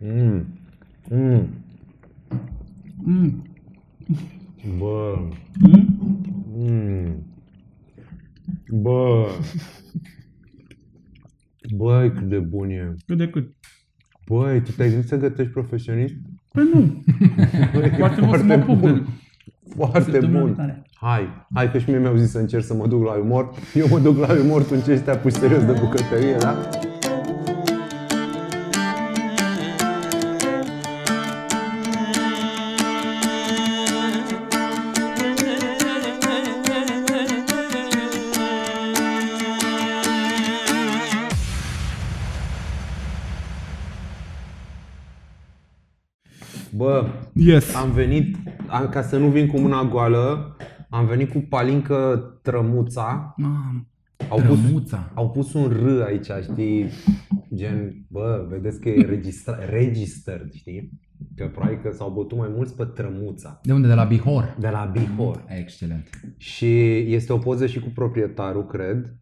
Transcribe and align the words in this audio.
Mm. 0.00 0.46
Mm. 1.10 1.48
Mm. 3.04 3.42
Bă. 4.78 5.18
Mm? 5.60 5.96
Mm. 6.56 7.26
Bă. 8.70 9.26
Băi, 11.76 12.12
cât 12.12 12.28
de 12.28 12.38
bun 12.38 12.68
e. 12.70 12.94
Cât 13.06 13.18
de 13.18 13.28
cât. 13.28 13.54
Băi, 14.26 14.62
tu 14.62 14.70
te-ai 14.70 14.88
gândit 14.90 15.08
să 15.08 15.16
gătești 15.16 15.52
profesionist? 15.52 16.14
Păi 16.52 16.64
nu. 16.74 17.02
Băi, 17.74 17.90
Poate 17.98 18.20
mă 18.20 18.36
să 18.36 18.42
mă 18.44 18.52
apuc 18.52 18.80
de 18.80 19.02
Foarte 19.76 20.00
săptămâna 20.00 20.38
bun. 20.38 20.46
viitoare. 20.46 20.82
Hai, 20.94 21.46
hai 21.54 21.70
că 21.70 21.78
și 21.78 21.90
mie 21.90 21.98
mi-au 21.98 22.16
zis 22.16 22.30
să 22.30 22.38
încerc 22.38 22.64
să 22.64 22.74
mă 22.74 22.86
duc 22.86 23.04
la 23.04 23.12
umor. 23.12 23.50
Eu 23.74 23.86
mă 23.88 23.98
duc 23.98 24.18
la 24.18 24.40
umor, 24.44 24.62
tu 24.62 24.68
încerci 24.72 24.98
să 24.98 25.04
te 25.04 25.10
apuci 25.10 25.32
serios 25.32 25.64
de 25.64 25.72
bucătărie, 25.80 26.36
da? 26.38 26.68
Yes. 47.46 47.74
am 47.74 47.90
venit, 47.90 48.36
am, 48.66 48.88
ca 48.88 49.02
să 49.02 49.18
nu 49.18 49.28
vin 49.28 49.46
cu 49.46 49.58
mâna 49.58 49.84
goală, 49.84 50.56
am 50.90 51.06
venit 51.06 51.30
cu 51.30 51.38
palincă 51.38 52.30
trămuța. 52.42 53.34
Mamă. 53.36 53.86
Au 54.28 54.40
pus, 54.40 54.60
Trămuța. 54.60 55.10
au 55.14 55.30
pus 55.30 55.52
un 55.52 55.68
R 55.68 56.02
aici, 56.02 56.30
știi? 56.50 56.88
Gen, 57.54 57.94
bă, 58.08 58.46
vedeți 58.48 58.80
că 58.80 58.88
e 58.88 59.06
registra, 59.06 59.58
registered, 59.70 60.52
știi? 60.52 60.90
Că 61.36 61.46
probabil 61.48 61.78
că 61.82 61.90
s-au 61.92 62.10
bătut 62.10 62.38
mai 62.38 62.50
mulți 62.54 62.76
pe 62.76 62.84
trămuța. 62.84 63.60
De 63.62 63.72
unde? 63.72 63.88
De 63.88 63.94
la 63.94 64.04
Bihor? 64.04 64.56
De 64.58 64.68
la 64.68 64.90
Bihor. 64.92 65.44
Excelent. 65.48 66.08
Și 66.36 66.96
este 67.14 67.32
o 67.32 67.38
poză 67.38 67.66
și 67.66 67.78
cu 67.80 67.88
proprietarul, 67.94 68.66
cred. 68.66 69.14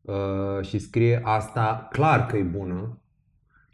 Uh, 0.00 0.66
și 0.66 0.78
scrie 0.78 1.20
asta 1.24 1.88
clar 1.90 2.26
că 2.26 2.36
e 2.36 2.42
bună. 2.42 3.01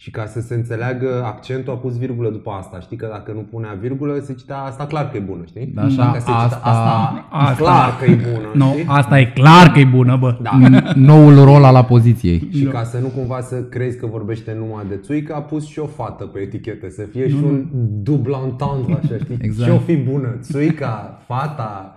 Și 0.01 0.11
ca 0.11 0.27
să 0.27 0.41
se 0.41 0.55
înțeleagă 0.55 1.23
accentul 1.25 1.73
a 1.73 1.77
pus 1.77 1.99
virgulă 1.99 2.31
după 2.31 2.51
asta. 2.51 2.81
Știi 2.81 2.97
că 2.97 3.09
dacă 3.11 3.33
nu 3.33 3.41
punea 3.41 3.77
virgulă 3.81 4.19
se 4.19 4.33
citea 4.35 4.59
asta 4.59 4.87
clar 4.87 5.11
că 5.11 5.17
e 5.17 5.21
bună, 5.21 5.43
știi? 5.47 5.67
Da, 5.75 5.83
așa, 5.83 5.97
Dacă 5.97 6.13
se 6.19 6.19
citea 6.19 6.35
asta- 6.35 6.61
asta, 6.63 7.27
asta- 7.31 7.55
clar 7.63 7.97
că 7.99 8.05
e 8.11 8.15
bună, 8.15 8.49
Nu, 8.55 8.71
știi? 8.73 8.85
asta 8.89 9.19
e 9.19 9.25
clar 9.25 9.71
că 9.73 9.79
e 9.79 9.85
bună, 9.85 10.17
bă. 10.17 10.39
Da. 10.43 10.51
N- 10.71 10.93
Noul 10.95 11.45
rol 11.45 11.65
al 11.65 11.77
opoziției. 11.77 12.49
Și 12.53 12.65
Da. 12.65 12.71
ca 12.71 12.85
să 12.85 12.99
nu 12.99 13.07
cumva 13.09 13.41
să 13.41 13.63
crezi 13.63 13.99
că 13.99 14.07
vorbește 14.07 14.55
numai 14.59 14.85
de 14.89 14.97
țuică, 14.97 15.35
a 15.35 15.41
pus 15.41 15.67
și 15.67 15.79
o 15.79 15.87
fată 15.87 16.25
pe 16.25 16.39
etichetă, 16.39 16.89
să 16.91 17.03
fie 17.03 17.29
și 17.29 17.37
un 17.45 17.67
dublu 18.03 18.41
entendre, 18.45 19.01
așa, 19.03 19.17
știi? 19.25 19.37
Exact. 19.49 19.71
Și 19.71 19.77
o 19.77 19.81
fi 19.81 19.97
bună, 19.97 20.37
țuica, 20.41 21.19
fata. 21.27 21.95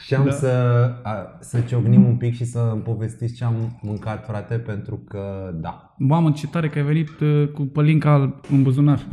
Și 0.00 0.14
am 0.14 0.24
Da. 0.24 0.30
să, 0.30 0.50
a, 1.02 1.36
să 1.40 1.60
ciocnim 1.60 2.04
un 2.06 2.16
pic 2.16 2.34
și 2.34 2.44
să 2.44 2.68
îmi 2.72 2.82
povestiți 2.82 3.34
ce 3.34 3.44
am 3.44 3.78
mâncat, 3.82 4.24
frate, 4.26 4.54
pentru 4.54 5.00
că, 5.08 5.20
da. 5.60 5.85
Mamă, 5.98 6.30
ce 6.30 6.46
tare 6.46 6.68
că 6.68 6.78
ai 6.78 6.84
venit 6.84 7.08
uh, 7.20 7.48
cu 7.52 7.62
pălinca 7.62 8.40
în 8.52 8.62
buzunar. 8.62 9.06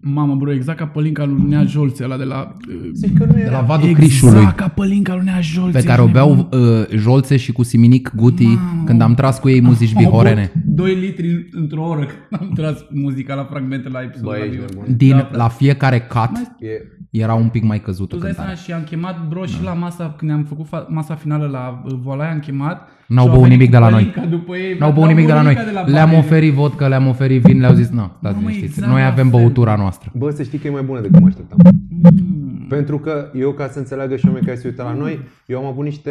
Mamă, 0.00 0.34
bro, 0.34 0.52
exact 0.52 0.78
ca 0.78 0.86
pălinca 0.86 1.24
lui 1.24 1.42
Nea 1.48 1.64
Jolțe, 1.64 2.04
ăla 2.04 2.16
de 2.16 2.24
la... 2.24 2.56
uh, 2.68 2.74
Zici 2.92 3.12
că 3.18 3.24
nu 3.24 3.32
De 3.32 3.40
era... 3.40 3.50
la 3.50 3.60
Vadul 3.64 3.88
exact 3.88 4.06
Crișului. 4.08 4.52
ca 4.56 4.68
pălinca 4.68 5.14
lui 5.14 5.24
Nea 5.24 5.40
Jolțe. 5.40 5.78
Pe 5.78 5.84
care 5.84 6.00
o 6.00 6.04
ești 6.04 6.14
beau 6.16 6.34
nebun. 6.34 6.60
uh, 6.60 6.86
Jolțe 6.96 7.36
și 7.36 7.52
cu 7.52 7.62
Siminic 7.62 8.12
Guti 8.14 8.44
Mamă. 8.46 8.82
când 8.84 9.00
am 9.00 9.14
tras 9.14 9.38
cu 9.38 9.48
ei 9.48 9.60
muzici 9.60 9.92
Am 9.96 10.02
bihorene. 10.02 10.52
băut 10.64 10.74
2 10.74 10.94
litri 10.94 11.48
într-o 11.52 11.84
oră 11.88 12.04
când 12.06 12.40
am 12.42 12.50
tras 12.54 12.84
muzica 12.90 13.34
la 13.34 13.44
fragmente 13.44 13.88
la 13.88 14.00
episodul 14.02 14.30
Bă, 14.32 14.36
la 14.38 14.44
ești 14.44 14.56
Bihor. 14.56 14.70
nebun. 14.74 14.96
Din, 14.96 15.10
Da, 15.16 15.28
la 15.32 15.48
fiecare 15.48 16.00
cut 16.00 16.30
E, 16.58 16.68
era 17.10 17.34
un 17.34 17.48
pic 17.48 17.62
mai 17.62 17.80
căzut 17.80 18.08
Tu 18.08 18.14
îți 18.16 18.24
dai 18.24 18.32
seama 18.34 18.50
cântarea. 18.50 18.74
și 18.76 18.82
am 18.82 18.88
chemat 18.88 19.28
bro 19.28 19.44
și 19.44 19.62
la 19.62 19.72
masa, 19.72 20.14
când 20.16 20.30
am 20.30 20.44
făcut 20.44 20.66
fa- 20.66 20.86
masa 20.88 21.14
finală 21.14 21.46
la 21.46 21.82
uh, 21.84 21.92
Volaia, 22.02 22.30
am 22.30 22.38
chemat 22.38 22.88
N-au 23.06 23.24
și 23.24 23.30
au 23.30 23.34
băut 23.36 23.42
venit 23.48 23.58
nimic 23.58 23.66
cu 23.74 23.80
de 23.80 23.84
la 23.84 23.88
noi. 23.90 24.04
pălinca 24.04 24.30
După 24.36 24.56
ei, 24.56 24.76
N-au 24.78 24.92
băut 24.92 25.06
nimic 25.08 25.26
de 25.26 25.32
la 25.32 25.42
noi. 25.42 25.54
Le-am 25.86 26.06
bare. 26.08 26.16
oferit 26.18 26.52
vodcă, 26.52 26.88
le-am 26.88 27.06
oferit 27.06 27.42
vin, 27.42 27.60
le-au 27.60 27.74
zis, 27.74 27.88
nu, 27.88 28.10
stați 28.18 28.34
Mamă, 28.34 28.38
liniștiți, 28.38 28.72
exact 28.72 28.92
noi 28.92 29.00
la 29.00 29.06
avem 29.06 29.28
fel. 29.28 29.40
băutura 29.40 29.76
noastră. 29.76 30.10
bă, 30.14 30.30
să 30.30 30.42
știi 30.42 30.58
că 30.58 30.66
e 30.66 30.70
mai 30.70 30.82
bună 30.82 31.00
decât 31.00 31.20
mă 31.20 31.26
așteptam. 31.26 31.58
Mm. 31.88 32.45
Pentru 32.68 32.98
că 32.98 33.30
eu, 33.34 33.52
ca 33.52 33.68
să 33.68 33.78
înțeleagă 33.78 34.16
și 34.16 34.24
oamenii 34.26 34.46
care 34.46 34.58
se 34.60 34.68
uită 34.68 34.82
la 34.82 34.92
noi, 34.92 35.20
eu 35.46 35.58
am 35.58 35.64
avut 35.64 35.84
niște 35.84 36.10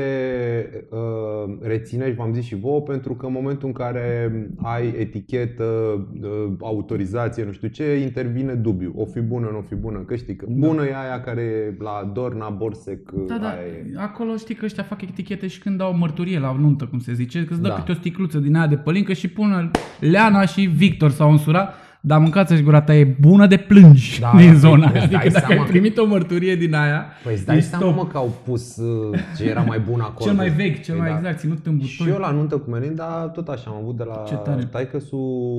uh, 0.89 1.55
rețineri, 1.61 2.11
v-am 2.15 2.33
zis 2.33 2.43
și 2.43 2.55
vouă, 2.55 2.81
pentru 2.81 3.13
că 3.15 3.25
în 3.25 3.31
momentul 3.31 3.67
în 3.67 3.73
care 3.73 4.31
ai 4.61 4.87
etichetă, 4.99 5.63
uh, 6.21 6.53
autorizație, 6.61 7.43
nu 7.43 7.51
știu 7.51 7.67
ce, 7.67 7.95
intervine 7.95 8.53
dubiu. 8.53 8.93
O 8.95 9.05
fi 9.05 9.19
bună, 9.19 9.47
nu 9.51 9.57
o 9.57 9.61
fi 9.61 9.75
bună, 9.75 9.97
că 9.99 10.15
știi 10.15 10.35
că 10.35 10.45
bună 10.49 10.85
e 10.85 10.93
aia 10.95 11.21
care 11.21 11.41
e 11.41 11.75
la 11.83 12.11
Dorna, 12.13 12.49
Borsec, 12.49 13.11
Da, 13.11 13.37
da, 13.41 13.47
aia 13.47 13.59
e. 13.67 13.93
acolo 13.97 14.35
știi 14.35 14.55
că 14.55 14.65
ăștia 14.65 14.83
fac 14.83 15.01
etichete 15.01 15.47
și 15.47 15.59
când 15.59 15.77
dau 15.77 15.97
mărturie 15.97 16.39
la 16.39 16.55
nuntă, 16.59 16.85
cum 16.85 16.99
se 16.99 17.13
zice, 17.13 17.43
că 17.45 17.53
îți 17.53 17.61
dă 17.61 17.67
Da. 17.67 17.73
câte 17.73 17.91
o 17.91 17.95
sticluță 17.95 18.37
din 18.37 18.55
aia 18.55 18.67
de 18.67 18.75
pălincă 18.77 19.13
și 19.13 19.27
pun 19.29 19.71
Leana 19.99 20.45
și 20.45 20.61
Victor 20.61 21.09
s-au 21.09 21.31
însurat, 21.31 21.73
dar 22.05 22.19
mâncați-și 22.19 22.61
gura 22.61 22.81
ta, 22.81 22.95
e 22.95 23.15
bună 23.19 23.47
de 23.47 23.57
plângi 23.57 24.19
Da, 24.19 24.33
din 24.37 24.51
da, 24.51 24.57
zona 24.57 24.85
îți 24.87 24.97
aia. 24.97 25.07
dai 25.07 25.19
Adică 25.19 25.33
dacă 25.33 25.45
seama 25.45 25.61
ai 25.61 25.65
că- 25.67 25.71
primit 25.71 25.97
o 25.97 26.05
mărturie 26.05 26.55
din 26.55 26.73
aia, 26.73 27.05
Păi 27.23 27.33
îți 27.33 27.45
dai 27.45 27.57
ești 27.57 27.69
seama, 27.69 27.85
top. 27.85 27.95
mă, 27.95 28.05
că 28.07 28.17
au 28.17 28.35
pus 28.45 28.77
uh, 28.77 29.19
ce 29.37 29.43
era 29.49 29.61
mai 29.61 29.79
bun 29.79 29.99
acolo. 29.99 30.25
Cel 30.29 30.33
mai 30.33 30.49
vechi, 30.49 30.81
cel 30.83 30.95
Păi 30.95 31.03
mai 31.03 31.09
da. 31.11 31.17
exact, 31.17 31.39
ținut 31.39 31.65
în 31.65 31.79
Și 31.81 32.01
eu 32.01 32.05
butoi. 32.13 32.21
la 32.29 32.31
nuntă 32.35 32.57
cu 32.57 32.69
Melinda, 32.69 33.03
tot 33.33 33.47
așa, 33.47 33.69
am 33.69 33.77
avut 33.81 33.97
de 33.97 34.03
la 34.03 34.23
Ce 34.27 34.35
tare. 34.35 34.63
taică 34.71 34.97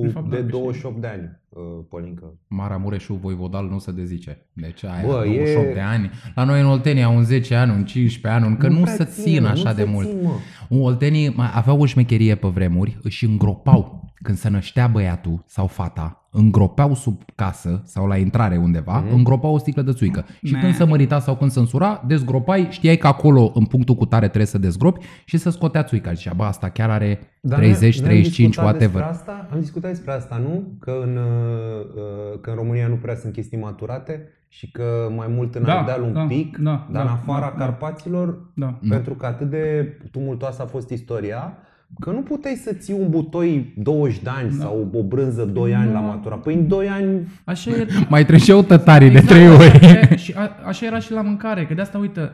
De 0.01 0.07
fapt, 0.13 0.29
de 0.29 0.35
da, 0.35 0.41
că 0.41 0.45
și- 0.45 0.51
28 0.51 1.01
de 1.01 1.07
ani, 1.07 1.39
uh, 1.57 1.85
Pălincă. 1.89 2.33
Maramureșul 2.47 3.15
Voivodal 3.21 3.67
nu 3.69 3.79
se 3.79 3.91
dezice. 3.91 4.45
Deci 4.53 4.83
aia, 4.83 5.03
Bă, 5.05 5.11
28 5.25 5.69
e- 5.69 5.73
de 5.73 5.79
ani. 5.79 6.09
La 6.35 6.43
noi 6.43 6.59
în 6.59 6.65
Oltenia, 6.65 7.09
un 7.09 7.23
10 7.23 7.55
ani, 7.55 7.71
un 7.71 7.85
15 7.85 8.41
ani, 8.41 8.45
încă 8.51 8.67
nu, 8.67 8.81
prea 8.81 8.93
se 8.93 9.03
țin, 9.05 9.23
țin 9.23 9.41
mă, 9.41 9.47
așa 9.47 9.69
nu 9.69 9.75
de 9.75 9.81
se 9.83 9.89
mult. 9.89 10.07
țin, 10.07 10.19
mă. 10.23 10.31
Un 10.69 10.81
Oltenii 10.81 11.33
mai 11.35 11.49
aveau 11.53 11.79
o 11.81 11.85
șmecherie 11.85 12.35
pe 12.35 12.47
vremuri, 12.47 12.97
își 13.01 13.25
îngropau 13.25 14.05
când 14.23 14.37
se 14.37 14.49
năștea 14.49 14.87
băiatul 14.87 15.43
sau 15.45 15.67
fata, 15.67 16.27
îngropeau 16.31 16.93
sub 16.95 17.21
casă 17.35 17.81
sau 17.85 18.07
la 18.07 18.17
intrare 18.17 18.57
undeva, 18.57 18.97
Mhm. 18.99 19.07
mm-hmm. 19.07 19.11
îngropau 19.13 19.53
o 19.53 19.57
sticlă 19.57 19.81
de 19.81 19.91
țuică. 19.91 20.25
Și 20.43 20.51
Man. 20.51 20.61
când 20.61 20.73
se 20.75 20.83
mărita 20.83 21.19
sau 21.19 21.35
când 21.35 21.51
se 21.51 21.59
însura, 21.59 22.03
dezgropai, 22.07 22.67
știai 22.69 22.97
că 22.97 23.07
acolo, 23.07 23.51
în 23.53 23.65
punctul 23.65 23.95
cu 23.95 24.05
tare, 24.05 24.25
trebuie 24.25 24.45
să 24.45 24.57
dezgropi 24.57 25.05
și 25.25 25.37
să 25.37 25.49
scotea 25.49 25.83
țuica. 25.83 26.13
Zicea, 26.13 26.33
bă, 26.33 26.43
asta 26.43 26.69
chiar 26.69 26.89
are 26.89 27.19
Dar 27.41 27.59
30, 27.59 27.79
noi- 27.81 27.89
noi 28.07 28.15
am 28.15 28.21
35, 28.21 28.47
discutat 28.47 28.63
whatever. 28.73 29.01
Despre 29.07 29.31
asta, 29.31 29.47
am 29.53 29.59
discutat 29.59 29.89
despre 29.91 30.11
asta, 30.11 30.37
nu? 30.37 30.63
Că 30.79 30.93
în, 31.03 31.15
uh, 31.17 31.23
uh, 31.23 31.46
că 32.41 32.49
în 32.49 32.55
România 32.55 32.87
nu 32.87 32.95
prea 32.95 33.15
sunt 33.15 33.33
chestii 33.33 33.57
maturate 33.57 34.27
și 34.47 34.71
că 34.71 35.11
mai 35.15 35.27
mult 35.29 35.55
în 35.55 35.63
Da, 35.63 35.77
Ardeal 35.79 36.01
un 36.01 36.13
da, 36.13 36.21
pic, 36.25 36.57
da, 36.57 36.87
dar 36.91 37.03
da, 37.05 37.11
în 37.11 37.17
afara 37.17 37.53
da, 37.53 37.55
da. 37.57 37.65
Carpaților, 37.65 38.37
Da. 38.53 38.79
pentru 38.89 39.13
că 39.13 39.25
atât 39.25 39.49
de 39.49 39.97
tumultoasă 40.11 40.61
a 40.61 40.65
fost 40.65 40.89
istoria, 40.89 41.57
că 41.99 42.11
nu 42.11 42.21
puteai 42.21 42.55
să 42.55 42.73
ții 42.73 42.93
un 42.99 43.09
butoi 43.09 43.73
20 43.77 44.19
de 44.19 44.29
ani 44.29 44.49
Da. 44.49 44.63
sau 44.63 44.89
o 44.93 45.03
brânză 45.03 45.45
2 45.45 45.75
ani 45.75 45.91
la 45.91 45.99
matura. 45.99 46.35
Păi 46.35 46.53
în 46.53 46.67
2 46.67 46.87
ani 46.89 47.27
Așa 47.43 47.71
e, 47.71 47.87
Mai 48.09 48.25
treceau 48.25 48.61
tătarii 48.61 49.09
de 49.09 49.17
Exact, 49.17 49.33
3 49.33 49.47
ori. 49.49 49.65
Așa, 49.85 50.15
și 50.15 50.33
a, 50.37 50.49
așa 50.67 50.85
era 50.85 50.99
și 50.99 51.11
la 51.11 51.21
mâncare, 51.21 51.65
că 51.65 51.73
de 51.73 51.81
asta, 51.81 51.97
uite, 51.97 52.31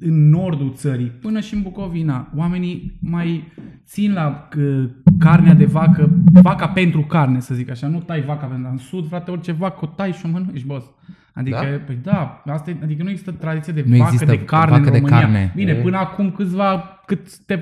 în 0.00 0.28
nordul 0.28 0.72
țării, 0.74 1.06
până 1.06 1.40
și 1.40 1.54
în 1.54 1.62
Bucovina, 1.62 2.32
oamenii 2.36 2.98
mai 3.00 3.52
țin 3.84 4.12
la 4.12 4.48
uh, 4.58 4.84
carnea 5.18 5.54
de 5.54 5.64
vacă, 5.64 6.10
vaca 6.42 6.68
pentru 6.68 7.00
carne, 7.00 7.40
să 7.40 7.54
zic 7.54 7.70
așa, 7.70 7.86
nu 7.86 8.00
tai 8.00 8.22
vaca 8.22 8.46
pentru 8.46 8.70
în 8.70 8.78
sud, 8.78 9.08
frate, 9.08 9.30
orice 9.30 9.52
vacă 9.52 9.78
o 9.82 9.86
tai 9.86 10.12
și 10.12 10.26
o 10.26 10.28
mănânci, 10.28 10.64
boss. 10.64 10.86
Adică, 11.38 11.56
Da? 11.62 11.70
da? 11.70 11.76
păi 11.86 11.98
da, 12.02 12.42
asta 12.52 12.70
e, 12.70 12.76
adică 12.82 13.02
nu 13.02 13.08
există 13.10 13.30
tradiție 13.32 13.72
de 13.72 13.84
Nu 13.86 13.96
vacă 13.96 14.10
există 14.12 14.24
de 14.36 14.44
carne 14.44 14.70
vacă 14.76 14.86
în 14.86 14.92
de 14.92 14.98
România. 14.98 15.20
carne. 15.20 15.52
Bine, 15.54 15.72
Mm. 15.72 15.82
până 15.82 15.96
acum 15.96 16.30
câțiva, 16.30 16.84
cât 17.06 17.36
te, 17.38 17.58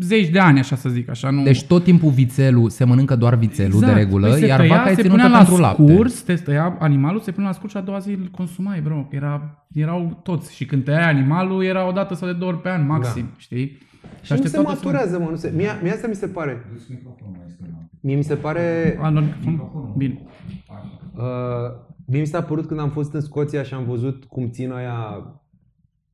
zeci 0.00 0.28
de 0.28 0.38
ani, 0.38 0.58
așa 0.58 0.76
să 0.76 0.88
zic, 0.88 1.08
așa, 1.10 1.30
nu... 1.30 1.42
Deci 1.42 1.64
tot 1.64 1.84
timpul 1.84 2.10
vițelul, 2.10 2.68
se 2.70 2.84
mănâncă 2.84 3.16
doar 3.16 3.34
vițelul 3.34 3.80
de 3.80 3.92
regulă, 3.92 4.28
Păi 4.28 4.38
se 4.40 4.46
iar 4.46 4.58
tăia, 4.60 4.76
vaca 4.76 4.90
e 4.90 4.94
se 4.94 5.02
ținută 5.02 5.22
punea 5.22 5.36
pentru 5.38 5.56
la 5.56 5.60
lapte. 5.60 5.92
scurs, 5.92 6.22
te 6.22 6.34
tăia 6.34 6.76
animalul, 6.80 7.20
se 7.20 7.30
punea 7.30 7.48
la 7.48 7.54
scurs 7.54 7.70
și 7.72 7.76
a 7.78 7.80
doua 7.80 7.98
zi 7.98 8.10
îl 8.10 8.28
consumai, 8.36 8.80
bro. 8.80 9.06
Era, 9.10 9.64
erau 9.72 10.20
toți. 10.22 10.54
Și 10.54 10.64
când 10.64 10.84
tăiai 10.84 11.08
animalul, 11.10 11.64
era 11.64 11.88
o 11.88 11.92
dată 11.92 12.14
sau 12.14 12.28
de 12.28 12.34
două 12.34 12.50
ori 12.50 12.60
pe 12.60 12.68
an, 12.70 12.86
maxim, 12.86 13.22
Da. 13.24 13.34
știi? 13.38 13.66
și 13.66 14.32
nu 14.32 14.36
se 14.36 14.44
așteptau 14.44 14.62
toți 14.62 14.74
maturează, 14.84 15.18
mă. 15.18 15.26
Nu 15.30 15.36
se, 15.36 15.52
mie, 15.56 15.68
mie 15.82 15.92
asta 15.92 16.06
mi 16.08 16.14
se 16.14 16.26
pare. 16.26 16.64
Mie 18.00 18.16
mi 18.16 18.22
se 18.22 18.34
pare... 18.34 18.94
să- 18.98 19.04
A, 19.04 19.08
nu, 19.08 19.20
microfon? 19.44 19.92
Bine. 19.96 20.18
Uh, 21.14 21.22
mie 22.10 22.20
mi 22.20 22.26
s-a 22.26 22.42
părut 22.42 22.66
când 22.66 22.80
am 22.80 22.90
fost 22.90 23.12
în 23.12 23.20
Scoția 23.20 23.62
și 23.62 23.74
am 23.74 23.84
văzut 23.84 24.24
cum 24.24 24.50
țin 24.50 24.72
aia 24.72 25.24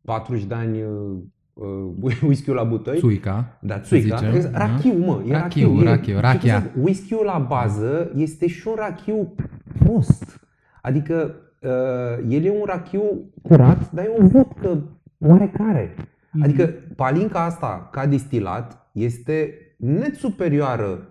40 0.02 0.44
de 0.44 0.54
ani 0.54 0.82
uh, 0.82 1.16
uh, 1.52 2.12
whisky-ul 2.22 2.56
la 2.56 2.64
butăi. 2.64 2.98
Țuica. 2.98 3.58
Da, 3.60 3.74
să 3.74 3.80
țuica. 3.82 4.16
zicem, 4.16 4.34
Exact. 4.34 4.54
da? 4.54 4.66
Rachiu, 4.66 4.92
mă. 5.04 5.22
E 5.26 5.32
Rachiu, 5.32 5.68
rachiu. 5.68 5.80
e- 5.80 5.84
rachiu, 5.84 6.14
și 6.14 6.20
rachia. 6.20 6.54
cum 6.60 6.62
să 6.62 6.70
zic, 6.74 6.84
Whisky-ul 6.84 7.24
la 7.24 7.38
bază 7.38 8.10
este 8.14 8.46
și 8.46 8.68
un 8.68 8.74
rachiu 8.76 9.34
prost. 9.78 10.40
Adică 10.82 11.34
uh, 11.62 12.24
el 12.28 12.44
e 12.44 12.50
un 12.50 12.64
rachiu 12.66 13.02
curat, 13.42 13.92
dar 13.92 14.04
e 14.04 14.14
o 14.18 14.26
vodcă 14.26 14.82
oarecare. 15.18 15.94
Mhm. 16.32 16.42
Adică 16.44 16.66
palinca 16.96 17.44
asta 17.44 17.88
ca 17.92 18.06
distilat 18.06 18.88
este 18.92 19.54
net 19.76 20.14
superioară 20.14 21.08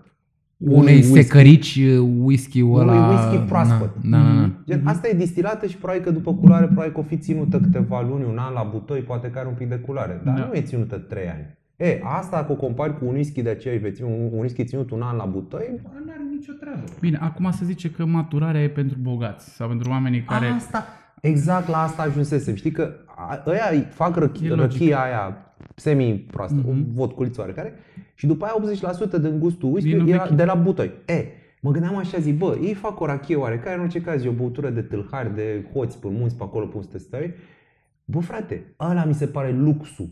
Unei 0.69 0.95
whisky. 0.95 1.21
secărici 1.21 1.79
whisky-ul 2.19 2.79
Unui 2.81 2.95
ăla... 2.97 3.07
whisky 3.09 3.37
proaspăt. 3.47 3.89
Na, 4.01 4.21
na, 4.21 4.33
na. 4.33 4.49
Gen, 4.67 4.81
asta 4.83 5.07
e 5.07 5.13
distilată 5.13 5.65
și 5.67 5.77
probabil 5.77 6.01
că 6.03 6.11
după 6.11 6.33
culoare 6.33 6.65
probabil 6.65 6.91
că 6.91 6.99
o 6.99 7.03
fi 7.03 7.17
ținută 7.17 7.59
câteva 7.59 8.01
luni, 8.01 8.23
un 8.31 8.37
an 8.37 8.53
la 8.53 8.67
butoi, 8.71 8.99
poate 8.99 9.27
că 9.27 9.39
are 9.39 9.47
un 9.47 9.53
pic 9.53 9.69
de 9.69 9.75
culoare. 9.75 10.21
Dar 10.23 10.33
Da. 10.39 10.45
nu 10.45 10.53
e 10.53 10.61
ținută 10.61 10.95
3 10.97 11.23
ani. 11.27 11.57
E, 11.77 11.99
asta 12.03 12.35
dacă 12.39 12.51
o 12.51 12.55
compari 12.55 12.97
cu 12.97 13.05
un 13.05 13.13
whisky 13.13 13.41
de 13.41 13.49
aceeași 13.49 13.81
vețime, 13.81 14.07
un 14.07 14.29
un 14.33 14.39
whisky 14.39 14.63
ținut 14.63 14.91
un 14.91 15.01
an 15.01 15.15
la 15.17 15.25
butoi, 15.25 15.65
Nu 15.83 15.89
are 16.11 16.21
nicio 16.37 16.51
treabă. 16.59 16.83
Bine, 16.99 17.17
acum 17.21 17.51
se 17.51 17.65
zice 17.65 17.89
că 17.89 18.05
maturarea 18.05 18.61
e 18.63 18.67
pentru 18.69 18.97
bogați 19.01 19.49
sau 19.55 19.67
pentru 19.67 19.89
oamenii 19.89 20.21
care... 20.23 20.45
Asta, 20.45 20.85
exact 21.21 21.67
la 21.69 21.77
asta 21.81 22.01
ajunsesem. 22.01 22.55
Știi 22.55 22.71
că 22.71 22.89
a- 23.15 23.43
ăia 23.47 23.69
îi 23.71 23.87
fac 23.89 24.15
E 24.15 24.19
răchie, 24.19 24.49
logic. 24.49 24.61
răchia 24.79 24.97
aia 25.03 25.37
semi-proastă, 25.75 26.55
Mhm. 26.57 26.69
mm-hmm. 26.69 26.89
o 26.89 26.93
vodculiță 26.93 27.41
oarecare, 27.41 27.73
și 28.15 28.27
după 28.27 28.45
aia 28.45 28.53
80% 28.53 29.17
din 29.21 29.39
gustul 29.39 29.69
whisky 29.71 29.89
Din 29.89 29.99
era 29.99 30.07
învechit. 30.11 30.37
de 30.37 30.43
la 30.43 30.53
butoi. 30.53 30.91
E, 31.05 31.25
mă 31.61 31.71
gândeam 31.71 31.95
așa, 31.95 32.17
zic, 32.19 32.37
bă, 32.37 32.57
ei 32.63 32.73
fac 32.73 32.99
o 32.99 33.05
rachie 33.05 33.35
oarecare, 33.35 33.75
în 33.75 33.81
orice 33.81 34.01
caz 34.01 34.23
e 34.23 34.27
o 34.27 34.31
băutură 34.31 34.69
de 34.69 34.81
tâlhari, 34.81 35.35
de 35.35 35.65
hoți 35.73 35.99
pe 35.99 36.07
munți, 36.11 36.35
pe 36.37 36.43
acolo, 36.43 36.65
pe 36.65 36.75
unde 36.77 36.87
să 36.91 36.97
stai. 36.97 37.33
Bă, 38.05 38.19
frate, 38.19 38.75
ăla 38.79 39.05
mi 39.05 39.13
se 39.13 39.25
pare 39.27 39.51
luxul. 39.51 40.09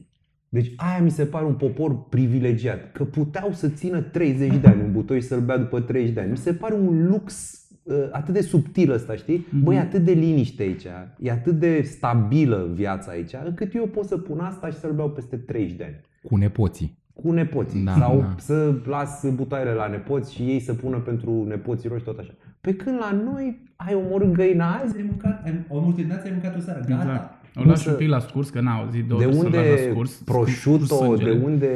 Deci 0.50 0.72
aia 0.76 1.02
mi 1.02 1.12
se 1.12 1.26
pare 1.26 1.46
un 1.46 1.54
popor 1.54 2.04
privilegiat, 2.10 2.92
că 2.92 3.04
puteau 3.04 3.52
să 3.52 3.68
țină 3.70 4.02
30 4.02 4.56
de 4.56 4.68
ani 4.68 4.82
un 4.82 4.92
butoi 4.92 5.22
și 5.22 5.28
să-l 5.28 5.40
bea 5.40 5.58
după 5.58 5.80
30 5.82 6.14
de 6.14 6.20
ani. 6.20 6.30
Mi 6.32 6.38
se 6.38 6.54
pare 6.54 6.74
un 6.74 7.08
lux 7.08 7.52
uh, 7.54 7.63
atât 8.12 8.34
de 8.34 8.42
subtil 8.42 8.92
ăsta, 8.92 9.16
știi? 9.16 9.48
Mhm. 9.50 9.64
Băi, 9.64 9.76
e 9.76 9.80
atât 9.80 10.02
de 10.06 10.12
liniște 10.12 10.64
aici, 10.64 10.84
e 11.20 11.32
atât 11.32 11.54
de 11.60 11.82
stabilă 11.82 12.70
viața 12.74 13.12
aici, 13.12 13.32
încât 13.46 13.76
eu 13.76 13.86
pot 13.86 14.06
să 14.06 14.18
pun 14.18 14.40
asta 14.40 14.68
și 14.70 14.78
să-l 14.78 14.92
beau 14.92 15.10
peste 15.10 15.36
30 15.38 15.78
de 15.78 15.84
ani. 15.84 16.02
Cu 16.24 16.38
nepoții. 16.38 16.98
Cu 17.14 17.32
nepoții. 17.32 17.84
Da, 17.84 17.92
Sau 18.00 18.20
da. 18.20 18.36
să 18.38 18.74
las 18.86 19.26
butoaiele 19.36 19.72
la 19.74 19.88
nepoți 19.88 20.34
și 20.34 20.42
ei 20.42 20.60
să 20.60 20.74
pună 20.74 20.98
pentru 20.98 21.46
nepoții 21.48 21.90
roși 21.90 22.04
tot 22.04 22.20
așa. 22.20 22.34
Pe 22.62 22.74
când 22.76 22.98
la 23.00 23.12
noi 23.26 23.62
ai 23.76 23.94
omorât 23.96 24.32
găina 24.34 24.74
azi, 24.84 24.96
Ai 24.98 25.04
mâncat, 25.08 25.46
ai, 25.46 25.66
o 25.68 25.80
multinație 25.80 26.30
ai 26.30 26.38
mâncat 26.42 26.58
o 26.58 26.60
seară, 26.60 26.80
gata. 26.88 27.02
Exact. 27.02 27.42
O 27.56 27.62
Nu 27.64 27.70
lași 27.70 27.84
să- 27.84 27.90
un 27.92 27.96
pic 27.98 28.10
la 28.10 28.20
scurs, 28.20 28.50
că 28.50 28.60
n-au 28.62 28.88
zi 28.92 29.00
două 29.02 29.20
de 29.20 29.26
trebuie 29.26 29.44
să-l 29.44 29.52
lași 29.60 29.68
unde 29.68 29.86
la 29.86 29.92
scurs. 29.92 30.12
scurs 30.12 30.38
prosciutto, 30.38 30.96
sângele. 30.96 31.34
de 31.34 31.44
unde 31.46 31.68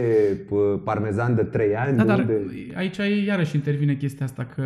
pă, 0.49 0.79
parmezan 0.83 1.35
de 1.35 1.43
3 1.43 1.75
ani, 1.75 1.97
Da, 1.97 2.01
de 2.03 2.07
dar 2.07 2.19
unde... 2.19 2.33
aici 2.75 2.97
e- 2.97 3.23
iarăși 3.25 3.55
intervine 3.55 3.95
chestia 3.95 4.25
asta 4.25 4.47
că, 4.55 4.63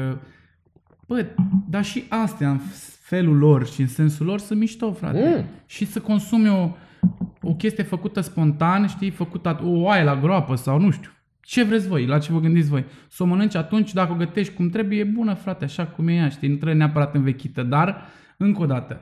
bă, 1.12 1.26
dar 1.70 1.84
și 1.84 2.04
astea 2.10 2.50
în 2.50 2.60
felul 3.02 3.38
lor 3.38 3.68
și 3.68 3.82
în 3.82 3.88
sensul 3.88 4.26
lor 4.26 4.40
sunt 4.40 4.60
mișto, 4.60 4.92
frate. 4.92 5.36
Mm. 5.38 5.46
Și 5.66 5.86
să 5.86 6.00
consumi 6.00 6.50
o, 6.50 6.76
o 7.42 7.56
chestie 7.56 7.84
făcută 7.84 8.22
spontan, 8.22 8.88
știi, 8.88 9.10
făcută 9.10 9.60
o 9.64 9.70
oaie 9.70 10.04
la 10.04 10.16
groapă 10.16 10.56
sau 10.56 10.80
nu 10.80 10.90
știu. 10.90 11.10
Ce 11.42 11.64
vreți 11.64 11.88
voi, 11.88 12.06
la 12.06 12.20
ce 12.20 12.32
vă 12.32 12.40
gândiți 12.40 12.70
voi? 12.70 12.86
Să 13.08 13.24
o 13.24 13.26
mănânci 13.26 13.56
atunci, 13.56 13.94
dacă 13.94 14.12
o 14.12 14.16
gătești 14.16 14.54
cum 14.54 14.70
trebuie, 14.70 15.00
e 15.00 15.04
bună, 15.04 15.34
frate, 15.34 15.64
așa 15.64 15.86
cum 15.86 16.08
e 16.08 16.14
ea, 16.14 16.30
știi, 16.30 16.48
nu 16.48 16.56
trebuie 16.56 16.78
neapărat 16.78 17.16
învechită, 17.16 17.64
dar, 17.64 18.02
încă 18.38 18.62
o 18.62 18.66
dată, 18.66 19.02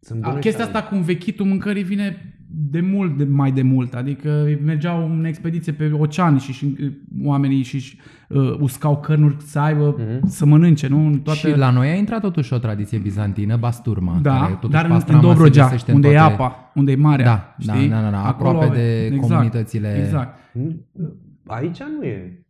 Sunt 0.00 0.24
a, 0.24 0.28
bune 0.28 0.40
chestia 0.40 0.64
și 0.64 0.70
asta 0.70 0.88
cu 0.88 0.94
învechitul 0.94 1.46
mâncării 1.46 1.82
vine 1.82 2.32
de 2.70 2.80
mult, 2.80 3.16
de, 3.16 3.24
mai 3.24 3.52
de 3.52 3.62
mult. 3.62 3.94
Adică 3.94 4.46
mergeau 4.64 5.10
în 5.10 5.24
expediție 5.24 5.72
pe 5.72 5.90
ocean 5.92 6.38
și, 6.38 6.52
și 6.52 6.76
oamenii 7.24 7.62
și 7.62 7.98
uh, 8.28 8.56
uscau 8.60 9.00
cărnuri 9.00 9.36
să 9.38 9.58
aibă, 9.58 9.96
Mhm. 9.98 10.26
să 10.28 10.46
mănânce, 10.46 10.86
nu? 10.88 11.06
În 11.06 11.18
Toate... 11.20 11.38
Și 11.38 11.56
la 11.56 11.70
noi 11.70 11.88
a 11.88 11.94
intrat 11.94 12.20
totuși 12.20 12.52
o 12.52 12.58
tradiție 12.58 12.98
bizantină, 12.98 13.56
basturma. 13.56 14.12
care, 14.22 14.38
da, 14.38 14.46
totuși, 14.46 14.72
dar 14.72 14.84
în, 14.84 14.90
pastrama 14.90 15.18
în 15.18 15.24
se 15.26 15.32
Dobrogea, 15.32 15.62
găsește 15.64 15.90
în 15.90 15.96
unde 15.96 16.08
e 16.08 16.14
toate- 16.14 16.32
apa, 16.32 16.70
unde 16.74 16.92
e 16.92 16.96
marea, 16.96 17.24
Da, 17.24 17.54
da, 17.64 17.74
știi? 17.74 17.88
da, 17.88 18.00
da, 18.00 18.10
da, 18.10 18.26
Acolo 18.26 18.48
aproape 18.48 18.66
ave- 18.78 19.08
de 19.10 19.16
comunitățile- 19.16 20.02
Exact. 20.04 20.38
Aici 21.46 21.78
nu 21.98 22.04
e. 22.04 22.42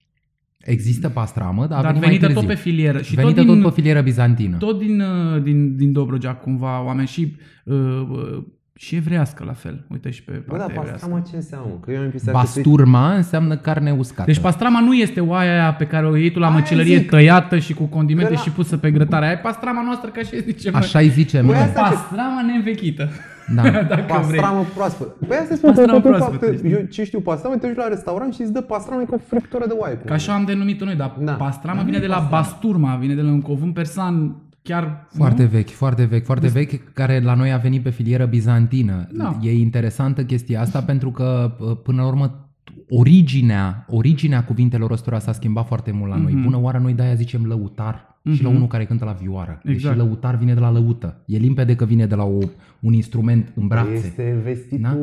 Există 0.59 1.09
pastramă, 1.09 1.67
dar, 1.67 1.79
a 1.79 1.83
Dar 1.83 1.93
venit 1.93 2.01
mai 2.01 2.09
venită 2.09 2.25
târziu. 2.27 2.41
tot 2.41 2.49
pe 2.51 2.61
filieră. 2.69 3.01
Și 3.03 3.15
venită 3.15 3.35
tot 3.43 3.47
din, 3.53 3.63
tot 3.63 3.75
pe 3.75 3.81
filieră 3.81 4.01
bizantină. 4.01 4.57
tot 4.57 4.79
din, 4.79 5.01
uh, 5.01 5.43
din, 5.43 5.77
din 5.77 5.93
Dobrogea, 5.93 6.35
cumva, 6.35 6.85
oameni 6.85 7.07
și, 7.09 7.37
uh, 7.65 7.77
uh, 8.11 8.43
și 8.75 8.95
evrească 8.97 9.45
la 9.47 9.53
fel. 9.53 9.85
Uite 9.89 10.11
și 10.11 10.23
pe 10.23 10.33
Bă, 10.33 10.39
partea 10.39 10.67
dar 10.67 10.69
evrească. 10.77 10.93
pastrama 10.93 11.21
ce 11.31 11.37
înseamnă? 11.37 11.73
Că 11.85 11.91
eu 11.91 11.99
am 11.99 12.05
impresia 12.05 12.33
că 12.33 12.39
Basturma 12.39 13.15
înseamnă 13.15 13.57
carne 13.57 13.91
uscată. 13.93 14.31
Deci 14.31 14.41
pastrama 14.41 14.81
nu 14.81 14.95
este 14.95 15.21
oaia 15.21 15.51
aia 15.53 15.73
pe 15.75 15.85
care 15.87 16.07
o 16.07 16.17
iei 16.17 16.31
tu 16.31 16.39
la 16.39 16.47
Aia 16.47 16.55
măcelărie 16.55 16.97
zic. 16.99 17.11
tăiată 17.11 17.59
și 17.59 17.75
cu 17.75 17.85
condimente 17.85 18.29
Că 18.31 18.35
la- 18.37 18.41
și 18.43 18.51
pusă 18.51 18.77
pe 18.77 18.91
grătare. 18.91 19.25
Aia 19.25 19.35
e 19.35 19.39
pastrama 19.39 19.83
noastră 19.83 20.11
ca 20.11 20.21
și 20.21 20.43
zicem. 20.43 20.73
noi. 20.73 20.81
Așa 20.81 20.99
îi 20.99 21.09
zicem. 21.09 21.47
Băi, 21.47 21.55
noi. 21.55 21.65
asta- 21.65 21.81
Pastrama 21.81 22.43
neînvechită. 22.47 23.09
Da. 23.55 23.63
Dacă 23.95 24.25
vrei. 24.27 24.39
Pastramă 24.41 24.65
proaspătă. 24.75 25.15
Păi 25.29 25.37
asta 25.43 25.55
spun 25.55 25.73
Pastramă 25.75 26.01
că 26.01 26.09
proaspătă, 26.09 26.37
proaspătă. 26.37 26.57
știi? 26.57 26.73
Eu 26.73 26.81
ce 26.91 27.05
știu 27.05 27.21
pastramă, 27.21 27.57
te 27.57 27.67
duci 27.67 27.77
la 27.77 27.89
restaurant 27.89 28.35
și 28.35 28.43
îți 28.43 28.53
dă 28.53 28.61
pastramă 28.61 29.03
ca 29.11 29.17
friptură 29.27 29.67
de 29.67 29.75
oaie. 29.79 29.95
Ca 30.05 30.15
așa 30.15 30.33
am 30.35 30.45
denumit-o 30.45 30.85
noi, 30.85 30.95
dar 30.95 31.17
Da. 31.21 31.33
pastrama 31.33 31.83
vine 31.83 31.99
de 31.99 32.07
la 32.07 32.27
basturma, 32.31 32.97
vine 32.97 33.15
de 33.15 33.21
la 33.23 33.31
un 33.31 33.41
cuvânt 33.41 33.75
persan 33.75 34.37
chiar... 34.63 35.07
Foarte 35.17 35.43
nu? 35.43 35.49
vechi, 35.49 35.71
foarte 35.71 36.05
vechi, 36.05 36.25
foarte 36.25 36.49
vechi, 36.49 36.93
care 36.93 37.21
la 37.21 37.35
noi 37.35 37.53
a 37.53 37.57
venit 37.57 37.83
pe 37.83 37.91
filieră 37.91 38.25
bizantină. 38.25 39.07
Da. 39.13 39.37
E 39.43 39.53
interesantă 39.59 40.25
chestia 40.25 40.61
asta 40.61 40.81
pentru 40.81 41.11
că, 41.11 41.51
până 41.83 42.03
la 42.03 42.07
urmă, 42.09 42.49
originea, 42.91 43.85
originea 43.89 44.45
cuvintelor 44.45 44.91
ăstora 44.91 45.19
s-a 45.19 45.33
schimbat 45.33 45.67
foarte 45.67 45.91
mult 45.91 46.11
la 46.11 46.17
noi. 46.17 46.33
Mhm. 46.33 46.43
Bună 46.43 46.59
oară, 46.61 46.79
noi 46.79 46.93
de-aia 46.93 47.15
zicem 47.15 47.45
lăutar 47.47 48.18
și 48.35 48.43
la 48.43 48.49
Mhm. 48.49 48.57
unul 48.57 48.69
care 48.69 48.85
cântă 48.85 49.05
la 49.05 49.17
vioară. 49.23 49.61
Exact. 49.65 49.95
Deși 49.97 50.07
lăutar 50.07 50.37
vine 50.37 50.55
de 50.55 50.61
la 50.61 50.71
lăută. 50.71 51.17
E 51.27 51.37
limpede 51.37 51.75
că 51.75 51.85
vine 51.85 52.07
de 52.07 52.15
la 52.15 52.25
o, 52.25 52.39
un 52.81 52.93
instrument 52.93 53.53
în 53.55 53.67
brațe. 53.67 53.91
Este 53.93 54.41
vestitul, 54.45 54.79
Da? 54.83 54.97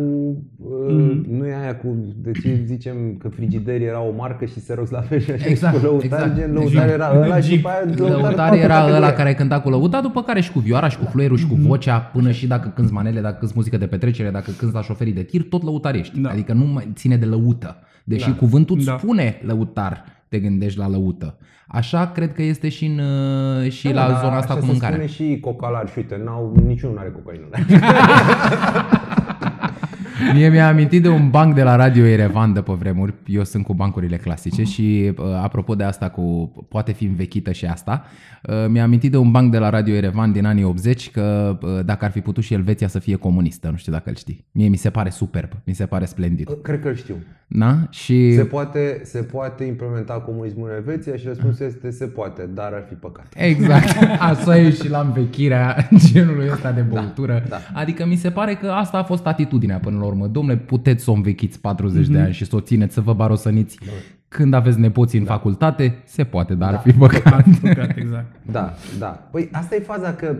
uh, 0.57 0.93
Mhm. 0.93 1.25
nu 1.37 1.45
e 1.47 1.55
aia 1.61 1.75
cu, 1.75 1.95
de 2.21 2.31
ce 2.31 2.61
zicem 2.65 2.95
că 3.19 3.27
frigider 3.29 3.81
era 3.81 4.01
o 4.01 4.11
marcă 4.17 4.45
și 4.45 4.59
Xerox 4.59 4.89
la 4.89 5.01
fel 5.01 5.19
și 5.19 5.31
așa 5.31 5.45
Exact, 5.47 5.75
și 5.75 5.79
cu 5.81 5.85
lăutar, 5.87 6.05
exact. 6.19 6.35
gen, 6.35 6.53
Deci, 6.53 6.61
lăutar 6.73 6.89
era 6.89 7.11
ăla 7.15 7.39
și 7.39 7.55
după 7.55 7.67
aia 7.69 8.09
Lăutar 8.09 8.33
patru 8.33 8.55
era 8.55 8.73
ăla 8.75 8.89
categorii. 8.89 9.15
care 9.15 9.33
cânta 9.33 9.59
cu 9.61 9.69
lăuta, 9.69 10.01
după 10.01 10.21
care 10.23 10.41
și 10.41 10.51
cu 10.51 10.59
vioara, 10.59 10.87
și 10.89 10.97
cu 10.97 11.05
fluierul, 11.05 11.37
și 11.37 11.47
cu 11.47 11.55
vocea, 11.55 11.97
până 11.99 12.31
și 12.31 12.47
dacă 12.47 12.71
cânti 12.75 12.93
manele, 12.93 13.21
dacă 13.21 13.37
cânti 13.39 13.53
muzică 13.55 13.77
de 13.77 13.85
petrecere, 13.85 14.29
dacă 14.29 14.51
cânti 14.57 14.73
la 14.75 14.81
șoferii 14.81 15.13
de 15.13 15.23
tir, 15.23 15.43
tot 15.49 15.63
lăutar 15.63 15.95
ești. 15.95 16.19
Da. 16.19 16.29
Adică 16.29 16.53
nu 16.53 16.65
mai 16.65 16.87
ține 16.93 17.17
de 17.17 17.25
lăută. 17.25 17.75
Deși 18.03 18.29
Da. 18.29 18.35
cuvântul 18.35 18.75
îți 18.77 18.85
Da. 18.85 18.97
spune 18.97 19.41
lăutar, 19.45 20.03
te 20.35 20.41
gândești 20.47 20.79
la 20.79 20.87
lăută. 20.87 21.37
Așa 21.67 22.11
cred 22.13 22.33
că 22.33 22.41
este 22.41 22.69
și, 22.69 22.85
în, 22.85 22.99
uh, 22.99 23.71
și 23.71 23.87
Da, 23.87 23.93
la 24.05 24.11
dar 24.11 24.19
zona 24.21 24.35
asta 24.35 24.51
așa 24.51 24.59
cu 24.59 24.65
se 24.65 24.71
mâncarea. 24.71 25.07
spune 25.07 25.11
și 25.11 25.39
cocalar 25.39 25.87
și 25.87 25.93
uite, 25.97 26.21
n-au, 26.25 26.55
niciunul 26.67 26.95
nu 26.95 27.01
are 27.01 27.11
cocaină. 27.11 27.47
Mie 30.33 30.49
mi-a 30.49 30.67
amintit 30.67 31.01
de 31.01 31.07
un 31.09 31.29
banc 31.29 31.55
de 31.55 31.63
la 31.63 31.75
Radio 31.75 32.05
Erevan 32.05 32.53
de 32.53 32.61
pe 32.61 32.73
vremuri. 32.73 33.13
Eu 33.25 33.43
sunt 33.43 33.65
cu 33.65 33.73
bancurile 33.73 34.17
clasice 34.17 34.63
și 34.63 35.13
uh, 35.17 35.25
apropo 35.43 35.75
de 35.75 35.83
asta 35.83 36.09
cu 36.09 36.51
poate 36.69 36.91
fi 36.91 37.05
învechită 37.05 37.51
și 37.51 37.65
asta, 37.65 38.03
uh, 38.43 38.65
mi-a 38.67 38.83
amintit 38.83 39.11
de 39.11 39.17
un 39.17 39.31
banc 39.31 39.51
de 39.51 39.57
la 39.57 39.69
Radio 39.69 39.93
Erevan 39.93 40.31
din 40.31 40.45
anii 40.45 40.63
80 40.63 41.11
că 41.11 41.57
uh, 41.61 41.79
dacă 41.85 42.05
ar 42.05 42.11
fi 42.11 42.19
putut 42.19 42.43
și 42.43 42.53
Elveția 42.53 42.87
să 42.87 42.99
fie 42.99 43.15
comunistă, 43.15 43.69
nu 43.69 43.75
știu 43.77 43.91
dacă 43.91 44.09
îl 44.09 44.15
știi. 44.15 44.45
Mie 44.51 44.67
mi 44.67 44.77
se 44.77 44.89
pare 44.89 45.09
superb, 45.09 45.49
mi 45.63 45.73
se 45.73 45.85
pare 45.85 46.05
splendid. 46.05 46.49
Cred 46.61 46.81
că 46.81 46.87
îl 46.87 46.95
știu. 46.95 47.15
Da? 47.47 47.77
Și 47.89 48.33
Se 48.35 48.43
poate, 48.43 49.01
se 49.03 49.21
poate 49.21 49.63
implementa 49.63 50.13
comunismul 50.13 50.69
în 50.69 50.75
Elveția 50.75 51.15
și 51.15 51.27
răspunsul 51.27 51.65
este 51.65 51.89
se 51.91 52.05
poate, 52.05 52.49
dar 52.53 52.71
ar 52.73 52.85
fi 52.87 52.93
păcat. 52.93 53.25
Exact. 53.35 53.95
Așa 54.29 54.57
e 54.57 54.71
și 54.71 54.89
la 54.89 54.99
învechirea 54.99 55.87
genului 56.11 56.49
ăsta 56.51 56.71
de 56.71 56.81
băutură. 56.81 57.43
da. 57.49 57.57
Adică 57.73 58.05
mi 58.05 58.15
se 58.15 58.29
pare 58.29 58.53
că 58.53 58.67
asta 58.67 58.97
a 58.97 59.03
fost 59.03 59.25
atitudinea 59.25 59.77
până 59.77 59.97
la 59.99 60.04
urmă. 60.05 60.27
Domnule, 60.27 60.57
puteți 60.57 61.03
să 61.03 61.11
o 61.11 61.13
învechiți 61.13 61.59
40 61.59 62.07
de 62.07 62.19
ani 62.19 62.33
și 62.33 62.45
să 62.45 62.55
o 62.55 62.59
țineți, 62.59 62.93
să 62.93 63.01
vă 63.01 63.13
barosăniți. 63.13 63.79
Când 64.27 64.53
aveți 64.53 64.79
nepoții 64.79 65.19
în 65.19 65.25
facultate, 65.25 66.01
se 66.05 66.23
poate, 66.23 66.53
dar 66.53 66.73
ar 66.73 66.79
fi 66.79 66.91
păcat. 66.91 67.45
Păcat, 67.61 67.97
exact. 67.97 68.35
Da, 68.51 68.73
da. 68.99 69.07
Păi 69.07 69.49
asta 69.51 69.75
e 69.75 69.79
faza 69.79 70.13
că 70.13 70.35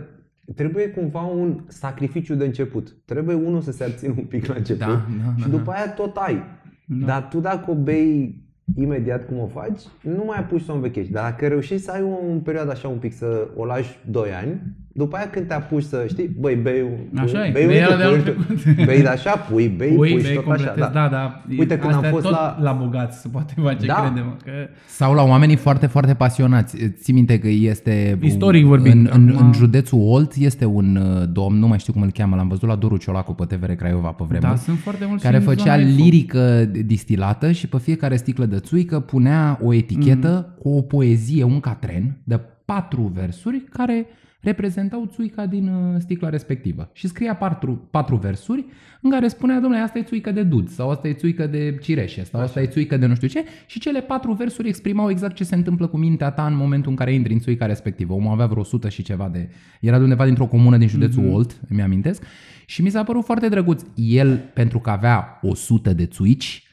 trebuie 0.54 0.88
cumva 0.88 1.20
un 1.20 1.60
sacrificiu 1.68 2.34
de 2.34 2.44
început. 2.44 2.96
Trebuie 3.04 3.36
unul 3.36 3.60
să 3.60 3.72
se 3.72 3.84
abțină 3.84 4.14
un 4.16 4.24
pic 4.24 4.46
la 4.46 4.54
început 4.54 4.86
Da, 4.86 5.04
da, 5.24 5.34
și 5.36 5.48
da, 5.48 5.56
după 5.56 5.70
aia 5.70 5.90
tot 5.90 6.16
ai. 6.16 6.42
Da. 6.86 7.06
Dar 7.06 7.28
tu 7.28 7.40
dacă 7.40 7.70
o 7.70 7.74
bei 7.74 8.44
imediat 8.74 9.26
cum 9.26 9.38
o 9.38 9.46
faci, 9.46 9.80
nu 10.02 10.24
mai 10.26 10.38
apuci 10.38 10.62
să 10.62 10.72
o 10.72 10.74
învechești. 10.74 11.12
Dar 11.12 11.30
dacă 11.30 11.46
reușești 11.46 11.84
să 11.84 11.90
ai 11.90 12.02
o, 12.02 12.34
o 12.34 12.38
perioadă 12.44 12.70
așa 12.70 12.88
un 12.88 12.98
pic, 12.98 13.12
să 13.12 13.48
o 13.56 13.64
lași 13.64 13.98
2 14.10 14.28
ani, 14.32 14.60
după 14.96 15.16
aia 15.16 15.28
când 15.30 15.46
te 15.48 15.54
apuci 15.54 15.82
să, 15.82 16.04
știi, 16.08 16.30
băi, 16.40 16.54
bei, 16.54 16.80
un- 16.82 17.18
Așa 17.18 17.46
e, 17.46 17.50
bei, 17.50 17.66
bei 17.66 17.74
uite, 17.74 17.86
ăla 17.86 17.96
de 17.96 18.02
anul 18.02 18.20
pui, 18.20 18.32
trecut. 18.56 18.84
bei 18.86 19.00
de 19.00 19.08
așa, 19.08 19.30
pui, 19.36 19.68
bei, 19.68 19.88
pui, 19.88 19.96
Pui, 19.96 20.20
și 20.20 20.26
bei, 20.26 20.34
tot 20.34 20.44
așa. 20.44 20.44
completezi, 20.54 20.92
da, 20.92 21.08
da. 21.08 21.42
Uite, 21.58 21.78
când 21.78 21.90
am 21.92 21.96
Astea 21.96 22.10
fost 22.10 22.22
tot 22.22 22.32
la- 22.32 22.58
la 22.60 22.72
bogați 22.72 23.20
se 23.20 23.28
poate 23.28 23.54
face, 23.62 23.86
Da. 23.86 23.94
crede-mă. 23.94 24.32
Că... 24.44 24.50
Sau 24.86 25.14
la 25.14 25.22
oamenii 25.22 25.56
foarte, 25.56 25.86
foarte 25.86 26.14
pasionați. 26.14 26.76
Ții 27.02 27.14
minte 27.14 27.38
că 27.38 27.48
este... 27.48 28.18
Istoric 28.22 28.62
un- 28.62 28.68
vorbind, 28.68 28.94
În, 28.94 29.10
în, 29.12 29.28
acum- 29.34 29.46
în 29.46 29.52
județul 29.52 30.00
Olt 30.02 30.34
este 30.34 30.64
un 30.64 30.96
uh, 30.96 31.28
domn, 31.32 31.58
nu 31.58 31.66
mai 31.68 31.78
știu 31.78 31.92
cum 31.92 32.02
îl 32.02 32.10
cheamă, 32.10 32.36
l-am 32.36 32.48
văzut 32.48 32.68
la 32.68 32.74
Doru 32.74 32.96
Ciolacu 32.96 33.32
pe 33.34 33.44
TVR 33.54 33.70
Craiova 33.72 34.08
pe 34.08 34.24
vremuri. 34.28 34.50
Da, 34.50 34.56
sunt 34.56 34.78
foarte 34.78 35.04
mulți 35.08 35.22
care 35.24 35.36
și 35.40 35.42
în 35.48 35.54
făcea 35.54 35.74
zona 35.76 35.88
Info. 35.88 36.02
lirică 36.04 36.64
distilată 36.84 37.52
și 37.52 37.68
pe 37.68 37.78
fiecare 37.78 38.16
sticlă 38.16 38.44
de 38.46 38.58
țuică 38.58 39.00
punea 39.00 39.58
o 39.62 39.74
etichetă 39.74 40.46
Mhm. 40.48 40.62
cu 40.62 40.68
o 40.76 40.80
poezie, 40.82 41.42
un 41.44 41.60
catren 41.60 42.16
de 42.24 42.40
patru 42.64 43.12
versuri 43.14 43.64
care 43.72 44.06
reprezentau 44.46 45.10
țuica 45.12 45.46
din 45.46 45.68
uh, 45.68 45.94
sticla 45.98 46.28
respectivă. 46.28 46.90
Și 46.92 47.08
scria 47.08 47.34
patru, 47.34 47.88
patru 47.90 48.16
versuri 48.16 48.64
în 49.00 49.10
care 49.10 49.28
spunea, 49.28 49.60
domnule, 49.60 49.82
asta 49.82 49.98
e 49.98 50.02
țuică 50.02 50.30
de 50.30 50.42
dud, 50.42 50.68
sau 50.68 50.90
asta 50.90 51.08
e 51.08 51.12
țuică 51.12 51.46
de 51.46 51.78
cireșe, 51.82 52.24
sau 52.24 52.40
asta 52.40 52.60
e 52.62 52.66
țuică 52.66 52.96
de 52.96 53.06
nu 53.06 53.14
știu 53.14 53.28
ce, 53.28 53.44
și 53.66 53.80
cele 53.80 54.00
patru 54.00 54.32
versuri 54.32 54.68
exprimau 54.68 55.10
exact 55.10 55.34
ce 55.34 55.44
se 55.44 55.54
întâmplă 55.54 55.86
cu 55.86 55.96
mintea 55.96 56.30
ta 56.30 56.46
în 56.46 56.56
momentul 56.56 56.90
în 56.90 56.96
care 56.96 57.14
intri 57.14 57.32
în 57.32 57.38
țuica 57.38 57.66
respectivă. 57.66 58.12
Omul 58.12 58.32
avea 58.32 58.46
vreo 58.46 58.60
100 58.60 58.88
și 58.88 59.02
ceva 59.02 59.28
de... 59.28 59.48
Era 59.80 59.96
de 59.96 60.02
undeva 60.02 60.24
dintr-o 60.24 60.46
comună 60.46 60.76
din 60.76 60.88
județul 60.88 61.22
mm-hmm. 61.22 61.32
Olt, 61.32 61.60
îmi 61.68 61.82
amintesc, 61.82 62.22
și 62.66 62.82
mi 62.82 62.90
s-a 62.90 63.02
părut 63.02 63.24
foarte 63.24 63.48
drăguț. 63.48 63.82
El, 63.94 64.50
pentru 64.54 64.78
că 64.78 64.90
avea 64.90 65.38
100 65.42 65.92
de 65.92 66.06
țuici, 66.06 66.65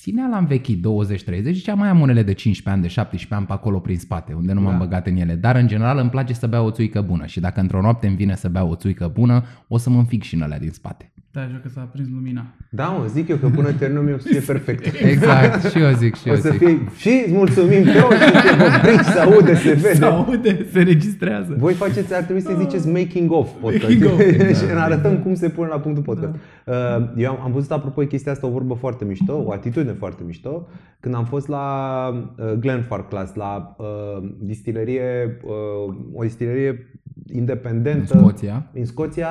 ținea 0.00 0.26
la 0.26 0.36
învechit 0.38 0.86
20-30 0.86 1.44
și 1.44 1.52
zicea 1.52 1.74
mai 1.74 1.88
am 1.88 2.00
unele 2.00 2.22
de 2.22 2.32
15 2.32 2.68
ani, 2.70 2.82
de 2.82 2.88
17 2.88 3.34
ani 3.34 3.46
pe 3.46 3.52
acolo 3.52 3.78
prin 3.78 3.98
spate, 3.98 4.32
unde 4.32 4.52
nu 4.52 4.60
m-am 4.60 4.72
Da. 4.72 4.78
băgat 4.78 5.06
în 5.06 5.16
ele. 5.16 5.34
Dar 5.34 5.56
în 5.56 5.66
general 5.66 5.98
îmi 5.98 6.10
place 6.10 6.32
să 6.32 6.46
beau 6.46 6.66
o 6.66 6.70
țuică 6.70 7.00
bună 7.00 7.26
și 7.26 7.40
dacă 7.40 7.60
într-o 7.60 7.80
noapte 7.80 8.06
îmi 8.06 8.16
vine 8.16 8.34
să 8.36 8.48
beau 8.48 8.70
o 8.70 8.74
țuică 8.74 9.10
bună, 9.14 9.44
o 9.68 9.78
să 9.78 9.90
mă 9.90 9.98
înfig 9.98 10.22
și 10.22 10.34
în 10.34 10.42
alea 10.42 10.58
din 10.58 10.70
spate. 10.70 11.12
Da, 11.38 11.44
așa 11.44 11.60
că 11.62 11.68
s-a 11.68 11.80
aprins 11.80 12.08
lumina. 12.08 12.44
Da, 12.70 12.84
mă, 12.84 13.06
zic 13.06 13.28
eu 13.28 13.36
că 13.36 13.48
până 13.48 13.72
terminăm 13.72 14.08
eu 14.08 14.14
o 14.14 14.18
să 14.18 14.28
fie 14.28 14.40
perfect. 14.40 14.84
Exact, 15.12 15.70
și 15.70 15.78
eu 15.78 15.92
zic, 15.92 16.14
și 16.16 16.28
eu 16.28 16.34
O 16.34 16.36
să 16.36 16.48
zic. 16.50 16.58
fie 16.58 16.78
și 16.96 17.22
îți 17.24 17.34
mulțumim 17.34 17.86
eu 17.86 18.08
și 18.10 18.30
te 18.32 18.64
opriți, 18.76 19.08
se 19.12 19.18
aude, 19.18 19.54
se 19.54 19.60
Se 19.62 19.74
vede. 19.92 20.04
aude, 20.04 20.66
se 20.72 20.82
registrează. 20.82 21.54
Voi 21.58 21.72
faceți, 21.72 22.14
ar 22.14 22.22
trebui 22.22 22.42
să 22.42 22.54
ziceți 22.58 22.88
making 22.88 23.32
of 23.32 23.48
podcast. 23.60 23.82
Making 24.00 24.04
of, 24.04 24.18
și 24.60 24.64
ne 24.74 24.80
arătăm 24.80 25.18
cum 25.18 25.34
se 25.34 25.48
pune 25.48 25.68
la 25.68 25.80
punctul 25.80 26.02
podcast. 26.04 26.32
Uh, 26.66 26.74
Eu 27.16 27.30
am, 27.30 27.38
am 27.42 27.52
văzut 27.52 27.70
apropo 27.70 28.00
de 28.00 28.06
chestia 28.06 28.32
asta 28.32 28.46
o 28.46 28.50
vorbă 28.50 28.74
foarte 28.74 29.04
mișto, 29.04 29.42
o 29.46 29.52
atitudine 29.52 29.92
foarte 29.92 30.22
mișto, 30.26 30.66
când 31.00 31.14
am 31.14 31.24
fost 31.24 31.48
la 31.48 31.66
uh, 32.38 32.52
Glenfarclas, 32.52 33.34
la 33.34 33.76
uh, 33.78 34.28
distilerie, 34.40 35.38
uh, 35.44 35.94
o 36.14 36.22
distilerie 36.22 36.68
În 36.68 37.36
independentă 37.36 38.18
Scoția, 38.18 38.66
în 38.74 38.84
Scoția 38.84 39.28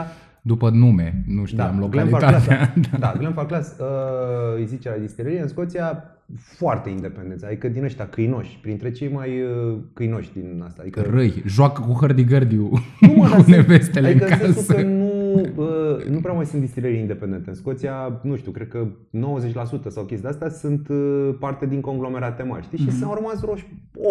după 0.48 0.70
nume, 0.70 1.24
nu 1.27 1.46
știam 1.46 1.80
localitatea. 1.80 2.30
Glenfarclas, 2.30 3.00
da, 3.00 3.13
Glenfarclas 3.20 3.75
uh, 3.80 4.56
îi 4.56 4.66
zice 4.66 4.89
la 4.89 4.96
distilerie 4.96 5.42
în 5.42 5.48
Scoția 5.48 6.04
foarte 6.36 6.89
independență, 6.89 7.46
adică 7.46 7.67
din 7.67 7.84
ăștia 7.84 8.07
câinoși, 8.07 8.60
printre 8.62 8.91
cei 8.91 9.10
mai 9.10 9.29
uh, 9.41 9.77
câinoși 9.93 10.34
din 10.34 10.63
asta. 10.65 10.81
Adică, 10.81 11.01
Răi, 11.10 11.43
joacă 11.46 11.81
cu 11.81 11.91
hărdigărdiu 12.00 12.69
nu 13.01 13.13
mă, 13.15 13.27
dar 13.29 13.36
cu 13.36 13.41
sunt- 13.43 13.55
nevestele 13.55 14.07
adică 14.07 14.25
în 14.25 14.31
în 14.31 14.38
sensul 14.38 14.62
casă. 14.62 14.74
că 14.74 14.81
nu, 14.88 15.41
uh, 15.55 16.05
nu 16.10 16.19
prea 16.19 16.34
mai 16.34 16.46
sunt 16.46 16.62
distilerii 16.62 17.00
independente. 17.00 17.50
În 17.50 17.55
Scoția, 17.55 18.19
nu 18.24 18.36
știu, 18.36 18.51
cred 18.51 18.67
că 18.67 18.88
90% 19.12 19.88
sau 19.88 20.03
chestii 20.03 20.22
de 20.22 20.27
astea 20.27 20.50
sunt 20.50 20.88
uh, 20.89 21.29
parte 21.39 21.65
din 21.65 21.81
conglomerate 21.81 22.43
mari, 22.43 22.63
știi? 22.63 22.77
Mhm. 22.81 22.89
Și 22.89 22.98
s-au 22.98 23.13
rămas 23.13 23.39
vreo 23.39 23.53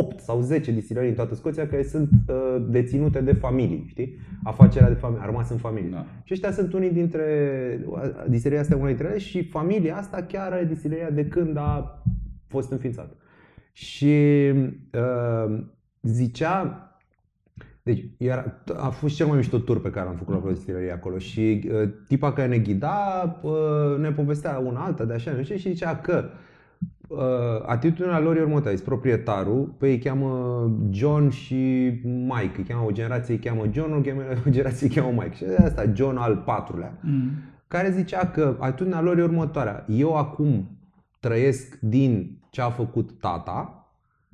8 0.00 0.20
sau 0.20 0.40
10 0.40 0.72
distilerii 0.72 1.08
în 1.08 1.14
toată 1.14 1.34
Scoția 1.34 1.66
care 1.68 1.82
sunt 1.82 2.08
uh, 2.28 2.64
deținute 2.68 3.20
de 3.20 3.32
familii, 3.32 3.84
știi? 3.88 4.16
Afacerea 4.42 4.88
de 4.88 4.94
familie, 4.94 5.22
a 5.22 5.26
rămas 5.26 5.50
în 5.50 5.56
familie. 5.56 5.88
Da. 5.92 6.06
Și 6.24 6.32
ăștia 6.32 6.52
sunt 6.52 6.72
unii 6.72 6.90
dintre, 6.90 7.24
distileria 8.28 8.60
asta 8.62 8.74
e 8.74 8.78
una 8.78 8.86
dintre 8.86 9.06
ele 9.08 9.18
și 9.18 9.42
familia 9.48 9.96
asta 9.96 10.24
chiar 10.28 10.52
are 10.52 10.64
distileria 10.68 11.10
de 11.10 11.24
când 11.26 11.56
a 11.56 12.00
fost 12.48 12.70
înființată. 12.70 13.16
Și 13.72 14.14
uh, 14.92 15.58
zicea, 16.02 16.80
deci 17.82 18.04
era, 18.16 18.62
a 18.76 18.88
fost 18.88 19.14
cel 19.16 19.26
mai 19.26 19.36
mișto 19.36 19.58
tur 19.58 19.80
pe 19.80 19.90
care 19.90 20.08
am 20.08 20.14
făcut 20.14 20.44
la 20.44 20.50
distilerie 20.52 20.92
acolo 20.92 21.18
și 21.18 21.70
uh, 21.72 21.88
tipa 22.08 22.32
care 22.32 22.48
ne 22.48 22.58
ghida 22.58 23.38
uh, 23.42 23.98
ne 24.00 24.12
povestea 24.12 24.58
una 24.58 24.80
alta 24.84 25.04
de 25.04 25.12
așa 25.12 25.32
nu 25.32 25.42
știu, 25.42 25.56
și 25.56 25.68
zicea 25.68 25.96
că 25.96 26.24
uh, 27.08 27.18
atitudinea 27.66 28.20
lor 28.20 28.36
e 28.36 28.40
următoarea. 28.40 28.72
Este 28.72 28.84
proprietarul, 28.84 29.74
pe 29.78 29.86
ei 29.86 29.92
îi 29.92 29.98
cheamă 29.98 30.70
John 30.90 31.28
și 31.28 31.54
Mike. 32.04 32.54
Îi 32.56 32.64
cheamă 32.68 32.84
o 32.86 32.90
generație, 32.90 33.34
îi 33.34 33.40
cheamă 33.40 33.64
John, 33.72 33.92
o 33.92 34.00
cheamă- 34.00 34.36
o 34.46 34.50
generație 34.50 34.86
îi 34.88 34.94
cheamă 34.94 35.22
Mike. 35.22 35.34
Și 35.36 35.44
asta 35.64 35.92
John 35.94 36.16
al 36.16 36.36
patrulea 36.36 36.98
Mm. 37.02 37.30
care 37.68 37.90
zicea 37.90 38.26
că 38.26 38.56
atitudinea 38.58 39.00
lor 39.00 39.18
e 39.18 39.22
următoarea. 39.22 39.84
Eu 39.88 40.16
acum 40.16 40.75
trăiesc 41.20 41.78
din 41.80 42.38
ce 42.50 42.60
a 42.60 42.70
făcut 42.70 43.20
tata 43.20 43.90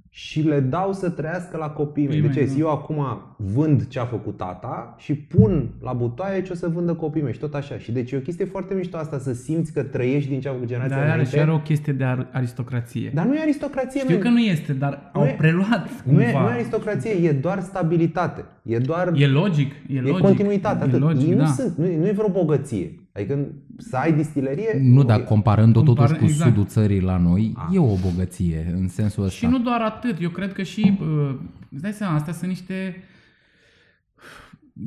și 0.09 0.43
le 0.43 0.61
dau 0.61 0.93
să 0.93 1.11
trăiască 1.11 1.57
la 1.57 1.71
copiii 1.71 2.07
mei. 2.07 2.21
Copiii 2.21 2.35
Deci 2.35 2.49
mei, 2.49 2.57
da. 2.57 2.63
eu 2.63 2.71
acum 2.71 3.32
vând 3.55 3.87
ce 3.89 3.99
a 3.99 4.05
făcut 4.05 4.37
tata 4.37 4.95
și 4.99 5.15
pun 5.15 5.69
la 5.83 5.93
butoaie 5.93 6.43
ce 6.43 6.53
o 6.53 6.55
să 6.55 6.69
vândă 6.69 6.95
copiii 6.95 7.25
mei 7.25 7.33
și 7.33 7.39
tot 7.39 7.55
așa. 7.55 7.79
Și 7.79 7.93
deci 7.93 8.11
e 8.13 8.17
o 8.17 8.21
chestie 8.21 8.45
foarte 8.45 8.75
mișto 8.75 8.97
asta 8.97 9.19
să 9.19 9.33
simți 9.33 9.73
că 9.73 9.83
trăiești 9.83 10.29
din 10.31 10.41
ce 10.41 10.49
a 10.49 10.53
făcut 10.53 10.67
generația 10.67 10.97
Dar 10.97 11.05
are 11.05 11.13
înainte. 11.15 11.37
și 11.37 11.43
are 11.43 11.53
o 11.53 11.59
chestie 11.61 11.93
de 11.93 12.05
ar- 12.05 12.29
aristocrație. 12.33 13.11
Dar 13.15 13.27
nu 13.27 13.35
e 13.35 13.41
aristocrație, 13.41 14.01
Știu 14.01 14.13
man. 14.15 14.23
că 14.23 14.29
nu 14.29 14.39
este, 14.39 14.73
dar 14.73 15.11
Nu 15.15 15.21
au 15.21 15.27
e- 15.27 15.35
preluat 15.39 15.89
nu 16.05 16.21
e, 16.23 16.25
cumva. 16.25 16.41
nu 16.43 16.49
e 16.49 16.53
aristocrație, 16.53 17.11
e 17.11 17.33
doar 17.33 17.61
stabilitate. 17.61 18.45
E 18.63 18.79
doar 18.79 19.13
E 19.17 19.27
logic, 19.27 19.73
e 19.89 19.97
e 19.97 20.01
logic. 20.01 20.19
continuitate. 20.19 20.85
E 20.85 20.89
Atât. 20.89 21.01
logic, 21.01 21.29
Ei 21.29 21.35
da. 21.35 21.43
nu, 21.43 21.49
sunt, 21.49 21.77
nu, 21.77 21.87
e, 21.87 21.99
nu 21.99 22.07
e 22.07 22.13
vreo 22.13 22.29
bogăție. 22.29 22.97
Adică 23.15 23.39
să 23.79 23.97
ai 23.97 24.13
distilerie... 24.13 24.81
Nu, 24.83 25.03
dar 25.05 25.25
comparând-o 25.25 25.81
Compar- 25.83 25.85
totuși 25.95 26.15
cu 26.19 26.25
exact. 26.25 26.51
sudul 26.51 26.67
țării 26.67 27.01
la 27.01 27.17
noi, 27.19 27.53
Ah. 27.57 27.75
e 27.75 27.79
o 27.79 27.95
bogăție 28.11 28.75
în 28.81 28.89
sensul 28.89 29.25
ăsta. 29.25 29.37
Și 29.37 29.47
nu 29.47 29.59
doar 29.59 29.81
atât, 29.81 30.17
eu 30.23 30.29
cred 30.31 30.53
că 30.53 30.63
și, 30.63 30.99
uh, 31.01 31.35
îți 31.73 31.83
dai 31.83 31.93
seama, 31.93 32.15
astea 32.15 32.33
sunt 32.33 32.49
niște 32.49 32.75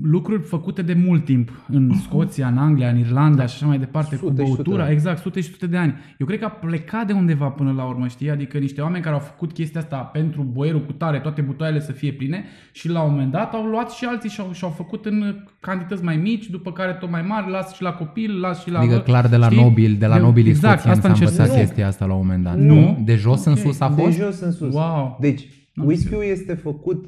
lucruri 0.04 0.42
făcute 0.42 0.82
de 0.82 0.94
mult 1.06 1.26
timp 1.26 1.52
în 1.68 1.92
Scoția, 2.04 2.48
în 2.48 2.58
Anglia, 2.58 2.90
în 2.90 2.98
Irlanda 2.98 3.46
și 3.46 3.54
așa 3.56 3.66
mai 3.66 3.78
departe, 3.80 4.16
Sute 4.16 4.26
cu 4.26 4.30
și 4.32 4.36
sute 4.38 4.42
de 4.44 4.54
băutura, 4.64 4.84
ani. 4.84 4.92
exact, 4.94 5.20
sute 5.22 5.42
și 5.42 5.50
sute 5.50 5.68
de 5.68 5.78
ani. 5.78 5.94
Eu 6.20 6.28
cred 6.28 6.40
că 6.40 6.46
a 6.46 6.50
plecat 6.50 7.08
de 7.08 7.14
undeva 7.14 7.48
până 7.50 7.72
la 7.72 7.84
urmă, 7.84 8.08
știi? 8.08 8.30
Adică 8.30 8.58
niște 8.58 8.82
oameni 8.82 9.04
care 9.04 9.16
au 9.16 9.22
făcut 9.22 9.52
chestia 9.52 9.80
asta 9.82 9.98
pentru 9.98 10.42
boierul 10.42 10.82
cu 10.86 10.92
tare, 10.92 11.20
toate 11.20 11.42
butoaiele 11.42 11.80
să 11.80 11.92
fie 11.92 12.12
pline 12.12 12.44
și 12.72 12.90
la 12.90 13.02
un 13.02 13.12
moment 13.12 13.32
dat 13.32 13.54
au 13.54 13.64
luat 13.66 13.92
și 13.92 14.06
alții 14.06 14.30
și 14.30 14.42
au, 14.42 14.52
și-au 14.52 14.70
făcut 14.72 15.06
în 15.06 15.36
cantități 15.60 16.04
mai 16.04 16.18
mici, 16.18 16.50
după 16.50 16.72
care 16.72 16.92
tot 16.94 17.10
mai 17.10 17.22
mari, 17.22 17.52
las 17.52 17.74
și 17.76 17.82
la 17.82 17.92
copil, 17.94 18.40
las 18.40 18.62
și 18.62 18.72
la... 18.72 18.80
Adică 18.80 19.00
clar 19.00 19.28
de 19.28 19.38
la 19.38 19.50
știi? 19.50 19.62
nobil, 19.62 19.96
de 20.00 20.06
la 20.06 20.16
Eu- 20.18 20.22
nobilii 20.24 20.50
exact, 20.50 20.80
scoțieni 20.80 20.96
asta 20.96 21.08
s-a 21.08 21.14
încerc 21.14 21.30
învățat 21.30 21.56
să- 21.56 21.60
chestia 21.66 21.88
asta 21.88 22.06
la 22.06 22.14
un 22.14 22.20
moment 22.20 22.44
dat. 22.44 22.58
Nu. 22.58 23.02
De 23.06 23.16
jos 23.16 23.46
în 23.46 23.52
Ok. 23.52 23.58
sus 23.58 23.80
a 23.80 23.90
De 23.96 24.02
fost? 24.02 24.18
jos 24.18 24.40
în 24.40 24.52
sus. 24.52 24.74
Wow. 24.74 25.18
Deci, 25.22 25.48
N-am 25.74 25.86
whisky-ul 25.88 26.24
este 26.24 26.54
făcut 26.54 27.06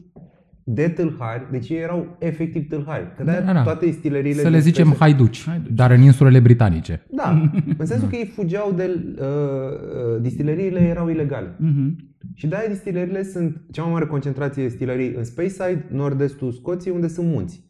de 0.69 0.87
tâlhari, 0.89 1.47
deci 1.51 1.69
ei 1.69 1.77
erau 1.77 2.15
efectiv 2.19 2.67
tâlhari. 2.69 3.15
Că 3.17 3.23
de 3.23 3.41
Da, 3.45 3.53
da. 3.53 3.63
toate 3.63 3.85
distileriile... 3.85 4.41
Să 4.41 4.47
le 4.47 4.53
din 4.53 4.61
zicem 4.63 4.85
spese- 4.85 4.99
haiduci, 4.99 5.43
Haiduci. 5.47 5.71
dar 5.73 5.91
în 5.91 6.01
insulele 6.01 6.39
britanice. 6.39 7.05
Da, 7.11 7.49
în 7.77 7.85
sensul 7.85 8.07
că 8.09 8.15
ei 8.15 8.25
fugeau 8.25 8.71
de... 8.75 9.15
Uh, 9.19 9.25
uh, 9.25 10.21
distileriile 10.21 10.79
erau 10.79 11.09
ilegale. 11.09 11.55
Mhm. 11.59 11.95
Și 12.33 12.47
de-aia 12.47 12.67
distileriile 12.67 13.23
sunt 13.23 13.61
cea 13.71 13.83
mai 13.83 13.91
mare 13.91 14.05
concentrație 14.05 14.61
de 14.63 14.67
distilării 14.67 15.13
în 15.13 15.23
Speyside, 15.23 15.85
nord-estul 15.91 16.51
Scoției, 16.51 16.93
unde 16.95 17.07
sunt 17.07 17.27
munți. 17.27 17.65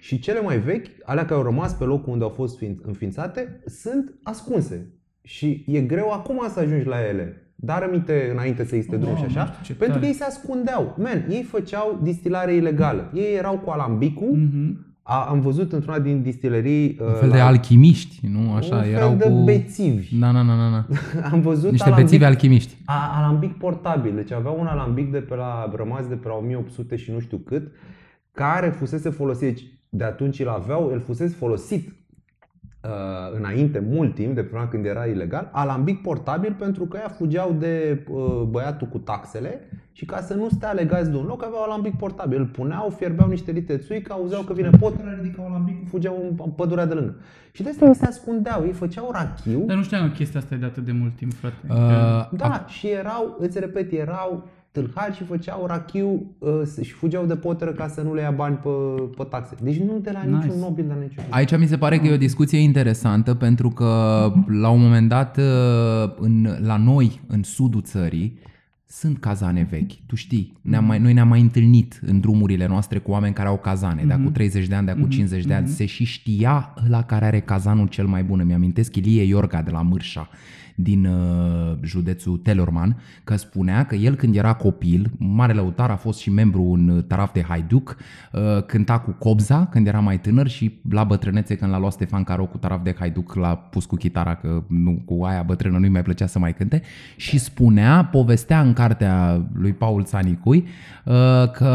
Și 0.00 0.18
cele 0.18 0.40
mai 0.40 0.58
vechi, 0.58 0.86
alea 1.04 1.22
care 1.24 1.34
au 1.34 1.42
rămas 1.42 1.72
pe 1.74 1.84
locul 1.84 2.12
unde 2.12 2.24
au 2.24 2.30
fost 2.30 2.58
fiin- 2.58 2.80
înființate, 2.82 3.60
sunt 3.66 4.14
ascunse. 4.22 4.86
Și 5.22 5.64
e 5.68 5.80
greu 5.80 6.10
acum 6.10 6.40
să 6.52 6.60
ajungi 6.60 6.86
la 6.86 6.96
ele. 7.10 7.41
Dar 7.64 7.82
aminte 7.82 8.28
înainte 8.32 8.64
să 8.64 8.74
existe 8.74 8.94
Oh, 8.96 9.00
drum 9.02 9.14
și 9.16 9.20
nu 9.22 9.26
așa, 9.28 9.44
știu 9.52 9.58
ce 9.62 9.74
pentru 9.74 9.86
că 9.86 9.92
tare. 9.92 10.06
ei 10.06 10.12
se 10.12 10.24
ascundeau. 10.24 10.94
Man, 10.98 11.24
ei 11.28 11.42
făceau 11.42 12.00
distilare 12.02 12.54
ilegală. 12.54 13.10
Ei 13.14 13.34
erau 13.36 13.58
cu 13.58 13.70
alambicul. 13.70 14.30
Mhm. 14.36 14.86
A, 15.02 15.26
am 15.28 15.40
văzut 15.40 15.72
într-una 15.72 15.98
din 15.98 16.22
distilerii 16.22 16.96
Un 17.00 17.12
fel 17.20 17.30
de 17.30 17.38
alchimiști, 17.38 18.26
nu? 18.26 18.52
Așa, 18.54 18.76
un 18.76 18.82
fel 18.82 18.90
erau 18.92 19.14
de 19.14 19.24
cu... 19.28 19.42
bețivi. 19.44 20.18
Da, 20.18 20.32
da, 20.32 20.42
da, 20.42 20.54
da, 20.54 20.68
da. 20.70 21.28
Am 21.32 21.40
văzut 21.40 21.70
Niște 21.70 21.88
alambic- 21.88 22.02
bețivi 22.04 22.24
alchimiști. 22.24 22.76
a, 22.84 23.12
alambic 23.16 23.52
portabil, 23.58 24.14
deci 24.14 24.32
avea 24.32 24.50
un 24.50 24.66
alambic 24.66 25.10
de 25.12 25.18
pe 25.18 25.34
la 25.34 25.72
rămas 25.76 26.06
de 26.06 26.14
pe 26.14 26.28
la 26.28 26.34
1800 26.34 26.96
și 26.96 27.10
nu 27.10 27.18
știu 27.18 27.36
cât, 27.36 27.70
care 28.32 28.68
fusese 28.68 29.08
folosit, 29.10 29.46
deci 29.54 29.64
de 29.88 30.04
atunci 30.04 30.40
îl 30.40 30.48
aveau, 30.48 30.88
el 30.92 31.00
fusese 31.00 31.34
folosit 31.34 31.92
uh, 32.84 33.36
înainte, 33.36 33.78
mult 33.88 34.14
timp, 34.14 34.34
de 34.34 34.42
până 34.42 34.66
când 34.70 34.86
era 34.86 35.04
ilegal, 35.04 35.48
alambic 35.52 36.02
portabil 36.02 36.56
pentru 36.58 36.84
că 36.84 36.96
ea 36.96 37.08
fugeau 37.08 37.56
de 37.58 38.04
uh, 38.10 38.42
băiatul 38.48 38.86
cu 38.86 38.98
taxele 38.98 39.68
și 39.92 40.04
ca 40.04 40.20
să 40.20 40.34
nu 40.34 40.48
stea 40.48 40.72
legați 40.72 41.10
de 41.10 41.16
un 41.16 41.24
loc, 41.24 41.44
aveau 41.44 41.62
alambic 41.62 41.96
portabil. 41.96 42.38
Îl 42.38 42.46
puneau, 42.46 42.90
fierbeau 42.90 43.28
niște 43.28 43.50
litri 43.50 43.76
de 43.76 43.82
țuică, 43.82 44.12
auzeau 44.12 44.42
că 44.42 44.52
vine 44.52 44.70
pot, 44.70 44.94
ridicau 45.20 45.46
alambicul, 45.46 45.86
fugeau 45.88 46.34
în 46.44 46.50
pădurea 46.50 46.86
de 46.86 46.94
lângă. 46.94 47.16
Și 47.52 47.62
de 47.62 47.68
asta 47.68 47.86
ei 47.86 47.94
se 47.94 48.06
ascundeau, 48.06 48.64
ei 48.64 48.72
făceau 48.72 49.10
rachiu, 49.12 49.64
Dar 49.66 49.76
nu 49.76 49.82
știam 49.82 50.08
că 50.08 50.14
chestia 50.14 50.40
asta 50.40 50.54
e 50.54 50.58
de 50.58 50.64
atât 50.64 50.84
de 50.84 50.92
mult 50.92 51.16
timp, 51.16 51.32
frate. 51.32 51.56
Uh, 51.68 52.36
da, 52.36 52.64
și 52.68 52.88
erau, 52.88 53.36
îți 53.38 53.58
repet, 53.58 53.92
erau 53.92 54.48
tâlhari 54.72 55.14
și 55.16 55.24
făceau 55.24 55.66
rachiu 55.66 56.34
uh, 56.38 56.50
și 56.82 56.92
fugeau 56.92 57.26
de 57.26 57.36
poteră 57.36 57.72
ca 57.72 57.88
să 57.88 58.00
nu 58.00 58.14
le 58.14 58.20
ia 58.20 58.30
bani 58.30 58.56
pe, 58.56 58.68
pe 59.16 59.24
taxe. 59.30 59.54
Deci 59.62 59.78
nu 59.78 59.98
de 59.98 60.10
la 60.10 60.22
Nice. 60.22 60.36
niciun 60.36 60.60
nobil, 60.60 60.84
de 60.86 60.92
la 60.94 61.00
niciun 61.00 61.24
Aici 61.28 61.56
mi 61.58 61.66
se 61.66 61.76
pare 61.78 61.98
că 61.98 62.06
e 62.06 62.12
o 62.12 62.16
discuție 62.16 62.58
interesantă 62.58 63.34
pentru 63.34 63.68
că 63.68 63.86
la 64.46 64.68
un 64.68 64.80
moment 64.80 65.08
dat 65.08 65.36
uh, 65.36 66.12
în, 66.18 66.56
la 66.62 66.76
noi, 66.76 67.20
în 67.26 67.42
sudul 67.42 67.82
țării, 67.82 68.38
sunt 68.86 69.18
cazane 69.18 69.66
vechi. 69.70 69.92
Tu 70.06 70.14
știi, 70.14 70.52
ne-am 70.62 70.84
mai, 70.84 70.98
noi 70.98 71.12
ne-am 71.12 71.28
mai 71.28 71.40
întâlnit 71.40 72.00
în 72.06 72.20
drumurile 72.20 72.66
noastre 72.66 72.98
cu 72.98 73.10
oameni 73.10 73.34
care 73.34 73.48
au 73.48 73.58
cazane, 73.58 74.04
de 74.06 74.12
acum 74.12 74.32
30 74.32 74.66
de 74.66 74.74
ani, 74.74 74.84
de 74.86 74.92
acum 74.92 75.08
50 75.08 75.44
de 75.44 75.54
ani. 75.54 75.68
Se 75.68 75.86
și 75.86 76.04
știa 76.04 76.74
la 76.88 77.02
care 77.02 77.24
are 77.24 77.40
cazanul 77.40 77.86
cel 77.86 78.06
mai 78.06 78.22
bun. 78.22 78.40
Îmi 78.40 78.54
amintesc 78.54 78.96
Ilie 78.96 79.22
Iorga 79.22 79.62
de 79.62 79.70
la 79.70 79.82
Mârșa. 79.82 80.28
Din 80.74 81.04
uh, 81.04 81.78
județul 81.82 82.36
Telorman, 82.36 82.96
că 83.24 83.36
spunea 83.36 83.84
că 83.84 83.94
el 83.94 84.14
când 84.14 84.36
era 84.36 84.52
copil, 84.52 85.10
mare 85.18 85.52
lăutar, 85.52 85.90
a 85.90 85.96
fost 85.96 86.18
și 86.18 86.30
membru 86.30 86.62
în 86.62 86.88
uh, 86.88 87.04
taraf 87.04 87.32
de 87.32 87.42
Haiduc, 87.42 87.96
uh, 88.32 88.62
cânta 88.66 88.98
cu 88.98 89.10
Cobza 89.10 89.66
când 89.66 89.86
era 89.86 90.00
mai 90.00 90.20
tânăr 90.20 90.48
și 90.48 90.80
la 90.90 91.04
bătrânețe 91.04 91.56
când 91.56 91.70
l-a 91.70 91.78
luat 91.78 91.92
Stefan 91.92 92.24
Caro 92.24 92.44
cu 92.44 92.56
taraf 92.56 92.82
de 92.82 92.94
Haiduc 92.98 93.34
l-a 93.34 93.54
pus 93.56 93.84
cu 93.84 93.96
chitara 93.96 94.34
că 94.34 94.62
nu, 94.68 95.02
cu 95.04 95.24
aia 95.24 95.42
bătrână 95.42 95.78
nu-i 95.78 95.88
mai 95.88 96.02
plăcea 96.02 96.26
să 96.26 96.38
mai 96.38 96.54
cânte 96.54 96.82
și 97.16 97.38
spunea, 97.38 98.04
povestea 98.04 98.60
în 98.60 98.72
cartea 98.72 99.46
lui 99.52 99.72
Paul 99.72 100.04
Țanicui 100.04 100.64
uh, 101.04 101.14
că 101.50 101.70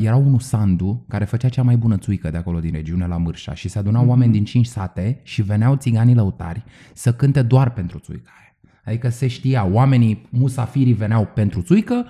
era 0.00 0.16
unul 0.16 0.38
Sandu 0.38 1.04
care 1.08 1.24
făcea 1.24 1.48
cea 1.48 1.62
mai 1.62 1.76
bună 1.76 1.96
țuică 1.96 2.30
de 2.30 2.36
acolo 2.36 2.58
din 2.58 2.72
regiune 2.72 3.06
la 3.06 3.16
Mârșa 3.16 3.54
și 3.54 3.68
se 3.68 3.78
adunau 3.78 4.06
oameni 4.06 4.32
din 4.32 4.44
cinci 4.44 4.66
sate 4.66 5.20
și 5.22 5.42
veneau 5.42 5.76
țiganii 5.76 6.14
lăutari 6.14 6.64
să 6.92 7.12
cânte 7.12 7.42
doar 7.42 7.72
pentru 7.74 7.98
țuica 7.98 8.30
aia. 8.38 8.70
Adică 8.84 9.08
se 9.08 9.26
știa, 9.26 9.64
oamenii, 9.64 10.26
musafirii 10.30 10.92
veneau 10.92 11.28
pentru 11.34 11.62
țuică, 11.62 12.06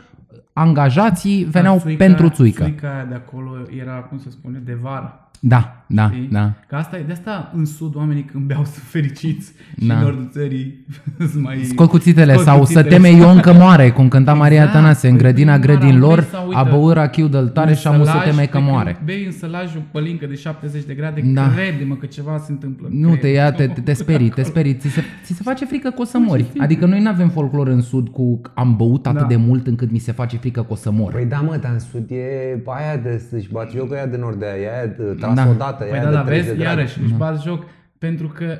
angajații 0.52 1.44
veneau 1.44 1.75
Dar 1.76 1.83
țuica- 1.87 1.97
pentru 1.97 2.28
țuică. 2.28 2.62
Țuica 2.62 2.94
aia 2.94 3.04
de 3.04 3.14
acolo 3.14 3.50
era, 3.80 3.94
cum 3.94 4.18
se 4.18 4.30
spune, 4.30 4.59
de 4.59 4.75
vară. 4.75 5.24
Da, 5.47 5.85
da, 5.87 6.11
Știi? 6.13 6.29
da. 6.33 6.53
Că 6.69 6.75
asta 6.75 6.97
e, 6.97 7.03
de 7.07 7.13
asta 7.13 7.53
în 7.57 7.65
sud 7.65 7.97
oamenii 7.97 8.23
când 8.23 8.45
beau 8.45 8.65
sunt 8.73 8.85
fericiți 8.85 9.53
și 9.81 9.87
Da. 9.87 9.95
în 9.97 10.01
nordul 10.03 10.29
țării 10.33 10.85
sunt 11.31 11.43
mai... 11.43 11.57
Scot 11.65 11.89
cuțitele 11.89 12.33
Scot 12.33 12.45
sau 12.45 12.57
să 12.57 12.61
cuțitele. 12.61 12.89
teme 12.89 13.09
Ion 13.09 13.41
că 13.41 13.53
moare, 13.53 13.91
cum 13.91 14.09
cânta 14.09 14.35
Maria 14.35 14.57
Exact. 14.63 14.77
Tănase 14.79 15.09
în 15.09 15.13
Păi, 15.17 15.23
grădina 15.23 15.53
prin 15.59 15.65
grădinilor, 15.65 16.09
Maramureș 16.09 16.31
sau, 16.31 16.47
uite, 16.47 16.59
a 16.61 16.63
băut 16.63 16.93
rachiu 16.93 17.27
de 17.29 17.39
tare 17.39 17.69
un 17.71 17.77
și 17.77 17.87
am 17.87 17.99
să 17.99 18.11
sălaj, 18.11 18.25
teme 18.25 18.41
pe 18.41 18.47
că 18.49 18.57
când 18.57 18.69
moare. 18.71 18.97
Bei 19.05 19.25
în 19.25 19.33
sălaj 19.33 19.77
o 19.77 19.79
pălincă 19.91 20.27
de 20.27 20.35
70 20.35 20.85
de 20.85 20.95
grade, 20.95 21.21
Da. 21.35 21.51
crede-mă 21.55 21.95
că 21.95 22.07
ceva 22.07 22.39
se 22.39 22.53
întâmplă. 22.53 22.89
Nu, 22.91 23.09
te 23.11 23.17
crede. 23.17 23.35
ia, 23.35 23.53
te, 23.53 23.67
te, 23.67 23.81
te 23.81 23.93
sperii, 23.93 24.29
te 24.29 24.43
sperii, 24.43 24.75
ți 24.75 24.89
se, 24.89 25.03
ți 25.25 25.33
se 25.35 25.43
face 25.43 25.65
frică 25.65 25.89
că 25.89 26.01
o 26.01 26.05
să 26.05 26.19
mori. 26.19 26.45
Adică 26.59 26.87
noi 26.87 27.01
nu 27.01 27.09
avem 27.09 27.29
folclor 27.29 27.69
în 27.69 27.81
sud 27.81 28.09
cu 28.09 28.41
am 28.55 28.75
băut 28.77 29.07
atât 29.07 29.21
Da. 29.21 29.27
de 29.27 29.37
mult 29.37 29.67
încât 29.67 29.91
mi 29.91 29.99
se 29.99 30.13
face 30.13 30.37
frică 30.37 30.61
că 30.61 30.73
o 30.73 30.75
să 30.77 30.91
mor. 30.91 31.13
Păi 31.13 31.25
da, 31.25 31.37
mă, 31.41 31.57
dar 31.63 31.73
în 31.73 31.79
sud 31.79 32.11
e 32.11 32.63
aia 32.67 32.97
de 32.97 33.23
să-și 33.31 33.49
bate 33.53 33.73
joc 33.77 33.93
aia 33.93 34.07
de 34.07 34.17
nord 34.17 34.39
de 34.39 34.47
aia, 34.53 34.63
e 34.63 34.77
aia 34.77 34.87
de 34.87 35.03
tras 35.19 35.34
Da. 35.35 35.49
odată, 35.49 35.85
e 35.85 35.88
Păi 35.88 35.99
aia 35.99 36.05
da, 36.05 36.11
de 36.11 36.17
da, 36.17 36.23
30 36.23 36.45
vezi, 36.45 36.57
de 36.57 36.62
grade. 36.62 36.79
iarăși, 36.81 37.00
își 37.03 37.12
bați 37.12 37.43
joc 37.45 37.64
pentru 37.99 38.29
că 38.29 38.59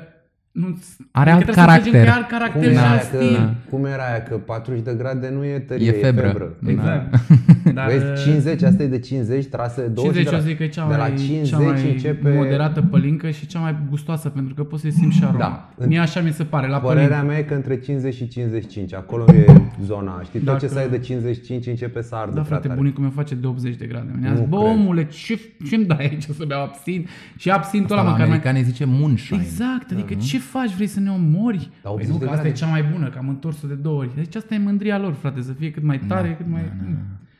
nu 0.61 0.77
Are 1.11 1.29
adică 1.31 1.31
alt 1.31 1.43
trebuie 1.43 1.55
să 1.55 1.71
înțelegem 1.71 2.03
caracter. 2.03 2.37
Că 2.37 2.43
are 2.43 2.51
Cum 2.51 2.61
caracter 2.61 2.71
și 2.71 2.77
era, 2.77 2.81
aia 2.81 2.91
alt 2.91 3.09
că, 3.11 3.17
stil. 3.17 3.55
cum 3.69 3.85
era 3.85 4.03
aia 4.09 4.23
că 4.23 4.35
40 4.35 4.81
de 4.83 4.93
grade 4.97 5.29
nu 5.35 5.43
e 5.45 5.59
tărie, 5.59 5.87
E 5.87 5.91
febră. 5.91 6.25
E 6.25 6.29
febră. 6.29 6.53
Da. 6.59 6.69
Exact. 6.71 7.07
Dar, 7.77 7.87
Vezi, 7.87 8.23
50, 8.23 8.61
asta 8.61 8.83
e 8.83 8.87
de 8.87 8.99
50, 8.99 9.45
trase 9.45 9.81
20 9.81 9.95
50 10.03 10.23
de 10.23 10.29
eu 10.29 10.37
la, 10.41 10.47
zic 10.47 10.57
că 10.57 10.63
e 10.63 10.67
cea 10.67 10.87
de 10.87 10.95
la 10.95 10.99
mai, 11.07 11.13
50 11.15 11.49
cea 11.49 11.57
mai 11.57 11.91
începe... 11.91 12.33
moderată 12.35 12.81
pălincă 12.81 13.29
și 13.29 13.45
cea 13.45 13.59
mai 13.59 13.75
gustoasă 13.89 14.29
pentru 14.29 14.53
că 14.53 14.63
poți 14.63 14.81
să 14.83 14.89
simți 14.89 15.17
și 15.17 15.23
aroma. 15.23 15.69
Da. 15.77 15.85
Mie 15.87 15.99
așa 15.99 16.19
mi 16.21 16.31
se 16.31 16.43
pare 16.43 16.67
la 16.67 16.77
Părerea 16.79 17.07
pălincă. 17.07 17.25
mea 17.27 17.37
e 17.37 17.41
că 17.43 17.53
între 17.53 17.79
50 17.79 18.13
și 18.15 18.27
55, 18.27 18.93
acolo 18.93 19.25
e 19.33 19.45
zona. 19.85 20.21
Știi, 20.23 20.39
tot 20.39 20.59
ce 20.59 20.65
Dacă- 20.65 20.73
să 20.73 20.79
ai 20.79 20.89
de 20.89 20.99
55 20.99 21.67
începe 21.67 22.01
să 22.01 22.15
ardă 22.15 22.25
Da, 22.25 22.31
prea 22.41 22.43
frate, 22.43 22.67
tare. 22.67 22.79
bunicul 22.79 23.01
meu 23.01 23.11
face 23.11 23.35
de 23.35 23.47
80 23.47 23.75
de 23.75 23.85
grade. 23.85 24.07
Mi-a 24.19 24.29
Nu 24.29 24.35
zis, 24.35 24.45
bă, 24.47 24.57
cred. 24.57 24.69
omule, 24.71 25.05
ce, 25.07 25.39
ce-mi 25.69 25.85
dai 25.85 25.97
aici 26.11 26.23
să 26.23 26.43
beau 26.47 26.63
absint? 26.63 27.07
Și 27.37 27.49
absintul 27.49 27.95
Asta 27.95 27.95
ăla 27.95 28.03
la 28.03 28.09
măcar 28.11 28.27
mai... 28.27 28.35
americane 28.37 28.61
zice 28.61 28.85
moonshine. 28.85 29.39
Exact, 29.43 29.91
adică 29.91 30.13
ce 30.13 30.37
faci, 30.45 30.73
vrei 30.75 30.87
să 30.87 30.99
ne 30.99 31.11
omori? 31.11 31.69
La 31.83 31.89
Păi 31.89 32.05
80 32.05 32.07
nu, 32.11 32.17
de 32.17 32.25
că 32.25 32.31
asta 32.31 32.47
e 32.47 32.49
grade. 32.49 32.59
cea 32.65 32.67
mai 32.71 32.83
bună, 32.83 33.09
că 33.09 33.17
am 33.17 33.29
întors-o 33.29 33.67
de 33.67 33.73
două 33.73 33.99
ori. 33.99 34.09
Deci 34.15 34.35
asta 34.35 34.53
e 34.53 34.57
mândria 34.57 34.99
lor, 34.99 35.13
frate, 35.13 35.41
să 35.41 35.51
fie 35.51 35.71
cât 35.71 35.83
mai 35.83 35.99
tare, 36.07 36.35
cât 36.37 36.47
mai... 36.49 36.61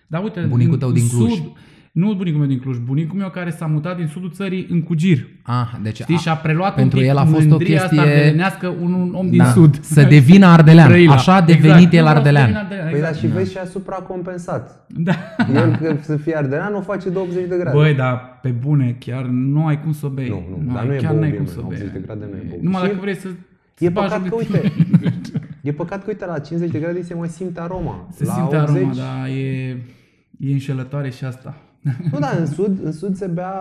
Dar 0.07 0.23
uite, 0.23 0.39
Bunicul 0.41 0.73
în 0.73 0.79
tău 0.79 0.91
din 0.91 1.07
Cluj. 1.07 1.31
Sud, 1.31 1.51
nu 1.95 2.13
bunicul 2.13 2.39
meu 2.39 2.47
din 2.47 2.59
Cluj, 2.59 2.77
bunicul 2.77 3.17
meu 3.19 3.29
care 3.29 3.49
s-a 3.49 3.65
mutat 3.65 3.97
din 3.97 4.07
sudul 4.07 4.31
țării 4.31 4.67
în 4.69 4.81
Cugir. 4.81 5.27
Ah, 5.43 5.67
deci 5.81 5.95
Știi, 6.01 6.15
a, 6.15 6.17
și 6.17 6.29
a 6.29 6.35
preluat 6.35 6.75
pentru 6.75 6.97
un 6.97 7.03
pic 7.03 7.11
el 7.11 7.17
a 7.17 7.25
fost 7.25 7.45
o 7.45 7.47
mândria 7.49 7.75
asta 7.83 7.87
chestie- 7.95 8.11
ardelenească 8.11 8.67
un, 8.81 8.93
un 8.93 9.13
om 9.13 9.29
din 9.29 9.37
da, 9.37 9.45
sud. 9.45 9.79
să 9.81 10.03
devină 10.03 10.45
ardelean. 10.45 10.87
Brăila. 10.87 11.13
Așa 11.13 11.35
a 11.35 11.41
devenit 11.41 11.65
Exact. 11.65 11.93
el 11.93 12.03
Nu 12.03 12.09
vreau 12.09 12.13
să 12.13 12.17
ardelean. 12.19 12.45
devin 12.45 12.57
ardelean, 12.61 12.89
Păi 12.91 12.99
da, 13.01 13.07
exact. 13.07 13.25
și 13.25 13.33
vezi 13.33 13.51
și 13.51 13.57
a 13.57 13.65
supracompensat. 13.65 14.85
Da. 14.87 15.13
El 15.53 15.75
că 15.75 15.95
să 16.01 16.15
fie 16.17 16.35
ardelean 16.37 16.73
o 16.73 16.81
face 16.81 17.09
de 17.09 17.17
80 17.17 17.47
de 17.49 17.55
grade. 17.59 17.77
Băi, 17.77 17.93
dar 17.93 18.39
pe 18.41 18.49
bune, 18.49 18.95
chiar 18.99 19.23
nu 19.25 19.65
ai 19.65 19.81
cum 19.81 19.91
să 19.91 20.05
o 20.05 20.09
bei. 20.09 20.27
Nu, 20.29 20.43
nu, 20.65 20.73
dar 20.73 20.85
nu 20.85 20.93
e 20.93 20.97
chiar 20.97 21.11
n-ai 21.13 21.29
băubil, 21.29 21.35
cum 21.37 21.45
mă, 21.45 21.51
să 21.51 21.59
o 21.61 21.65
80 21.65 21.81
bei. 21.81 21.89
de 21.93 21.99
grade 22.05 22.25
nu 22.31 22.35
e 22.37 22.39
băubil. 22.47 22.59
Numai 22.61 22.81
Și 22.81 22.87
dacă 22.87 22.99
vrei 23.01 23.15
să 23.15 23.27
E 23.77 23.85
să 23.85 23.89
bagi 23.91 24.07
păcat 24.13 24.27
joc 24.27 24.39
că, 24.39 24.45
de 24.51 24.61
uite, 24.61 24.73
tine. 25.21 25.39
e 25.61 25.71
păcat 25.71 25.99
că, 25.99 26.05
uite, 26.07 26.25
la 26.25 26.39
50 26.39 26.71
de 26.71 26.79
grade 26.79 27.01
se 27.01 27.13
mai 27.13 27.27
simte 27.27 27.59
aroma. 27.59 28.07
Se 28.11 28.23
la 28.25 28.33
simte 28.33 28.55
80, 28.57 28.75
aroma, 28.75 28.93
dar 28.93 29.27
e, 29.27 29.67
e 30.39 30.51
înșelătoare 30.51 31.09
și 31.09 31.23
asta. 31.25 31.57
Nu, 32.11 32.19
da, 32.19 32.29
în 32.39 32.45
sud, 32.45 32.79
în 32.83 32.91
sud 32.91 33.15
se 33.15 33.27
bea... 33.27 33.53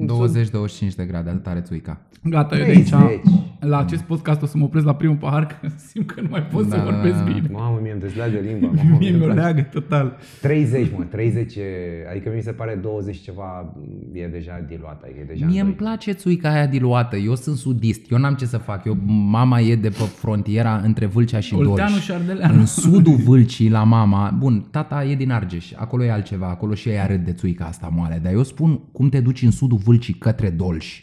în 0.00 0.08
sud- 0.08 0.90
20-25 0.92 0.94
de 0.96 1.04
grade, 1.04 1.30
atât 1.30 1.46
are 1.46 1.60
țuica. 1.60 2.00
Gata, 2.24 2.56
eu 2.58 2.64
de 2.64 2.70
aici, 2.70 2.88
30. 2.88 3.20
la 3.60 3.78
acest 3.78 4.02
podcast 4.02 4.42
o 4.42 4.46
să 4.46 4.56
mă 4.58 4.64
opresc 4.64 4.84
la 4.86 4.94
primul 4.94 5.16
pahar, 5.16 5.46
că 5.60 5.68
simt 5.76 6.10
că 6.10 6.20
nu 6.20 6.26
mai 6.30 6.42
pot 6.42 6.68
Da, 6.68 6.76
să 6.76 6.76
da, 6.76 6.90
vorbesc 6.90 7.16
da. 7.16 7.22
bine. 7.32 7.48
Mamă, 7.52 7.78
mie 7.82 7.90
îmi 7.92 8.00
dezleagă 8.00 8.38
limba. 8.38 8.66
Mamă, 8.76 8.96
Mie 8.98 9.08
îmi 9.08 9.18
mi-o 9.18 9.24
place. 9.26 9.40
leagă 9.40 9.60
total. 9.72 10.16
30, 10.40 10.90
mă, 10.96 11.02
30 11.04 11.54
e, 11.56 11.62
adică 12.10 12.30
mi 12.34 12.42
se 12.42 12.50
pare 12.52 12.78
20 12.82 13.16
ceva 13.20 13.74
e 14.12 14.26
deja 14.26 14.64
diluat, 14.68 15.02
adică 15.04 15.18
e 15.20 15.24
deja 15.24 15.46
Mie 15.46 15.60
îmi 15.60 15.70
îndoi. 15.70 15.86
place 15.86 16.12
țuica 16.12 16.50
aia 16.52 16.66
diluată. 16.66 17.16
Eu 17.16 17.34
sunt 17.34 17.56
sudist. 17.56 18.10
Eu 18.10 18.18
n-am 18.18 18.34
ce 18.34 18.46
să 18.46 18.58
fac. 18.58 18.84
Eu, 18.84 18.96
mama 19.06 19.60
e 19.60 19.76
de 19.76 19.88
pe 19.88 20.02
frontiera 20.02 20.80
între 20.84 21.06
Vâlcea 21.06 21.40
și 21.40 21.54
Olteanu 21.54 21.90
Dolj. 21.90 22.02
și 22.02 22.12
Ardeleanu. 22.12 22.54
În 22.58 22.66
sudul 22.66 23.14
Vâlcii 23.14 23.70
la 23.70 23.82
mama, 23.84 24.34
bun, 24.38 24.64
tata 24.70 25.04
e 25.04 25.14
din 25.14 25.30
Argeș, 25.30 25.72
acolo 25.76 26.04
e 26.04 26.10
altceva, 26.12 26.46
acolo 26.48 26.74
și 26.74 26.88
ei 26.88 27.00
râd 27.10 27.24
de 27.24 27.32
țuica 27.32 27.64
asta 27.64 27.88
moale, 27.94 28.20
dar 28.22 28.32
eu 28.32 28.42
spun 28.42 28.76
cum 28.92 29.08
te 29.08 29.20
duci 29.20 29.42
în 29.42 29.50
sudul 29.50 29.78
Vâlcii 29.78 30.14
către 30.14 30.50
Dolj. 30.50 31.02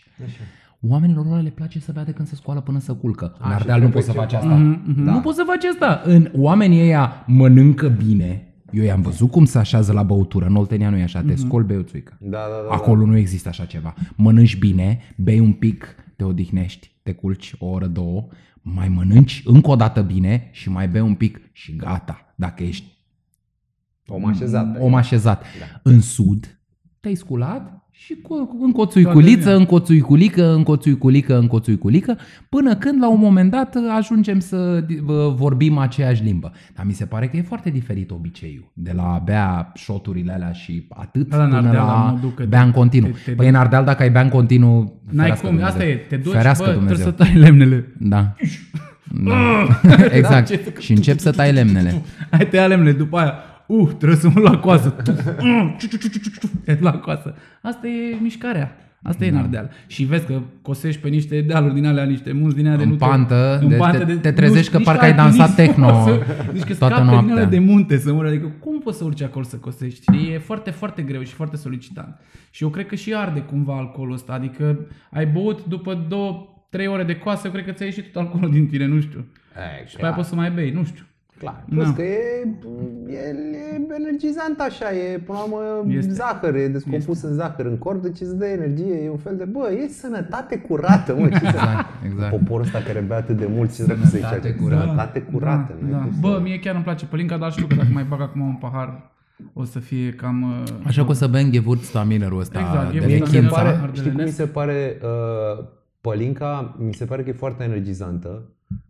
Oamenilor 0.88 1.26
ăla 1.26 1.40
le 1.40 1.50
place 1.50 1.80
să 1.80 1.92
bea 1.92 2.04
de 2.04 2.12
când 2.12 2.28
se 2.28 2.36
scoală 2.36 2.62
până 2.62 2.80
să 2.80 2.94
culcă. 2.94 3.36
În 3.40 3.50
și 3.50 3.54
Ardeal 3.56 3.80
nu 3.82 3.88
trebuie 3.90 3.92
poți 3.92 4.06
să 4.06 4.12
faci 4.12 4.30
ceva. 4.30 4.42
asta. 4.42 4.56
Mhm, 4.56 5.04
Da. 5.04 5.12
Nu 5.12 5.20
poți 5.20 5.38
să 5.38 5.44
faci 5.48 5.64
asta. 5.64 6.02
În, 6.06 6.30
oamenii 6.36 6.82
ăia 6.82 7.24
mănâncă 7.28 7.88
bine. 7.88 8.42
Eu 8.72 8.84
i-am 8.84 9.02
văzut 9.02 9.32
cum 9.32 9.46
se 9.46 9.58
așează 9.58 9.92
la 9.92 10.04
băutură. 10.04 10.46
În 10.46 10.56
Oltenia 10.56 10.90
nu 10.90 10.98
e 10.98 11.04
așa. 11.04 11.22
Te 11.22 11.36
scol, 11.36 11.64
bei 11.64 11.78
o 11.78 11.82
țuică. 11.82 12.18
Da, 12.22 12.30
da, 12.30 12.68
da. 12.70 12.76
Acolo 12.76 13.06
nu 13.06 13.18
există 13.18 13.50
așa 13.50 13.66
ceva. 13.66 13.94
Mănânci 14.16 14.58
bine, 14.58 15.00
bei 15.16 15.40
un 15.40 15.52
pic, 15.54 15.96
te 16.16 16.24
odihnești, 16.24 16.92
te 17.04 17.12
culci 17.14 17.56
o 17.60 17.66
oră, 17.66 17.86
două, 17.86 18.28
mai 18.62 18.88
mănânci 18.88 19.42
încă 19.46 19.70
o 19.70 19.76
dată 19.76 20.02
bine 20.02 20.50
și 20.52 20.70
mai 20.70 20.88
bei 20.88 21.02
un 21.02 21.14
pic 21.14 21.40
și 21.52 21.76
gata. 21.76 22.34
Dacă 22.36 22.64
ești 22.64 22.86
Om 24.08 24.26
așezat. 24.26 24.76
om 24.80 24.94
așezat. 24.96 25.42
Da. 25.42 25.80
În 25.92 26.02
sud, 26.02 26.60
te-ai 27.00 27.16
sculat 27.16 27.72
și 27.92 28.16
cu, 28.22 28.46
cu, 28.46 28.58
încă 28.64 28.82
o 28.82 28.86
țuiculiță, 28.86 29.42
ziua. 29.42 29.56
încă 29.56 29.74
o 29.74 29.80
țuiculică, 29.80 30.54
încă 30.54 30.72
o 30.72 30.76
țuiculică, 30.76 31.38
încă 31.38 31.56
o 31.56 31.60
țuiculică, 31.60 32.18
până 32.50 32.76
când 32.76 33.02
la 33.02 33.10
un 33.10 33.20
moment 33.20 33.52
dat 33.52 33.76
ajungem 33.98 34.40
să 34.40 34.86
uh, 34.90 35.34
vorbim 35.36 35.78
aceeași 35.78 36.24
limbă. 36.24 36.52
Dar 36.76 36.86
mi 36.86 36.92
se 36.94 37.06
pare 37.06 37.28
că 37.28 37.38
e 37.38 37.42
foarte 37.42 37.70
diferit 37.70 38.12
obiceiul. 38.12 38.72
De 38.74 38.92
la 38.96 39.04
a 39.14 39.18
bea 39.26 39.72
șoturile 39.76 40.32
alea 40.34 40.52
și 40.52 40.88
atât 40.90 41.30
Da, 41.30 41.38
da, 41.38 41.44
în 41.44 41.50
până 41.50 41.68
Ardeal, 41.68 41.86
la 41.86 41.94
la 42.04 42.12
modul 42.12 42.34
că 42.34 42.44
bea 42.46 42.60
te- 42.60 42.66
în 42.66 42.72
continuu. 42.72 43.10
te- 43.10 43.18
te 43.26 43.32
Păi 43.32 43.48
în 43.48 43.56
Ardeal 43.56 43.86
dacă 43.86 44.04
ai 44.04 44.12
bea 44.12 44.22
în 44.22 44.30
continuu, 44.30 45.02
N-ai 45.06 45.16
ferească 45.16 45.46
cum, 45.48 45.56
Dumnezeu. 45.56 45.68
asta 45.80 45.86
e, 45.90 45.96
te 45.96 46.16
duci, 46.18 46.34
Ferească 46.34 46.66
bă, 46.66 46.72
Dumnezeu. 46.74 46.96
trebuie 47.12 47.26
să 47.28 47.32
tai 47.34 47.42
lemnele. 47.42 47.94
Da. 48.00 48.34
da. 49.28 49.68
exact. 50.18 50.48
Ce 50.52 50.62
să- 50.64 50.80
și 50.80 50.92
încep 50.92 51.20
să 51.20 51.32
tai 51.32 51.52
lemnele. 51.54 52.02
Hai 52.32 52.48
tăia 52.48 52.68
lemnele, 52.68 52.92
după 52.98 53.18
aia, 53.18 53.34
uh, 53.68 53.88
trebuie 53.98 54.18
să 54.18 54.30
mă 54.34 54.40
la 54.40 54.58
coasă. 54.60 54.96
Mm, 55.42 55.76
ciu, 55.80 55.88
ciu, 55.88 55.98
ciu, 55.98 56.08
ciu, 56.08 56.20
ciu, 56.20 56.30
ciu, 56.40 56.50
e 56.66 56.78
la 56.82 56.92
coasă. 56.98 57.36
Asta 57.62 57.88
e 57.88 58.18
mișcarea. 58.22 58.76
Asta 59.04 59.26
e 59.26 59.30
în 59.30 59.38
Ardeal. 59.38 59.70
Și 59.88 60.04
vezi 60.04 60.26
că 60.26 60.42
cosești 60.62 61.02
pe 61.02 61.08
niște 61.10 61.42
dealuri 61.42 61.74
din 61.74 61.86
alea, 61.86 62.04
niște 62.04 62.32
munți 62.32 62.56
din 62.56 62.66
alea 62.66 62.78
de 62.78 62.84
În 62.84 62.90
nu 62.90 62.96
te- 62.96 63.06
pantă, 63.06 63.60
în 63.62 63.68
deci 63.70 63.78
pantă 63.78 64.06
te- 64.06 64.14
te 64.16 64.32
trezești 64.32 64.66
nu- 64.66 64.72
că 64.72 64.78
nici 64.78 64.86
parcă 64.86 65.04
ai 65.04 65.12
alpinism 65.12 65.38
dansat 65.38 65.56
techno 65.56 65.88
poți 65.92 66.04
să- 66.04 66.20
Deci 66.54 66.64
că 66.64 66.74
toată 66.76 66.94
scapi 66.96 67.10
pe 67.10 67.16
din 67.16 67.26
noaptea. 67.26 67.34
alea 67.34 67.46
de 67.46 67.60
munte 67.60 67.98
să 67.98 68.14
mori. 68.14 68.28
Adică 68.28 68.52
cum 68.60 68.80
poți 68.80 68.98
să 68.98 69.04
urci 69.04 69.22
acolo 69.22 69.46
să 69.46 69.56
cosești? 69.56 70.02
Știi? 70.02 70.32
E 70.34 70.38
foarte, 70.40 70.72
foarte 70.72 71.02
greu 71.02 71.22
și 71.24 71.34
foarte 71.34 71.56
solicitant. 71.56 72.20
Și 72.50 72.64
eu 72.64 72.70
cred 72.70 72.86
că 72.86 72.96
și 72.96 73.14
arde 73.16 73.40
cumva 73.40 73.78
alcoolul 73.78 74.14
ăsta. 74.14 74.34
Adică 74.34 74.80
ai 75.12 75.26
băut 75.26 75.66
după 75.66 76.06
două, 76.10 76.48
trei 76.70 76.88
ore 76.88 77.04
de 77.04 77.16
coasă, 77.16 77.42
eu 77.46 77.52
cred 77.52 77.66
că 77.66 77.72
ți-a 77.72 77.86
ieșit 77.86 78.12
tot 78.12 78.22
alcoolul 78.22 78.52
din 78.52 78.68
tine, 78.68 78.86
nu 78.86 79.00
știu. 79.00 79.26
E, 79.82 79.88
Și 79.88 79.96
pe 79.96 80.04
aia 80.06 80.14
poți 80.14 80.30
să 80.30 80.36
mai 80.36 80.52
bei, 80.52 80.72
nu 80.72 80.84
știu. 80.84 81.04
Clar. 81.40 81.64
Plus 81.70 81.86
Da. 81.86 81.94
că 81.94 82.02
e, 82.02 82.48
e, 83.08 83.18
e 83.18 83.96
energizant 84.00 84.60
așa, 84.60 84.92
e 84.94 85.18
până 85.18 85.38
la 85.38 85.44
urmă 85.44 85.94
Este. 85.94 86.12
zahăr, 86.14 86.56
e 86.56 86.68
descompus 86.68 87.22
în 87.22 87.34
zahăr 87.34 87.66
în 87.66 87.78
corp, 87.78 88.02
deci 88.02 88.20
îți 88.22 88.38
dă 88.38 88.46
energie, 88.46 88.96
e 89.04 89.10
un 89.10 89.18
fel 89.18 89.36
de, 89.38 89.44
bă, 89.44 89.72
e 89.84 89.88
sănătate 89.88 90.58
curată, 90.58 91.16
mă, 91.16 91.28
ce 91.30 91.38
să... 91.40 91.46
Exact, 91.46 91.86
exact. 92.06 92.30
Poporul 92.38 92.62
ăsta 92.66 92.80
care 92.80 93.00
bea 93.00 93.18
atât 93.18 93.38
de 93.38 93.48
mult, 93.56 93.70
ce 93.76 93.82
să 93.82 93.96
să 94.02 94.06
Sănătate 94.08 94.48
zice? 94.50 94.60
curată. 94.64 94.82
Sănătate 94.84 95.20
curată. 95.22 95.74
Da, 95.82 95.88
n-ai 95.88 95.92
da. 95.92 95.98
cum 95.98 96.12
să- 96.12 96.18
Bă, 96.22 96.40
mie 96.44 96.60
chiar 96.60 96.76
îmi 96.76 96.84
place 96.84 97.06
pălinca, 97.06 97.38
dar 97.38 97.52
știu 97.52 97.66
că 97.68 97.76
dacă 97.76 97.88
mai 97.94 98.04
bag 98.04 98.22
acum 98.22 98.42
un 98.42 98.56
pahar, 98.56 99.12
o 99.54 99.64
să 99.64 99.80
fie 99.80 100.12
cam... 100.14 100.42
uh, 100.44 100.64
Așa 100.86 101.04
că 101.04 101.10
o 101.10 101.14
să 101.14 101.28
bem 101.28 101.50
Gewürztraminer-ul 101.52 102.40
ăsta 102.40 102.60
Exact, 102.60 102.92
de 102.92 102.98
Gewürztraminer. 102.98 103.06
Mie 103.08 103.20
mi 103.20 103.26
se 103.28 103.38
Chința, 103.40 103.56
pare, 103.56 103.68
ardelenesc. 103.68 103.96
știi 104.00 104.12
cum 104.12 104.24
mi 104.24 104.30
se 104.30 104.46
pare 104.46 104.98
uh, 105.58 105.64
pălinca, 106.02 106.76
mi 106.80 106.94
se 106.94 107.06
pare 107.06 107.24
că 107.24 107.30
e 107.30 107.34
foarte 107.34 107.64
energizantă, 107.64 108.44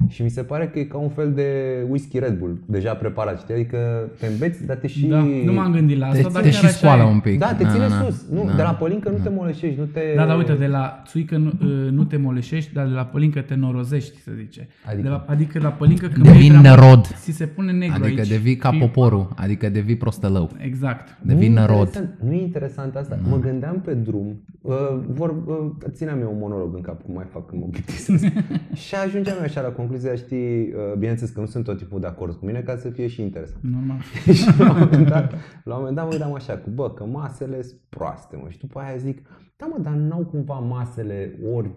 Și 0.08 0.22
mi 0.24 0.30
se 0.30 0.44
pare 0.44 0.68
că 0.68 0.80
e 0.80 0.84
ca 0.84 0.98
un 0.98 1.10
fel 1.10 1.32
de 1.34 1.52
whisky 1.90 2.20
Red 2.20 2.38
Bull, 2.40 2.58
deja 2.66 2.94
preparat, 2.94 3.40
știi? 3.40 3.54
Adică 3.54 4.10
te 4.20 4.26
îmbeți, 4.28 4.66
dar 4.66 4.76
te 4.76 4.88
și... 4.88 5.06
Da, 5.08 5.20
nu 5.46 5.54
m-am 5.54 5.72
gândit 5.72 5.98
la 5.98 6.10
Te, 6.10 6.18
asta, 6.18 6.30
dar 6.30 6.42
te 6.42 6.50
chiar 6.50 6.58
și 6.60 6.66
așa 6.66 6.74
scoală 6.76 7.02
e. 7.02 7.06
un 7.06 7.20
pic. 7.20 7.40
Da, 7.40 7.54
te 7.54 7.64
Na, 7.64 7.72
ține 7.72 7.88
na, 7.88 7.96
na. 8.00 8.04
sus. 8.04 8.26
Nu, 8.32 8.44
Na. 8.44 8.56
de 8.56 8.62
la 8.62 8.74
pălincă 8.74 9.10
nu 9.10 9.18
te 9.24 9.30
moleșești, 9.30 9.80
nu 9.80 9.86
te... 9.86 10.02
Da, 10.16 10.26
dar 10.26 10.38
uite, 10.38 10.54
de 10.54 10.68
la 10.68 11.02
țuică 11.08 11.38
nu, 11.38 11.48
uh, 11.62 11.92
nu 11.92 12.04
te 12.04 12.18
moleșești, 12.18 12.74
dar 12.74 12.88
de 12.88 12.94
la 12.94 13.06
pălincă 13.06 13.42
te 13.42 13.56
norozești, 13.56 14.22
să 14.22 14.32
zice. 14.38 14.68
Adică? 14.86 15.02
De 15.02 15.10
la, 15.10 15.26
adică 15.28 15.60
la 15.60 15.70
pălincă 15.70 16.08
când 16.08 16.26
Devii 16.26 16.40
bei 16.40 16.60
prea 16.60 16.60
mult, 16.74 16.82
nărod. 16.82 17.06
ți 17.06 17.32
se 17.32 17.46
pune 17.46 17.72
negru 17.72 18.04
Adică 18.04 18.20
aici. 18.20 18.30
devii 18.30 18.56
ca 18.56 18.72
Și- 18.72 18.78
poporul, 18.80 19.30
adică 19.36 19.70
devii 19.70 19.96
prostălău. 19.98 20.50
Exact. 20.58 21.18
Devii 21.22 21.48
Nu 21.50 21.56
e 21.56 21.60
nărod. 21.60 21.78
interesant- 21.86 22.16
Nu 22.24 22.32
e 22.34 22.42
interesant 22.42 22.96
asta. 22.96 23.18
Mă 23.30 23.38
gândeam 23.40 23.82
pe 23.86 23.94
drum, 23.94 24.42
uh, 24.62 24.74
vor, 25.08 25.30
uh, 25.30 25.56
țineam 25.92 26.20
eu 26.22 26.32
un 26.32 26.38
monolog 26.40 26.76
în 26.76 26.82
cap, 26.82 27.02
cum 27.04 27.14
mai 27.14 27.26
fac 27.32 27.46
când 27.50 27.62
mă 27.62 27.68
plictisesc. 27.72 28.26
și 28.86 28.96
ajungeam 29.06 29.36
eu 29.38 29.44
așa 29.44 29.62
la 29.68 29.74
concluzia, 29.74 30.16
știi, 30.16 30.62
uh, 30.62 30.94
bineînțeles 30.98 31.34
că 31.34 31.40
nu 31.40 31.46
sunt 31.46 31.64
tot 31.64 31.78
timpul 31.78 32.00
de 32.00 32.08
acord 32.08 32.34
cu 32.36 32.46
mine, 32.46 32.62
ca 32.62 32.76
să 32.78 32.90
fie 32.90 33.08
și 33.08 33.22
interesant. 33.22 33.64
Normal. 33.64 34.00
și 34.40 34.60
la 34.60 34.72
un 34.72 34.78
moment 34.80 35.08
dat, 35.08 35.32
la 35.64 35.74
un 35.74 35.80
moment 35.80 35.96
dat 35.96 36.04
mă 36.04 36.10
gândeam 36.10 36.34
așa, 36.34 36.58
cu 36.58 36.70
bă, 36.70 36.90
că 36.90 37.06
masele 37.06 37.62
sunt 37.62 37.80
proaste, 37.90 38.40
mă. 38.42 38.50
Și 38.50 38.58
după 38.58 38.80
aia 38.80 38.98
zic, 38.98 39.22
da 39.58 39.66
mă, 39.66 39.78
dar 39.82 39.94
n-au 39.94 40.26
cumva 40.26 40.60
masele 40.60 41.40
ori 41.54 41.70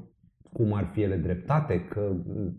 cum 0.53 0.74
ar 0.74 0.90
fi 0.92 1.00
ele 1.03 1.16
dreptate, 1.16 1.81
că, 1.81 2.00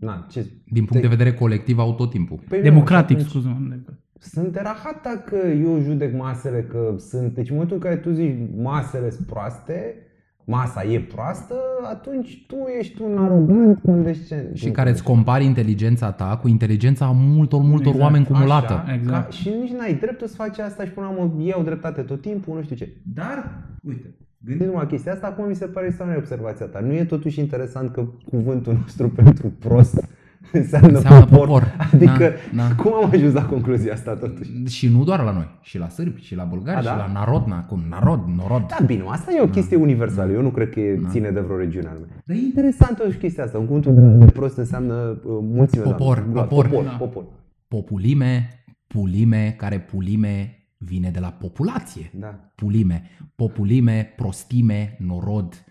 na, 0.00 0.26
ce... 0.30 0.46
Din 0.66 0.84
punct 0.84 1.02
de 1.02 1.08
vedere 1.08 1.34
colectiv 1.34 1.78
au 1.78 1.94
tot 1.94 2.10
timpul. 2.10 2.38
Păi 2.48 2.58
nu, 2.58 2.64
Democratic, 2.64 3.18
și 3.18 3.24
atunci- 3.24 3.42
scuză-mă. 3.42 3.76
sunt 4.18 4.52
de 4.52 4.60
rahat 4.62 5.02
dacă 5.02 5.36
eu 5.46 5.80
judec 5.80 6.16
masele 6.16 6.62
că 6.62 6.94
sunt... 6.98 7.34
Deci 7.34 7.48
în 7.48 7.54
momentul 7.54 7.76
în 7.76 7.82
care 7.82 7.96
tu 7.96 8.10
zici 8.10 8.36
masele 8.56 9.10
sunt 9.10 9.26
proaste, 9.26 9.94
masa 10.44 10.84
e 10.84 11.00
proastă, 11.00 11.54
atunci 11.90 12.44
tu 12.46 12.56
ești 12.78 13.02
un 13.02 13.18
arogant 13.18 13.78
condescendent. 13.82 14.56
Și 14.56 14.70
care 14.70 14.90
îți 14.90 15.02
compari 15.02 15.44
inteligența 15.44 16.12
ta 16.12 16.38
cu 16.42 16.48
inteligența 16.48 17.04
a 17.04 17.10
multor, 17.10 17.60
multor 17.60 17.86
Exact. 17.86 18.02
oameni 18.02 18.24
cumulată. 18.24 18.72
Așa, 18.72 18.94
Exact. 18.94 19.24
Ca, 19.24 19.30
și 19.30 19.48
nici 19.60 19.70
n-ai 19.70 19.94
dreptul 19.94 20.26
să 20.26 20.34
faci 20.34 20.58
asta 20.58 20.84
și 20.84 20.90
până 20.90 21.06
la 21.06 21.22
urmă 21.22 21.42
iau 21.42 21.62
dreptate 21.62 22.02
tot 22.02 22.20
timpul, 22.20 22.54
nu 22.54 22.62
știu 22.62 22.76
ce. 22.76 22.92
Dar, 23.14 23.64
uite, 23.82 24.14
Gândiți-mă 24.44 24.78
la 24.78 24.86
chestia 24.86 25.12
asta, 25.12 25.26
acum 25.26 25.48
mi 25.48 25.54
se 25.54 25.66
pare 25.66 25.90
să 25.90 26.02
nu 26.04 26.12
e 26.12 26.16
observația 26.16 26.66
ta. 26.66 26.80
Nu 26.80 26.92
e 26.92 27.04
totuși 27.04 27.40
interesant 27.40 27.92
că 27.92 28.06
cuvântul 28.30 28.72
nostru 28.72 29.08
pentru 29.22 29.52
prost 29.58 30.08
înseamnă, 30.52 30.96
Înseamnă 30.96 31.24
popor. 31.26 31.46
popor. 31.46 31.76
Adică, 31.92 32.30
Da, 32.54 32.62
da. 32.68 32.74
cum 32.82 32.92
am 32.94 33.10
ajuns 33.12 33.32
la 33.32 33.44
concluzia 33.46 33.92
asta 33.92 34.14
totuși? 34.14 34.50
Și 34.66 34.88
nu 34.88 35.04
doar 35.04 35.22
la 35.22 35.30
noi, 35.32 35.48
și 35.60 35.78
la 35.78 35.88
sârbi, 35.88 36.20
și 36.20 36.34
la 36.34 36.44
bulgari, 36.44 36.76
A, 36.76 36.80
și 36.80 36.86
da? 36.86 36.96
la 36.96 37.10
narodna, 37.12 37.64
cu 37.64 37.82
narod, 37.88 38.20
norod. 38.36 38.66
Da, 38.78 38.84
bine, 38.86 39.02
asta 39.06 39.32
e 39.32 39.40
o 39.42 39.46
chestie 39.48 39.76
universală. 39.76 40.32
Eu 40.32 40.42
nu 40.42 40.50
cred 40.50 40.70
că 40.70 40.80
e- 40.80 41.00
ține 41.08 41.30
de 41.30 41.40
vreo 41.40 41.56
regiune 41.56 41.88
anume. 41.88 42.06
Dar 42.24 42.36
e 42.36 42.40
interesant 42.40 42.96
totuși 42.96 43.18
chestia 43.18 43.44
asta. 43.44 43.58
Un 43.58 43.66
cuvântul 43.66 44.18
de 44.18 44.30
prost 44.30 44.56
înseamnă 44.56 44.94
uh, 44.94 45.38
mulțime. 45.42 45.82
Popor, 45.82 46.16
de 46.16 46.22
oameni. 46.22 46.48
popor. 46.48 46.66
popor, 46.68 46.84
Da. 46.84 46.90
popor. 46.90 47.24
Populime, 47.68 48.48
pulime, 48.86 49.54
care 49.58 49.78
pulime 49.80 50.56
vine 50.78 51.10
de 51.10 51.20
la 51.20 51.28
populație. 51.28 52.10
Da. 52.18 52.34
Pulime, 52.54 53.02
populime, 53.34 54.12
prostime, 54.16 54.96
norod. 54.98 55.64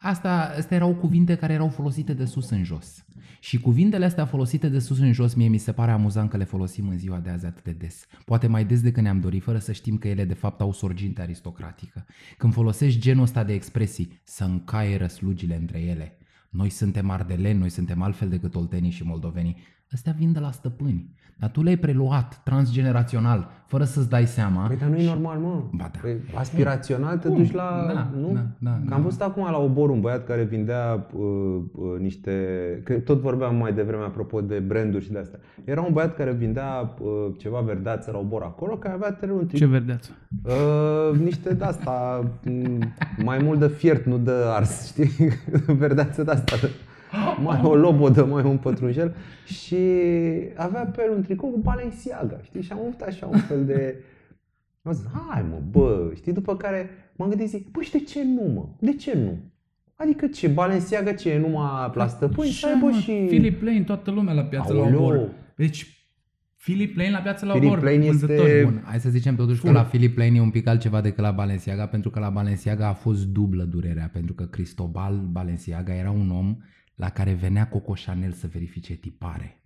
Asta, 0.00 0.54
astea 0.56 0.76
erau 0.76 0.94
cuvinte 0.94 1.34
care 1.34 1.52
erau 1.52 1.68
folosite 1.68 2.12
de 2.12 2.24
sus 2.24 2.50
în 2.50 2.64
jos. 2.64 3.04
Și 3.40 3.60
cuvintele 3.60 4.04
astea 4.04 4.26
folosite 4.26 4.68
de 4.68 4.78
sus 4.78 4.98
în 4.98 5.12
jos, 5.12 5.34
mie 5.34 5.48
mi 5.48 5.58
se 5.58 5.72
pare 5.72 5.90
amuzant 5.90 6.30
că 6.30 6.36
le 6.36 6.44
folosim 6.44 6.88
în 6.88 6.98
ziua 6.98 7.18
de 7.18 7.30
azi 7.30 7.46
atât 7.46 7.64
de 7.64 7.72
des. 7.72 8.06
Poate 8.24 8.46
mai 8.46 8.64
des 8.64 8.82
decât 8.82 9.02
ne-am 9.02 9.20
dorit, 9.20 9.42
fără 9.42 9.58
să 9.58 9.72
știm 9.72 9.96
că 9.96 10.08
ele 10.08 10.24
de 10.24 10.34
fapt 10.34 10.60
au 10.60 10.72
sorginte 10.72 11.20
aristocratică. 11.20 12.06
Când 12.36 12.52
folosești 12.52 13.00
genul 13.00 13.22
ăsta 13.22 13.44
de 13.44 13.52
expresii, 13.52 14.20
să 14.24 14.44
încaie 14.44 14.96
răslugile 14.96 15.56
între 15.56 15.80
ele. 15.80 16.18
Noi 16.50 16.70
suntem 16.70 17.10
ardeleni, 17.10 17.58
noi 17.58 17.68
suntem 17.68 18.02
altfel 18.02 18.28
decât 18.28 18.54
oltenii 18.54 18.90
și 18.90 19.04
moldovenii. 19.04 19.56
Astea 19.90 20.12
vin 20.12 20.32
de 20.32 20.38
la 20.38 20.50
stăpâni. 20.50 21.14
Dar 21.40 21.50
tu 21.50 21.62
le-ai 21.62 21.76
preluat 21.76 22.40
transgenerațional, 22.44 23.48
fără 23.66 23.84
să-ți 23.84 24.08
dai 24.08 24.26
seama. 24.26 24.66
Păi, 24.66 24.76
dar 24.76 24.88
nu 24.88 24.96
e 24.96 25.06
normal, 25.06 25.38
mă. 25.38 25.62
Ba 25.70 25.90
da. 25.92 25.98
Păi, 26.00 26.16
aspirațional 26.34 27.18
te 27.18 27.28
duci 27.28 27.52
la... 27.52 27.90
Da, 27.94 28.10
nu? 28.20 28.32
da, 28.34 28.46
da, 28.58 28.70
Că 28.70 28.88
da. 28.88 28.94
am 28.94 29.02
văzut 29.02 29.20
acum 29.20 29.42
la 29.50 29.58
Obor 29.58 29.90
un 29.90 30.00
băiat 30.00 30.26
care 30.26 30.42
vindea 30.42 31.06
uh, 31.12 31.24
uh, 31.74 32.00
niște... 32.00 32.32
Că 32.84 32.94
tot 32.94 33.20
vorbeam 33.20 33.56
mai 33.56 33.72
devreme 33.72 34.02
apropo 34.02 34.40
de 34.40 34.58
branduri 34.58 35.04
și 35.04 35.12
de 35.12 35.18
astea. 35.18 35.38
Era 35.64 35.80
un 35.80 35.92
băiat 35.92 36.16
care 36.16 36.32
vindea 36.32 36.94
uh, 37.00 37.08
ceva 37.36 37.60
verdeață 37.60 38.10
la 38.10 38.18
Obor 38.18 38.42
acolo, 38.42 38.76
care 38.76 38.94
avea 38.94 39.12
terenul 39.12 39.46
Ce 39.54 39.66
verdeață. 39.66 40.10
Uh, 40.44 41.18
niște 41.18 41.54
de 41.54 41.64
asta 41.64 42.24
m, 42.44 42.78
mai 43.24 43.38
mult 43.42 43.58
de 43.58 43.68
fiert, 43.68 44.04
nu 44.04 44.18
de 44.18 44.32
ars, 44.46 44.86
știi? 44.90 45.10
Verdeață 45.66 46.22
de 46.22 46.30
asta. 46.30 46.56
Mai 47.44 47.60
o 47.62 47.74
lobodă, 47.74 48.24
mai 48.24 48.44
un 48.44 48.56
pătrunjel 48.56 49.14
și 49.44 49.76
avea 50.56 50.84
pe 50.84 51.02
el 51.06 51.14
un 51.16 51.22
tricou 51.22 51.50
cu 51.50 51.58
Balenciaga, 51.58 52.40
știi? 52.42 52.62
Și 52.62 52.72
am 52.72 52.78
avut 52.78 53.00
așa 53.00 53.26
un 53.26 53.38
fel 53.38 53.64
de... 53.64 53.94
Am 54.82 54.92
zis, 54.92 55.04
hai 55.28 55.44
mă, 55.50 55.62
bă, 55.70 56.10
știi? 56.14 56.32
După 56.32 56.56
care 56.56 56.90
m-am 57.16 57.28
gândit, 57.28 57.48
zic, 57.48 57.70
băi, 57.70 57.84
și 57.84 57.90
de 57.90 58.00
ce 58.00 58.24
nu, 58.24 58.52
mă? 58.54 58.66
De 58.80 58.94
ce 58.96 59.16
nu? 59.16 59.38
Adică 59.94 60.26
ce, 60.26 60.48
Balenciaga 60.48 61.12
ce 61.12 61.30
e 61.30 61.38
numai 61.38 61.90
la 61.94 62.06
stăpâni? 62.06 62.50
Să 62.50 62.66
Așa, 62.66 62.74
aibă 62.74 62.86
mă, 62.86 62.98
și... 63.00 63.24
Philip 63.26 63.62
Lane, 63.62 63.82
toată 63.82 64.10
lumea 64.10 64.34
la 64.34 64.42
piață 64.42 64.72
la 64.72 64.80
Aoleu. 64.80 65.04
Obor. 65.04 65.28
Deci, 65.56 65.98
Philip 66.56 66.96
Lane 66.96 67.10
la 67.10 67.18
piață 67.18 67.46
la 67.46 67.52
Philip 67.52 67.70
Obor, 67.70 67.82
Lane 67.82 68.04
este- 68.04 68.26
vânzători. 68.26 68.62
Bun, 68.64 68.82
hai 68.84 69.00
să 69.00 69.10
zicem 69.10 69.34
totuși 69.36 69.60
că 69.60 69.70
la 69.70 69.84
Philip 69.84 70.18
Lane 70.18 70.36
e 70.36 70.40
un 70.40 70.50
pic 70.50 70.66
altceva 70.66 71.00
decât 71.00 71.22
la 71.24 71.30
Balenciaga, 71.30 71.86
pentru 71.86 72.10
că 72.10 72.18
la 72.18 72.30
Balenciaga 72.30 72.88
a 72.88 72.92
fost 72.92 73.26
dublă 73.26 73.62
durerea, 73.62 74.10
pentru 74.12 74.34
că 74.34 74.44
Cristobal 74.44 75.28
Balenciaga 75.30 75.94
era 75.94 76.10
un 76.10 76.30
om 76.30 76.56
la 76.98 77.10
care 77.10 77.32
venea 77.32 77.68
Coco 77.68 77.92
Chanel 77.92 78.32
să 78.32 78.46
verifice 78.46 78.94
tipare. 78.94 79.57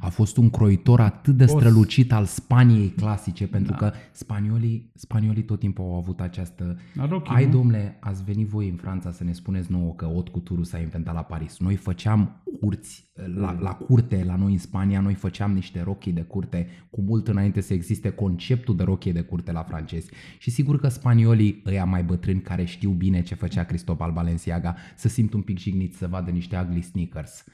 A 0.00 0.08
fost 0.08 0.36
un 0.36 0.50
croitor 0.50 1.00
atât 1.00 1.36
de 1.36 1.44
Boss. 1.44 1.56
strălucit 1.56 2.12
al 2.12 2.24
Spaniei 2.24 2.88
clasice, 2.88 3.46
pentru 3.46 3.74
că 3.74 3.92
spaniolii, 4.12 4.90
spaniolii 4.94 5.42
tot 5.42 5.58
timpul 5.58 5.84
au 5.84 5.94
avut 5.96 6.20
această... 6.20 6.78
La 6.94 7.06
Rocky, 7.06 7.30
Ai, 7.34 7.44
nu? 7.44 7.50
domnule, 7.50 7.96
ați 8.00 8.24
venit 8.24 8.46
voi 8.46 8.68
în 8.68 8.76
Franța 8.76 9.10
să 9.10 9.24
ne 9.24 9.32
spuneți 9.32 9.72
nouă 9.72 9.94
că 9.94 10.04
haute 10.04 10.30
couture 10.30 10.62
s-a 10.62 10.78
inventat 10.78 11.14
la 11.14 11.22
Paris. 11.22 11.58
Noi 11.58 11.74
făceam 11.74 12.42
curți 12.60 13.10
la, 13.34 13.56
la 13.60 13.72
curte, 13.72 14.24
la 14.24 14.36
noi 14.36 14.52
în 14.52 14.58
Spania, 14.58 15.00
noi 15.00 15.14
făceam 15.14 15.52
niște 15.52 15.82
rochii 15.82 16.12
de 16.12 16.20
curte 16.20 16.68
cu 16.90 17.00
mult 17.00 17.28
înainte 17.28 17.60
să 17.60 17.72
existe 17.74 18.10
conceptul 18.10 18.76
de 18.76 18.82
rochie 18.82 19.12
de 19.12 19.20
curte 19.20 19.52
la 19.52 19.62
francezi. 19.62 20.10
Și 20.38 20.50
sigur 20.50 20.80
că 20.80 20.88
spaniolii, 20.88 21.62
ăia 21.66 21.84
mai 21.84 22.02
bătrâni 22.02 22.40
care 22.40 22.64
știu 22.64 22.90
bine 22.90 23.22
ce 23.22 23.34
făcea 23.34 23.64
Cristobal 23.64 24.12
Balenciaga, 24.12 24.76
să 24.96 25.08
simt 25.08 25.32
un 25.32 25.40
pic 25.42 25.58
jigniți 25.58 25.98
să 25.98 26.06
vadă 26.06 26.30
niște 26.30 26.64
ugly 26.66 26.80
sneakers. 26.82 27.44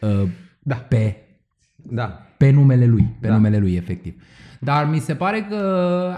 Uh, 0.00 0.28
Da. 0.62 0.74
Pe 0.76 1.16
Da. 1.82 2.22
pe 2.36 2.50
numele 2.50 2.86
lui, 2.86 3.16
pe 3.20 3.26
Da. 3.28 3.34
numele 3.34 3.58
lui 3.58 3.74
efectiv. 3.74 4.22
Dar 4.60 4.88
mi 4.90 4.98
se 4.98 5.14
pare 5.14 5.46
că 5.50 5.56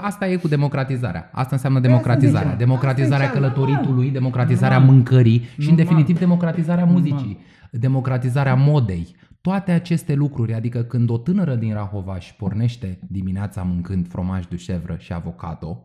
asta 0.00 0.26
e 0.28 0.36
cu 0.36 0.48
democratizarea. 0.48 1.30
Asta 1.32 1.48
înseamnă 1.54 1.80
democratizarea. 1.80 2.40
ziceam. 2.40 2.58
Democratizarea 2.58 3.26
Asta 3.26 3.38
ziceam, 3.38 3.52
călătoritului, 3.54 4.10
democratizarea 4.10 4.76
Normal. 4.78 4.94
mâncării 4.94 5.38
și 5.40 5.46
în 5.58 5.64
Normal. 5.64 5.84
definitiv 5.84 6.18
democratizarea 6.18 6.84
muzicii, 6.84 7.14
Normal. 7.26 7.70
democratizarea 7.70 8.54
modei. 8.54 9.16
Toate 9.40 9.70
aceste 9.72 10.14
lucruri, 10.14 10.54
adică 10.54 10.82
când 10.82 11.10
o 11.10 11.18
tânără 11.18 11.54
din 11.54 11.72
Rahovaș 11.74 12.24
își 12.24 12.34
pornește 12.36 12.98
dimineața 13.08 13.62
mâncând 13.62 14.08
fromaj 14.08 14.44
de 14.46 14.56
chèvre 14.56 14.96
și 14.98 15.12
avocado, 15.12 15.84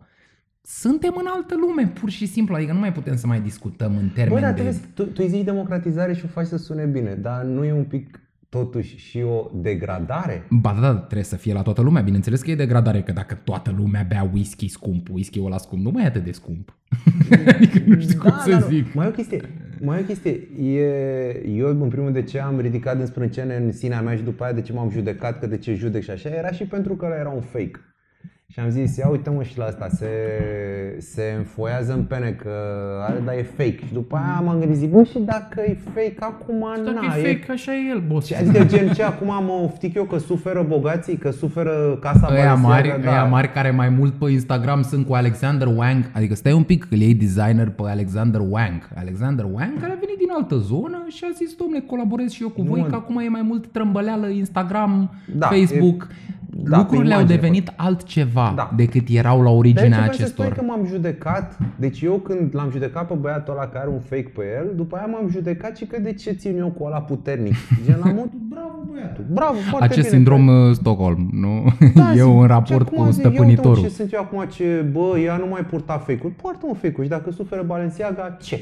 suntem 0.61 1.13
în 1.19 1.25
altă 1.35 1.55
lume, 1.59 1.87
pur 1.87 2.09
și 2.09 2.25
simplu, 2.25 2.55
adică 2.55 2.73
nu 2.73 2.79
mai 2.79 2.91
putem 2.93 3.15
să 3.15 3.27
mai 3.27 3.39
discutăm 3.41 3.91
în 3.91 3.97
Băi, 4.05 4.11
termeni 4.13 4.41
dar 4.41 4.53
de... 4.53 4.61
trebuie, 4.61 4.73
să- 4.73 4.85
tu, 4.93 5.03
tu 5.03 5.13
îi 5.23 5.27
zici 5.27 5.43
democratizare 5.43 6.13
și 6.13 6.25
o 6.25 6.27
faci 6.27 6.45
să 6.45 6.57
sune 6.57 6.85
bine, 6.85 7.13
dar 7.21 7.43
nu 7.43 7.63
e 7.63 7.73
un 7.73 7.83
pic 7.83 8.19
totuși 8.49 8.97
și 8.97 9.21
o 9.21 9.49
degradare? 9.53 10.43
Ba 10.49 10.73
da, 10.73 10.81
da, 10.81 10.95
trebuie 10.95 11.23
să 11.23 11.35
fie 11.35 11.53
la 11.53 11.61
toată 11.61 11.81
lumea. 11.81 12.01
Bineînțeles 12.01 12.41
că 12.41 12.51
e 12.51 12.55
degradare, 12.55 13.01
că 13.01 13.11
dacă 13.11 13.35
toată 13.43 13.73
lumea 13.77 14.05
bea 14.07 14.29
whisky 14.33 14.67
scump, 14.67 15.09
whisky-ul 15.09 15.45
ăla 15.45 15.57
scump, 15.57 15.83
nu 15.83 15.91
mai 15.91 16.03
e 16.03 16.07
atât 16.07 16.23
de 16.23 16.31
scump. 16.31 16.77
adică 17.55 17.79
nu 17.85 17.99
știu 17.99 18.19
cum 18.19 18.33
să 18.45 18.49
nu. 18.49 18.65
zic. 18.67 18.93
Mai 18.93 19.05
e 19.05 19.09
o 19.09 19.11
chestie. 19.11 19.41
Mai 19.81 19.97
e 19.97 20.01
o 20.01 20.05
chestie. 20.05 20.31
E, 20.59 21.47
eu 21.47 21.67
în 21.81 21.89
primul 21.89 22.11
de 22.11 22.23
ce 22.23 22.39
am 22.39 22.59
ridicat 22.59 22.99
în 22.99 23.05
sprâncene 23.05 23.55
în 23.55 23.71
sinea 23.71 24.01
mea 24.01 24.15
și 24.15 24.21
după 24.21 24.43
aia 24.43 24.53
de 24.53 24.61
ce 24.61 24.73
m-am 24.73 24.89
judecat, 24.89 25.39
că 25.39 25.47
de 25.47 25.57
ce 25.57 25.73
judec 25.73 26.03
și 26.03 26.09
așa, 26.09 26.29
era 26.29 26.51
și 26.51 26.63
pentru 26.63 26.95
că 26.95 27.05
ăla 27.05 27.15
era 27.15 27.29
un 27.29 27.41
fake. 27.41 27.79
Și 28.47 28.59
am 28.59 28.69
zis, 28.69 28.97
ia 28.97 29.07
uite 29.09 29.29
mă 29.29 29.43
și 29.43 29.57
la 29.57 29.65
asta, 29.65 29.87
se, 29.89 30.07
se 30.99 31.33
înfoiază 31.37 31.93
în 31.93 32.03
pene 32.03 32.29
că 32.31 32.49
are, 33.07 33.21
dar 33.25 33.33
e 33.35 33.41
fake. 33.57 33.79
Și 33.87 33.93
după 33.93 34.15
aia 34.15 34.41
m-am 34.45 34.59
gândit, 34.59 34.77
zic, 34.77 34.91
bă, 34.91 35.03
și 35.03 35.19
dacă 35.19 35.61
e 35.67 35.77
fake, 35.93 36.15
acum 36.19 36.65
Dacă 36.83 37.05
na, 37.07 37.15
e 37.15 37.33
fake, 37.33 37.51
așa 37.51 37.71
e 37.75 37.77
el, 37.89 38.03
boss. 38.07 38.27
Ce 38.27 38.35
adică 38.35 38.63
gen 38.63 38.93
ce 38.93 39.03
acum 39.03 39.27
mă 39.27 39.59
oftic 39.63 39.95
eu 39.95 40.03
că 40.03 40.17
suferă 40.17 40.65
bogații, 40.67 41.17
că 41.17 41.31
suferă 41.31 41.97
casa 42.01 42.27
Ăia 42.31 42.53
mari, 42.53 42.87
Balenciaga, 42.87 43.11
ăia 43.17 43.25
mari 43.25 43.51
care 43.51 43.71
mai 43.71 43.89
mult 43.89 44.13
pe 44.13 44.29
Instagram 44.31 44.81
sunt 44.81 45.07
cu 45.07 45.13
Alexander 45.13 45.67
Wang, 45.67 46.11
adică 46.13 46.35
stai 46.35 46.53
un 46.53 46.63
pic 46.63 46.81
că 46.83 46.93
îl 46.93 46.99
iei 46.99 47.13
designer 47.13 47.69
pe 47.69 47.83
Alexander 47.85 48.41
Wang. 48.49 48.89
Alexander 48.95 49.45
Wang 49.45 49.79
care 49.79 49.91
a 49.91 49.97
venit 49.99 50.17
din 50.17 50.29
altă 50.35 50.55
zonă 50.57 51.05
și 51.07 51.23
a 51.29 51.33
zis, 51.35 51.55
domnule, 51.55 51.83
colaborez 51.87 52.31
și 52.31 52.41
eu 52.41 52.49
cu 52.49 52.61
Nu, 52.61 52.69
voi, 52.69 52.79
mă. 52.81 52.87
că 52.87 52.95
acum 52.95 53.17
e 53.17 53.27
mai 53.27 53.41
mult 53.41 53.67
trâmbăleală 53.67 54.27
Instagram, 54.27 55.11
Da, 55.35 55.47
Facebook. 55.47 56.07
Da, 56.57 56.77
lucrurile 56.77 57.07
pe 57.07 57.13
au 57.13 57.19
imagine, 57.19 57.39
devenit 57.39 57.73
altceva 57.75 58.53
Da. 58.55 58.71
decât 58.75 59.07
erau 59.09 59.37
la 59.37 59.43
Dar 59.43 59.53
originea 59.53 59.89
ce 59.89 59.95
vreau 59.95 60.11
să 60.13 60.25
spun 60.25 60.45
acestor. 60.45 60.65
că 60.65 60.71
m-am 60.71 60.85
judecat, 60.87 61.57
deci 61.75 62.01
eu 62.01 62.13
când 62.13 62.49
l-am 62.55 62.69
judecat 62.71 63.07
pe 63.07 63.13
băiatul 63.13 63.53
ăla 63.53 63.65
care 63.67 63.77
are 63.79 63.89
un 63.89 63.99
fake 63.99 64.31
pe 64.35 64.41
el, 64.59 64.75
după 64.75 64.95
aia 64.95 65.05
m-am 65.05 65.29
judecat 65.29 65.77
și 65.77 65.85
că 65.85 65.99
de 65.99 66.13
ce 66.13 66.31
țin 66.31 66.57
eu 66.57 66.67
cu 66.67 66.83
ăla 66.83 67.01
puternic. 67.01 67.53
Gen 67.85 67.99
la 68.03 68.09
modul, 68.11 68.39
bravo 68.53 68.75
băiatul, 68.91 69.25
bravo, 69.31 69.53
foarte 69.69 69.85
Acest 69.85 69.99
bine. 70.07 70.15
sindrom 70.15 70.47
uh, 70.47 70.71
Stockholm, 70.75 71.29
nu? 71.31 71.63
Da, 71.95 72.13
eu 72.13 72.29
zic, 72.31 72.35
în 72.41 72.41
ce 72.41 72.47
raport 72.47 72.87
acum 72.87 73.05
cu 73.05 73.11
zic, 73.11 73.23
eu 73.23 73.29
uite, 73.29 73.29
mă, 73.29 73.35
stăpânitorul. 73.35 73.83
ce 73.83 73.89
sunt 73.89 74.13
eu 74.13 74.19
acum, 74.21 74.43
ce, 74.51 74.85
bă, 74.91 75.19
ea 75.19 75.37
nu 75.37 75.47
mai 75.49 75.61
purta 75.61 75.97
fake-uri, 75.97 76.33
poartă 76.41 76.65
un 76.67 76.73
fake 76.73 77.03
și 77.03 77.09
dacă 77.09 77.31
suferă 77.31 77.63
Balenciaga, 77.65 78.37
ce? 78.41 78.59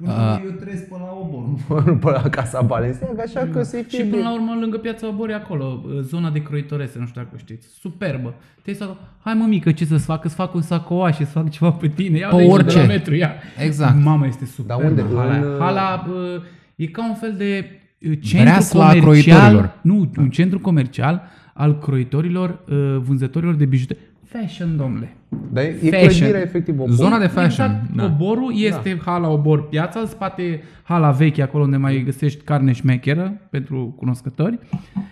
Uh, 0.00 0.40
eu 0.44 0.50
trăiesc 0.50 0.88
pe 0.88 0.94
la 0.98 1.18
obor. 1.20 1.44
Nu 1.86 1.96
pe 1.96 2.10
la 2.10 2.22
casa 2.28 2.60
Balenciaga, 2.60 3.22
așa 3.22 3.48
că 3.52 3.62
să-i 3.62 3.82
fie 3.82 3.98
Și 3.98 4.04
până 4.04 4.16
bine. 4.16 4.28
la 4.28 4.34
urmă, 4.34 4.56
lângă 4.60 4.76
piața 4.78 5.08
Obori, 5.08 5.32
acolo, 5.34 5.82
zona 6.00 6.30
de 6.30 6.42
croitorese, 6.42 6.98
nu 6.98 7.06
știu 7.06 7.20
dacă 7.22 7.36
știți. 7.36 7.68
Superbă. 7.80 8.34
Te 8.62 8.72
să 8.74 8.88
hai 9.22 9.34
mă 9.34 9.44
mică, 9.46 9.72
ce 9.72 9.84
să-ți 9.84 10.04
fac? 10.04 10.24
Îți 10.24 10.34
fac 10.34 10.54
un 10.54 10.60
sacoaș, 10.62 11.18
îți 11.18 11.30
fac 11.30 11.50
ceva 11.50 11.70
pe 11.70 11.88
tine. 11.88 12.18
Ia 12.18 12.28
Pe 12.28 12.36
de 12.36 12.42
aici, 12.42 12.52
orice. 12.52 12.74
De 12.76 12.80
la 12.80 12.86
metru, 12.86 13.14
ia. 13.14 13.30
Exact. 13.64 14.02
Mama 14.02 14.26
este 14.26 14.44
super. 14.44 14.76
Dar 14.76 14.86
unde? 14.86 15.04
Hala, 15.16 15.36
În, 15.36 15.56
hala 15.58 16.04
bă, 16.08 16.42
e 16.76 16.86
ca 16.86 17.08
un 17.08 17.14
fel 17.14 17.34
de 17.36 17.70
uh, 18.08 18.18
centru 18.22 18.42
Breasla 18.50 18.86
comercial. 18.88 19.10
croitorilor. 19.38 19.74
Nu, 19.82 20.10
un 20.18 20.30
centru 20.30 20.58
comercial 20.60 21.22
al 21.54 21.78
croitorilor, 21.78 22.48
uh, 22.68 22.96
vânzătorilor 23.00 23.54
de 23.54 23.64
bijuterii. 23.64 24.02
Fashion, 24.40 24.76
domnule. 24.76 25.16
Dar 25.52 25.64
e, 25.64 25.66
e 25.66 25.90
Fashion. 25.90 26.08
clădirea 26.08 26.40
efectiv 26.40 26.80
o 26.80 26.86
Zona 26.88 27.18
de 27.18 27.26
fashion. 27.26 27.70
Exact, 27.70 27.96
da. 27.96 28.04
Oborul 28.04 28.52
este 28.56 29.00
hala 29.04 29.28
Obor 29.28 29.68
Piața, 29.68 30.00
în 30.00 30.06
spate 30.06 30.62
hala 30.82 31.10
veche, 31.10 31.42
acolo 31.42 31.64
unde 31.64 31.76
mai 31.76 32.02
găsești 32.04 32.44
carne 32.44 32.72
șmecheră 32.72 33.40
pentru 33.50 33.94
cunoscători. 33.96 34.58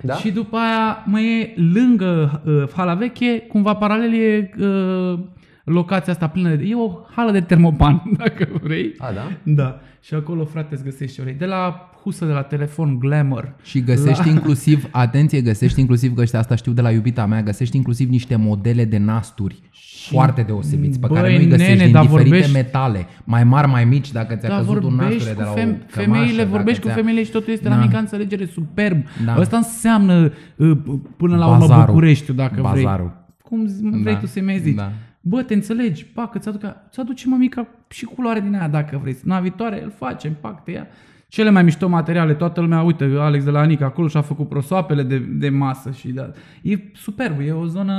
Da? 0.01 0.15
Și 0.15 0.31
după 0.31 0.57
aia 0.57 1.05
mai 1.07 1.25
e 1.41 1.55
lângă 1.75 2.43
uh, 2.45 2.63
hala 2.77 2.95
veche, 2.95 3.39
cumva 3.39 3.75
paralel 3.75 4.15
e 4.15 4.51
uh, 4.59 5.19
locația 5.65 6.13
asta 6.13 6.29
plină 6.29 6.55
de... 6.55 6.65
E 6.67 6.75
o 6.75 6.91
hală 7.17 7.31
de 7.31 7.41
termopan, 7.41 8.03
dacă 8.25 8.49
vrei. 8.63 8.95
A, 8.99 9.13
da? 9.13 9.31
Da. 9.43 9.81
Și 10.01 10.15
acolo, 10.15 10.45
frate, 10.45 10.75
îți 10.75 10.85
găsești 10.85 11.21
orei. 11.21 11.35
De 11.35 11.45
la 11.45 11.91
husă 12.03 12.25
de 12.25 12.33
la 12.33 12.43
telefon, 12.43 12.99
glamour. 12.99 13.55
Și 13.63 13.81
găsești 13.83 14.29
inclusiv, 14.35 14.89
atenție, 14.91 15.41
găsești 15.41 15.81
inclusiv, 15.81 16.15
că 16.15 16.21
ăștia 16.21 16.39
asta 16.39 16.55
știu 16.55 16.73
de 16.73 16.81
la 16.81 16.91
iubita 16.91 17.27
mea, 17.27 17.43
găsești 17.43 17.77
inclusiv 17.77 18.09
niște 18.09 18.37
modele 18.37 18.85
de 18.85 18.99
nasturi 18.99 19.63
foarte 20.11 20.43
deosebiți, 20.43 21.01
pe 21.01 21.07
Băi, 21.07 21.17
care 21.17 21.37
nu-i 21.37 21.47
găsești 21.49 21.71
nene, 21.73 21.85
din 21.85 21.93
dar 21.93 22.03
diferite 22.03 22.29
vorbești- 22.31 22.53
metale, 22.53 23.07
mai 23.25 23.45
mari, 23.45 23.69
mai 23.69 23.85
mici, 23.85 24.13
dacă 24.13 24.35
ți-a 24.35 24.49
Dar 24.49 24.59
căzut 24.59 24.75
un 24.75 24.81
vorbești 24.97 25.13
nasture 25.15 25.31
cu 25.33 25.39
de 25.39 25.45
la 25.45 25.51
o 25.51 25.55
fem- 25.55 25.79
cămașă, 25.91 26.11
femeile, 26.11 26.37
dacă 26.37 26.49
vorbești 26.49 26.81
cu 26.81 26.87
ți-a- 26.87 26.95
femeile 26.97 27.23
și 27.25 27.31
totul 27.31 27.53
este 27.53 27.69
Da. 27.69 27.75
la 27.77 27.83
mică 27.83 27.97
înțelegere 27.99 28.45
superb. 28.45 29.05
Da. 29.25 29.35
Asta 29.35 29.57
înseamnă 29.57 30.33
uh, 30.57 30.79
până 31.17 31.37
la 31.37 31.47
urmă 31.47 31.59
Bazarul. 31.59 31.85
Bucureștiul, 31.87 32.37
dacă 32.37 32.53
vrei. 32.71 32.85
Bazarul. 32.85 33.13
Cum 33.43 33.67
zi- 33.67 33.83
vrei 33.83 34.15
Da. 34.15 34.19
tu 34.21 34.27
să 34.27 34.41
mi 34.41 34.59
zici. 34.63 34.75
Da. 34.77 34.93
Bă, 35.27 35.43
te 35.43 35.55
înțelegi, 35.55 36.05
pac, 36.07 36.35
îți, 36.35 36.49
aduc, 36.49 36.63
îți 36.89 37.01
aduce 37.01 37.29
mămica 37.29 37.67
și 37.89 38.05
culoare 38.05 38.41
din 38.41 38.55
aia 38.55 38.69
dacă 38.69 38.99
vrei. 39.03 39.13
Săptămâna 39.13 39.41
viitoare 39.41 39.83
îl 39.83 39.93
facem, 39.97 40.33
pac, 40.41 40.65
te 40.65 40.71
ia. 40.71 40.87
Cele 41.29 41.51
mai 41.51 41.63
mișto 41.63 41.89
materiale, 41.89 42.35
toată 42.35 42.61
lumea, 42.61 42.83
uite, 42.83 43.11
Alex 43.19 43.45
de 43.45 43.51
la 43.51 43.61
Anica 43.61 43.85
acolo 43.85 44.09
și-a 44.09 44.21
făcut 44.21 44.49
prosoapele 44.49 45.03
de, 45.03 45.19
de 45.19 45.49
masă 45.49 45.91
și 45.91 46.09
da. 46.09 46.31
E 46.63 46.79
superb, 46.95 47.41
e 47.41 47.53
o 47.53 47.65
zonă 47.67 47.95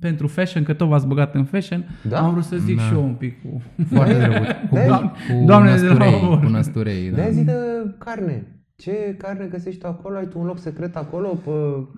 pentru 0.00 0.26
fashion, 0.26 0.62
că 0.62 0.72
tot 0.72 0.88
v-ați 0.88 1.06
băgat 1.06 1.34
în 1.34 1.44
fashion. 1.44 1.84
Da? 2.08 2.18
Am 2.20 2.30
vrut 2.32 2.44
să 2.44 2.56
zic 2.56 2.76
Da. 2.76 2.82
și 2.82 2.92
eu 2.92 3.04
un 3.04 3.14
pic 3.14 3.42
cu... 3.42 3.62
Foarte 3.94 4.14
drăguț. 4.18 4.48
Cu, 4.70 4.76
Da. 4.88 4.96
cu 5.28 5.44
Doamnele 5.46 5.76
de 5.80 5.86
la 5.86 5.92
năsturei, 5.94 6.20
Obor. 6.24 6.40
cu 6.40 6.48
năsturei, 6.50 7.08
da. 7.10 7.14
De-aia 7.14 7.30
zi 7.30 7.44
de 7.44 7.52
carne. 7.98 8.46
Ce 8.82 9.14
carne 9.18 9.44
găsești 9.50 9.80
tu 9.80 9.86
acolo? 9.86 10.16
Ai 10.16 10.26
tu 10.26 10.38
un 10.38 10.46
loc 10.46 10.58
secret 10.58 10.96
acolo? 10.96 11.28
Pe, 11.28 11.50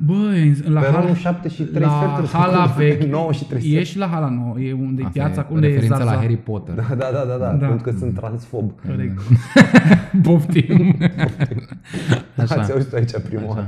Băi, 0.05 0.55
la 0.65 0.81
pe 0.81 0.87
hala, 0.87 1.01
ronul 1.01 1.15
7 1.15 1.49
și 1.49 1.63
3 1.63 1.83
la 1.83 2.01
sferturi? 2.03 2.27
sau 2.29 2.41
hala 2.41 2.65
cum? 2.65 2.73
veche, 2.77 3.07
9 3.07 3.33
și 3.33 3.45
3 3.45 3.73
e 3.73 3.83
și 3.83 3.99
la 3.99 4.07
hala 4.07 4.29
nouă, 4.29 4.61
e 4.61 4.73
unde 4.73 5.03
e 5.03 5.05
Asta 5.05 5.21
piața, 5.21 5.47
e 5.51 5.55
unde 5.55 5.67
e 5.67 5.71
referință 5.71 5.97
Zarza. 5.97 6.13
la 6.15 6.21
Harry 6.21 6.37
Potter. 6.37 6.75
Da, 6.75 6.83
da, 6.89 6.95
da, 7.13 7.25
da, 7.29 7.37
da, 7.37 7.53
Da. 7.53 7.67
pentru 7.67 7.91
că 7.91 7.99
sunt 7.99 8.15
transfob. 8.15 8.73
Corect. 8.87 9.21
Poftim. 10.23 10.97
Așa. 12.37 12.55
Ați 12.61 12.73
auzit 12.73 12.93
aici 12.93 13.11
prima 13.29 13.43
oară. 13.47 13.67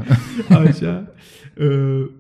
Așa. 0.68 1.05
Uh, 1.59 2.11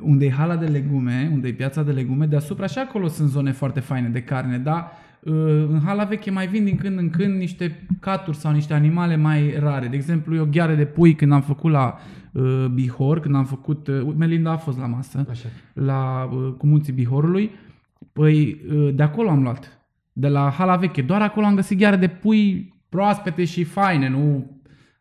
unde 0.00 0.24
e 0.24 0.30
hala 0.30 0.56
de 0.56 0.66
legume, 0.66 1.30
unde 1.32 1.48
e 1.48 1.52
piața 1.52 1.82
de 1.82 1.90
legume, 1.92 2.26
deasupra 2.26 2.66
și 2.66 2.78
acolo 2.78 3.08
sunt 3.08 3.28
zone 3.28 3.52
foarte 3.52 3.80
faine 3.80 4.08
de 4.08 4.20
carne, 4.22 4.58
dar 4.58 4.76
uh, 4.78 5.11
în 5.24 5.80
hala 5.84 6.04
veche 6.04 6.30
mai 6.30 6.46
vin 6.46 6.64
din 6.64 6.76
când 6.76 6.98
în 6.98 7.10
când 7.10 7.38
niște 7.38 7.86
caturi 8.00 8.36
sau 8.36 8.52
niște 8.52 8.74
animale 8.74 9.16
mai 9.16 9.54
rare. 9.58 9.86
De 9.86 9.96
exemplu, 9.96 10.36
eu 10.36 10.48
gheare 10.50 10.74
de 10.74 10.84
pui 10.84 11.14
când 11.14 11.32
am 11.32 11.42
făcut 11.42 11.70
la 11.70 11.96
uh, 12.32 12.64
Bihor, 12.74 13.20
când 13.20 13.34
am 13.34 13.44
făcut, 13.44 13.86
uh, 13.86 14.14
Melinda 14.16 14.50
a 14.50 14.56
fost 14.56 14.78
la 14.78 14.86
masă, 14.86 15.26
Așa. 15.30 15.48
la 15.72 16.30
uh, 16.32 16.52
cu 16.58 16.66
munții 16.66 16.92
Bihorului, 16.92 17.50
păi 18.12 18.60
uh, 18.72 18.94
de 18.94 19.02
acolo 19.02 19.28
am 19.30 19.42
luat, 19.42 19.86
de 20.12 20.28
la 20.28 20.50
hala 20.50 20.76
veche. 20.76 21.02
Doar 21.02 21.22
acolo 21.22 21.46
am 21.46 21.54
găsit 21.54 21.78
gheare 21.78 21.96
de 21.96 22.08
pui 22.08 22.74
proaspete 22.88 23.44
și 23.44 23.64
faine, 23.64 24.08
nu 24.08 24.50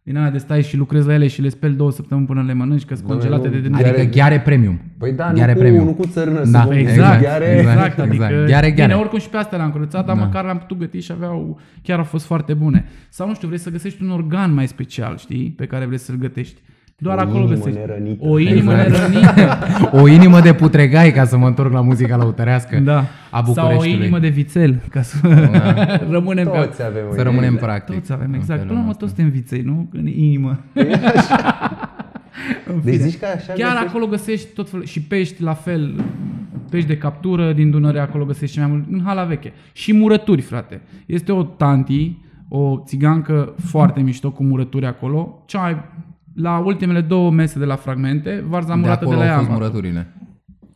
din 0.04 0.18
alea 0.18 0.32
de 0.32 0.38
stai 0.38 0.62
și 0.64 0.78
lucrezi 0.78 1.08
la 1.08 1.14
ele 1.14 1.28
și 1.28 1.42
le 1.42 1.50
speli 1.50 1.74
două 1.76 1.92
săptămâni 1.92 2.28
până 2.28 2.44
le 2.44 2.54
mănânci, 2.54 2.86
că 2.86 2.96
sunt 2.96 3.08
Doamne, 3.08 3.24
congelate 3.24 3.48
nu, 3.56 3.62
de 3.62 3.68
de 3.68 3.70
Gheare- 3.82 3.90
Adică 4.00 4.18
gheare 4.18 4.40
premium. 4.40 4.80
Păi 4.98 5.12
da, 5.14 5.32
Gheare 5.34 5.52
nu 5.52 5.58
cu, 5.58 5.60
premium. 5.64 5.86
nu 5.86 5.94
cu 5.94 6.06
țărână, 6.08 6.44
Da, 6.46 6.60
să 6.60 6.66
vom 6.66 6.74
Exact, 6.78 7.22
gheare. 7.22 7.46
exact, 7.58 7.76
exact, 7.76 8.00
adică 8.00 8.14
exact. 8.14 8.32
Gheare, 8.48 8.72
gheare. 8.72 8.88
Bine, 8.88 8.96
oricum 9.02 9.20
și 9.20 9.30
pe 9.30 9.38
astea 9.38 9.58
le-am 9.58 9.72
curățat, 9.72 10.06
dar 10.06 10.16
Da. 10.16 10.24
măcar 10.24 10.44
le-am 10.44 10.58
putut 10.58 10.78
găti 10.80 11.00
și 11.00 11.12
aveau, 11.12 11.60
chiar 11.84 11.98
au 11.98 12.04
fost 12.04 12.26
foarte 12.26 12.54
bune. 12.54 12.86
Sau 13.10 13.28
nu 13.28 13.34
știu, 13.34 13.48
vrei 13.48 13.60
să 13.60 13.70
găsești 13.70 14.04
un 14.04 14.10
organ 14.12 14.54
mai 14.54 14.68
special, 14.68 15.18
știi, 15.18 15.54
pe 15.58 15.66
care 15.66 15.86
vrei 15.86 15.98
să-l 16.00 16.16
gătești. 16.16 16.62
Doar 17.04 17.18
O 17.18 17.22
acolo 17.22 17.38
inimă 17.38 17.54
găsești. 17.56 17.80
nerănită. 17.80 18.26
O 18.28 18.40
inimă 18.40 18.72
Exact. 18.74 18.90
nerănită. 18.90 19.58
O 20.02 20.08
inimă 20.08 20.40
de 20.40 20.54
putregai, 20.54 21.12
ca 21.12 21.26
să 21.26 21.38
mă 21.38 21.48
întorc 21.48 21.74
la 21.74 21.82
muzica 21.82 22.18
lăutărească 22.18 22.78
da. 22.80 22.98
a 22.98 23.06
Sau 23.30 23.40
o 23.42 23.44
Bucureștiului. 23.46 24.00
inimă 24.00 24.20
de 24.20 24.28
vițel, 24.28 24.82
ca 24.90 25.02
să 25.02 25.18
rămânem 26.10 26.46
pe 26.50 26.58
Toți 26.58 26.84
avem 26.84 27.02
o 27.10 27.14
Să 27.14 27.22
rămânem 27.22 27.44
inimă. 27.50 27.60
practic. 27.66 27.96
Toți 27.96 28.12
avem, 28.12 28.28
în 28.28 28.34
exact. 28.34 28.60
felul 28.60 28.66
Până 28.66 28.74
la 28.74 28.80
urmă 28.80 28.90
ăsta. 28.90 29.06
toți 29.06 29.14
suntem 29.16 29.34
viței, 29.34 29.62
nu? 29.62 29.90
În 29.92 30.08
inimă. 30.08 30.60
În 32.68 32.82
Deci 32.84 32.94
fine. 32.96 33.08
zici 33.08 33.20
că 33.20 33.26
așa 33.36 33.54
Chiar 33.54 33.72
găsești- 33.74 33.88
acolo 33.88 34.06
găsești 34.06 34.54
tot 34.54 34.70
felul, 34.70 34.86
și 34.86 35.02
pești 35.02 35.44
la 35.44 35.54
fel, 35.54 36.04
pești 36.70 36.88
de 36.88 36.98
captură 36.98 37.54
din 37.54 37.70
Dunăre, 37.72 38.00
acolo 38.00 38.26
găsești 38.26 38.54
și 38.56 38.62
mai 38.62 38.70
mult, 38.72 38.84
în 38.92 39.02
hala 39.04 39.24
veche. 39.24 39.54
Și 39.72 39.94
murături, 39.94 40.42
frate. 40.42 40.82
Este 41.06 41.32
o 41.32 41.44
tanti, 41.44 42.18
o 42.48 42.82
țigancă 42.86 43.54
foarte 43.66 44.02
mișto 44.02 44.32
cu 44.32 44.44
murături 44.44 44.86
acolo. 44.86 45.44
Cea 45.46 45.60
mai, 45.62 45.78
la 46.36 46.58
ultimele 46.58 47.02
două 47.02 47.32
mese 47.32 47.60
de 47.60 47.66
la 47.66 47.76
fragmente, 47.76 48.44
varza 48.48 48.74
De 48.74 48.80
murată 48.80 49.06
de, 49.06 49.12
acolo 49.12 49.26
la 49.26 49.26
au 49.26 49.30
ea. 49.32 49.38
fost 49.38 49.50
am 49.52 49.58
luat-o. 49.58 49.74
murăturile. 49.74 50.16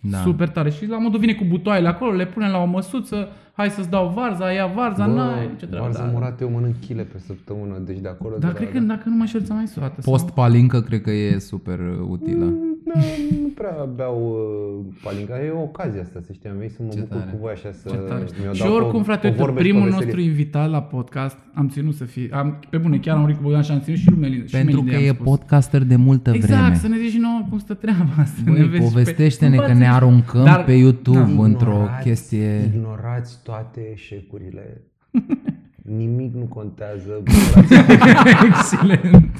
Da. 0.01 0.17
Super 0.17 0.49
tare. 0.49 0.69
Și 0.69 0.87
la 0.87 0.97
modul 0.97 1.19
vine 1.19 1.33
cu 1.33 1.43
butoaiele 1.45 1.87
acolo, 1.87 2.11
le 2.11 2.25
punem 2.25 2.51
la 2.51 2.57
o 2.57 2.65
măsuță, 2.65 3.27
hai 3.55 3.69
să-ți 3.69 3.89
dau 3.89 4.11
varza, 4.15 4.51
ia 4.51 4.65
varza, 4.75 5.05
Bă, 5.07 5.13
n-ai 5.13 5.47
nicio 5.53 5.65
treabă. 5.65 5.85
varză 5.85 6.01
Da. 6.05 6.09
murată 6.13 6.43
eu 6.43 6.49
mănânc 6.49 6.75
chile 6.79 7.03
pe 7.03 7.19
săptămână, 7.19 7.73
deci 7.85 7.99
de 7.99 8.07
acolo... 8.07 8.35
Dar 8.39 8.51
de 8.51 8.57
cred 8.57 8.73
la, 8.73 8.79
că 8.79 8.85
dacă 8.85 9.03
nu 9.09 9.15
mă 9.15 9.21
înșel, 9.21 9.41
ți-am 9.43 9.57
mai 9.57 9.67
suat. 9.67 9.99
Post 10.03 10.29
palincă 10.29 10.81
cred 10.81 11.01
că 11.01 11.11
e 11.11 11.39
super 11.39 11.79
uh, 11.79 12.07
utilă. 12.09 12.45
Da, 12.93 12.99
nu 13.41 13.47
prea 13.55 13.87
beau 13.95 14.17
uh, 14.31 14.93
palinca, 15.03 15.43
e 15.45 15.49
o 15.49 15.61
ocazie 15.61 16.01
asta, 16.01 16.19
să 16.25 16.31
știi, 16.33 16.49
am 16.49 16.55
venit 16.57 16.71
să 16.71 16.81
mă 16.83 16.89
Ce 16.93 16.99
bucur 16.99 17.17
tare. 17.17 17.29
cu 17.31 17.37
voi 17.41 17.51
așa 17.51 17.71
să 17.71 17.89
Ce 17.89 17.95
tare. 17.95 18.23
mi-o 18.41 18.53
Și 18.53 18.61
dau 18.63 18.73
oricum, 18.73 18.99
pe- 18.99 19.05
frate, 19.05 19.21
pe 19.21 19.27
uite, 19.27 19.39
vorbe 19.41 19.57
și 19.59 19.63
pe 19.63 19.69
primul 19.69 19.83
veselie. 19.89 20.05
nostru 20.05 20.21
invitat 20.29 20.69
la 20.69 20.81
podcast, 20.81 21.37
am 21.53 21.67
ținut 21.69 21.93
să 21.95 22.03
fie, 22.03 22.29
am, 22.31 22.59
pe 22.69 22.77
bune, 22.77 22.97
chiar 22.97 23.15
am 23.15 23.21
murit 23.21 23.35
cu 23.35 23.41
Bogdan 23.41 23.61
și 23.61 23.71
am 23.71 23.79
ținut 23.79 23.99
și 23.99 24.09
lui 24.09 24.19
Melinda. 24.19 24.45
și 24.45 24.51
Pentru 24.55 24.75
Melinda 24.75 24.97
că 24.97 25.03
i-am 25.03 25.13
e 25.13 25.17
spus. 25.17 25.25
podcaster 25.27 25.83
de 25.83 25.95
multă 25.95 26.31
Exact, 26.33 26.61
vreme. 26.61 26.75
să 26.75 26.87
ne 26.87 26.97
zici 26.97 27.11
și 27.11 27.17
nouă 27.17 27.41
cum 27.49 27.59
stă 27.59 27.73
treaba 27.73 28.09
asta. 28.19 28.41
ne 28.45 28.51
Băi, 28.51 28.61
vezi 28.61 28.71
și 28.73 28.79
pe- 28.79 28.83
povestește-ne 28.87 29.55
că 29.55 29.61
Învață 29.61 29.73
ne 29.77 29.79
niște- 29.85 29.95
aruncăm 29.95 30.43
Dar- 30.43 30.63
pe 30.63 30.71
YouTube 30.73 31.17
Da. 31.37 31.43
într-o 31.43 31.71
Ignorați- 31.71 32.03
chestie... 32.03 32.71
Ignorați 32.75 33.43
toate 33.45 33.91
eșecurile. 33.91 34.83
Nimic 36.01 36.33
nu 36.33 36.45
contează. 36.45 37.23
Bucurați-vă, 37.23 38.45
Excelent. 38.47 39.31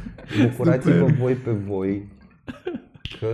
bucurați-vă 0.42 1.06
voi 1.06 1.34
pe 1.34 1.52
voi. 1.52 2.08
Că 3.20 3.32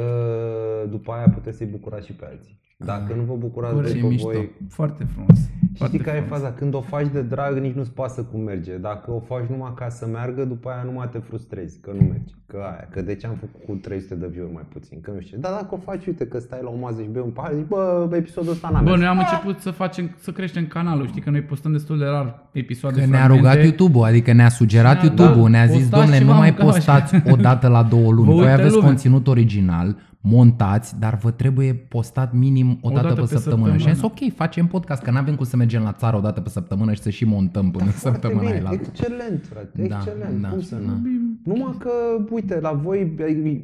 după 0.90 1.12
aia 1.12 1.30
puteți 1.34 1.58
să-i 1.58 1.68
bucurați 1.68 2.06
și 2.06 2.14
pe 2.14 2.26
alții. 2.26 2.60
Dacă 2.86 3.14
nu 3.16 3.24
vă 3.24 3.36
bucurați 3.40 3.74
Corect. 3.74 3.92
voi 3.94 4.00
Ce 4.02 4.06
pe 4.08 4.14
mișto. 4.14 4.30
voi, 4.30 4.50
Foarte 4.70 5.04
frumos. 5.14 5.38
Și 5.40 5.78
Foarte 5.78 5.96
știi 5.98 6.08
care 6.08 6.18
e 6.18 6.22
frumos. 6.22 6.40
faza? 6.42 6.54
Când 6.54 6.74
o 6.74 6.82
faci 6.82 7.08
de 7.14 7.22
drag, 7.22 7.58
nici 7.58 7.74
nu-ți 7.76 7.92
pasă 7.92 8.22
cum 8.24 8.40
merge. 8.42 8.78
Dacă 8.78 9.12
o 9.12 9.20
faci 9.20 9.46
numai 9.50 9.74
ca 9.76 9.90
să 9.90 10.08
meargă, 10.12 10.46
după 10.46 10.70
aia 10.70 10.84
numai 10.86 11.10
te 11.12 11.18
frustrezi, 11.18 11.80
că 11.80 11.92
nu 12.00 12.04
merge. 12.14 12.34
Că 12.48 12.58
aia, 12.58 12.88
că 12.92 13.02
de 13.02 13.16
ce 13.16 13.28
am 13.28 13.34
făcut 13.40 13.62
cu 13.66 13.74
300 13.76 14.16
de 14.16 14.28
view 14.32 14.50
mai 14.54 14.66
puțin, 14.74 15.02
că 15.02 15.12
nu 15.16 15.20
știu. 15.20 15.38
Dar 15.40 15.52
dacă 15.52 15.68
o 15.72 15.78
faci, 15.78 16.06
uite, 16.06 16.26
că 16.28 16.40
stai 16.40 16.60
la 16.64 16.70
o 16.70 16.78
mază 16.78 17.02
și 17.02 17.08
bei 17.08 17.22
un 17.26 17.30
pahar, 17.30 17.52
zici, 17.54 17.68
bă, 17.68 18.10
episodul 18.14 18.52
ăsta 18.52 18.70
n-a 18.74 18.80
Bă, 18.82 18.90
mers. 18.90 19.00
noi 19.00 19.08
am 19.08 19.18
început 19.20 19.60
să 19.60 19.72
facem, 19.72 20.16
să 20.20 20.32
creștem 20.32 20.66
canalul, 20.68 21.08
știi 21.08 21.22
că 21.22 21.30
noi 21.30 21.42
postăm 21.42 21.72
destul 21.72 21.98
de 21.98 22.06
rar 22.06 22.48
episoade 22.52 23.00
Că 23.00 23.06
ne-a 23.06 23.18
fragmente. 23.18 23.48
rugat 23.50 23.64
YouTube-ul, 23.64 24.04
adică 24.06 24.32
ne-a 24.34 24.50
sugerat 24.50 24.94
Ne-a- 24.94 25.04
YouTube-ul, 25.04 25.44
da, 25.44 25.50
ne-a 25.50 25.66
zis, 25.66 25.74
postați 25.80 25.92
domnule, 25.92 26.18
nu 26.20 26.26
ceva, 26.26 26.38
mai 26.38 26.50
mâncau 26.50 26.68
așa." 26.68 26.76
postați 26.94 27.32
o 27.32 27.36
dată 27.36 27.68
la 27.68 27.84
două 27.84 28.12
luni. 28.18 28.28
Vă 28.28 28.34
Voi 28.34 28.42
uită 28.42 28.54
aveți 28.54 28.74
lumea. 28.74 28.88
conținut 28.88 29.28
original, 29.28 29.96
montați, 30.22 31.00
dar 31.00 31.18
vă 31.18 31.32
trebuie 31.32 31.74
postat 31.74 32.34
minim 32.34 32.78
o 32.82 32.90
dată, 32.90 33.14
pe, 33.14 33.26
săptămână. 33.26 33.78
Și 33.78 33.88
am 33.88 33.94
zis, 33.94 34.04
ok, 34.04 34.34
facem 34.36 34.68
podcast, 34.68 35.02
că 35.02 35.12
n-avem 35.12 35.36
cum 35.36 35.46
să 35.46 35.56
mergem 35.56 35.84
la 35.84 35.94
țară 35.94 36.18
o 36.18 36.20
dată 36.20 36.42
pe 36.42 36.50
săptămână 36.50 36.94
și 36.94 37.02
să 37.02 37.10
și 37.10 37.26
montăm 37.26 37.72
până 37.72 37.90
Foarte 37.90 38.00
săptămâna 38.00 38.50
bine, 38.52 38.68
aia. 38.68 38.80
excelent, 38.82 39.46
frate, 39.46 39.88
Da, 39.88 39.96
excelent, 39.96 40.42
da, 40.42 40.50
cum 40.50 40.62
să 40.62 40.76
da. 40.76 40.82
nu? 40.82 41.00
Numai 41.44 41.76
că, 41.80 41.92
uite, 42.32 42.60
la 42.60 42.72
voi 42.72 43.16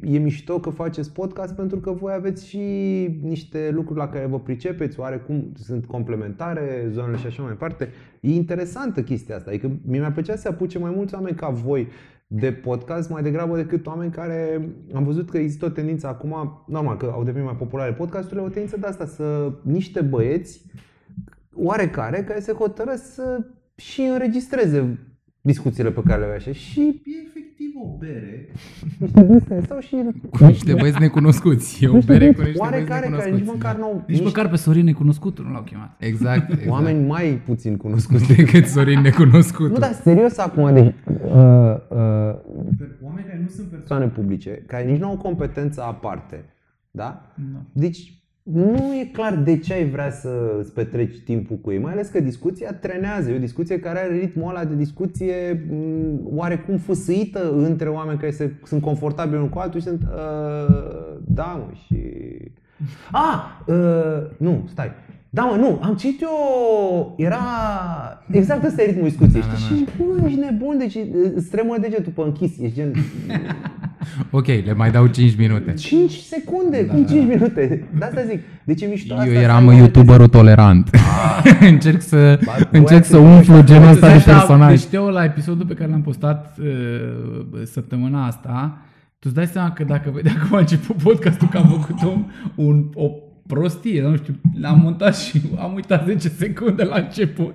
e 0.02 0.18
mișto 0.18 0.58
că 0.58 0.70
faceți 0.70 1.12
podcast 1.12 1.54
pentru 1.54 1.78
că 1.78 1.90
voi 1.92 2.12
aveți 2.16 2.48
și 2.48 2.58
niște 3.22 3.70
lucruri 3.72 3.98
la 3.98 4.08
care 4.08 4.26
vă 4.26 4.38
pricepeți, 4.40 5.00
oarecum 5.00 5.52
sunt 5.54 5.86
complementare, 5.86 6.88
zonele 6.90 7.16
și 7.16 7.26
așa 7.26 7.42
mai 7.42 7.50
departe. 7.50 7.88
E 8.20 8.34
interesantă 8.34 9.02
chestia 9.02 9.36
asta. 9.36 9.50
Adică 9.50 9.70
mi-ar 9.86 10.12
plăcea 10.12 10.36
să 10.36 10.48
apuce 10.48 10.78
mai 10.78 10.92
mulți 10.96 11.14
oameni 11.14 11.36
ca 11.36 11.48
voi 11.48 11.88
de 12.30 12.52
podcast 12.52 13.10
mai 13.10 13.22
degrabă 13.22 13.56
decât 13.56 13.86
oameni 13.86 14.12
care 14.12 14.68
am 14.94 15.04
văzut 15.04 15.30
că 15.30 15.38
există 15.38 15.64
o 15.64 15.68
tendință 15.68 16.06
acum, 16.06 16.64
normal 16.66 16.96
că 16.96 17.10
au 17.14 17.24
devenit 17.24 17.46
mai 17.46 17.56
populare 17.56 17.92
podcasturile, 17.92 18.40
o 18.40 18.48
tendință 18.48 18.76
de 18.76 18.86
asta 18.86 19.06
să 19.06 19.52
niște 19.62 20.00
băieți 20.00 20.64
oarecare 21.54 22.24
care 22.24 22.40
se 22.40 22.52
hotărăsc 22.52 23.14
să 23.14 23.44
și 23.74 24.00
înregistreze 24.00 24.98
discuțiile 25.40 25.90
pe 25.90 26.02
care 26.06 26.18
le 26.18 26.24
avea 26.24 26.36
așa. 26.36 26.52
Și 26.52 26.80
E 26.80 26.84
efectiv 26.86 27.27
o 27.82 27.96
bere. 27.96 28.46
niște 28.98 29.22
din 29.24 29.34
astea 29.34 29.62
sau 29.68 29.80
și 29.80 29.96
Cu 30.30 30.44
niște 30.44 30.74
băieți 30.74 31.00
necunoscuți. 31.00 31.84
E 31.84 31.88
o 31.88 31.98
bere 31.98 32.18
cu 32.18 32.24
niște 32.24 32.42
băieți 32.42 32.58
oarecare 32.60 33.06
care 33.08 33.08
nici 33.08 33.24
necunoscuți. 33.24 33.50
măcar 33.50 33.76
nu 33.76 33.84
au 33.84 34.04
Nici 34.06 34.22
măcar 34.22 34.48
pe 34.48 34.56
Sorin 34.56 34.84
necunoscutul 34.84 35.44
nu 35.44 35.52
l-au 35.52 35.62
chemat. 35.62 35.96
Exact, 35.98 36.50
exact. 36.52 36.68
oameni 36.70 37.06
mai 37.06 37.42
puțin 37.44 37.76
cunoscuți 37.84 38.34
decât 38.34 38.66
Sorin 38.66 39.00
necunoscut. 39.00 39.70
Nu, 39.70 39.78
dar 39.78 39.92
serios 39.92 40.38
acum, 40.38 40.74
deci, 40.74 40.84
uh, 40.84 40.92
uh, 41.88 42.34
Pe 42.78 42.96
Oameni 43.02 43.26
care 43.26 43.38
nu 43.42 43.48
sunt 43.48 43.68
persoane. 43.68 43.76
persoane 43.78 44.06
publice 44.06 44.50
care 44.66 44.84
nici 44.84 45.00
nu 45.00 45.08
au 45.08 45.16
competență 45.16 45.82
aparte, 45.82 46.44
da? 46.90 47.32
Da. 47.52 47.60
Deci 47.72 48.17
nu 48.52 48.94
e 49.00 49.08
clar 49.12 49.34
de 49.36 49.58
ce 49.58 49.72
ai 49.72 49.88
vrea 49.90 50.10
să 50.10 50.28
îți 50.60 50.72
petreci 50.72 51.20
timpul 51.24 51.56
cu 51.56 51.70
ei, 51.70 51.78
mai 51.78 51.92
ales 51.92 52.08
că 52.08 52.20
discuția 52.20 52.72
trenează. 52.72 53.30
E 53.30 53.36
o 53.36 53.38
discuție 53.38 53.78
care 53.80 53.98
are 53.98 54.18
ritmul 54.18 54.48
ăla 54.48 54.64
de 54.64 54.74
discuție 54.74 55.66
m, 55.70 56.36
oarecum 56.36 56.76
fâsâită 56.76 57.52
între 57.52 57.88
oameni 57.88 58.18
care 58.18 58.30
se, 58.30 58.52
sunt 58.64 58.82
confortabili 58.82 59.36
unul 59.36 59.48
cu 59.48 59.58
altul 59.58 59.80
și 59.80 59.86
sunt 59.86 60.02
uh, 60.02 61.16
da 61.24 61.44
mă 61.66 61.72
și... 61.86 61.96
A, 63.12 63.62
uh, 63.66 64.30
nu, 64.36 64.68
stai. 64.70 64.90
Da, 65.30 65.42
mă, 65.42 65.56
nu, 65.56 65.78
am 65.82 65.94
citit 65.94 66.20
eu, 66.20 67.14
era 67.16 67.38
exact 68.30 68.64
ăsta 68.64 68.82
e 68.82 68.86
ritmul 68.86 69.08
discuției, 69.08 69.42
Da, 69.42 69.54
știi? 69.54 69.84
da, 69.84 69.90
Și, 69.92 70.02
bă, 70.20 70.26
ești 70.26 70.38
nebun, 70.38 70.78
deci 70.78 70.98
îți 71.34 71.50
tremă 71.50 71.76
degetul 71.80 72.12
pe 72.12 72.20
închis, 72.20 72.58
ești 72.58 72.74
gen... 72.74 72.92
Ok, 74.30 74.46
le 74.46 74.74
mai 74.76 74.90
dau 74.90 75.06
5 75.06 75.36
minute. 75.36 75.74
5 75.74 76.12
secunde, 76.12 76.84
cum 76.86 77.06
5 77.06 77.26
minute? 77.26 77.88
De 77.98 78.04
asta 78.04 78.22
zic. 78.28 78.40
Deci 78.64 78.82
e 78.82 78.86
mișto 78.86 79.14
asta. 79.14 79.26
Eu 79.26 79.32
să 79.32 79.38
eram 79.38 79.56
ai 79.56 79.64
oameni 79.64 79.78
youtuberul 79.78 80.28
tolerant. 80.28 80.90
încerc 81.60 82.00
să, 82.00 82.38
Ba, 82.44 82.52
încerc 82.70 83.04
voi 83.04 83.04
să 83.04 83.16
ați 83.16 83.24
umflu 83.24 83.54
făcut 83.54 83.66
genul 83.66 83.88
ăsta 83.88 84.06
de 84.06 84.12
Deci, 84.12 84.26
așa, 84.26 84.36
personaj. 84.36 84.70
Deci, 84.70 84.84
Teo, 84.84 85.10
la 85.10 85.24
episodul 85.24 85.66
pe 85.66 85.74
care 85.74 85.90
l-am 85.90 86.02
postat 86.02 86.56
uh, 86.58 86.66
săptămâna 87.64 88.26
asta, 88.26 88.78
tu 89.08 89.24
îți 89.24 89.34
dai 89.34 89.46
seama 89.46 89.72
că 89.72 89.84
dacă 89.84 90.10
vedea 90.10 90.32
cum 90.48 90.56
a 90.56 90.60
început 90.60 90.96
podcastul, 90.96 91.48
că 91.48 91.58
am 91.58 91.68
făcut 91.68 92.02
un, 92.02 92.24
un, 92.54 92.90
o 92.94 93.10
prostie, 93.46 94.02
nu 94.02 94.16
știu, 94.16 94.34
l-am 94.60 94.80
montat 94.80 95.16
și 95.16 95.40
am 95.58 95.74
uitat 95.74 96.04
10 96.06 96.28
secunde 96.28 96.84
la 96.84 96.96
început. 96.96 97.54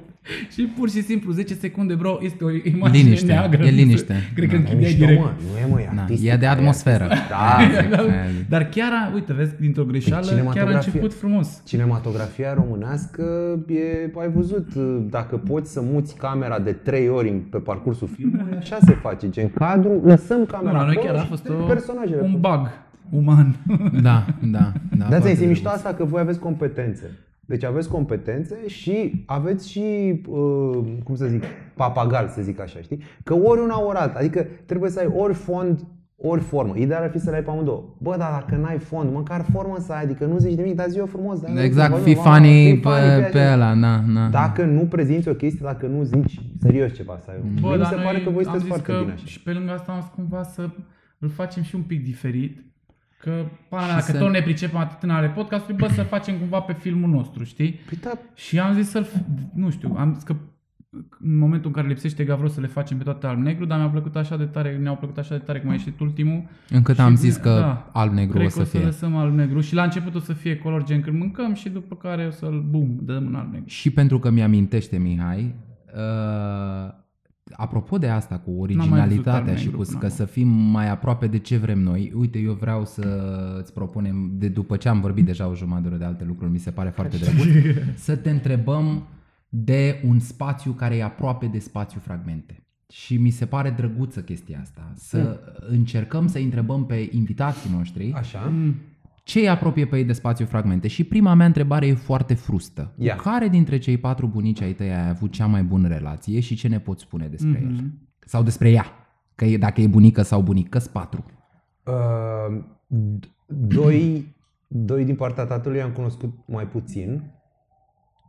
Și 0.51 0.61
pur 0.63 0.89
și 0.89 1.01
simplu 1.01 1.31
10 1.31 1.53
secunde, 1.53 1.93
bro, 1.93 2.17
este 2.21 2.43
o 2.43 2.49
imagine 2.49 3.03
Liniște, 3.03 3.25
neagră. 3.25 3.63
e 3.65 3.69
liniște. 3.69 4.15
Cred 4.35 4.49
că 4.49 4.55
Da, 4.55 4.61
E 4.61 4.63
închideai 4.63 4.89
mișto, 4.91 5.05
direct. 5.05 5.21
mă, 5.21 5.31
nu 5.51 5.57
e 5.57 5.71
mă, 5.73 5.81
e 5.81 5.89
Na, 5.95 6.01
artistic, 6.01 6.31
e 6.31 6.35
de 6.35 6.45
atmosferă. 6.45 7.07
Da, 7.07 7.15
Da, 7.29 7.55
Aia 7.57 7.69
Dar 8.49 8.63
chiar, 8.69 8.91
a, 8.91 9.11
uite, 9.13 9.33
vezi, 9.33 9.53
dintr-o 9.59 9.83
greșeală, 9.83 10.25
chiar 10.25 10.33
a 10.33 10.37
cinematografie. 10.37 10.91
început 10.91 11.13
frumos. 11.13 11.61
Cinematografia 11.65 12.53
românească 12.53 13.23
e, 13.67 14.11
ai 14.19 14.29
văzut, 14.35 14.73
dacă 15.09 15.37
poți 15.37 15.71
să 15.71 15.81
muți 15.91 16.15
camera 16.15 16.59
de 16.59 16.71
3 16.71 17.09
ori 17.09 17.29
în- 17.29 17.39
pe 17.39 17.57
parcursul 17.57 18.07
filmului, 18.15 18.57
așa 18.57 18.77
se 18.85 18.91
face, 18.93 19.29
gen 19.29 19.49
cadru, 19.49 20.01
lăsăm 20.05 20.37
Nu, 20.39 20.45
camera 20.45 20.77
la 20.77 20.83
noi 20.85 20.95
acolo 20.95 21.07
chiar 21.11 21.19
a 21.19 21.21
și 21.23 21.27
fost 21.27 21.43
trec 21.43 21.59
o, 21.61 21.63
personajele. 21.63 22.21
un 22.21 22.37
bug 22.39 22.69
uman. 23.09 23.55
Da, 24.01 24.25
da, 24.41 24.71
da. 24.97 24.97
Da, 24.97 25.05
foarte 25.05 25.33
ți 25.35 25.43
e 25.43 25.47
mișto 25.47 25.63
drăguț. 25.63 25.83
asta 25.83 25.93
că 25.97 26.03
voi 26.05 26.21
aveți 26.21 26.39
competențe. 26.39 27.11
Deci 27.45 27.63
aveți 27.63 27.89
competențe 27.89 28.67
și 28.67 29.23
aveți 29.25 29.69
și, 29.69 30.21
uh, 30.27 30.79
cum 31.03 31.15
să 31.15 31.25
zic, 31.25 31.43
papagal, 31.75 32.27
să 32.27 32.41
zic 32.41 32.59
așa, 32.59 32.79
știi? 32.79 32.99
Că 33.23 33.33
ori 33.33 33.61
una, 33.61 33.81
ori 33.81 33.97
alta. 33.97 34.19
Adică 34.19 34.47
trebuie 34.65 34.89
să 34.89 34.99
ai 34.99 35.13
ori 35.15 35.33
fond, 35.33 35.79
ori 36.17 36.41
formă. 36.41 36.73
Ideal 36.77 37.03
ar 37.03 37.09
fi 37.09 37.19
să 37.19 37.29
le 37.29 37.35
ai 37.35 37.43
pe 37.43 37.49
amândouă. 37.49 37.83
Bă, 37.97 38.15
dar 38.17 38.31
dacă 38.31 38.61
n-ai 38.61 38.77
fond, 38.77 39.11
măcar 39.13 39.45
formă 39.51 39.75
să 39.79 39.93
ai, 39.93 40.03
adică 40.03 40.25
nu 40.25 40.37
zici 40.37 40.57
nimic, 40.57 40.75
dar 40.75 40.89
zi 40.89 40.97
eu 40.97 41.05
frumos. 41.05 41.39
Dar 41.39 41.63
Exact, 41.63 41.91
bă, 41.91 41.97
fi 41.97 42.13
bă, 42.13 42.21
funny 42.21 42.69
fii 42.69 42.79
pe, 42.79 42.89
funny, 42.89 43.31
pe 43.31 43.39
așa. 43.39 43.53
ăla, 43.53 43.73
na, 43.73 44.03
na. 44.07 44.29
Dacă 44.29 44.65
nu 44.65 44.81
prezinți 44.81 45.29
o 45.29 45.33
chestie, 45.33 45.59
dacă 45.63 45.85
nu 45.87 46.03
zici 46.03 46.41
serios 46.61 46.93
ceva 46.93 47.19
să 47.23 47.29
ai. 47.29 47.37
Bă, 47.61 47.71
mi 47.71 47.77
dar 47.77 47.87
se 47.87 47.95
noi 47.95 48.03
pare 48.03 48.21
că 48.21 48.29
voi 48.29 48.43
am 48.43 48.43
sunteți 48.43 48.63
zis 48.63 48.67
foarte 48.67 48.91
că 48.91 48.99
bine 48.99 49.11
așa. 49.11 49.25
Și 49.25 49.43
pe 49.43 49.51
lângă 49.51 49.71
asta 49.71 49.91
am 49.91 50.01
zis 50.01 50.09
cumva 50.15 50.43
să 50.43 50.69
îl 51.19 51.29
facem 51.29 51.63
și 51.63 51.75
un 51.75 51.81
pic 51.81 52.03
diferit. 52.03 52.72
Că, 53.23 53.45
pana, 53.69 53.83
Și 53.87 53.89
dacă 53.93 54.11
să- 54.11 54.17
tot 54.17 54.31
ne 54.31 54.41
pricepem 54.41 54.77
atât 54.79 55.03
în 55.03 55.09
ale 55.09 55.27
podcastului, 55.27 55.75
bă, 55.79 55.87
să 55.93 56.03
facem 56.03 56.37
cumva 56.37 56.59
pe 56.59 56.73
filmul 56.73 57.09
nostru, 57.09 57.43
știi? 57.43 57.71
Păi 57.89 57.97
da, 58.01 58.11
Și 58.33 58.59
am 58.59 58.73
zis 58.73 58.89
să-l, 58.89 59.07
nu 59.53 59.69
știu, 59.69 59.95
am 59.97 60.13
zis 60.13 60.23
că 60.23 60.35
în 61.19 61.37
momentul 61.37 61.67
în 61.67 61.73
care 61.75 61.87
lipsește 61.87 62.23
Gavro 62.23 62.47
să 62.47 62.61
le 62.61 62.67
facem 62.67 62.97
pe 62.97 63.03
toate 63.03 63.27
alb-negru, 63.27 63.65
dar 63.65 63.77
mi-a 63.79 63.87
plăcut 63.87 64.15
așa 64.15 64.37
de 64.37 64.43
tare, 64.45 64.77
ne-au 64.77 64.95
plăcut 64.95 65.17
așa 65.17 65.37
de 65.37 65.43
tare 65.43 65.59
cum 65.59 65.69
a 65.69 65.73
ieșit 65.73 65.99
ultimul. 65.99 66.43
Încât 66.69 66.95
Și 66.95 67.01
am 67.01 67.07
bine, 67.07 67.19
zis 67.19 67.35
că 67.35 67.49
da. 67.49 67.89
alb-negru 67.93 68.33
Cred 68.37 68.45
o 68.45 68.47
că 68.49 68.53
să 68.55 68.61
o 68.61 68.63
să 68.63 68.77
fie. 68.77 68.85
lăsăm 68.85 69.15
alb-negru 69.15 69.59
și 69.59 69.75
la 69.75 69.83
început 69.83 70.15
o 70.15 70.19
să 70.19 70.33
fie 70.33 70.57
color 70.57 70.83
gen 70.83 71.01
când 71.01 71.17
mâncăm 71.17 71.53
și 71.53 71.69
după 71.69 71.95
care 71.95 72.25
o 72.25 72.31
să-l, 72.31 72.65
bum, 72.69 72.97
dăm 73.01 73.25
în 73.27 73.35
alb-negru. 73.35 73.67
Și 73.67 73.89
pentru 73.89 74.19
că 74.19 74.29
mi-amintește 74.29 74.97
Mihai, 74.97 75.55
uh, 75.95 76.93
apropo 77.51 77.97
de 77.97 78.07
asta 78.07 78.37
cu 78.37 78.49
mai 78.49 78.59
originalitatea 78.59 79.53
văzut 79.53 79.57
și 79.57 79.69
cu 79.69 79.75
alb-negru 79.75 79.97
că 79.97 79.97
până 79.99 80.11
să 80.13 80.25
fim 80.25 80.47
mai 80.47 80.89
aproape 80.89 81.27
de 81.27 81.39
ce 81.39 81.57
vrem 81.57 81.79
noi, 81.79 82.11
uite, 82.15 82.39
eu 82.39 82.53
vreau 82.53 82.85
să 82.85 83.27
îți 83.59 83.73
propunem, 83.73 84.31
de 84.33 84.47
după 84.47 84.77
ce 84.77 84.89
am 84.89 85.01
vorbit 85.01 85.25
deja 85.25 85.47
o 85.47 85.55
jumătate 85.55 85.81
de 85.81 85.87
oră 85.87 85.97
de 85.97 86.05
alte 86.05 86.23
lucruri, 86.23 86.51
mi 86.51 86.59
se 86.59 86.71
pare 86.71 86.89
foarte 86.89 87.17
drăguț, 87.17 87.45
să 88.05 88.15
te 88.15 88.29
întrebăm 88.29 89.07
de 89.49 90.01
un 90.07 90.19
spațiu 90.19 90.71
care 90.71 90.95
e 90.95 91.03
aproape 91.03 91.45
de 91.45 91.59
spațiu 91.59 91.99
fragmente. 91.99 92.57
Și 92.89 93.17
mi 93.17 93.29
se 93.29 93.45
pare 93.45 93.69
drăguță 93.69 94.21
chestia 94.21 94.59
asta. 94.61 94.91
Să 94.95 95.39
încercăm 95.69 96.27
să 96.27 96.37
întrebăm 96.37 96.85
pe 96.85 97.09
invitații 97.11 97.69
noștri 97.73 98.13
așa. 98.13 98.53
Mm. 99.25 99.31
ce 99.31 99.39
îi 99.39 99.49
apropie 99.49 99.85
pe 99.85 99.97
ei 99.97 100.03
de 100.03 100.13
spațiu 100.13 100.45
fragmente? 100.45 100.87
Și 100.87 101.03
prima 101.03 101.33
mea 101.33 101.45
întrebare 101.45 101.87
e 101.87 101.93
foarte 101.93 102.33
frustă. 102.33 102.93
Ia. 102.97 103.15
Cu 103.15 103.21
care 103.23 103.47
dintre 103.47 103.77
cei 103.77 103.97
patru 103.97 104.27
bunici 104.27 104.61
ai 104.61 104.73
tăi 104.73 104.89
ai 104.93 105.09
avut 105.09 105.31
cea 105.31 105.45
mai 105.45 105.63
bună 105.63 105.87
relație 105.87 106.39
și 106.39 106.55
ce 106.55 106.67
ne 106.67 106.79
poți 106.79 107.01
spune 107.03 107.27
despre 107.27 107.61
Mhm. 107.63 107.75
el? 107.77 107.91
Sau 108.25 108.43
despre 108.43 108.69
ea? 108.71 108.85
Că 109.35 109.45
e, 109.45 109.57
dacă 109.57 109.81
e 109.81 109.87
bunică 109.87 110.21
sau 110.21 110.41
bunic, 110.41 110.69
că 110.69 110.79
patru. 110.91 111.25
Uh, 111.85 112.63
d- 112.87 113.29
doi, 113.47 114.25
doi 114.67 115.05
din 115.05 115.15
partea 115.15 115.45
tatălui 115.45 115.81
am 115.81 115.91
cunoscut 115.91 116.33
mai 116.47 116.67
puțin 116.67 117.23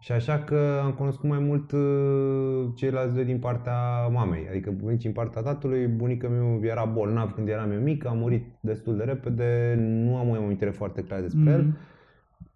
și 0.05 0.13
așa 0.13 0.39
că 0.39 0.81
am 0.83 0.93
cunoscut 0.93 1.29
mai 1.29 1.39
mult 1.39 1.73
uh, 1.73 2.69
ceilalți 2.75 3.15
doi 3.15 3.25
din 3.25 3.39
partea 3.39 4.07
mamei. 4.13 4.47
Adică 4.51 4.71
bunicii 4.71 5.13
din 5.13 5.23
partea 5.23 5.43
tatălui, 5.43 5.87
bunica 5.87 6.29
meu 6.29 6.61
era 6.63 6.85
bolnav 6.85 7.33
când 7.33 7.49
eram 7.49 7.73
eu 7.73 7.81
mic, 7.81 8.07
a 8.07 8.13
murit 8.13 8.45
destul 8.61 8.97
de 8.97 9.05
repede, 9.05 9.75
nu 9.79 10.17
am 10.17 10.29
o 10.29 10.35
amintire 10.35 10.71
foarte 10.71 11.03
clară 11.03 11.23
despre 11.23 11.51
el. 11.51 11.63
Mhm. 11.63 11.77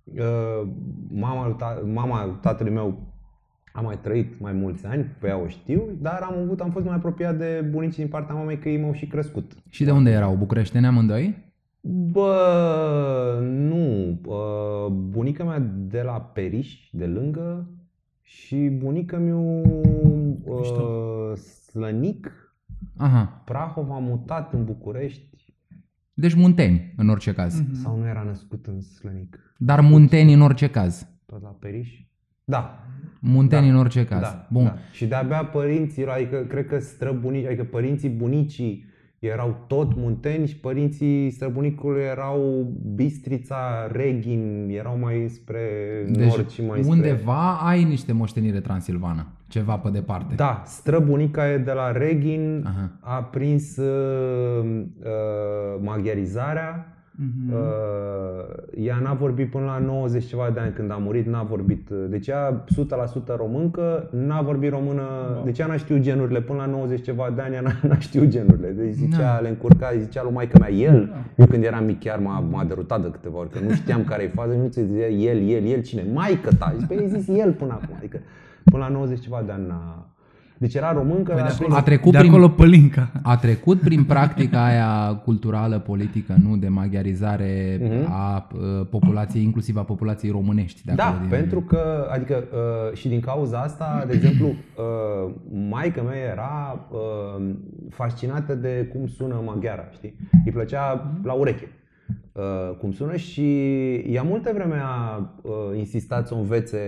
Uh, 0.05 0.69
mama, 1.11 1.47
lui 1.47 1.57
ta- 1.57 1.93
mama 1.93 2.25
lui 2.25 2.39
tatălui 2.41 2.73
meu 2.73 2.99
a 3.73 3.81
mai 3.81 3.99
trăit 4.03 4.41
mai 4.41 4.53
mulți 4.53 4.87
ani, 4.87 5.05
pe 5.21 5.27
ea 5.27 5.39
o 5.39 5.47
știu, 5.47 5.83
dar 6.01 6.21
am 6.23 6.39
avut, 6.39 6.61
am 6.61 6.71
fost 6.71 6.85
mai 6.85 6.95
apropiat 6.95 7.39
de 7.39 7.69
bunicii 7.71 8.03
din 8.03 8.11
partea 8.11 8.35
mamei 8.35 8.59
că 8.59 8.69
ei 8.69 8.81
m-au 8.81 8.93
și 8.93 9.07
crescut. 9.07 9.53
Și 9.69 9.85
de 9.85 9.91
unde 9.91 10.11
erau? 10.11 10.35
Bucureșteni 10.35 10.87
amândoi? 10.87 11.48
Bă, 11.81 13.39
nu. 13.43 14.19
Uh, 14.25 14.93
Bunica 14.93 15.45
mea 15.45 15.59
de 15.77 16.03
la 16.03 16.21
Periș, 16.21 16.89
de 16.93 17.07
lângă, 17.07 17.69
și 18.23 18.57
bunica 18.57 19.19
meu 19.19 19.63
Mișto. 20.59 20.83
uh, 20.83 21.37
Slănic, 21.37 22.53
Aha. 22.97 23.43
Prahov 23.45 23.91
a 23.91 23.99
mutat 23.99 24.53
în 24.53 24.65
București 24.65 25.27
Deci 26.15 26.35
munteni, 26.35 26.93
în 26.97 27.09
orice 27.09 27.33
caz. 27.33 27.61
Mhm. 27.61 27.75
sau 27.75 27.99
nu 27.99 28.07
era 28.07 28.23
născut 28.23 28.67
în 28.67 28.81
Slănic, 28.81 29.55
Dar 29.59 29.81
munteni 29.81 30.33
în 30.33 30.41
orice 30.41 30.71
caz. 30.71 31.09
tot 31.27 31.43
la 31.43 31.49
Periș? 31.49 32.07
Da, 32.45 32.79
Munteni 33.21 33.67
Da. 33.67 33.73
în 33.73 33.79
orice 33.79 34.05
caz. 34.05 34.21
da, 34.21 34.47
Bun. 34.51 34.65
da. 34.65 34.75
Și 34.93 35.07
de-abia 35.07 35.45
părinții, 35.45 36.07
adică 36.07 36.37
cred 36.49 36.67
că 36.67 36.79
străbunici, 36.79 37.47
adică 37.47 37.65
părinții 37.65 38.09
bunicii 38.09 38.85
erau 39.19 39.65
tot 39.67 39.97
munteni 39.97 40.47
și 40.47 40.57
părinții 40.57 41.31
străbunicului 41.31 42.03
erau 42.03 42.67
Bistrița, 42.95 43.89
Reghin, 43.93 44.69
erau 44.71 44.99
mai 44.99 45.29
spre 45.29 45.61
nord 46.07 46.51
și 46.51 46.61
mai 46.61 46.83
spre... 46.83 46.97
Deci 46.97 47.07
undeva 47.07 47.57
ai 47.57 47.85
niște 47.85 48.13
moștenire 48.13 48.61
transilvană. 48.61 49.27
Ceva 49.49 49.77
pe 49.77 49.91
departe. 49.91 50.35
Da, 50.35 50.63
străbunica 50.67 51.53
e 51.53 51.59
de 51.59 51.73
la 51.73 51.93
Reghin, 51.93 52.65
Aha. 52.67 52.91
a 53.01 53.23
prins 53.23 53.77
uh, 53.77 54.65
uh, 55.03 55.81
maghiarizarea 55.81 56.93
Mhm. 57.21 57.53
Uh, 57.53 57.57
ea 58.87 58.99
n-a 59.03 59.13
vorbit 59.15 59.51
până 59.51 59.65
la 59.65 59.79
90 59.79 60.25
ceva 60.25 60.51
de 60.55 60.61
ani 60.61 60.73
când 60.73 60.91
a 60.91 60.97
murit, 60.97 61.27
n-a 61.27 61.43
vorbit. 61.43 61.89
uh, 61.91 62.05
Deci 62.09 62.27
ea 62.27 62.65
100% 62.67 63.37
româncă, 63.37 64.09
n-a 64.13 64.43
vorbit 64.43 64.71
română, 64.71 65.03
Wow. 65.35 65.45
deci 65.45 65.59
ea 65.59 65.67
n-a 65.67 65.77
știut 65.77 66.01
genurile 66.01 66.41
până 66.41 66.59
la 66.59 66.67
90 66.67 67.03
ceva 67.05 67.33
de 67.35 67.41
ani, 67.41 67.55
ea 67.55 67.61
n-a, 67.61 67.73
n-a 67.89 67.99
știut 67.99 68.29
genurile. 68.29 68.69
Deci 68.71 68.93
zicea, 68.93 69.19
Da. 69.35 69.39
le 69.39 69.49
încurca, 69.49 69.93
zicea 69.99 70.23
lui 70.23 70.33
maică 70.33 70.59
mea, 70.61 70.71
el. 70.73 71.07
Da. 71.13 71.17
Eu 71.37 71.47
când 71.47 71.65
eram 71.65 71.85
mic 71.85 72.01
chiar 72.01 72.19
m-a, 72.19 72.39
m-a 72.41 72.65
derutat 72.65 73.03
de 73.03 73.09
câteva 73.11 73.39
ori, 73.39 73.51
că 73.51 73.59
nu 73.59 73.71
știam 73.75 74.05
care 74.05 74.23
e 74.23 74.29
faza, 74.29 74.55
nu 74.55 74.69
ți 74.69 74.81
zicea 74.85 75.07
el, 75.07 75.49
el, 75.49 75.65
el, 75.65 75.83
cine? 75.83 76.05
Maică 76.13 76.51
ta. 76.59 76.75
Și 76.81 76.87
pe 76.87 76.95
ei 76.95 77.09
zis 77.09 77.29
el 77.39 77.53
până 77.53 77.73
acum, 77.73 77.95
adică 77.97 78.19
până 78.65 78.83
la 78.85 78.89
90 78.91 79.21
ceva 79.21 79.43
de 79.47 79.53
ani 79.53 79.67
n-a... 79.67 80.07
Deci 80.59 80.75
era 80.75 80.93
româncă, 80.93 81.33
Păi 81.33 81.35
de 81.35 81.41
a 81.41 81.45
acolo, 81.45 81.57
prins- 81.59 81.75
A 81.77 81.83
trecut 81.83 82.13
de 82.13 82.19
prin- 82.19 82.31
acolo 82.31 82.49
pălinca. 82.49 83.11
A 83.23 83.37
trecut 83.37 83.81
prin 83.81 84.05
practica 84.05 84.65
aia 84.65 85.15
culturală, 85.25 85.79
politică, 85.79 86.35
nu, 86.43 86.57
de 86.57 86.69
maghiarizare 86.69 87.81
a 88.09 88.49
uh, 88.55 88.87
populației, 88.91 89.43
inclusiv 89.43 89.77
a 89.77 89.83
populației 89.83 90.31
românești. 90.31 90.85
De 90.85 90.93
Da, 90.97 91.05
acolo, 91.07 91.21
din- 91.21 91.29
pentru 91.29 91.61
că, 91.61 92.09
adică 92.11 92.45
uh, 92.53 92.97
și 92.97 93.09
din 93.09 93.21
cauza 93.21 93.59
asta, 93.59 94.05
de 94.07 94.15
exemplu, 94.15 94.47
uh, 94.47 95.31
maica 95.69 96.03
mea 96.03 96.17
era 96.33 96.87
uh, 96.91 97.45
fascinată 97.91 98.55
de 98.55 98.91
cum 98.93 99.07
sună 99.07 99.43
maghiara, 99.47 99.89
știi? 99.93 100.15
Îi 100.45 100.53
plăcea 100.53 101.13
la 101.23 101.33
ureche 101.33 101.69
uh, 102.33 102.77
cum 102.79 102.93
sună 102.93 103.17
și 103.17 103.65
ea 103.95 104.23
multe 104.23 104.53
vreme 104.55 104.81
a 104.83 105.19
uh, 105.43 105.53
insistat 105.79 106.27
să 106.27 106.35
o 106.35 106.39
învețe 106.39 106.79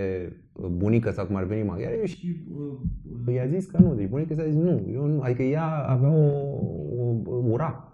uh, 0.61 0.67
bunica 0.69 1.11
sau 1.11 1.25
cum 1.25 1.35
ar 1.35 1.43
veni 1.43 1.67
maghiara 1.67 1.93
eu 1.99 2.05
și 2.05 2.35
uh, 3.27 3.33
i-a 3.35 3.45
zis 3.57 3.65
că 3.65 3.77
nu, 3.81 3.93
deci 3.93 4.07
bunica 4.09 4.33
s-a 4.35 4.43
zis 4.45 4.55
nu, 4.55 4.81
eu 4.93 5.05
nu, 5.07 5.21
adică 5.21 5.41
ea 5.43 5.65
avea 5.87 6.09
o, 6.09 6.29
o, 6.99 7.31
o 7.31 7.35
ura. 7.49 7.89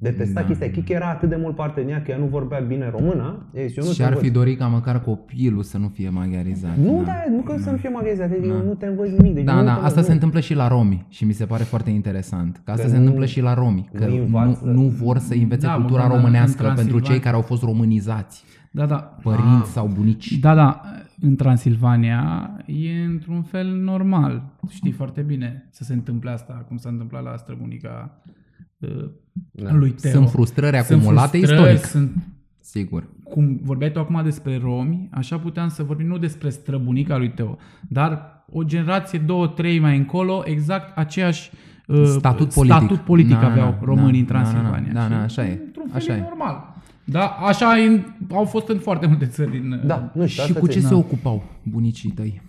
Detesta 0.00 0.40
Da. 0.40 0.46
chestia. 0.46 0.70
Chic 0.70 0.88
era 0.88 1.08
atât 1.10 1.28
de 1.28 1.36
mult 1.40 1.54
parte 1.54 1.80
din 1.80 1.90
ea 1.90 2.02
că 2.02 2.10
ea 2.10 2.16
nu 2.18 2.24
vorbea 2.26 2.58
bine 2.60 2.90
română. 2.90 3.46
ea 3.54 3.66
zis, 3.66 3.76
eu 3.76 3.84
nu 3.84 3.90
Și 3.90 3.96
te 3.96 4.02
ar 4.02 4.08
învăț. 4.08 4.24
fi 4.26 4.30
dorit 4.32 4.58
ca 4.58 4.66
măcar 4.66 5.00
copilul 5.00 5.62
să 5.62 5.78
nu 5.78 5.88
fie 5.88 6.08
maghiarizat. 6.08 6.76
Nu, 6.76 7.02
da, 7.06 7.24
nu 7.30 7.40
că 7.40 7.56
să 7.58 7.70
nu 7.70 7.76
fie 7.76 7.88
maghiarizat, 7.88 8.30
adică 8.30 8.62
nu 8.66 8.74
te 8.74 8.86
învăț 8.86 9.08
nimic. 9.10 9.34
Deci 9.34 9.44
Da, 9.44 9.54
nu 9.54 9.64
da, 9.64 9.74
te- 9.74 9.84
asta 9.84 10.00
nu. 10.00 10.06
se 10.06 10.12
întâmplă 10.12 10.40
și 10.40 10.54
la 10.54 10.68
romi 10.68 11.06
și 11.08 11.24
mi 11.24 11.32
se 11.32 11.44
pare 11.44 11.62
foarte 11.62 11.90
interesant. 11.90 12.60
Că 12.64 12.70
asta 12.70 12.82
Că 12.82 12.88
se 12.88 12.94
nu- 12.94 13.00
întâmplă 13.00 13.26
și 13.26 13.40
la 13.40 13.54
romi, 13.54 13.88
că 13.94 14.06
nu 14.06 14.14
nu, 14.16 14.22
învață. 14.22 14.64
nu 14.64 14.82
vor 14.82 15.18
să 15.18 15.34
învețe 15.34 15.66
Da, 15.66 15.72
cultura 15.74 16.06
mă, 16.06 16.12
în 16.14 16.20
românească 16.20 16.62
pentru 16.62 16.82
Transilvania- 16.82 17.10
cei 17.10 17.18
care 17.18 17.36
au 17.36 17.42
fost 17.42 17.62
românizați, 17.62 18.44
Da, 18.70 18.86
da. 18.86 18.96
părinți 19.22 19.46
Ah. 19.60 19.66
sau 19.72 19.90
bunici. 19.94 20.38
Da, 20.38 20.54
da, 20.54 20.80
în 21.20 21.36
Transilvania 21.36 22.50
e 22.66 23.04
într-un 23.04 23.42
fel 23.42 23.66
normal. 23.66 24.42
Știi 24.68 24.90
foarte 24.92 25.20
bine 25.20 25.68
să 25.70 25.84
se 25.84 25.92
întâmple 25.92 26.30
asta, 26.30 26.64
cum 26.68 26.76
s-a 26.76 26.88
întâmplat 26.88 27.22
la 27.22 27.36
străbunica 27.36 28.20
uh, 28.78 29.10
Da. 29.50 29.72
lui 29.72 29.90
Teo. 29.90 30.10
Sunt 30.10 30.28
frustrări 30.30 30.76
Sunt 30.76 31.00
acumulate 31.00 31.36
frustrări, 31.38 31.74
istoric, 31.74 31.84
Sunt, 31.90 32.16
sigur. 32.60 33.08
cum 33.24 33.58
vorbeai 33.62 33.90
tu 33.92 33.98
acum 33.98 34.20
despre 34.24 34.58
romi, 34.62 35.08
așa 35.12 35.38
puteam 35.38 35.68
să 35.68 35.82
vorbim 35.82 36.06
nu 36.06 36.18
despre 36.18 36.48
străbunica 36.50 37.16
lui 37.16 37.30
Teo, 37.30 37.56
dar 37.88 38.36
o 38.52 38.62
generație, 38.62 39.18
două, 39.18 39.46
trei 39.46 39.78
mai 39.78 39.96
încolo, 39.96 40.42
exact 40.44 40.98
aceeași 40.98 41.50
uh, 41.86 42.04
Statut 42.04 42.52
politic. 42.54 42.76
statut 42.78 42.98
politic 43.00 43.34
Da, 43.34 43.40
da, 43.40 43.46
aveau 43.46 43.70
da, 43.70 43.78
românii 43.84 44.22
da, 44.24 44.38
în 44.38 44.42
da, 44.44 44.50
da, 44.50 44.52
Transilvania. 44.52 44.92
da, 44.92 45.02
Și 45.02 45.08
da, 45.08 45.22
așa 45.22 45.46
e, 45.46 45.60
Într-un 45.66 45.86
fel 45.86 45.96
așa 45.96 46.12
e 46.14 46.16
e. 46.16 46.20
normal. 46.22 46.76
Da, 47.10 47.26
așa 47.26 47.78
e 47.78 47.86
în, 47.86 48.02
au 48.30 48.44
fost 48.44 48.68
în 48.68 48.78
foarte 48.78 49.06
multe 49.06 49.26
țări 49.26 49.50
din... 49.50 49.80
Da, 49.86 50.10
nu 50.14 50.26
știu, 50.26 50.42
Și 50.44 50.48
asta 50.50 50.60
cu 50.60 50.66
ți- 50.66 50.72
ce 50.72 50.80
da. 50.80 50.86
se 50.88 50.94
ocupau 50.94 51.42
bunicii 51.62 52.10
tăi? 52.10 52.42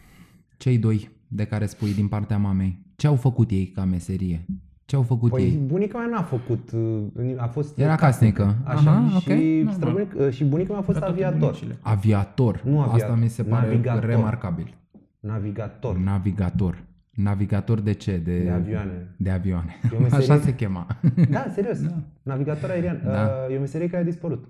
Cei 0.58 0.78
doi 0.78 1.10
de 1.28 1.44
care 1.46 1.66
spui 1.66 1.94
din 1.94 2.08
partea 2.08 2.38
mamei. 2.38 2.86
Ce 2.96 3.08
au 3.08 3.16
făcut 3.16 3.50
ei 3.52 3.66
ca 3.76 3.84
meserie? 3.86 4.46
Ce 4.86 4.96
au 4.96 5.02
făcut 5.02 5.30
Păi 5.32 5.44
ei? 5.44 5.60
bunica 5.66 5.98
mea 5.98 6.08
n-a 6.08 6.22
făcut, 6.24 6.72
uh, 6.72 7.34
a 7.38 7.48
fost 7.48 7.78
Era 7.80 7.96
casnică. 7.96 8.56
Așa, 8.64 8.92
Aha, 8.92 9.16
ok, 9.16 9.22
și, 9.22 9.32
normal. 9.56 9.74
străbunic, 9.74 10.14
uh, 10.20 10.30
și 10.32 10.44
bunica 10.44 10.72
mea 10.72 10.80
a 10.80 10.84
fost 10.84 11.00
Ca 11.00 11.06
toate 11.06 11.24
aviator. 11.24 11.40
bunicile. 11.50 11.78
Aviator. 11.82 12.62
Nu 12.66 12.80
Asta 12.80 12.92
aviator, 12.94 13.18
mi 13.20 13.28
se 13.30 13.44
pare 13.44 13.68
navigator. 13.68 14.06
remarcabil. 14.06 14.74
Navigator 15.20 15.98
Navigator. 15.98 16.84
Navigator 17.24 17.80
de 17.80 17.92
ce? 17.94 18.18
De, 18.18 18.40
de 18.40 18.50
avioane. 18.50 19.08
De 19.18 19.30
avioane. 19.30 19.76
E 19.94 19.96
o 19.96 20.00
meserie- 20.02 20.26
Așa 20.32 20.40
se 20.44 20.56
chema. 20.56 20.88
Da, 21.30 21.46
serios. 21.54 21.78
Navigator 22.24 22.70
aerian. 22.70 23.02
Da. 23.04 23.30
Uh, 23.48 23.54
E 23.54 23.58
o 23.58 23.60
meserie 23.60 23.88
care 23.90 24.02
a 24.02 24.06
dispărut. 24.06 24.48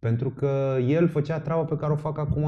Pentru 0.00 0.28
că 0.30 0.76
el 0.88 1.08
făcea 1.08 1.38
treaba 1.38 1.62
pe 1.62 1.76
care 1.76 1.92
o 1.92 1.96
fac 1.96 2.18
acum 2.18 2.42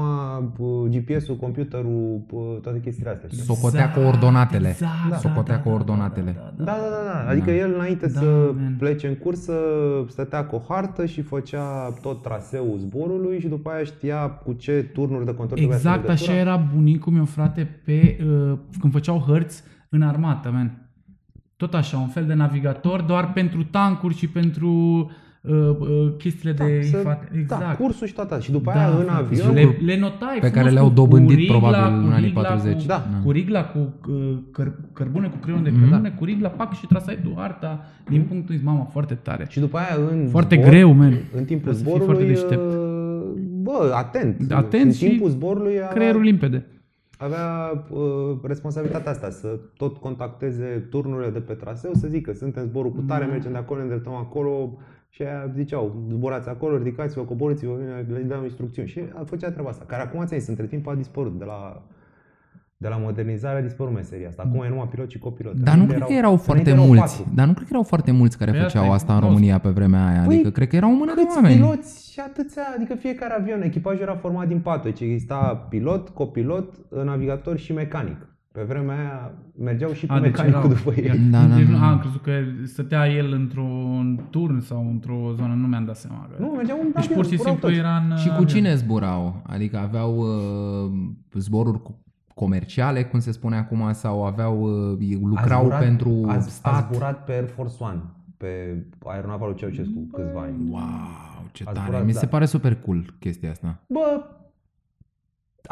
uh, 0.57 0.89
GPS-ul, 0.89 1.35
computerul, 1.35 2.21
uh, 2.31 2.41
toate 2.61 2.79
chestiile 2.79 3.09
astea. 3.09 3.29
știi? 3.31 3.43
Socotea 3.43 3.91
coordonatele. 3.91 4.69
Exact, 4.69 5.09
da, 5.09 5.15
Socotea 5.17 5.55
da, 5.55 5.61
da, 5.63 5.69
coordonatele. 5.69 6.31
Da, 6.37 6.53
da, 6.57 6.63
Da, 6.63 6.71
da, 6.71 6.79
da, 6.79 7.23
da. 7.23 7.29
Adică 7.29 7.45
Da. 7.49 7.55
el 7.55 7.73
înainte 7.75 8.07
Da, 8.07 8.19
să 8.19 8.51
man. 8.59 8.75
plece 8.79 9.07
în 9.07 9.15
cursă, 9.15 9.53
stătea 10.07 10.45
cu 10.45 10.55
o 10.55 10.61
hartă 10.73 11.05
și 11.05 11.21
făcea 11.21 11.93
tot 12.01 12.21
traseul 12.21 12.77
zborului 12.77 13.39
și 13.39 13.47
după 13.47 13.69
aia 13.69 13.83
știa 13.83 14.29
cu 14.29 14.53
ce 14.53 14.89
turnuri 14.93 15.25
de 15.25 15.33
control 15.33 15.57
trebuia 15.57 15.77
să 15.77 15.87
Exact 15.87 16.07
legătura. 16.07 16.31
așa 16.31 16.39
era 16.41 16.57
bunicul 16.75 17.13
meu, 17.13 17.25
frate, 17.25 17.79
pe, 17.85 18.17
uh, 18.25 18.57
când 18.79 18.93
făceau 18.93 19.19
hărți 19.27 19.63
în 19.89 20.01
armată, 20.01 20.49
man. 20.51 20.89
Tot 21.57 21.73
așa, 21.73 21.97
un 21.97 22.07
fel 22.07 22.25
de 22.25 22.33
navigator, 22.33 23.01
doar 23.01 23.31
pentru 23.33 23.63
tancuri 23.63 24.15
și 24.15 24.27
pentru 24.29 24.67
uh, 24.69 25.05
uh, 25.05 25.11
chestiile 26.17 26.53
Da, 26.53 26.65
de 26.65 26.81
să- 26.81 26.97
infat. 26.97 27.31
Da, 27.31 27.37
Exact. 27.39 27.77
cursul 27.77 28.07
și 28.07 28.13
toate. 28.13 28.39
Și 28.39 28.51
după 28.51 28.69
aia 28.71 28.87
în 28.87 29.03
frate, 29.03 29.11
avion... 29.23 29.47
și 29.47 29.53
le, 29.53 29.77
le 29.85 29.99
notai 29.99 30.37
Pe 30.39 30.47
frumos 30.47 30.53
care 30.55 30.69
le-au 30.69 30.87
cu- 30.87 30.93
dobândit 30.93 31.35
cu 31.35 31.41
rigla, 31.41 31.57
probabil 31.57 31.99
cu 31.99 32.05
în 32.07 32.11
anii 32.13 32.25
rigla, 32.27 32.41
40. 32.41 32.81
Cu, 32.81 32.87
Da. 32.87 33.03
cu 33.23 33.31
rigla, 33.31 33.63
cu 33.65 33.93
uh, 34.09 34.37
căr, 34.51 34.71
cărbune, 34.93 35.27
cu 35.27 35.37
creion 35.37 35.63
de 35.63 35.69
Mhm. 35.69 35.79
cărbune, 35.89 36.09
cu 36.09 36.25
rigla, 36.25 36.49
pac 36.49 36.73
și 36.73 36.85
trasai 36.87 37.19
tu 37.23 37.33
harta 37.37 37.85
din 38.09 38.21
punctul 38.21 38.55
ăsta. 38.55 38.69
Mamă, 38.69 38.87
foarte 38.91 39.13
tare. 39.13 39.45
Și 39.49 39.59
după 39.59 39.77
aia 39.77 39.97
în 40.11 40.27
Foarte 40.29 40.55
zbor, 40.55 40.67
greu, 40.69 40.91
man. 40.91 41.13
În 41.35 41.45
timpul 41.45 41.73
Trebuie 41.73 41.73
să 41.73 41.83
fii 41.83 41.91
zborului, 41.91 42.05
foarte 42.05 42.25
deștept. 42.25 42.73
uh, 42.73 43.21
bă, 43.61 43.91
atent. 43.95 44.51
Atent 44.51 44.85
în 44.85 44.91
și 44.91 45.07
timpul 45.07 45.29
zborului 45.29 45.73
avea, 45.75 45.87
Creierul 45.87 46.21
limpede. 46.21 46.65
avea 47.17 47.45
uh, 47.89 47.99
responsabilitatea 48.43 49.11
asta, 49.11 49.29
să 49.29 49.59
tot 49.77 49.97
contacteze 49.97 50.87
turnurile 50.89 51.29
de 51.29 51.39
pe 51.39 51.53
traseu, 51.53 51.91
să 51.93 52.07
zică, 52.07 52.33
suntem 52.33 52.63
zborul 52.63 52.91
cu 52.91 53.01
tare, 53.01 53.25
Da. 53.25 53.31
mergem 53.31 53.51
de 53.51 53.57
acolo, 53.57 53.77
ne 53.79 53.83
îndreptăm 53.85 54.13
acolo, 54.13 54.77
și 55.13 55.21
aia 55.21 55.51
ziceau, 55.55 55.95
zburați 56.11 56.49
acolo, 56.49 56.77
ridicați-vă, 56.77 57.21
coborâți-vă, 57.21 57.73
le 58.07 58.19
dau 58.19 58.43
instrucțiuni. 58.43 58.87
Și 58.87 58.99
a 59.13 59.23
făcea 59.23 59.51
treaba 59.51 59.69
asta, 59.69 59.83
care 59.87 60.01
acum 60.01 60.25
ți 60.25 60.49
între 60.49 60.65
timp 60.65 60.87
a 60.87 60.95
dispărut 60.95 61.37
de 61.37 61.45
la 61.45 61.83
de 62.77 62.87
la 62.87 62.97
modernizare 62.97 63.57
a 63.57 63.61
dispărut 63.61 63.93
meseria 63.93 64.27
asta. 64.27 64.43
Acum 64.45 64.63
e 64.63 64.69
numai 64.69 64.87
pilot 64.87 65.09
și 65.09 65.19
copilot. 65.19 65.53
Dar 65.53 65.75
nu 65.75 65.85
cred 65.85 66.03
că 66.03 66.13
erau 66.13 66.37
foarte 66.37 66.73
mulți. 66.73 67.25
Dar 67.35 67.47
nu 67.47 67.53
cred 67.53 67.63
că 67.63 67.69
erau 67.73 67.83
foarte 67.83 68.11
mulți 68.11 68.37
care 68.37 68.51
Păi 68.51 68.59
asta 68.59 68.71
făceau 68.79 68.91
e, 68.91 68.95
asta 68.95 69.13
în 69.13 69.19
nu. 69.19 69.25
România 69.25 69.57
pe 69.57 69.69
vremea 69.69 70.07
aia. 70.07 70.21
Păi, 70.25 70.33
Adică 70.33 70.49
cred 70.49 70.67
că 70.67 70.75
erau 70.75 70.91
o 70.91 70.95
mână 70.95 71.13
de 71.15 71.21
Câți 71.21 71.35
oameni. 71.35 71.55
piloți 71.55 72.11
și 72.11 72.19
atâția, 72.19 72.61
adică 72.75 72.95
fiecare 72.95 73.33
avion, 73.33 73.61
echipajul 73.61 74.01
era 74.01 74.15
format 74.15 74.47
din 74.47 74.59
patru, 74.59 74.89
deci 74.89 74.99
exista 74.99 75.65
pilot, 75.69 76.09
copilot, 76.09 76.75
navigator 77.03 77.57
și 77.57 77.73
mecanic. 77.73 78.30
Pe 78.51 78.61
vremea 78.67 78.97
aia 78.97 79.31
mergeau 79.59 79.91
și 79.91 80.05
cu 80.05 80.13
A, 80.13 80.19
deci 80.19 80.31
mecanicul 80.31 80.59
erau- 80.59 80.73
după 80.73 80.93
ei. 80.99 81.19
Da, 81.31 81.45
da, 81.45 81.55
Deci 81.55 81.65
nu- 81.65 81.77
da. 81.77 81.83
A, 81.85 81.91
am 81.91 81.99
crezut 81.99 82.21
că 82.21 82.31
stătea 82.65 83.07
el 83.07 83.31
într-un 83.33 84.19
turn 84.29 84.59
sau 84.59 84.87
într-o 84.89 85.31
zonă, 85.35 85.53
nu 85.53 85.67
mi-am 85.67 85.85
dat 85.85 85.95
seama. 85.95 86.27
Că... 86.31 86.43
Nu, 86.43 86.47
mergeau 86.47 86.77
în 86.81 86.91
deci 86.95 87.03
avion, 87.03 87.15
pur 87.15 87.25
și 87.25 87.35
zburau 87.35 87.51
simplu 87.53 87.67
toți. 87.69 87.79
era 87.79 87.95
în 88.09 88.15
Și 88.17 88.27
cu 88.27 88.33
avion. 88.33 88.47
cine 88.47 88.75
zburau? 88.75 89.41
Adică 89.47 89.77
aveau 89.77 90.17
uh, 90.17 90.91
zboruri 91.33 91.81
cu- 91.81 91.99
comerciale, 92.33 93.03
cum 93.03 93.19
se 93.19 93.31
spune 93.31 93.57
acum, 93.57 93.89
sau 93.93 94.25
aveau 94.25 94.61
uh, 94.61 95.17
lucrau 95.23 95.61
A 95.61 95.63
zburat- 95.67 95.79
pentru 95.79 96.25
a, 96.27 96.39
stat? 96.39 96.73
A 96.73 96.87
zburat 96.91 97.23
pe 97.25 97.31
Air 97.31 97.47
Force 97.47 97.75
One, 97.79 98.01
pe 98.37 98.83
aeronava 99.05 99.45
lui 99.45 99.55
Ceaușescu 99.55 100.07
câțiva 100.13 100.39
ani. 100.41 100.69
Wow, 100.69 100.81
ce 101.51 101.63
A 101.67 101.71
tare. 101.71 101.85
zburat, 101.85 102.05
Mi 102.05 102.13
da. 102.13 102.19
se 102.19 102.25
pare 102.25 102.45
super 102.45 102.75
cool 102.75 103.13
chestia 103.19 103.51
asta. 103.51 103.79
Bă, 103.87 104.23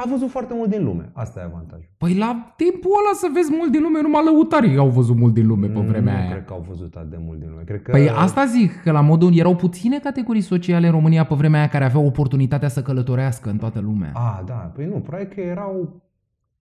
a 0.03 0.09
văzut 0.09 0.29
foarte 0.29 0.53
mult 0.53 0.69
din 0.69 0.83
lume. 0.83 1.09
Asta 1.13 1.39
e 1.39 1.43
avantajul. 1.43 1.89
Păi 1.97 2.13
la 2.17 2.53
timpul 2.55 2.91
ăla 2.99 3.13
să 3.13 3.27
vezi 3.33 3.51
mult 3.57 3.71
din 3.71 3.81
lume, 3.81 4.01
numai 4.01 4.23
lăutarii 4.23 4.77
au 4.77 4.89
văzut 4.89 5.15
mult 5.17 5.33
din 5.33 5.47
lume 5.47 5.67
pe 5.67 5.79
vremea 5.79 6.13
nu 6.13 6.19
aia. 6.19 6.29
cred 6.31 6.45
că 6.45 6.53
au 6.53 6.65
văzut 6.67 6.95
atât 6.95 7.09
de 7.09 7.17
mult 7.25 7.39
din 7.39 7.49
lume. 7.49 7.61
Cred 7.63 7.81
că... 7.81 7.91
Păi 7.91 8.09
asta 8.09 8.45
zic, 8.45 8.81
că 8.81 8.91
la 8.91 9.01
modul 9.01 9.37
erau 9.37 9.55
puține 9.55 9.99
categorii 9.99 10.41
sociale 10.41 10.85
în 10.85 10.91
România 10.91 11.23
pe 11.25 11.35
vremea 11.35 11.59
aia 11.59 11.69
care 11.69 11.83
aveau 11.85 12.05
oportunitatea 12.05 12.67
să 12.67 12.81
călătorească 12.81 13.49
în 13.49 13.57
toată 13.57 13.79
lumea. 13.79 14.11
A, 14.13 14.43
da, 14.45 14.53
păi 14.53 14.85
nu, 14.85 14.99
probabil 14.99 15.27
că 15.27 15.41
erau, 15.41 16.01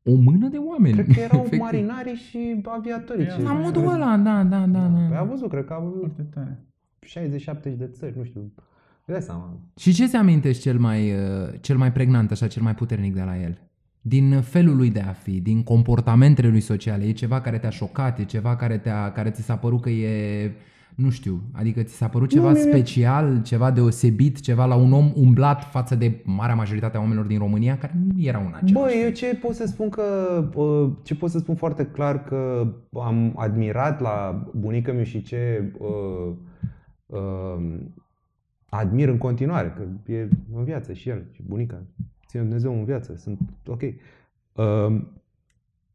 O 0.04 0.14
mână 0.14 0.48
de 0.48 0.56
oameni. 0.56 0.94
cred 0.94 1.06
că 1.06 1.20
erau 1.20 1.38
efectiv. 1.44 1.60
marinari 1.60 2.14
și 2.14 2.60
aviatorii. 2.64 3.26
Păi, 3.26 3.34
ce- 3.36 3.42
La 3.42 3.52
modul 3.52 3.86
ăla, 3.94 4.16
da, 4.16 4.42
da, 4.42 4.58
da. 4.66 4.78
Păi 4.78 5.08
da. 5.10 5.18
a 5.20 5.22
văzut, 5.24 5.48
cred 5.50 5.64
că 5.64 5.72
a 5.72 5.78
văzut 5.78 5.98
Foarte 5.98 6.26
tare. 6.34 6.58
60-70 7.74 7.76
de 7.78 7.86
țări, 7.86 8.14
nu 8.16 8.24
știu. 8.24 8.52
Îți 9.08 9.16
dai 9.16 9.26
seama. 9.26 9.56
Și 9.76 9.92
ce 9.92 10.06
ți 10.06 10.16
amintești 10.16 10.62
cel 10.62 10.78
mai, 10.78 11.10
uh, 11.12 11.18
cel 11.60 11.76
mai 11.76 11.92
pregnant, 11.92 12.30
așa, 12.30 12.46
cel 12.46 12.62
mai 12.62 12.74
puternic 12.74 13.14
de 13.14 13.22
la 13.22 13.42
el? 13.42 13.58
Din 14.00 14.40
felul 14.40 14.76
lui 14.76 14.90
de 14.90 15.00
a 15.00 15.12
fi, 15.12 15.40
din 15.40 15.62
comportamentele 15.62 16.48
lui 16.48 16.60
sociale, 16.60 17.04
e 17.04 17.12
ceva 17.12 17.40
care 17.40 17.58
te-a 17.58 17.70
șocat, 17.70 18.18
e 18.18 18.24
ceva 18.24 18.56
care, 18.56 18.78
te-a, 18.78 19.12
care 19.12 19.30
ți 19.30 19.42
s-a 19.42 19.56
părut 19.56 19.80
că 19.80 19.90
e, 19.90 20.52
nu 20.94 21.10
știu, 21.10 21.42
adică 21.52 21.82
ți 21.82 21.94
s-a 21.94 22.08
părut 22.08 22.28
ceva 22.28 22.52
Nu, 22.52 22.58
mie- 22.58 22.62
special, 22.62 23.42
ceva 23.42 23.70
deosebit, 23.70 24.40
ceva 24.40 24.64
la 24.64 24.74
un 24.74 24.92
om 24.92 25.12
umblat 25.14 25.64
față 25.70 25.94
de 25.94 26.20
marea 26.24 26.54
majoritate 26.54 26.96
a 26.96 27.00
oamenilor 27.00 27.26
din 27.26 27.38
România 27.38 27.78
care 27.78 27.92
nu 28.08 28.22
erau 28.22 28.40
în 28.40 28.52
același 28.54 28.72
Bă, 28.72 28.80
fel. 28.80 29.02
eu 29.04 29.10
ce 29.10 29.34
pot 29.42 29.54
să 29.54 29.66
spun 29.66 29.88
că 29.88 30.02
uh, 30.54 30.90
ce 31.02 31.14
pot 31.14 31.30
să 31.30 31.38
spun 31.38 31.54
foarte 31.54 31.84
clar 31.86 32.22
că 32.24 32.72
am 32.92 33.32
admirat 33.36 34.00
la 34.00 34.44
bunica 34.54 34.92
mea 34.92 35.04
și 35.04 35.22
ce 35.22 35.72
uh, 35.78 36.32
uh, 37.06 37.78
admir 38.68 39.08
în 39.08 39.18
continuare, 39.18 39.74
că 39.76 40.12
e 40.12 40.28
în 40.54 40.64
viață 40.64 40.92
și 40.92 41.08
el, 41.08 41.24
și 41.32 41.42
bunica. 41.42 41.82
Ține 42.26 42.42
Dumnezeu 42.42 42.78
în 42.78 42.84
viață, 42.84 43.16
sunt 43.16 43.38
ok. 43.66 43.82
Uh, 43.82 45.00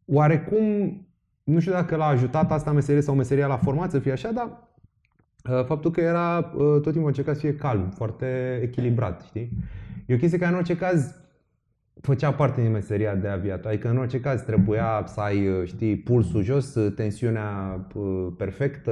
oarecum, 0.05 0.97
nu 1.43 1.59
știu 1.59 1.71
dacă 1.71 1.95
l-a 1.95 2.05
ajutat 2.05 2.51
asta 2.51 2.71
meserie 2.71 3.01
sau 3.01 3.15
meseria 3.15 3.47
la 3.47 3.57
format 3.57 3.91
să 3.91 3.99
fie 3.99 4.11
așa, 4.11 4.31
dar 4.31 4.47
uh, 5.57 5.65
faptul 5.65 5.91
că 5.91 6.01
era 6.01 6.37
uh, 6.37 6.81
tot 6.81 6.91
timpul 6.91 7.07
încerca 7.07 7.33
să 7.33 7.39
fie 7.39 7.55
calm, 7.55 7.89
foarte 7.89 8.59
echilibrat, 8.61 9.21
știi? 9.21 9.49
E 10.05 10.13
o 10.13 10.17
chestie 10.17 10.37
care 10.37 10.51
în 10.51 10.57
orice 10.57 10.77
caz 10.77 11.15
făcea 12.01 12.31
parte 12.31 12.61
din 12.61 12.71
meseria 12.71 13.15
de 13.15 13.27
aviator. 13.27 13.71
Adică 13.71 13.89
în 13.89 13.97
orice 13.97 14.19
caz 14.19 14.41
trebuia 14.41 15.03
să 15.05 15.19
ai, 15.19 15.47
uh, 15.47 15.53
știi, 15.65 15.95
pulsul 15.95 16.43
jos, 16.43 16.75
uh, 16.75 16.93
tensiunea 16.95 17.79
uh, 17.93 18.27
perfectă, 18.37 18.91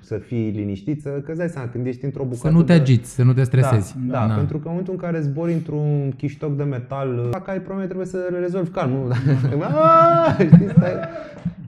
să 0.00 0.16
fii 0.18 0.50
liniștit, 0.50 1.00
să, 1.02 1.08
că 1.08 1.30
îți 1.30 1.38
dai 1.38 1.48
seama, 1.48 1.68
când 1.68 1.86
ești 1.86 2.04
într-o 2.04 2.22
bucată 2.22 2.46
Să 2.48 2.52
nu 2.52 2.62
te 2.62 2.72
de- 2.72 2.80
agiți, 2.80 3.14
să 3.14 3.22
nu 3.22 3.32
te 3.32 3.42
stresezi. 3.42 3.94
Da, 4.06 4.26
da, 4.26 4.34
pentru 4.34 4.56
că 4.56 4.62
în 4.64 4.70
momentul 4.70 4.92
în 4.92 5.00
care 5.00 5.20
zbori 5.20 5.52
într-un 5.52 6.10
chiștoc 6.16 6.56
de 6.56 6.62
metal, 6.62 7.28
dacă 7.30 7.50
ai 7.50 7.58
probleme 7.60 7.84
trebuie 7.86 8.06
să 8.06 8.18
le 8.30 8.38
rezolvi 8.38 8.70
calm, 8.70 8.90
nu? 8.90 9.12
Aaaa, 9.62 10.32
Știi, 10.32 10.70
stai... 10.70 10.92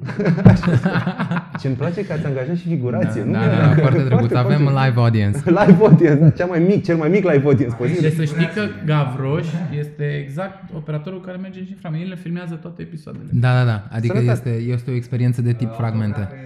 Ce 1.60 1.66
îmi 1.66 1.76
place 1.76 2.04
că 2.06 2.12
ați 2.12 2.26
angajat 2.26 2.56
și 2.56 2.68
figurație, 2.68 3.22
da, 3.22 3.26
nu? 3.38 3.44
da, 3.46 3.56
da, 3.66 3.74
foarte 3.80 4.02
drăguț. 4.02 4.32
Avem 4.32 4.58
live 4.60 4.92
audience. 5.00 5.38
Live 5.60 5.76
audience, 5.80 6.14
da, 6.14 6.30
cea 6.30 6.46
mai 6.46 6.58
mic, 6.58 6.84
cel 6.84 6.96
mai 6.96 7.08
mic 7.08 7.22
live 7.32 7.44
audience 7.44 7.76
Deci 7.78 7.88
posibil. 7.88 8.10
să 8.10 8.24
știi 8.24 8.50
că 8.54 8.62
Gavroș 8.86 9.46
este 9.78 10.04
exact 10.24 10.74
operatorul 10.76 11.20
care 11.20 11.36
merge 11.36 11.58
în 11.58 11.66
infra. 11.68 11.90
El 12.02 12.08
le 12.08 12.16
filmează 12.16 12.54
toate 12.54 12.82
episoadele. 12.82 13.24
Da, 13.32 13.52
da, 13.58 13.64
da. 13.64 13.86
Adică 13.90 14.16
Sănătate. 14.16 14.48
este, 14.48 14.62
este 14.72 14.90
o 14.90 14.94
experiență 14.94 15.42
de 15.42 15.52
tip 15.52 15.74
fragmente. 15.74 16.28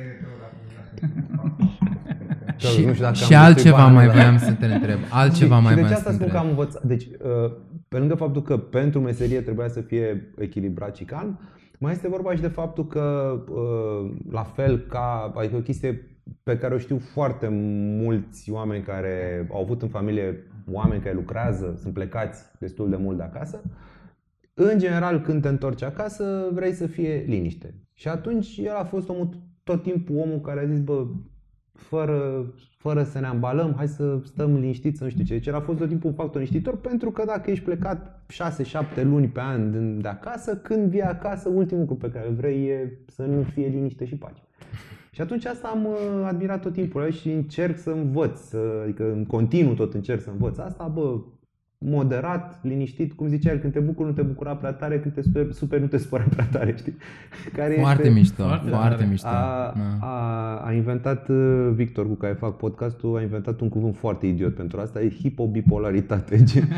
Și, 2.56 2.84
nu 2.84 2.92
știu 2.92 3.04
dacă 3.04 3.14
și 3.14 3.34
am 3.34 3.42
altceva 3.44 3.76
bani 3.76 3.94
mai 3.94 4.06
la- 4.06 4.12
voiam 4.12 4.38
să 4.38 4.52
te 4.52 4.66
întreb. 4.66 4.98
Altceva 5.10 5.56
și, 5.56 5.62
mai 5.62 5.70
și 5.72 5.76
de 5.78 5.80
voiam 5.80 5.96
ce 5.96 6.02
să 6.02 6.08
asta 6.08 6.10
te 6.10 6.14
spun 6.16 6.28
că 6.28 6.36
întreb. 6.36 6.42
am 6.42 6.48
învățat? 6.48 6.82
Deci, 6.82 7.04
uh, 7.04 7.52
pe 7.88 7.96
lângă 7.98 8.14
faptul 8.14 8.42
că 8.42 8.56
pentru 8.56 9.00
meserie 9.00 9.40
trebuia 9.40 9.68
să 9.68 9.80
fie 9.80 10.30
echilibrat 10.38 10.96
și 10.96 11.04
calm, 11.04 11.40
mai 11.78 11.92
este 11.92 12.08
vorba 12.08 12.34
și 12.34 12.40
de 12.40 12.48
faptul 12.48 12.86
că, 12.86 13.36
uh, 13.48 14.16
la 14.30 14.42
fel 14.42 14.78
ca, 14.78 15.32
adică 15.36 15.56
o 15.56 15.60
chestie 15.60 16.18
pe 16.42 16.58
care 16.58 16.74
o 16.74 16.78
știu 16.78 16.98
foarte 16.98 17.48
mulți 18.02 18.50
oameni 18.50 18.82
care 18.82 19.46
au 19.50 19.60
avut 19.60 19.82
în 19.82 19.88
familie 19.88 20.46
oameni 20.70 21.02
care 21.02 21.14
lucrează, 21.14 21.74
sunt 21.78 21.94
plecați 21.94 22.44
destul 22.58 22.90
de 22.90 22.96
mult 22.96 23.16
de 23.16 23.22
acasă, 23.22 23.62
în 24.54 24.78
general, 24.78 25.20
când 25.20 25.42
te 25.42 25.48
întorci 25.48 25.82
acasă, 25.82 26.48
vrei 26.52 26.72
să 26.72 26.86
fie 26.86 27.24
liniște. 27.26 27.74
Și 27.92 28.08
atunci 28.08 28.56
el 28.56 28.74
a 28.74 28.84
fost 28.84 29.08
omul, 29.08 29.28
tot 29.62 29.82
timpul 29.82 30.16
omul 30.16 30.40
care 30.40 30.60
a 30.60 30.66
zis, 30.66 30.80
bă, 30.80 31.06
fără, 31.76 32.46
fără 32.76 33.02
să 33.02 33.18
ne 33.20 33.26
ambalăm, 33.26 33.74
hai 33.76 33.88
să 33.88 34.18
stăm 34.24 34.54
liniștiți, 34.54 34.98
să 34.98 35.04
nu 35.04 35.10
știu 35.10 35.24
ce. 35.24 35.32
Deci 35.32 35.46
el 35.46 35.54
a 35.54 35.60
fost 35.60 35.78
tot 35.78 35.88
timpul 35.88 36.08
un 36.10 36.16
factor 36.16 36.40
liniștitor 36.40 36.76
pentru 36.76 37.10
că 37.10 37.22
dacă 37.26 37.50
ești 37.50 37.64
plecat 37.64 38.22
6-7 38.98 39.02
luni 39.02 39.26
pe 39.26 39.40
an 39.40 39.70
din- 39.70 40.00
de 40.00 40.08
acasă, 40.08 40.56
când 40.56 40.90
vii 40.90 41.02
acasă, 41.02 41.48
ultimul 41.48 41.80
lucru 41.88 41.96
pe 41.96 42.10
care 42.10 42.28
îl 42.28 42.34
vrei 42.34 42.66
e 42.68 42.98
să 43.06 43.22
nu 43.22 43.42
fie 43.42 43.66
liniște 43.66 44.04
și 44.06 44.14
pace. 44.14 44.42
Și 45.10 45.20
atunci 45.20 45.44
asta 45.44 45.68
am 45.68 45.84
uh, 45.84 46.24
admirat 46.26 46.62
tot 46.62 46.72
timpul 46.72 47.10
și 47.10 47.30
încerc 47.30 47.78
să 47.78 47.90
învăț, 47.90 48.38
să, 48.38 48.58
adică 48.82 49.12
în 49.12 49.24
continuu 49.24 49.74
tot 49.74 49.94
încerc 49.94 50.20
să 50.20 50.30
învăț 50.30 50.58
asta, 50.58 50.86
bă, 50.94 51.18
moderat, 51.78 52.58
liniștit, 52.62 53.12
cum 53.12 53.28
zicea 53.28 53.50
el, 53.52 53.58
când 53.58 53.72
te 53.72 53.78
bucuri 53.78 54.08
nu 54.08 54.14
te 54.14 54.22
bucura 54.22 54.54
prea 54.56 54.72
tare, 54.72 55.00
când 55.00 55.14
te 55.14 55.22
super, 55.22 55.46
super 55.52 55.80
nu 55.80 55.86
te 55.86 55.98
supăra 55.98 56.24
prea 56.34 56.48
tare, 56.52 56.74
știi? 56.78 56.96
Care 57.52 57.74
Foarte 57.80 58.02
este, 58.02 58.14
mișto, 58.14 58.42
Foarte 58.44 58.68
foarte, 58.68 58.94
tare. 58.94 59.06
mișto. 59.10 59.26
a, 59.28 59.74
Da. 60.00 60.06
a, 60.06 60.56
a 60.66 60.72
inventat 60.72 61.28
uh, 61.28 61.68
Victor 61.74 62.06
cu 62.06 62.14
care 62.14 62.32
fac 62.32 62.56
podcastul, 62.56 63.16
a 63.16 63.20
inventat 63.22 63.60
un 63.60 63.68
cuvânt 63.68 63.96
foarte 63.96 64.26
idiot 64.26 64.54
pentru 64.54 64.80
asta, 64.80 65.00
e 65.02 65.08
hipobipolaritate. 65.10 66.42
gen- 66.48 66.68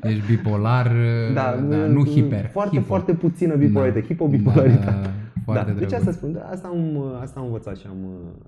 Deci 0.00 0.26
bipolar, 0.26 0.92
da, 1.34 1.54
nu 1.88 2.04
hiper. 2.06 2.46
Foarte, 2.46 2.74
hipo. 2.76 2.86
foarte 2.86 3.12
puțină 3.12 3.54
bipolaritate, 3.54 4.00
Da. 4.00 4.06
hipobipolaritate. 4.06 4.84
Da, 5.02 5.10
da, 5.46 5.52
da. 5.52 5.62
Foarte 5.62 5.72
da, 5.72 5.78
deci 5.78 5.88
drăguț. 5.88 6.08
asta 6.08 6.12
spun, 6.18 6.32
da, 6.32 6.40
asta 6.50 6.68
am, 6.68 7.02
asta 7.20 7.40
am 7.40 7.46
învățat 7.46 7.76
și 7.76 7.86
am, 7.86 7.96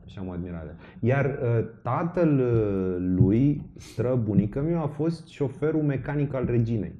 și 0.06 0.18
am 0.18 0.30
admirat. 0.30 0.76
Iar 1.00 1.24
uh, 1.24 1.64
tatăl 1.82 2.38
uh, 2.38 2.96
lui, 3.16 3.70
străbunică 3.76 4.60
meu, 4.60 4.82
a 4.82 4.86
fost 4.86 5.26
șoferul 5.28 5.82
mecanic 5.82 6.34
al 6.34 6.44
reginei. 6.46 6.94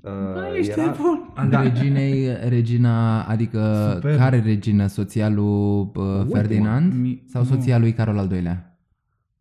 Uh, 0.00 0.10
Bă, 0.32 0.54
ești 0.58 0.78
nebun. 0.80 1.32
Al 1.34 1.48
Da. 1.48 1.62
reginei, 1.62 2.28
regina, 2.48 3.22
adică 3.22 3.90
Super. 3.94 4.16
care 4.16 4.40
regină? 4.40 4.86
Soția 4.86 5.28
lui 5.28 5.90
uh, 5.94 6.24
Ferdinand 6.32 6.92
Mi- 6.92 7.22
sau 7.26 7.42
nu. 7.42 7.48
soția 7.48 7.78
lui 7.78 7.92
Carol 7.92 8.18
al 8.18 8.30
II-lea? 8.32 8.78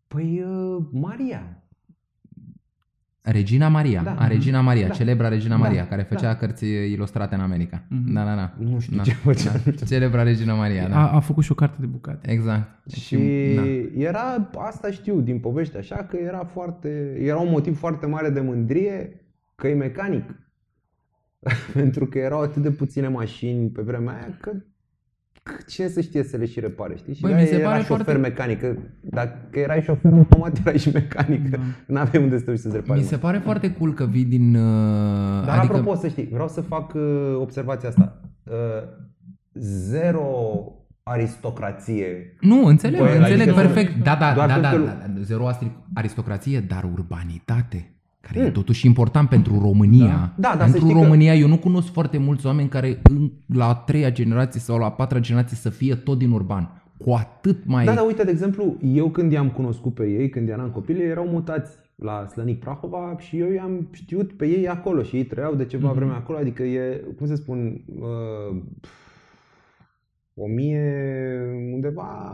Păi, 0.08 0.44
uh, 0.48 0.84
Maria. 0.92 1.62
Regina 3.32 3.68
Maria, 3.68 4.02
Da. 4.04 4.16
a 4.20 4.28
Regina 4.28 4.62
Maria, 4.62 4.88
Da. 4.88 4.94
celebra 4.94 5.28
Regina 5.28 5.56
Da. 5.56 5.62
Maria, 5.62 5.88
care 5.88 6.02
făcea 6.02 6.28
Da. 6.28 6.36
cărți 6.36 6.66
ilustrate 6.68 7.36
în 7.36 7.42
America. 7.42 7.84
Mhm. 7.88 8.14
Da, 8.14 8.24
da, 8.24 8.36
da. 8.36 8.54
Nu 8.60 8.80
știu 8.80 8.98
Da. 8.98 9.04
ce 9.04 9.12
făcea. 9.14 9.52
Da. 9.66 9.72
Celebra 9.86 10.24
Regina 10.24 10.54
Maria, 10.54 10.88
da. 10.88 10.98
A, 11.10 11.16
a 11.16 11.20
făcut 11.20 11.44
și 11.44 11.52
o 11.52 11.56
carte 11.56 11.76
de 11.80 11.86
bucate. 11.86 12.32
Exact. 12.32 12.90
Și 12.96 13.18
da. 13.56 13.64
era, 14.02 14.50
asta 14.58 14.92
știu 14.92 15.20
din 15.22 15.40
povești 15.40 15.78
așa, 15.78 15.96
că 15.96 16.18
era 16.18 16.44
foarte, 16.44 17.18
era 17.20 17.38
un 17.38 17.50
motiv 17.52 17.78
foarte 17.78 18.06
mare 18.06 18.30
de 18.30 18.40
mândrie 18.40 19.22
că 19.56 19.68
e 19.68 19.74
mecanic. 19.74 20.24
Pentru 21.74 22.06
că 22.06 22.18
erau 22.18 22.42
atât 22.42 22.62
de 22.62 22.72
puține 22.72 23.08
mașini 23.08 23.70
pe 23.70 23.82
vremea 23.82 24.14
aia 24.14 24.38
că 24.42 24.52
că 25.48 25.62
cine 25.68 25.88
să 25.88 26.02
știe 26.02 26.24
să 26.24 26.38
le 26.38 26.46
și 26.46 26.60
repare, 26.60 26.96
știi? 26.96 27.14
Și 27.14 27.22
Băi, 27.22 27.30
de-aia 27.32 27.46
mi 27.46 27.50
se 27.52 27.60
era 27.60 27.70
pare 27.70 27.84
șofer 27.84 28.04
foarte- 28.04 28.22
mecanic. 28.22 28.60
Că 28.60 28.76
dacă 29.02 29.38
erai 29.60 29.82
șofer 29.82 30.12
automat, 30.14 30.58
erai 30.60 30.78
și 30.78 30.90
mecanic. 30.90 31.50
Da. 31.50 31.58
N-aveai 31.88 32.24
unde 32.24 32.38
să 32.38 32.44
te 32.44 32.52
duci 32.52 32.60
să-ți 32.60 32.76
repari. 32.76 33.00
Mi 33.00 33.06
se 33.06 33.18
pare 33.18 33.38
foarte 33.38 33.74
cool 33.74 33.94
că 33.94 34.06
vii 34.06 34.26
din... 34.26 34.56
uh, 34.56 35.46
Dar 35.46 35.58
adică, 35.58 35.76
apropo, 35.76 35.96
să 35.96 36.08
știi, 36.08 36.28
vreau 36.32 36.48
să 36.48 36.62
fac 36.62 36.94
uh, 36.94 37.02
observația 37.40 37.90
asta. 37.90 38.22
Uh, 38.44 38.54
zero 39.60 40.26
aristocrație 41.04 42.36
Nu, 42.42 42.66
înțeleg, 42.66 43.00
Băi, 43.00 43.18
înțeleg 43.18 43.40
adică- 43.48 43.56
perfect. 43.56 44.04
Da, 44.04 44.16
da, 44.20 44.34
Doar 44.34 44.48
da, 44.48 44.60
da, 44.60 44.70
pentru 44.70 44.86
da, 44.88 44.92
că- 44.92 45.12
da, 45.16 45.22
zero 45.22 45.48
astri- 45.50 45.84
aristocrație, 45.94 46.60
dar 46.60 46.84
urbanitate. 46.94 47.92
Care 48.28 48.40
e 48.40 48.44
Hmm. 48.44 48.52
totuși 48.52 48.86
important 48.86 49.30
pentru 49.30 49.60
România. 49.62 50.34
Da, 50.36 50.50
da, 50.50 50.56
dar 50.58 50.66
să 50.68 50.72
pentru 50.72 50.80
știi 50.80 50.94
că- 50.94 51.02
România, 51.04 51.36
eu 51.36 51.48
nu 51.48 51.58
cunosc 51.58 51.92
foarte 51.92 52.18
mulți 52.18 52.46
oameni 52.46 52.70
care 52.70 53.02
în, 53.10 53.32
la 53.54 53.68
a 53.68 53.76
treia 53.76 54.12
generație 54.12 54.60
sau 54.60 54.78
la 54.78 54.86
a 54.86 54.92
patra 54.92 55.20
generație 55.20 55.58
să 55.58 55.70
fie 55.70 55.96
tot 55.96 56.18
din 56.18 56.32
urban. 56.32 56.82
Cu 56.98 57.12
atât 57.12 57.66
mai... 57.66 57.86
Da, 57.86 57.94
dar 57.94 58.06
uite, 58.06 58.24
de 58.24 58.32
exemplu, 58.32 58.78
eu 58.82 59.10
când 59.10 59.32
i-am 59.32 59.50
cunoscut 59.50 59.94
pe 59.94 60.06
ei, 60.10 60.30
când 60.30 60.50
eram 60.50 60.70
copil, 60.70 61.00
ei 61.00 61.08
erau 61.10 61.28
mutați 61.28 61.78
la 61.96 62.28
Slănic 62.32 62.60
Prahova 62.60 63.16
și 63.18 63.38
eu 63.40 63.52
i-am 63.52 63.88
știut 63.92 64.34
pe 64.34 64.46
ei 64.46 64.68
acolo 64.68 65.04
și 65.04 65.16
ei 65.16 65.24
trăiau 65.26 65.56
de 65.56 65.66
ceva 65.66 65.92
vreme 65.92 66.12
acolo, 66.14 66.38
adică 66.38 66.64
e, 66.64 67.04
cum 67.18 67.28
să 67.28 67.36
spun, 67.36 67.84
uh, 68.00 68.62
o 70.34 70.48
mie, 70.48 70.94
undeva 71.74 72.32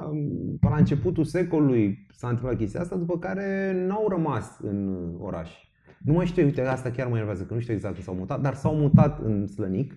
până 0.60 0.74
la 0.74 0.78
începutul 0.78 1.24
secolului 1.24 2.08
s-a 2.12 2.28
întâmplat 2.28 2.58
chestia 2.58 2.82
asta, 2.82 2.96
după 2.96 3.18
care 3.20 3.74
n-au 3.88 4.08
rămas 4.10 4.58
în 4.62 4.98
oraș. 5.20 5.52
Nu 6.04 6.14
mai 6.14 6.26
știu, 6.26 6.43
uite, 6.43 6.62
asta 6.62 6.89
chiar 6.89 7.08
mă 7.08 7.14
enervează, 7.14 7.43
că 7.43 7.54
nu 7.54 7.60
știu 7.60 7.74
exact 7.74 7.93
când 7.93 8.06
s-au 8.06 8.16
mutat, 8.16 8.41
dar 8.41 8.54
s-au 8.54 8.76
mutat 8.76 9.20
în 9.26 9.47
Slănic 9.47 9.93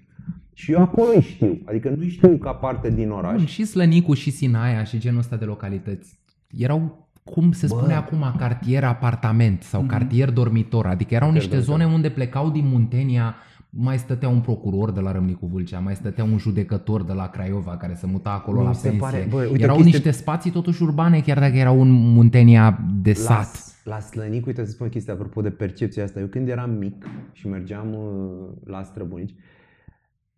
și 0.53 0.73
eu 0.73 0.81
acolo 0.83 1.09
îi 1.15 1.23
știu, 1.23 1.61
adică 1.65 1.95
nu 1.99 2.07
știu 2.09 2.37
ca 2.37 2.53
parte 2.53 2.91
din 2.91 3.11
oraș. 3.11 3.37
Bun, 3.37 3.47
și 3.47 3.65
Slănicu 3.65 4.15
și 4.15 4.31
Sinaia 4.31 4.85
și 4.85 4.99
genul 4.99 5.19
ăsta 5.19 5.37
de 5.37 5.45
localități 5.45 6.19
erau 6.57 7.09
cum 7.25 7.53
se 7.53 7.67
spune 7.67 7.87
Bă. 7.87 7.93
acum, 7.93 8.35
cartier 8.39 8.85
apartament 8.85 9.63
sau 9.63 9.83
cartier 9.83 10.31
dormitor. 10.31 10.87
Adică 10.87 11.15
erau 11.15 11.29
Cartier 11.29 11.49
niște 11.51 11.67
dormitor. 11.67 11.87
zone 11.87 11.95
unde 11.97 12.09
plecau 12.09 12.51
din 12.51 12.67
Muntenia, 12.67 13.35
mai 13.71 13.99
stătea 13.99 14.29
un 14.29 14.41
procuror 14.41 14.91
de 14.93 15.01
la 15.01 15.13
Râmnicu 15.13 15.47
Vâlcea, 15.47 15.79
mai 15.79 15.95
stătea 15.95 16.25
un 16.25 16.39
judecător 16.39 17.05
de 17.05 17.13
la 17.13 17.29
Craiova 17.29 17.77
care 17.77 17.95
se 17.95 18.07
muta 18.07 18.31
acolo 18.31 18.59
Mi 18.61 18.65
la 18.67 18.73
se 18.73 18.89
pensie. 18.89 19.01
pare- 19.01 19.27
bă, 19.31 19.47
uite, 19.51 19.63
erau 19.63 19.75
chestie- 19.77 19.93
niște 19.93 20.11
spații 20.11 20.51
totuși 20.51 20.83
urbane, 20.83 21.21
chiar 21.21 21.39
dacă 21.39 21.57
erau 21.57 21.81
în 21.81 21.91
Muntenia 21.91 22.81
de 23.03 23.13
La, 23.17 23.21
sat. 23.23 23.66
La 23.87 24.01
Slănic, 24.01 24.47
uite 24.47 24.65
să 24.65 24.71
spun 24.71 24.89
chestia 24.89 25.13
apropo 25.13 25.41
de 25.41 25.51
percepția 25.51 26.05
asta. 26.05 26.21
Eu 26.21 26.27
când 26.27 26.49
eram 26.49 26.71
mic 26.71 27.07
și 27.33 27.49
mergeam 27.49 27.95
uh, 27.95 28.49
la 28.65 28.83
străbunici, 28.83 29.35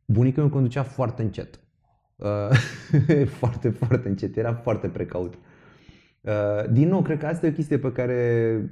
bunicul 0.04 0.42
meu 0.42 0.52
conducea 0.52 0.82
foarte 0.82 1.22
încet. 1.22 1.60
Uh, 2.16 2.50
foarte, 3.40 3.70
foarte 3.70 4.08
încet. 4.08 4.36
Era 4.36 4.54
foarte 4.54 4.88
precaut. 4.88 5.38
Uh, 6.20 6.70
din 6.72 6.88
nou, 6.88 7.00
cred 7.02 7.18
că 7.18 7.26
asta 7.26 7.46
e 7.46 7.48
o 7.48 7.52
chestie 7.52 7.78
pe 7.78 7.92
care 7.92 8.16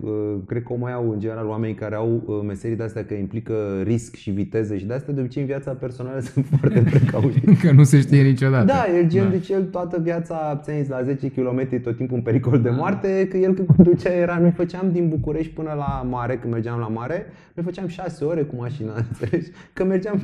uh, 0.02 0.34
cred 0.46 0.62
că 0.62 0.72
o 0.72 0.76
mai 0.76 0.92
au 0.92 1.10
în 1.10 1.20
general 1.20 1.46
oamenii 1.46 1.74
care 1.74 1.94
au 1.94 2.22
uh, 2.26 2.40
meserii 2.46 2.76
de 2.76 2.82
astea 2.82 3.04
că 3.04 3.14
implică 3.14 3.80
risc 3.82 4.14
și 4.14 4.30
viteză 4.30 4.76
și 4.76 4.84
de 4.84 4.94
astea 4.94 5.14
de 5.14 5.20
obicei 5.20 5.42
în 5.42 5.48
viața 5.48 5.70
personală 5.70 6.20
sunt 6.32 6.46
foarte 6.46 6.80
precauți. 6.80 7.40
Că 7.40 7.72
nu 7.72 7.84
se 7.84 8.00
știe 8.00 8.22
niciodată. 8.22 8.64
Da, 8.64 8.84
el 8.96 9.08
gen, 9.08 9.22
Da. 9.24 9.30
deci 9.30 9.48
el 9.48 9.64
toată 9.64 10.00
viața 10.00 10.60
țineți 10.62 10.90
la 10.90 11.02
10 11.02 11.30
km 11.30 11.80
tot 11.82 11.96
timpul 11.96 12.16
în 12.16 12.22
pericol 12.22 12.60
de 12.60 12.70
moarte, 12.70 13.26
că 13.30 13.36
el 13.36 13.54
când 13.54 13.68
conducea 13.76 14.12
era, 14.12 14.38
noi 14.38 14.50
făceam 14.50 14.90
din 14.92 15.08
București 15.08 15.52
până 15.52 15.72
la 15.76 16.06
mare, 16.08 16.38
când 16.38 16.52
mergeam 16.52 16.78
la 16.78 16.88
mare, 16.88 17.26
noi 17.54 17.64
făceam 17.64 17.86
6 17.86 18.24
ore 18.24 18.42
cu 18.42 18.54
mașina, 18.56 18.92
înțelegi? 19.08 19.50
Că 19.72 19.84
mergeam 19.84 20.20
50-60. 20.20 20.22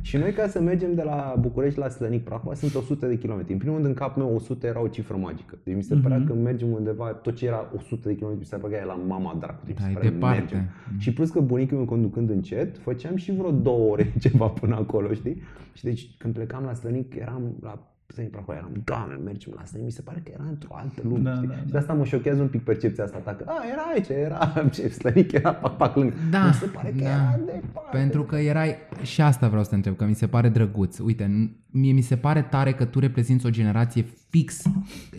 și 0.00 0.16
noi 0.16 0.32
ca 0.32 0.46
să 0.46 0.60
mergem 0.60 0.94
de 0.94 1.02
la 1.02 1.34
București 1.40 1.78
la 1.78 1.88
Slănic 1.88 2.24
Prahova 2.24 2.54
sunt 2.54 2.74
100 2.74 3.06
de 3.06 3.18
km. 3.18 3.44
În 3.48 3.56
primul 3.58 3.74
rând 3.74 3.86
în 3.88 3.94
capul 3.94 4.22
meu 4.22 4.34
100 4.34 4.66
era 4.66 4.82
o 4.82 4.88
cifră 4.88 5.16
magică. 5.16 5.57
Deci 5.64 5.74
mi 5.74 5.82
se 5.82 5.94
părea 5.96 6.16
Mhm. 6.18 6.26
că 6.26 6.34
mergem 6.34 6.68
undeva, 6.68 7.12
tot 7.12 7.34
ce 7.34 7.46
era 7.46 7.72
100 7.76 8.08
de 8.08 8.14
km, 8.16 8.36
mi 8.38 8.44
se 8.44 8.56
părea 8.56 8.78
că 8.78 8.84
e 8.84 8.86
la 8.86 9.00
mama 9.06 9.36
dracu. 9.40 9.62
Deci 9.66 9.76
mi 9.78 9.80
Da, 9.80 9.84
se 9.84 9.90
e 9.90 9.94
părea, 9.94 10.10
departe. 10.10 10.38
mergem. 10.38 10.68
Și 10.98 11.12
plus 11.12 11.30
că 11.30 11.40
bunicul 11.40 11.76
meu 11.76 11.86
conducând 11.86 12.30
încet, 12.30 12.78
făceam 12.78 13.16
și 13.16 13.32
vreo 13.32 13.50
două 13.50 13.90
ore 13.90 14.12
ceva 14.20 14.46
până 14.48 14.74
acolo, 14.76 15.12
știi? 15.12 15.42
Și 15.72 15.84
deci 15.84 16.10
când 16.18 16.34
plecam 16.34 16.64
la 16.64 16.74
Slănic, 16.74 17.14
eram 17.14 17.42
la 17.60 17.87
Slănic 18.12 18.30
Prahova, 18.32 18.54
eram, 18.58 18.70
doamne, 18.84 19.14
mergem 19.24 19.52
la 19.56 19.64
Slănic, 19.64 19.86
mi 19.86 19.92
se 19.92 20.02
pare 20.02 20.20
că 20.24 20.30
era 20.34 20.44
într-o 20.48 20.74
altă 20.74 21.00
lume, 21.04 21.22
Da, 21.22 21.34
știi? 21.34 21.48
da, 21.48 21.54
și 21.54 21.60
da. 21.64 21.70
de 21.70 21.78
asta 21.78 21.92
mă 21.92 22.04
șochează 22.04 22.40
un 22.40 22.48
pic 22.48 22.62
percepția 22.62 23.04
asta 23.04 23.18
ta, 23.18 23.30
că, 23.34 23.44
a, 23.46 23.54
era 23.72 23.82
aici, 23.94 24.08
era, 24.08 24.52
ce, 24.74 24.88
Slănic 24.88 25.32
era 25.32 25.52
pac, 25.54 25.76
pac 25.76 25.96
lângă. 25.96 26.14
Da, 26.30 26.46
Mi 26.46 26.52
se 26.52 26.66
pare 26.66 26.88
că 26.88 27.02
da. 27.02 27.08
era 27.08 27.36
departe. 27.44 27.96
Pentru 27.96 28.22
că 28.22 28.36
erai, 28.36 28.74
și 29.02 29.20
asta 29.20 29.48
vreau 29.48 29.62
să 29.62 29.68
te 29.68 29.74
întreb, 29.74 29.96
că 29.96 30.04
mi 30.04 30.14
se 30.14 30.26
pare 30.26 30.48
drăguț. 30.48 30.98
Uite, 30.98 31.24
n- 31.24 31.66
mie 31.70 31.92
mi 31.92 32.00
se 32.00 32.16
pare 32.16 32.42
tare 32.42 32.72
că 32.72 32.84
tu 32.84 32.98
reprezinți 32.98 33.46
o 33.46 33.50
generație 33.50 34.04
fix, 34.30 34.62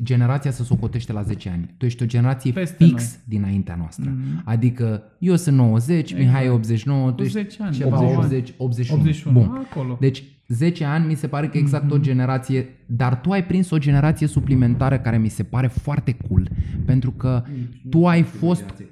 generația 0.04 0.52
să 0.52 0.64
socotește 0.64 1.14
la 1.14 1.22
10 1.22 1.50
ani. 1.50 1.74
Tu 1.78 1.86
ești 1.86 2.04
o 2.04 2.06
generație 2.06 2.52
Peste 2.52 2.84
fix 2.86 3.20
dinaintea 3.28 3.76
noastră. 3.76 4.10
Mhm. 4.10 4.42
Adică 4.46 5.04
eu 5.20 5.36
sunt 5.36 5.56
90, 5.58 6.14
Mihai 6.16 6.46
e 6.46 6.50
89, 6.50 7.10
tu 7.10 7.16
Cu 7.16 7.22
ești 7.22 7.34
10 7.38 7.64
ani. 7.64 7.76
ceva 7.76 7.96
81. 8.02 8.20
80, 8.22 8.54
81. 8.58 9.00
81. 9.02 9.40
Bun. 9.40 9.66
Acolo. 9.72 9.98
Deci 10.00 10.24
10 10.50 10.84
ani 10.84 11.06
mi 11.06 11.16
se 11.16 11.28
pare 11.28 11.48
că 11.48 11.58
exact 11.58 11.92
o 11.92 11.98
generație, 11.98 12.68
dar 12.86 13.22
tu 13.22 13.32
ai 13.32 13.46
prins 13.46 13.70
o 13.70 13.78
generație 13.78 14.28
suplimentară 14.28 15.00
care 15.00 15.18
mi 15.18 15.30
se 15.30 15.44
pare 15.44 15.68
foarte 15.68 16.18
cool, 16.28 16.50
pentru 16.86 17.12
că 17.12 17.44
tu 17.90 18.08
ai 18.08 18.22
fost 18.22 18.84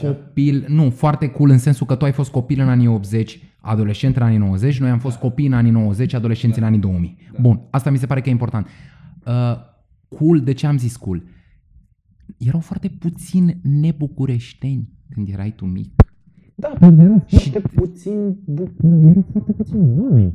copil, 0.00 0.64
nu, 0.68 0.90
foarte 0.90 1.28
cool 1.28 1.50
în 1.50 1.58
sensul 1.58 1.86
că 1.86 1.94
tu 1.94 2.04
ai 2.04 2.12
fost 2.12 2.30
copil 2.30 2.60
în 2.60 2.68
anii 2.68 2.86
80, 2.86 3.40
adolescent 3.60 4.16
în 4.16 4.22
anii 4.22 4.38
90, 4.38 4.80
noi 4.80 4.90
am 4.90 4.98
fost 4.98 5.18
copii 5.18 5.46
în 5.46 5.52
anii 5.52 5.70
90, 5.70 6.12
adolescenți 6.12 6.58
în 6.58 6.64
anii 6.64 6.78
2000. 6.78 7.16
Bun, 7.40 7.60
asta 7.70 7.90
mi 7.90 7.98
se 7.98 8.06
pare 8.06 8.20
că 8.20 8.28
e 8.28 8.32
important. 8.32 8.66
Uh, 9.26 9.32
cool, 10.08 10.40
de 10.40 10.52
ce 10.52 10.66
am 10.66 10.78
zis 10.78 10.96
cool? 10.96 11.22
Erau 12.38 12.60
foarte 12.60 12.88
puțini 12.88 13.60
nebucureșteni 13.62 14.88
când 15.10 15.28
erai 15.28 15.52
tu 15.56 15.64
mic. 15.64 16.03
Da, 16.56 16.72
erau 16.80 17.24
foarte 17.28 17.60
puțin, 17.74 18.36
erau 18.86 19.24
foarte 19.32 19.52
puțini 19.52 20.00
oameni. 20.02 20.34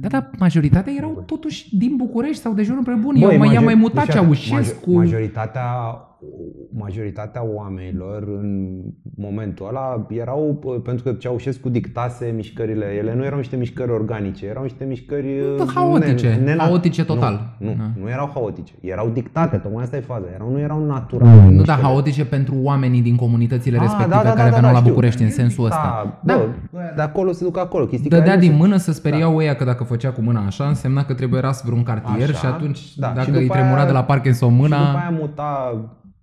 Da, 0.00 0.08
dar 0.08 0.30
majoritatea 0.38 0.92
erau 0.96 1.22
totuși 1.26 1.76
din 1.76 1.96
București 1.96 2.42
sau 2.42 2.52
de 2.52 2.62
jur 2.62 2.76
împreună. 2.76 3.18
Băi, 3.18 3.20
Eu 3.20 3.26
mai, 3.26 3.32
i-am 3.36 3.40
major- 3.48 3.64
mai 3.64 3.74
mutat 3.74 4.04
deci, 4.04 4.14
Ceaușescu. 4.14 4.90
major- 4.90 4.96
Majoritatea, 5.04 5.64
majoritatea 6.74 7.42
oamenilor 7.44 8.22
în 8.22 8.78
momentul 9.16 9.66
ăla 9.68 10.06
erau, 10.10 10.58
p- 10.60 10.82
pentru 10.84 11.04
că 11.04 11.12
Ceaușescu 11.12 11.68
dictase 11.68 12.32
mișcările, 12.36 12.86
ele 12.98 13.14
nu 13.14 13.24
erau 13.24 13.38
niște 13.38 13.56
mișcări 13.56 13.90
organice, 13.90 14.46
erau 14.46 14.62
niște 14.62 14.84
mișcări 14.84 15.26
Da, 15.56 15.62
uh, 15.62 15.70
haotice, 15.74 16.42
nena- 16.44 16.56
haotice 16.58 17.04
total. 17.04 17.54
Nu, 17.58 17.66
nu, 17.68 17.74
Da. 17.78 17.90
nu 18.02 18.08
erau 18.08 18.30
haotice, 18.34 18.72
erau 18.80 19.08
dictate, 19.08 19.56
tocmai 19.56 19.82
asta 19.82 19.96
e 19.96 20.00
faza, 20.00 20.26
erau, 20.34 20.50
nu 20.50 20.58
erau 20.58 20.86
naturale. 20.86 21.34
Nu, 21.34 21.40
da, 21.42 21.48
mișcările. 21.50 21.86
haotice 21.86 22.24
pentru 22.24 22.54
oamenii 22.62 23.00
din 23.00 23.16
comunitățile 23.16 23.76
Ah, 23.76 23.82
respective 23.82 24.14
da, 24.14 24.22
da, 24.22 24.32
care 24.32 24.50
da, 24.50 24.54
veneau 24.54 24.60
da, 24.62 24.70
la 24.72 24.76
știu. 24.78 24.88
București 24.88 25.22
în 25.22 25.30
sensul 25.30 25.64
ăsta. 25.64 26.18
Da, 26.22 26.34
Da. 26.34 26.40
bă, 26.70 26.78
de 26.96 27.02
acolo 27.02 27.32
se 27.32 27.44
duc 27.44 27.58
acolo. 27.58 27.86
Chestii 27.86 28.10
Dădea 28.10 28.24
care 28.24 28.36
nu 28.36 28.42
din 28.42 28.50
se- 28.50 28.56
mână 28.56 28.76
să 28.76 28.92
speriau 28.92 29.36
ăia 29.36 29.54
că 29.54 29.64
dacă 29.64 29.84
făcea 29.84 30.10
cu 30.10 30.20
mâna 30.20 30.46
așa, 30.46 30.64
însemna 30.64 31.04
că 31.04 31.14
trebuie 31.14 31.40
ras 31.40 31.62
vreun 31.64 31.82
cartier 31.82 32.28
Așa, 32.28 32.38
și 32.38 32.46
atunci 32.46 32.96
da. 32.96 33.06
dacă 33.06 33.20
Și 33.20 33.26
după 33.26 33.40
îi 33.40 33.48
tremura 33.48 33.80
aia- 33.80 33.86
de 33.86 33.92
la 33.92 34.04
Parkinson 34.04 34.48
Și 34.50 34.54
după 34.56 34.68
mâna, 34.68 34.90
aia 34.98 35.16
muta 35.20 35.80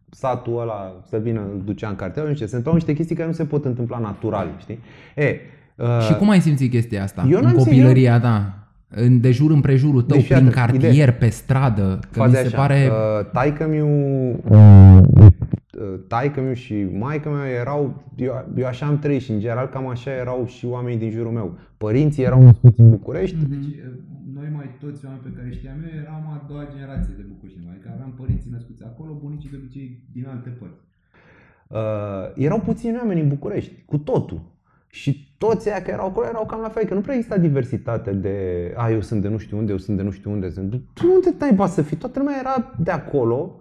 satul 0.09 0.59
ăla 0.61 0.93
să 1.09 1.17
vină, 1.17 1.39
îl 1.39 1.61
ducea 1.65 1.89
în 1.89 1.95
cartier, 1.95 2.25
nu 2.27 2.33
știu, 2.33 2.45
se 2.45 2.55
întâmplau 2.55 2.73
niște 2.75 2.93
chestii 2.93 3.15
care 3.15 3.27
nu 3.27 3.33
se 3.33 3.45
pot 3.45 3.65
întâmpla 3.65 3.97
natural, 3.97 4.47
știi? 4.59 4.79
E, 5.15 5.35
uh, 5.75 5.99
și 6.07 6.13
cum 6.15 6.29
ai 6.29 6.39
simțit 6.41 6.71
chestia 6.71 7.03
asta 7.03 7.25
Eu 7.29 7.37
în 7.37 7.43
n-am 7.43 7.51
simțit- 7.51 7.65
copilăria 7.65 8.19
ta? 8.19 8.53
În 8.95 9.21
de 9.21 9.31
jur 9.31 9.51
împrejurul 9.51 10.01
tău, 10.01 10.17
Deci, 10.17 10.25
fii 10.25 10.35
prin 10.35 10.47
atent, 10.47 10.61
cartier, 10.65 10.91
ideea- 10.91 11.13
pe 11.13 11.27
stradă, 11.29 11.99
că 12.11 12.19
mi 12.19 12.25
faza 12.25 12.39
se 12.39 12.45
așa, 12.45 12.57
pare... 12.57 12.89
uh, 13.19 13.25
taică-miu, 13.33 13.87
uh, 14.49 14.97
taică-miu 16.07 16.53
și 16.53 16.83
maică 16.83 17.29
mea 17.29 17.47
erau, 17.47 18.03
eu, 18.15 18.45
eu 18.57 18.65
așa 18.65 18.85
am 18.85 18.99
trăit 18.99 19.21
și 19.21 19.31
în 19.31 19.39
general 19.39 19.67
cam 19.67 19.87
așa 19.87 20.11
erau 20.11 20.45
și 20.45 20.65
oamenii 20.65 20.99
din 20.99 21.09
jurul 21.11 21.31
meu. 21.31 21.57
Părinții 21.77 22.23
erau 22.23 22.41
născuți 22.43 22.79
în 22.79 22.89
București, 22.89 23.35
Mhm. 23.35 23.49
Deci, 23.49 23.75
noi 24.33 24.49
mai 24.55 24.69
toți 24.79 25.05
oameni 25.05 25.23
pe 25.23 25.31
care 25.37 25.49
știam 25.51 25.75
eu 25.83 25.99
eram 26.01 26.23
a 26.33 26.45
doua 26.47 26.67
generație 26.73 27.13
de 27.17 27.23
bucureștini, 27.27 27.67
adică 27.71 27.89
aveam 27.93 28.13
părinții 28.17 28.51
născuți 28.51 28.83
acolo, 28.83 29.19
bunicii 29.23 29.49
de 29.49 29.57
obicei 29.61 30.03
din 30.11 30.25
alte 30.27 30.49
părți. 30.49 30.81
uh, 31.67 32.43
erau 32.45 32.59
puțini 32.59 32.97
oameni 32.97 33.21
în 33.21 33.27
București, 33.27 33.83
cu 33.85 33.97
totul. 33.97 34.41
Și 34.91 35.33
toți 35.37 35.69
aia 35.69 35.79
care 35.79 35.91
erau 35.91 36.07
acolo 36.07 36.25
erau 36.27 36.45
cam 36.45 36.61
la 36.61 36.69
fel, 36.69 36.85
că 36.85 36.93
nu 36.93 37.01
prea 37.01 37.15
exista 37.15 37.37
diversitate 37.37 38.11
de 38.11 38.35
a, 38.77 38.89
eu 38.91 39.01
sunt 39.01 39.21
de 39.21 39.27
nu 39.27 39.37
știu 39.37 39.57
unde, 39.57 39.71
eu 39.71 39.77
sunt 39.77 39.97
de 39.97 40.03
nu 40.03 40.11
știu 40.11 40.31
unde, 40.31 40.49
sunt. 40.49 40.69
Tu 40.93 41.11
unde 41.15 41.35
naiba 41.39 41.67
să 41.67 41.81
fii? 41.81 41.97
Toată 41.97 42.19
lumea 42.19 42.35
era 42.39 42.73
de 42.79 42.91
acolo, 42.91 43.59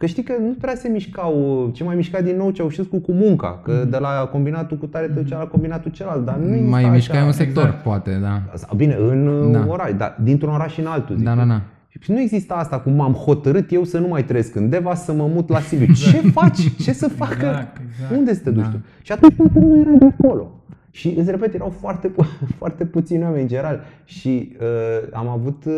că 0.00 0.06
știi 0.06 0.22
că 0.22 0.32
nu 0.40 0.54
prea 0.60 0.74
se 0.74 0.88
mișcau, 0.88 1.70
ce 1.74 1.84
mai 1.84 1.96
mișca 1.96 2.20
din 2.20 2.36
nou 2.36 2.50
Ceaușescu 2.50 2.98
cu 2.98 3.12
munca, 3.12 3.60
că 3.64 3.84
de 3.90 3.98
la 3.98 4.28
combinatul 4.32 4.76
cu 4.76 4.86
tare 4.86 5.06
te 5.06 5.12
ducea 5.20 5.38
la 5.38 5.44
combinatul 5.46 5.90
celălalt, 5.90 6.24
dar 6.24 6.36
nu 6.36 6.48
exista 6.48 6.70
mai 6.70 6.82
așa. 6.82 6.92
mișcai 6.92 7.22
un 7.26 7.32
sector, 7.32 7.64
exact. 7.64 7.82
poate, 7.82 8.18
da. 8.22 8.42
Sau, 8.54 8.76
Bine, 8.76 8.94
în 9.00 9.52
Da. 9.52 9.58
da. 9.58 9.66
oraș, 9.68 9.92
dar 9.96 10.16
dintr-un 10.22 10.52
oraș 10.52 10.78
în 10.78 10.86
altul, 10.86 11.16
zic. 11.16 11.24
Da, 11.24 11.34
da, 11.34 11.44
da. 11.44 11.60
Și 12.00 12.12
nu 12.12 12.20
exista 12.20 12.54
asta 12.54 12.78
cum 12.80 12.92
m-am 12.92 13.12
hotărât 13.12 13.72
eu 13.72 13.84
să 13.84 13.98
nu 13.98 14.08
mai 14.08 14.24
trăiesc 14.24 14.54
în 14.54 14.68
Deva, 14.68 14.94
să 14.94 15.12
mă 15.12 15.26
mut 15.26 15.48
la 15.48 15.58
Sibiu. 15.60 15.92
Ce 16.10 16.16
faci? 16.16 16.74
Ce 16.82 16.92
să 16.92 17.08
facă? 17.08 17.32
Exact, 17.34 17.78
exact. 17.88 18.16
Unde 18.16 18.34
să 18.34 18.40
te 18.42 18.50
duci 18.50 18.62
Da. 18.62 18.68
tu? 18.70 18.76
Și 19.02 19.12
atunci 19.12 19.34
toată 19.36 19.52
lumea 19.58 19.78
era 19.80 19.90
de 19.98 20.14
acolo. 20.18 20.50
Și 20.90 21.14
îți 21.18 21.30
repet, 21.30 21.54
erau 21.54 21.68
foarte, 21.80 22.08
pu- 22.08 22.26
foarte 22.58 22.84
puțini 22.84 23.22
oameni 23.22 23.42
în 23.42 23.48
general. 23.48 23.80
Și 24.04 24.56
uh, 24.60 25.08
am, 25.12 25.28
avut, 25.28 25.64
uh, 25.64 25.72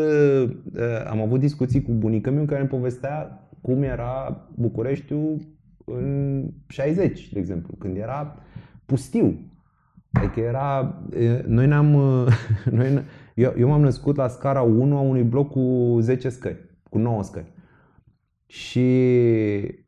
uh, 0.75 0.83
am 1.11 1.21
avut 1.21 1.41
discuții 1.41 1.83
cu 1.83 1.93
bunica 1.93 2.31
mea 2.31 2.41
în 2.41 2.47
care 2.47 2.61
îmi 2.61 2.69
povestea 2.69 3.40
cum 3.61 3.83
era 3.83 4.47
Bucureștiul 4.55 5.37
în 5.85 6.45
60, 6.67 7.33
de 7.33 7.39
exemplu, 7.39 7.75
când 7.79 7.97
era 7.97 8.37
pustiu. 8.87 9.39
Adică 10.13 10.41
era, 10.41 11.01
e, 11.19 11.45
noi 11.47 11.67
ne-am, 11.67 11.87
noi, 12.71 12.93
ne- 12.93 13.03
eu, 13.35 13.55
eu 13.59 13.69
m-am 13.69 13.81
născut 13.81 14.17
la 14.17 14.29
scara 14.29 14.63
1 14.63 14.97
a 14.97 15.01
unui 15.01 15.23
bloc 15.23 15.51
cu 15.51 15.97
10 16.01 16.29
scări, 16.29 16.79
cu 16.91 16.99
9 16.99 17.23
scări. 17.23 17.53
Și 18.47 18.79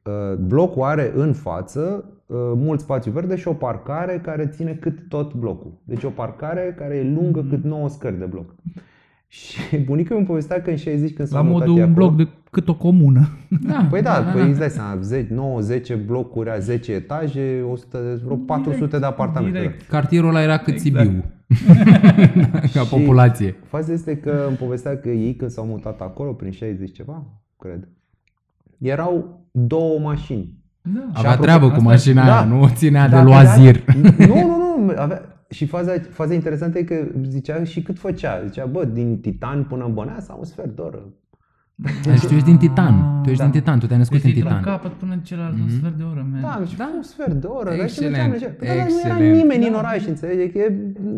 uh, 0.05 0.37
blocul 0.39 0.83
are 0.83 1.13
în 1.15 1.33
față 1.33 2.05
uh, 2.27 2.37
mult 2.55 2.81
spațiu 2.81 3.13
verde 3.13 3.37
și 3.37 3.49
o 3.49 3.53
parcare 3.53 4.21
care 4.21 4.47
ține 4.47 4.75
cât 4.75 5.09
tot 5.09 5.35
blocul. 5.35 5.83
Deci 5.85 6.03
o 6.05 6.11
parcare 6.11 6.75
care 6.77 6.97
e 6.97 7.03
lungă 7.15 7.41
Mhm. 7.41 7.49
cât 7.49 7.63
9 7.65 7.89
scări 7.89 8.19
de 8.19 8.25
bloc. 8.25 8.55
Și 9.33 9.77
bunica 9.87 10.15
îmi 10.15 10.25
povestea 10.27 10.63
că 10.63 10.71
în 10.71 10.77
60 10.77 11.13
când 11.15 11.29
s-a 11.29 11.37
La 11.37 11.43
mutat 11.43 11.67
modul 11.67 11.81
ea 11.81 11.87
un 11.87 11.91
acolo, 11.93 12.11
bloc 12.11 12.17
de 12.29 12.33
cât 12.51 12.69
o 12.69 12.75
comună. 12.75 13.29
da 13.69 13.87
Păi 13.91 14.03
da, 14.03 14.31
păi 14.35 14.49
îți 14.49 14.59
dai 14.59 14.69
seama, 14.69 14.99
9-10 16.01 16.05
blocuri 16.07 16.51
a 16.51 16.59
10 16.59 16.93
etaje, 16.93 17.65
100, 17.71 17.99
de- 17.99 18.21
vreo 18.25 18.37
400 18.37 18.99
de 18.99 19.05
apartamente. 19.07 19.59
direct. 19.59 19.89
Cartierul 19.89 20.29
ăla 20.29 20.43
era 20.43 20.59
cât 20.59 20.75
Exact. 20.75 21.05
Sibiu. 21.05 21.25
Ca 22.75 22.81
Și- 22.81 22.89
populație. 22.89 23.55
Faza 23.67 23.93
este 23.93 24.17
că 24.17 24.45
îmi 24.49 24.57
povestea 24.57 24.97
că 24.99 25.09
ei 25.09 25.35
când 25.35 25.51
s-au 25.51 25.65
mutat 25.65 26.01
acolo, 26.01 26.33
prin 26.33 26.51
60 26.51 26.93
ceva, 26.93 27.25
cred, 27.59 27.89
erau 28.79 29.41
două 29.51 29.99
mașini. 29.99 30.61
Da. 30.83 31.01
Avea 31.13 31.31
apropo, 31.31 31.43
treabă 31.43 31.67
cu 31.67 31.73
asta- 31.73 31.83
mașina 31.89 32.25
da. 32.25 32.37
aia, 32.39 32.45
nu 32.45 32.61
o 32.63 32.69
ținea 32.69 33.09
de 33.09 33.15
Dacă 33.15 33.29
loazir. 33.29 33.83
avea- 33.87 34.27
Nu, 34.27 34.35
nu, 34.35 34.85
nu. 34.85 34.93
Avea, 34.97 35.23
și 35.53 35.67
faza, 35.67 35.93
faza 36.11 36.35
interesantă 36.35 36.79
e 36.79 36.83
că 36.83 37.07
zicea 37.29 37.65
și 37.65 37.83
cât 37.83 37.99
făcea. 37.99 38.43
Zicea, 38.47 38.65
bă, 38.67 38.85
din 38.85 39.21
Titan 39.21 39.65
până 39.65 39.85
în 39.85 39.95
Băneasa, 39.95 40.35
un 40.39 40.45
sfert 40.45 40.77
de 40.77 40.81
oră. 40.83 41.03
Deci 42.05 42.21
tu 42.27 42.35
ești 42.35 42.45
din 42.47 42.57
Titan. 42.57 43.21
Tu 43.23 43.29
ești 43.31 43.43
Da. 43.43 43.49
din 43.51 43.61
Titan, 43.61 43.79
tu 43.79 43.87
te-ai 43.87 43.99
născut 43.99 44.17
Deci 44.17 44.27
în 44.27 44.33
dintr-un 44.35 44.57
Titan. 44.59 44.73
capăt 44.73 44.93
până 44.93 45.13
în 45.13 45.19
celălalt 45.21 45.55
un 45.55 45.61
Mhm. 45.67 45.77
sfert 45.79 45.95
de 45.97 46.03
oră, 46.03 46.27
man. 46.33 46.41
Da, 46.41 46.63
și 46.67 46.77
da. 46.77 46.91
un 46.97 47.03
sfert 47.03 47.33
de 47.33 47.47
oră. 47.47 47.65
dar 47.69 47.77
și 47.77 47.83
Excelent, 47.83 48.13
mergeam 48.17 48.31
legea. 48.31 48.51
Păi, 48.59 48.67
dar 48.67 48.77
nu 48.77 48.83
era 48.83 49.09
excelent. 49.09 49.37
nimeni 49.37 49.67
în 49.67 49.73
Da. 49.73 49.79
oraș, 49.79 50.07
înțelegi? 50.07 50.53
Că 50.53 50.73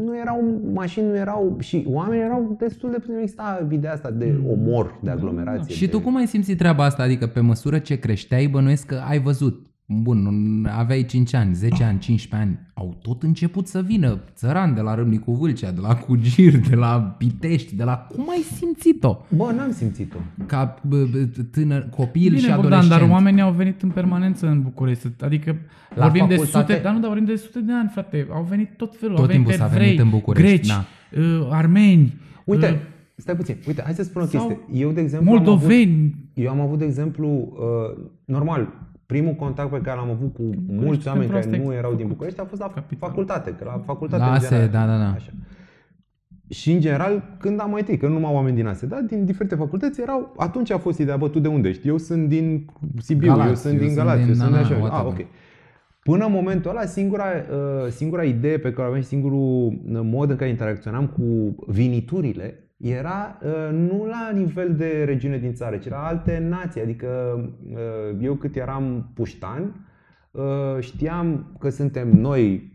nu 0.05 0.18
erau 0.18 0.61
mașini, 0.74 1.07
nu 1.07 1.16
erau 1.16 1.57
și 1.61 1.85
oamenii 1.89 2.24
erau 2.24 2.57
destul 2.59 2.91
de 2.91 2.97
puțin. 2.99 3.14
Nu 3.14 3.20
exista 3.20 3.66
ideea 3.70 3.93
asta 3.93 4.11
de 4.11 4.41
omor, 4.51 4.99
de 5.03 5.11
aglomerație. 5.11 5.74
Și 5.74 5.89
tu 5.89 5.97
de... 5.97 6.03
cum 6.03 6.16
ai 6.16 6.26
simțit 6.26 6.59
treaba 6.59 6.85
asta? 6.85 7.03
Adică 7.03 7.26
pe 7.26 7.41
măsură 7.41 7.78
ce 7.78 7.99
creșteai, 7.99 8.47
bănuiesc 8.47 8.87
că 8.87 9.01
ai 9.09 9.18
văzut. 9.20 9.66
Bun, 9.87 10.68
aveai 10.76 11.05
5 11.05 11.35
ani, 11.35 11.55
10 11.55 11.85
ani, 11.85 11.99
15 11.99 12.49
ani. 12.49 12.59
Au 12.74 12.97
tot 13.03 13.22
început 13.22 13.66
să 13.66 13.82
vină 13.82 14.18
țăran 14.35 14.74
de 14.74 14.80
la 14.80 14.95
Râmnicu 14.95 15.32
Vâlcea, 15.32 15.70
de 15.70 15.80
la 15.80 15.95
Cugir, 15.97 16.57
de 16.68 16.74
la 16.74 17.14
Pitești, 17.18 17.76
de 17.76 17.85
la... 17.85 17.97
Cum 18.14 18.28
ai 18.30 18.41
simțit-o? 18.57 19.16
Bă, 19.37 19.53
n-am 19.57 19.72
simțit-o. 19.72 20.16
Ca 20.47 20.74
bă, 20.89 21.05
bă, 21.11 21.18
tânăr, 21.51 21.89
copil 21.97 22.22
Bine, 22.22 22.37
și 22.39 22.47
Bogdan, 22.47 22.64
adolescent. 22.64 23.01
dar 23.01 23.11
oamenii 23.11 23.41
au 23.41 23.53
venit 23.53 23.82
în 23.82 23.89
permanență 23.91 24.47
în 24.47 24.62
București. 24.62 25.07
Adică 25.20 25.57
La 25.95 26.03
vorbim 26.03 26.26
de 26.28 26.35
facultate? 26.35 26.72
sute, 26.72 26.82
dar 26.85 26.93
nu, 26.93 26.99
dar 27.01 27.09
vorbim 27.09 27.26
de 27.26 27.37
sute 27.37 27.61
de 27.61 27.72
ani, 27.72 27.89
frate. 27.93 28.26
Au 28.32 28.43
venit 28.49 28.76
tot 28.76 28.97
felul. 28.97 29.14
Tot 29.16 29.24
au 29.24 29.30
venit 29.30 29.47
timpul 29.47 29.66
s-a 29.66 29.72
evrei, 29.72 29.87
venit 29.87 30.01
în 30.01 30.11
București, 30.11 30.47
greci, 30.49 30.66
da. 30.66 30.85
uh, 31.20 31.49
armeni, 31.51 32.14
Uite, 32.45 32.66
uh, 32.70 32.76
stai 33.16 33.37
puțin. 33.37 33.57
Uite, 33.66 33.82
hai 33.85 33.95
să 33.95 34.03
spun 34.03 34.22
o 34.22 34.24
Sau 34.26 34.47
chestie. 34.47 34.80
Eu, 34.80 34.91
de 34.91 35.01
exemplu, 35.01 35.30
am 35.30 35.37
avut, 35.37 35.47
moldoveni. 35.49 36.14
eu 36.35 36.51
am 36.51 36.61
avut, 36.61 36.78
de 36.78 36.85
exemplu, 36.85 37.28
uh, 37.99 38.05
normal, 38.24 38.72
primul 39.07 39.32
contact 39.34 39.70
pe 39.70 39.80
care 39.80 39.96
l-am 39.98 40.11
avut 40.11 40.34
cu 40.34 40.42
mulți 40.68 41.07
oameni 41.09 41.26
pentru 41.26 41.26
care 41.26 41.38
asta 41.38 41.57
e 41.57 41.64
nu 41.64 41.72
erau 41.72 41.90
din 41.90 41.98
făcut 42.00 42.12
București 42.12 42.40
a 42.40 42.44
fost 42.44 42.61
la 42.61 42.68
capitală. 42.74 43.11
facultate, 43.12 43.50
că 43.50 43.64
la 43.64 43.82
facultate 43.84 44.22
La 44.22 44.28
în 44.28 44.34
ASE, 44.34 44.48
general, 44.48 44.70
da, 44.70 44.86
da, 44.86 44.98
da. 44.98 45.11
Așa. 45.11 45.30
și 46.48 46.72
în 46.72 46.80
general, 46.80 47.36
când 47.38 47.61
am 47.61 47.70
mai 47.70 47.78
întâlnit, 47.80 48.02
că 48.02 48.09
nu 48.09 48.14
numai 48.14 48.32
oameni 48.32 48.57
din 48.57 48.66
astea, 48.66 48.88
da, 48.88 49.00
din 49.00 49.24
diferite 49.24 49.55
facultăți 49.55 50.00
erau, 50.00 50.34
atunci 50.36 50.70
a 50.70 50.78
fost 50.78 50.98
ideea, 50.98 51.16
bă, 51.16 51.28
tu 51.28 51.38
de 51.38 51.48
unde 51.48 51.68
ești? 51.68 51.88
Eu 51.88 51.98
sunt 51.98 52.28
din 52.28 52.66
Sibiu, 52.98 53.28
Galați, 53.28 53.48
eu 53.48 53.55
sunt 53.55 53.72
eu 53.72 53.78
din 53.78 53.88
sunt 53.88 53.98
Galați, 54.00 54.18
din- 54.20 54.28
eu 54.28 54.34
sunt 54.34 54.50
da, 54.50 54.57
de 54.57 54.62
da, 54.62 54.68
așa. 54.68 54.76
whatever. 54.82 55.12
Ah, 55.12 55.20
ok. 55.20 55.26
Până 56.02 56.24
în 56.26 56.32
momentul 56.32 56.70
ăla, 56.70 56.84
singura, 56.84 57.24
uh, 57.24 57.90
singura 57.90 58.22
idee 58.22 58.59
pe 58.59 58.70
care 58.70 58.82
o 58.82 58.84
aveam 58.86 59.00
și 59.02 59.09
singurul 59.09 59.66
uh, 59.66 60.00
mod 60.02 60.30
în 60.30 60.36
care 60.36 60.50
interacționam 60.50 61.07
cu 61.07 61.55
viniturile 61.66 62.64
era 62.77 63.39
uh, 63.43 63.70
nu 63.72 64.07
la 64.07 64.31
nivel 64.35 64.75
de 64.77 65.03
regiune 65.05 65.39
din 65.39 65.55
țară, 65.55 65.77
ci 65.77 65.89
la 65.89 66.07
alte 66.07 66.47
nații. 66.49 66.81
Adică 66.81 67.09
uh, 67.70 68.16
eu 68.20 68.35
cât 68.35 68.57
eram 68.57 69.11
puștan, 69.14 69.87
uh, 70.31 70.43
știam 70.81 71.57
că 71.59 71.68
suntem 71.68 72.09
noi 72.09 72.72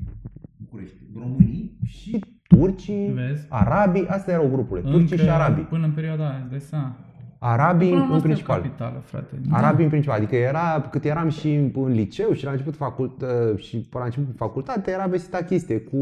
București. 0.58 0.95
Românii 1.20 1.78
și 1.86 2.20
turcii, 2.47 3.12
Vezi? 3.14 3.45
arabii, 3.50 4.08
astea 4.08 4.34
erau 4.34 4.50
grupurile, 4.50 4.89
turcii 4.91 5.18
și 5.18 5.30
arabii. 5.30 5.64
Până 5.64 5.86
în 5.86 5.91
perioada 5.91 6.30
aia, 6.30 6.39
îți 6.41 6.50
dai 6.50 6.60
seama. 6.60 6.95
Arabii 7.39 7.89
Până 7.89 8.02
în 8.02 8.08
noastră 8.08 8.30
e 8.30 8.32
o 8.32 8.34
principal. 8.34 8.62
capitală, 8.62 9.02
frate. 9.06 9.41
Arabii 9.52 9.84
în 9.84 9.89
principal, 9.89 10.18
adică 10.18 10.36
era, 10.36 10.88
cât 10.91 11.04
eram 11.04 11.30
și 11.30 11.54
în, 11.54 11.72
în 11.76 11.91
liceu 11.91 12.32
și 12.34 12.45
la 12.45 12.52
început 12.52 12.76
facult, 12.76 13.22
uh, 13.22 13.58
și 13.60 13.78
până 13.78 14.04
la 14.04 14.06
început 14.06 14.36
facultate, 14.36 14.91
era 14.91 15.06
vestita 15.06 15.38
chestie 15.38 15.80
cu... 15.80 15.97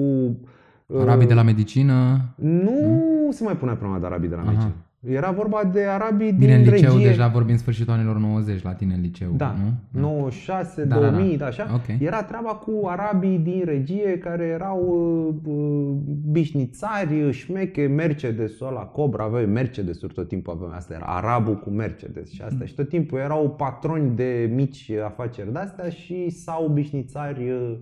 uh, 0.88 1.02
Arabii 1.02 1.28
de 1.28 1.34
la 1.34 1.42
medicină. 1.44 2.20
Nu 2.36 3.30
se 3.32 3.44
mai 3.44 3.58
punea 3.58 3.74
problema 3.76 4.00
de 4.00 4.06
arabii 4.06 4.30
de 4.30 4.36
la 4.36 4.42
Aha. 4.42 4.50
medicină. 4.50 4.74
Era 5.00 5.32
vorba 5.32 5.64
de 5.74 5.84
arabii 5.84 6.32
Bine, 6.32 6.56
în 6.56 6.64
din 6.64 6.72
liceu 6.74 6.92
regie. 6.94 7.08
deja 7.08 7.28
vorbim 7.28 7.58
sfârșitul 7.58 7.94
anilor 7.94 8.18
90 8.18 8.62
la 8.64 8.74
tine 8.74 8.94
în 8.94 9.02
liceu, 9.02 9.28
Da, 9.36 9.56
nu? 9.92 10.02
96, 10.02 10.84
Da, 10.84 10.96
da, 10.96 11.02
da. 11.02 11.10
2000, 11.12 11.38
da, 11.38 11.46
așa. 11.46 11.68
Ok. 11.74 12.00
Era 12.02 12.24
treaba 12.24 12.50
cu 12.50 12.88
arabii 12.88 13.38
din 13.38 13.62
regie 13.66 14.18
care 14.18 14.44
erau 14.46 14.80
uh, 15.46 15.54
uh, 15.54 15.96
bișnițari, 16.32 17.32
șmeche, 17.32 17.88
Mercedes 17.88 18.60
ăla, 18.62 18.82
Cobra, 18.82 19.24
aveai 19.24 19.46
Mercedes-uri 19.46 20.14
tot 20.14 20.28
timpul 20.28 20.54
aveam 20.54 20.72
asta, 20.76 20.94
era 20.94 21.06
arabul 21.06 21.56
cu 21.60 21.70
Mercedes 21.70 22.32
și 22.32 22.42
asta. 22.42 22.66
Și 22.66 22.74
tot 22.76 22.90
timpul 22.90 23.20
erau 23.20 23.50
patroni 23.58 24.16
de 24.16 24.52
mici 24.56 24.92
afaceri 25.06 25.52
de-astea 25.54 25.90
și 25.90 26.30
sau 26.30 26.68
bișnițari 26.68 27.50
uh, 27.52 27.74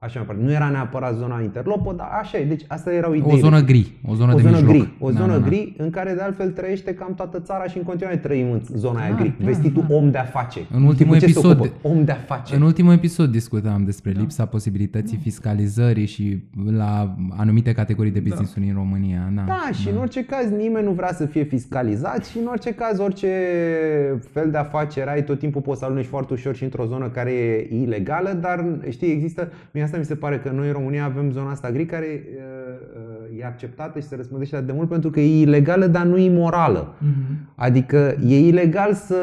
așa 0.00 0.12
mai 0.18 0.26
departe. 0.26 0.42
Nu 0.44 0.52
era 0.52 0.68
neapărat 0.68 1.14
zona 1.16 1.40
interlopă, 1.40 1.94
dar 1.96 2.08
așa 2.20 2.38
e. 2.38 2.44
Deci 2.44 2.64
asta 2.66 2.92
erau 2.92 3.12
ideile. 3.14 3.32
O 3.34 3.36
zonă 3.36 3.60
gri, 3.60 3.92
o 4.06 4.14
zonă 4.14 4.32
o 4.32 4.36
de 4.36 4.42
zonă 4.42 4.56
mijloc. 4.56 4.72
gri, 4.74 4.92
o 4.98 5.10
Da, 5.10 5.18
zonă 5.20 5.32
da, 5.32 5.38
da. 5.38 5.46
gri 5.46 5.74
în 5.78 5.90
care 5.90 6.12
de 6.12 6.20
altfel 6.20 6.50
trăiește 6.50 6.94
cam 6.94 7.14
toată 7.14 7.40
țara 7.40 7.64
și 7.66 7.76
în 7.78 7.82
continuare 7.84 8.16
trăim 8.18 8.50
în 8.50 8.60
zona 8.76 9.00
aia 9.00 9.10
Da, 9.10 9.16
gri. 9.16 9.34
da, 9.38 9.44
Vestitul 9.44 9.84
da. 9.88 9.94
om 9.94 10.10
de 10.10 10.18
afaceri. 10.18 10.66
În 10.72 10.82
ultimul 10.82 11.14
Știi 11.16 11.26
cu 11.32 11.40
ce 11.40 11.40
se 11.40 11.46
episod- 11.48 11.58
ocupă? 11.58 11.88
Om 11.88 12.04
de 12.04 12.12
afaceri. 12.12 12.60
În 12.60 12.66
ultimul 12.66 12.92
episod 12.92 13.30
discutam 13.30 13.84
despre 13.84 14.10
lipsa 14.10 14.44
posibilității 14.46 15.18
fiscalizării 15.22 16.06
și 16.06 16.42
la 16.70 17.14
anumite 17.36 17.72
categorii 17.72 18.12
de 18.12 18.20
business-uri 18.20 18.68
în 18.68 18.74
România. 18.74 19.30
Da, 19.34 19.42
Da, 19.46 19.68
și 19.72 19.88
în 19.88 19.96
orice 19.96 20.24
caz 20.24 20.50
nimeni 20.50 20.84
nu 20.84 20.92
vrea 20.92 21.12
să 21.12 21.26
fie 21.26 21.42
fiscalizat 21.42 22.24
și 22.26 22.38
în 22.38 22.46
orice 22.46 22.74
caz 22.74 22.98
orice 22.98 23.28
fel 24.32 24.50
de 24.50 24.56
afacere 24.58 25.10
ai, 25.10 25.24
tot 25.24 25.38
timpul 25.38 25.60
poți 25.60 25.78
să 25.78 25.84
aluneci 25.84 26.04
foarte 26.06 26.32
ușor 26.32 26.54
și 26.54 26.62
într-o 26.64 26.84
zonă 26.86 27.08
care 27.08 27.30
e 27.32 27.68
ilegală, 27.82 28.38
dar 28.40 28.64
știi, 28.90 29.10
există, 29.12 29.52
mie 29.72 29.82
asta 29.88 30.00
mi 30.00 30.04
se 30.04 30.14
pare 30.14 30.38
că 30.38 30.50
noi 30.50 30.66
în 30.66 30.72
România 30.72 31.04
avem 31.04 31.30
zona 31.30 31.50
asta 31.50 31.70
gri 31.70 31.86
care 31.86 32.06
uh, 32.06 33.32
uh, 33.32 33.40
e 33.40 33.44
acceptată 33.44 33.98
și 34.00 34.06
se 34.06 34.16
răspândește 34.16 34.54
atât 34.54 34.66
de 34.66 34.72
mult 34.72 34.88
pentru 34.88 35.10
că 35.10 35.20
e 35.20 35.40
ilegală, 35.40 35.86
dar 35.86 36.04
nu 36.04 36.16
imorală. 36.16 36.94
Mhm. 36.98 37.52
Adică 37.54 38.16
e 38.26 38.46
ilegal 38.46 38.92
să 38.92 39.16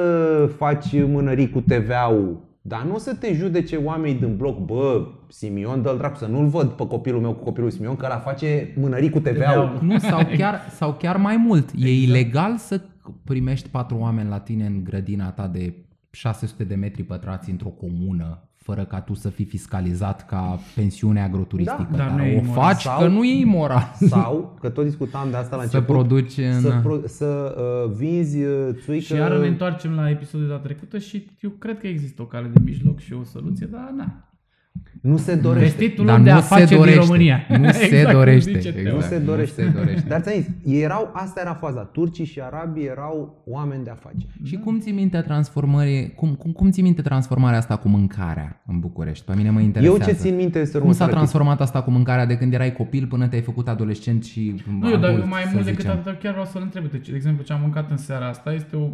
faci 0.57 1.05
mânării 1.07 1.49
cu 1.49 1.61
TVA-ul, 1.61 2.43
dar 2.61 2.83
nu 2.83 2.93
o 2.93 2.97
să 2.97 3.15
te 3.15 3.33
judece 3.33 3.75
oamenii 3.75 4.19
din 4.19 4.37
bloc, 4.37 4.65
bă, 4.65 5.07
Simion, 5.27 5.81
dă-l 5.81 5.97
dracu, 5.97 6.17
să 6.17 6.25
nu-l 6.25 6.47
văd 6.47 6.69
pe 6.69 6.87
copilul 6.87 7.21
meu 7.21 7.33
cu 7.33 7.43
copilul 7.43 7.69
Simion, 7.69 7.95
că 7.95 8.05
ăla 8.05 8.17
face 8.17 8.73
mânării 8.79 9.09
cu 9.09 9.19
TVA-ul. 9.19 9.79
Nu, 9.87 9.97
sau 9.97 10.19
chiar, 10.37 10.59
sau 10.69 10.93
chiar 10.93 11.17
mai 11.17 11.37
mult. 11.37 11.69
E 11.75 12.01
ilegal 12.01 12.57
să 12.57 12.81
primești 13.23 13.69
patru 13.69 13.97
oameni 13.99 14.29
la 14.29 14.39
tine 14.39 14.65
în 14.65 14.83
grădina 14.83 15.31
ta 15.31 15.47
de 15.47 15.73
600 16.11 16.63
de 16.63 16.75
metri 16.75 17.03
pătrați 17.03 17.49
într-o 17.49 17.69
comună 17.69 18.44
fără 18.65 18.85
ca 18.85 19.01
tu 19.01 19.13
să 19.13 19.29
fii 19.29 19.45
fiscalizat 19.45 20.25
ca 20.25 20.59
pensiune 20.75 21.21
agroturistică. 21.21 21.87
Da, 21.91 21.97
dar 21.97 22.07
dar 22.07 22.17
nu 22.17 22.23
e 22.23 22.35
o 22.35 22.37
imoral. 22.37 22.63
faci 22.63 22.81
Sau- 22.81 22.99
că 22.99 23.07
nu 23.07 23.23
e 23.23 23.39
imoral. 23.39 23.91
Sau, 23.99 24.57
că 24.59 24.69
tot 24.69 24.83
discutam 24.83 25.29
de 25.29 25.35
asta 25.37 25.55
la 25.55 25.63
Să 25.63 25.75
început, 25.75 25.95
produci 25.95 26.37
în... 26.37 26.61
să, 26.61 26.79
pro, 26.83 26.99
să 27.05 27.55
uh, 27.85 27.91
vinzi 27.97 28.43
uh, 28.43 28.69
țuică... 28.83 29.03
Și 29.03 29.13
iar 29.13 29.37
ne 29.37 29.47
întoarcem 29.47 29.91
la 29.91 30.09
episodul 30.09 30.45
de 30.45 30.51
data 30.51 30.63
trecută 30.63 30.97
și 30.97 31.27
eu 31.41 31.49
cred 31.49 31.79
că 31.79 31.87
există 31.87 32.21
o 32.21 32.25
cale 32.25 32.47
de 32.47 32.59
mijloc 32.63 32.99
și 32.99 33.13
o 33.13 33.23
soluție, 33.23 33.65
dar 33.65 33.93
na. 33.95 34.24
Nu 35.01 35.17
se 35.17 35.35
dorește. 35.35 35.63
Vestitul 35.77 36.05
Dar 36.05 36.17
om 36.17 36.23
de 36.23 36.31
nu 36.31 36.37
se 36.39 36.43
afaceri 36.43 36.67
din 36.69 36.77
dorește. 36.77 36.99
România. 36.99 37.45
Nu 37.49 37.71
se 37.71 37.83
Exact 37.85 38.03
cum 38.05 38.13
dorește. 38.13 38.51
zice 38.59 38.71
Teo. 38.71 38.81
Nu 38.83 38.87
Exact. 38.95 39.11
se 39.13 39.17
nu 39.19 39.25
dorește. 39.25 39.61
se 39.63 39.69
dorește. 39.69 40.07
Dar 40.07 40.21
ți-am 40.21 40.35
zis, 40.35 40.47
ei 40.65 40.81
erau, 40.81 41.09
asta 41.13 41.41
era 41.41 41.53
faza. 41.53 41.79
Turcii 41.81 42.25
și 42.25 42.39
arabii 42.41 42.85
erau 42.85 43.43
oameni 43.45 43.83
de 43.83 43.89
afaceri. 43.89 44.27
Și 44.43 44.55
cum 44.57 44.79
ții 44.79 44.91
minte 44.91 45.17
transformării, 45.21 46.13
cum, 46.15 46.33
cum, 46.35 46.51
cum 46.51 46.69
ții 46.71 46.83
minte 46.83 47.01
transformarea 47.01 47.57
asta 47.57 47.75
cu 47.77 47.87
mâncarea 47.87 48.63
în 48.67 48.79
București? 48.79 49.25
Pe 49.25 49.33
mine 49.35 49.49
mă 49.49 49.59
Eu 49.59 49.65
interesează. 49.65 50.03
ce 50.03 50.11
țin 50.17 50.35
minte 50.35 50.59
este 50.59 50.77
Cum 50.77 50.79
s-a 50.79 50.85
următoarea 50.87 51.15
transformat 51.15 51.61
asta 51.61 51.81
cu 51.81 51.91
mâncarea 51.91 52.25
de 52.25 52.37
când 52.37 52.53
erai 52.53 52.73
copil 52.73 53.07
până 53.07 53.27
te-ai 53.27 53.41
făcut 53.41 53.67
adolescent 53.67 54.23
și 54.23 54.63
Nu, 54.79 54.89
eu, 54.89 54.97
dar 54.97 55.09
adult, 55.09 55.29
mai 55.29 55.41
să 55.43 55.49
mult 55.53 55.65
decât 55.65 55.79
zicem? 55.81 55.97
atât, 55.97 56.19
chiar 56.19 56.31
vreau 56.31 56.45
să-l 56.45 56.61
întreb. 56.61 56.91
Deci, 56.91 57.09
de 57.09 57.15
exemplu, 57.15 57.43
ce 57.43 57.53
am 57.53 57.59
mâncat 57.61 57.89
în 57.91 57.97
seara 57.97 58.27
asta 58.27 58.53
este 58.53 58.75
o 58.75 58.87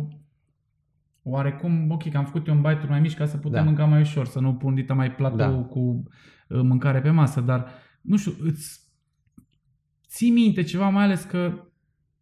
oarecum, 1.23 1.91
ok, 1.91 2.09
că 2.11 2.17
am 2.17 2.25
făcut 2.25 2.47
eu 2.47 2.53
un 2.55 2.61
bite 2.61 2.85
mai 2.89 2.99
mici 2.99 3.15
ca 3.15 3.25
să 3.25 3.37
putem 3.37 3.59
Da. 3.59 3.65
mânca 3.65 3.85
mai 3.85 4.01
ușor, 4.01 4.25
să 4.25 4.39
nu 4.39 4.53
pun 4.53 4.73
dita 4.75 4.93
mai 4.93 5.11
platou 5.11 5.37
Da. 5.37 5.61
cu 5.67 5.79
uh, 5.79 6.61
mâncare 6.61 7.01
pe 7.01 7.09
masă, 7.09 7.41
dar 7.41 7.65
nu 8.01 8.17
știu, 8.17 8.31
îți 8.39 8.79
ții 10.07 10.31
minte 10.31 10.61
ceva, 10.63 10.89
mai 10.89 11.03
ales 11.03 11.23
că 11.23 11.51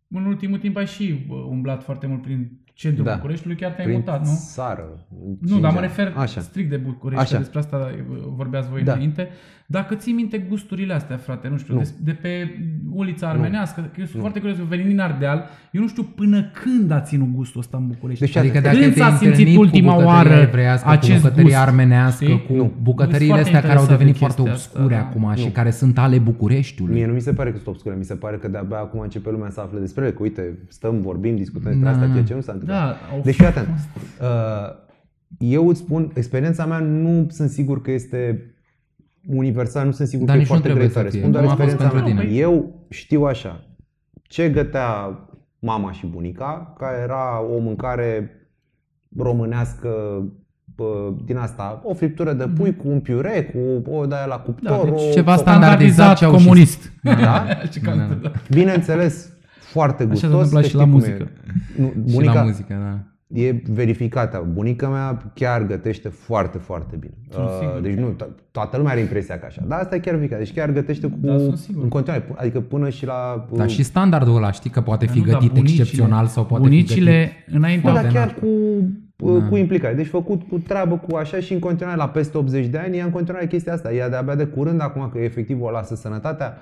în 0.08 0.26
ultimul 0.26 0.58
timp 0.60 0.76
ai 0.76 0.86
și 0.88 1.26
uh, 1.30 1.36
umblat 1.50 1.84
foarte 1.84 2.08
mult 2.08 2.22
prin 2.22 2.60
centrul 2.74 3.06
Da. 3.06 3.16
Bucureștiului, 3.16 3.58
chiar 3.58 3.72
te-ai 3.72 3.86
Prin 3.86 3.98
mutat, 4.00 4.26
nu? 4.26 4.32
țară. 4.36 5.08
în 5.26 5.38
Nu, 5.42 5.60
dar 5.60 5.72
mă 5.74 5.80
Cinja. 5.80 5.80
refer 5.80 6.14
Așa. 6.18 6.42
strict 6.42 6.70
de 6.70 6.78
București, 6.78 7.24
Așa. 7.24 7.38
despre 7.38 7.60
asta 7.60 7.78
uh, 8.10 8.18
vorbeați 8.26 8.70
voi 8.70 8.84
Da. 8.84 8.94
înainte. 8.94 9.30
Dacă 9.72 9.96
ții 9.96 10.14
minte 10.14 10.38
gusturile 10.38 10.94
astea, 10.94 11.18
frate, 11.18 11.48
nu 11.48 11.58
știu, 11.58 11.74
Nu. 11.74 11.82
De, 11.82 11.90
de 12.04 12.12
pe 12.12 12.30
ulița 12.92 13.28
armenească, 13.28 13.82
că 13.94 14.00
eu 14.00 14.06
sunt 14.06 14.22
foarte 14.22 14.40
curios, 14.40 14.58
eu 14.60 14.66
venim 14.66 14.88
din 14.88 15.00
Ardeal, 15.00 15.44
eu 15.72 15.82
nu 15.82 15.88
știu 15.88 16.04
până 16.04 16.44
când 16.64 16.92
a 16.92 17.02
ținut 17.02 17.28
gustul 17.36 17.60
ăsta 17.60 17.78
în 17.78 17.88
București. 17.88 18.24
Deci, 18.24 18.36
Adică 18.36 18.54
Când 18.54 18.64
dacă 18.64 18.78
s-a 18.78 18.90
te-ai 18.92 19.10
simțit 19.10 19.28
întâlnit 19.28 19.58
ultima 19.58 19.94
cu 19.94 20.00
bucătăria 20.02 20.30
oară 20.30 20.42
evreiască, 20.42 20.90
acest 20.90 21.12
cu 21.14 21.20
bucătăria 21.22 21.58
gust, 21.58 21.68
armenească, 21.68 22.24
știi? 22.26 22.46
cu 22.48 22.54
Nu. 22.54 22.72
bucătăriile 22.82 23.34
Sunt 23.34 23.46
astea 23.46 23.60
foarte 23.60 23.68
care 23.68 23.80
au 23.80 23.86
devenit 23.86 24.14
interesat 24.14 24.36
de 24.38 24.42
foarte 24.42 24.52
chestia 24.52 24.80
obscure 24.80 24.96
asta, 24.96 25.08
acum 25.10 25.36
și 25.36 25.44
Nu. 25.46 25.52
care 25.52 25.72
sunt 25.72 25.98
ale 25.98 26.18
Bucureștiului. 26.18 26.96
Mie 26.96 27.06
nu 27.06 27.14
mi 27.14 27.22
se 27.22 27.34
pare 27.34 27.50
că 27.50 27.56
sunt 27.56 27.68
obscure, 27.68 27.96
mi 27.96 28.04
se 28.04 28.16
pare 28.16 28.38
că 28.38 28.48
de-abia 28.48 28.78
acum 28.78 29.00
începe 29.00 29.30
lumea 29.32 29.50
să 29.50 29.60
afle 29.62 29.80
despre 29.80 30.04
ele, 30.04 30.14
că 30.14 30.22
uite, 30.24 30.58
stăm, 30.68 31.02
vorbim, 31.02 31.36
discutăm 31.36 31.72
despre 31.72 31.84
Da, 31.90 31.92
asta, 31.96 32.06
da. 32.06 32.12
ceea 32.12 32.24
ce 32.24 32.34
nu 32.34 32.42
s-a 32.42 32.52
întâmplat. 32.52 32.80
Da, 32.80 32.98
au 33.14 33.22
Deci, 33.24 33.36
fii 33.36 33.46
atent. 33.46 33.68
Uh, 34.22 34.28
Eu 35.38 35.68
îți 35.68 35.80
spun, 35.80 36.12
experiența 36.14 36.66
mea 36.66 36.80
nu 36.80 37.28
sunt 37.30 37.50
sigur 37.50 37.82
că 37.82 37.92
este 37.92 38.54
universal, 39.28 39.86
nu 39.86 39.92
sunt 39.92 40.08
sigur 40.08 40.26
Dar 40.26 40.36
că 40.36 40.42
e 40.42 40.44
nici 40.44 40.52
nu 40.52 40.56
foarte 40.56 40.72
trebuie 40.74 40.92
greu 40.92 41.04
să 41.04 41.10
fie. 41.10 41.20
Spun 41.20 41.32
doar 41.32 41.44
Cum 41.44 41.52
a 41.54 41.56
fost 41.56 41.68
experiența 41.70 41.98
pentru 42.04 42.14
mea. 42.16 42.26
tine? 42.28 42.42
Eu 42.42 42.86
știu 42.90 43.24
așa, 43.24 43.64
ce 44.24 44.50
gătea 44.50 45.20
mama 45.60 45.92
și 45.92 46.06
bunica, 46.06 46.74
care 46.78 46.98
era 47.04 47.42
o 47.56 47.60
mâncare 47.60 48.32
românească 49.18 49.90
pă, 50.76 51.14
din 51.26 51.38
asta, 51.38 51.82
o 51.84 51.94
friptură 51.94 52.34
de 52.34 52.48
pui 52.58 52.76
cu 52.76 52.88
un 52.90 53.00
piure, 53.00 53.44
cu 53.84 53.92
o 53.92 54.06
de 54.06 54.16
aia 54.16 54.26
la 54.26 54.38
cuptor, 54.40 54.78
Mhm. 54.78 54.86
Da, 54.86 54.92
deci 54.96 55.08
o 55.10 55.12
ceva 55.12 55.34
o- 55.34 55.38
standardizat 55.38 56.18
ceaușist. 56.18 56.44
comunist. 56.46 56.92
Da? 57.04 57.46
Ce 57.72 57.80
cam- 57.80 58.20
da. 58.22 58.32
Bineînțeles, 58.50 59.30
foarte 59.60 60.04
Așa 60.04 60.14
se 60.16 60.28
gustos. 60.28 60.32
întâmplă 60.52 60.60
că 60.62 60.68
și 60.68 60.76
la 60.76 60.82
știi 60.82 60.92
cum 60.94 61.00
muzică. 61.00 61.30
Și 61.76 61.82
E. 61.82 61.82
Nu, 61.82 61.92
la 61.96 62.14
bunica, 62.14 62.44
muzică, 62.44 62.74
da. 62.74 62.98
E 63.34 63.62
verificată. 63.68 64.48
Bunica 64.54 64.88
mea 64.90 65.32
chiar 65.34 65.66
gătește 65.66 66.10
foarte, 66.10 66.58
foarte 66.58 66.96
bine. 66.96 67.14
Sunt 67.30 67.46
Uh, 67.46 67.58
sigur. 67.60 67.80
deci 67.82 67.94
nu, 67.94 68.16
to- 68.16 68.52
toată 68.52 68.78
lumea 68.78 68.92
are 68.92 69.02
impresia 69.02 69.40
că 69.40 69.46
așa. 69.46 69.62
Dar 69.68 69.80
asta 69.80 69.96
e 69.96 70.00
chiar 70.00 70.14
verificat. 70.14 70.40
Deci 70.44 70.54
chiar 70.54 70.72
gătește 70.72 71.08
cu, 71.08 71.16
Da, 71.20 71.38
sunt 71.38 71.58
sigur. 71.58 71.84
în 71.84 71.90
continuare. 71.90 72.26
Adică 72.36 72.60
până 72.60 72.90
și 72.90 73.06
la... 73.06 73.46
uh, 73.52 73.58
Dar 73.58 73.70
și 73.70 73.84
standardul 73.84 74.36
ăla, 74.36 74.52
știi 74.52 74.70
că 74.70 74.82
poate 74.82 75.06
fi 75.06 75.20
Nu, 75.20 75.26
dar 75.26 75.34
gătit 75.34 75.52
bunicile- 75.52 75.82
excepțional 75.82 76.26
sau 76.26 76.46
poate 76.46 76.64
fi 76.64 76.70
Bunicile, 76.70 77.32
gătit... 77.46 77.56
înainte, 77.56 77.88
Bă, 77.88 77.94
dar 77.94 78.02
Poate 78.02 78.18
chiar 78.18 78.34
cu, 78.34 78.46
uh, 79.26 79.40
Da. 79.42 79.48
cu 79.48 79.56
implicare. 79.58 79.94
Deci 79.94 80.08
făcut 80.08 80.42
cu 80.50 80.58
treabă, 80.60 80.98
cu 81.08 81.16
așa 81.16 81.40
și 81.40 81.54
în 81.54 81.60
continuare 81.60 81.98
la 81.98 82.10
peste 82.10 82.38
80 82.38 82.66
de 82.66 82.78
ani, 82.78 82.98
ea 82.98 83.06
în 83.06 83.12
continuare 83.12 83.48
chestia 83.48 83.74
asta. 83.74 83.94
Ea 83.94 84.10
de-abia 84.10 84.36
de 84.36 84.46
curând, 84.46 84.82
acum 84.82 85.10
că 85.14 85.18
efectiv 85.20 85.62
o 85.62 85.70
lasă 85.70 85.96
sănătatea, 85.96 86.58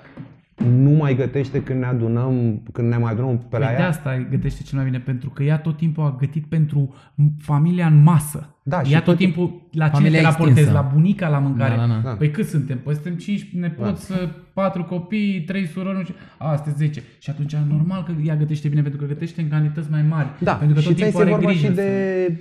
nu 0.66 0.90
mai 0.90 1.14
gătește 1.14 1.62
când 1.62 1.80
ne 1.80 1.86
adunăm, 1.86 2.62
când 2.72 2.88
ne 2.88 2.96
mai 2.96 3.12
adunăm 3.12 3.38
pe 3.38 3.58
la 3.58 3.66
Păi 3.66 3.74
de 3.74 3.80
ea. 3.82 3.88
asta 3.88 4.26
gătește 4.30 4.62
cel 4.62 4.76
mai 4.78 4.86
bine, 4.86 5.00
pentru 5.00 5.30
că 5.30 5.42
ea 5.42 5.58
tot 5.58 5.76
timpul 5.76 6.04
a 6.04 6.16
gătit 6.18 6.46
pentru 6.46 6.94
m- 6.94 7.36
familia 7.38 7.86
în 7.86 8.02
masă. 8.02 8.56
Da, 8.68 8.82
și 8.82 8.92
Ea 8.92 8.98
tot 9.02 9.14
tot- 9.14 9.16
timpul 9.18 9.60
la 9.72 9.84
ce 9.88 9.90
Familia 9.90 10.18
te 10.18 10.24
raportezi? 10.24 10.58
extinsă. 10.58 10.82
La 10.82 10.90
bunica 10.92 11.28
la 11.28 11.38
mâncare? 11.38 11.74
Da, 11.76 11.80
da, 11.80 11.86
da. 11.86 12.00
Da. 12.04 12.10
Păi 12.10 12.30
cât 12.30 12.46
suntem? 12.46 12.78
Păi 12.78 12.94
suntem 12.94 13.14
5 13.14 13.48
nepoți, 13.54 14.12
4 14.52 14.84
copii, 14.84 15.42
3 15.46 15.66
surori, 15.66 15.96
nu 15.96 16.02
știu. 16.02 16.14
A, 16.38 16.54
sunteți 16.54 16.76
10. 16.76 17.02
Și 17.18 17.30
atunci 17.30 17.56
normal 17.70 18.02
că 18.04 18.12
ea 18.24 18.36
gătește 18.36 18.68
bine 18.68 18.82
pentru 18.82 19.00
că 19.00 19.06
gătește 19.06 19.40
în 19.40 19.48
cantități 19.48 19.90
mai 19.90 20.02
mari. 20.08 20.28
Da, 20.40 20.52
pentru 20.52 20.74
că 20.74 20.80
și 20.80 20.86
tot 20.88 20.96
ți-ai 20.96 21.10
timpul 21.10 21.24
zis, 21.26 21.32
e 21.32 21.34
are 21.34 21.44
vorba, 21.44 21.50
grijă 21.52 21.66
și 21.66 21.74
să- 21.74 21.80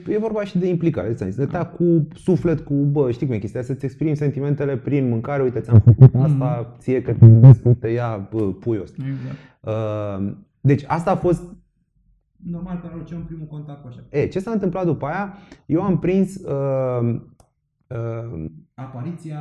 de, 0.06 0.14
e 0.14 0.18
vorba 0.18 0.44
și 0.44 0.58
de 0.58 0.68
implicare. 0.68 1.14
Ți-am 1.14 1.30
zis, 1.30 1.38
de 1.40 1.46
ta 1.46 1.66
cu 1.66 2.08
suflet, 2.16 2.60
cu, 2.60 2.74
bă, 2.74 3.12
știi 3.12 3.26
cum 3.26 3.36
e 3.36 3.40
chestia, 3.40 3.62
să-ți 3.62 3.86
exprimi 3.86 4.16
sentimentele 4.16 4.76
prin 4.78 5.10
mâncare. 5.10 5.44
Uite, 5.44 5.60
ți-am 5.60 5.82
făcut 5.86 6.16
asta, 6.16 6.76
ție 6.80 7.02
că 7.02 7.12
te 7.14 7.26
iubesc, 7.26 7.66
uite, 7.66 7.88
ia, 7.88 8.28
bă, 8.32 8.42
pui 8.42 8.80
ăsta. 8.82 9.04
Exact. 9.08 9.38
Uh, 9.60 10.32
deci 10.62 10.84
asta 10.88 11.12
a 11.12 11.16
fost 11.16 11.42
Normal 12.50 12.80
că 12.80 12.88
aruncem 12.88 13.26
primul 13.26 13.48
contact 13.48 13.82
cu 13.82 13.88
așa. 13.88 14.04
E, 14.10 14.28
ce 14.28 14.40
s-a 14.40 14.52
întâmplat 14.52 14.86
după 14.86 15.06
aia? 15.06 15.38
Eu 15.66 15.82
am 15.82 16.00
prins 16.00 16.36
uh, 16.36 17.22
uh, 17.88 18.46
Apariția 18.74 19.40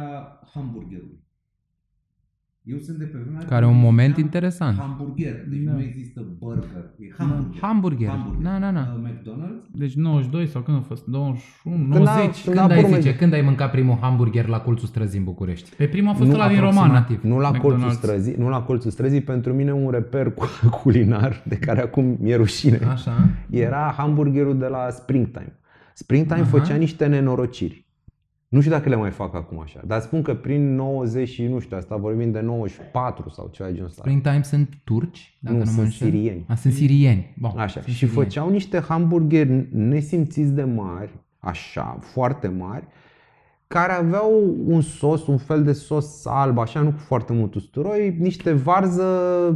hamburgerului. 0.52 1.26
Eu 2.73 2.79
sunt 2.79 2.97
de 2.99 3.05
pe 3.05 3.19
vremea 3.23 3.45
Care 3.45 3.64
e 3.64 3.67
un 3.67 3.73
când 3.73 3.85
moment 3.85 4.09
ziceam 4.09 4.25
interesant. 4.25 4.79
Hamburger, 4.79 5.35
deci 5.49 5.62
Da. 5.62 5.73
nu 5.73 5.81
există 5.81 6.27
burger, 6.39 6.85
e 6.99 7.14
hamburger. 7.19 7.61
Hamburger. 7.61 8.11
Da, 8.43 8.59
da, 8.61 8.71
da. 8.71 8.95
Uh, 8.97 9.09
McDonald's, 9.11 9.71
Deci 9.73 9.95
92 9.95 10.47
sau 10.47 10.62
când 10.62 10.77
a 10.77 10.81
fost? 10.81 11.05
21, 11.07 11.77
Când 11.77 11.95
a- 11.95 11.99
90. 11.99 12.43
când 12.45 12.57
Când 12.57 12.59
a 12.59 12.75
ai 12.75 12.79
apărut 12.81 12.97
zice, 12.97 13.11
Mac- 13.14 13.19
când 13.19 13.33
ai 13.33 13.41
mâncat 13.41 13.71
primul 13.71 13.99
hamburger 14.01 14.47
la 14.47 14.61
colțul 14.61 14.89
străzii 14.89 15.19
în 15.19 15.25
București? 15.25 15.71
Pe 15.77 15.87
prima 15.87 16.11
a 16.11 16.14
fost 16.14 16.29
Nu, 16.29 16.35
ăla 16.35 16.49
din 16.49 16.59
Romană. 16.61 16.79
aproximativ. 16.93 17.23
nu 17.23 17.39
la 17.39 17.51
colțul 17.51 17.89
McDonald's. 17.89 17.93
străzii, 17.93 18.35
nu 18.39 18.49
la 18.49 18.62
colțul 18.62 18.91
străzii, 18.91 19.21
pentru 19.21 19.53
mine 19.53 19.73
un 19.73 19.91
reper 19.91 20.33
cu- 20.35 20.47
culinar 20.83 21.43
de 21.45 21.57
care 21.59 21.81
acum 21.81 22.17
mi-e 22.21 22.37
rușine. 22.37 22.79
Așa. 22.91 23.29
Era 23.51 23.95
hamburgerul 23.97 24.59
de 24.59 24.67
la 24.67 24.87
Springtime. 24.91 25.59
Springtime 25.95 26.41
Aha. 26.41 26.49
făcea 26.49 26.75
niște 26.75 27.07
nenorociri. 27.07 27.86
Nu 28.49 28.59
știu 28.61 28.72
dacă 28.72 28.88
le 28.88 28.94
mai 28.97 29.11
fac 29.11 29.34
acum 29.34 29.61
așa, 29.61 29.80
dar 29.86 30.01
spun 30.01 30.22
că 30.22 30.34
prin 30.34 30.74
90 30.74 31.28
și 31.28 31.47
nu 31.47 31.59
știu, 31.59 31.76
asta 31.76 31.97
vorbim 31.97 32.30
de 32.32 32.40
94 32.40 33.28
sau 33.30 33.49
ceva 33.53 33.68
de 33.68 33.74
genul 33.74 33.88
ăsta. 33.88 34.03
Springtime 34.03 34.42
sunt 34.42 34.74
turci? 34.84 35.38
Dacă 35.40 35.57
Nu, 35.57 35.62
nu, 35.64 35.70
mă 35.70 35.74
sunt 35.76 35.84
înșel? 35.86 36.09
sirieni. 36.11 36.44
A, 36.49 36.55
sunt 36.55 36.72
sirieni. 36.72 37.34
Bun. 37.38 37.51
Așa. 37.57 37.80
sunt 37.80 37.84
Și 37.84 38.07
sirieni. 38.07 38.18
făceau 38.24 38.51
niște 38.51 38.80
hamburgeri 38.80 39.66
nesimțiți 39.72 40.53
de 40.53 40.64
mari, 40.64 41.11
așa, 41.38 41.99
foarte 42.01 42.49
mari, 42.49 42.84
care 43.69 43.93
aveau 43.93 44.55
un 44.67 44.81
sos, 44.81 45.27
un 45.27 45.37
fel 45.37 45.62
de 45.62 45.73
sos 45.73 46.27
alb, 46.27 46.59
așa, 46.59 46.81
nu 46.81 46.89
cu 46.91 46.99
foarte 46.99 47.33
mult 47.33 47.55
usturoi, 47.55 48.17
niște 48.19 48.53
varză 48.53 49.05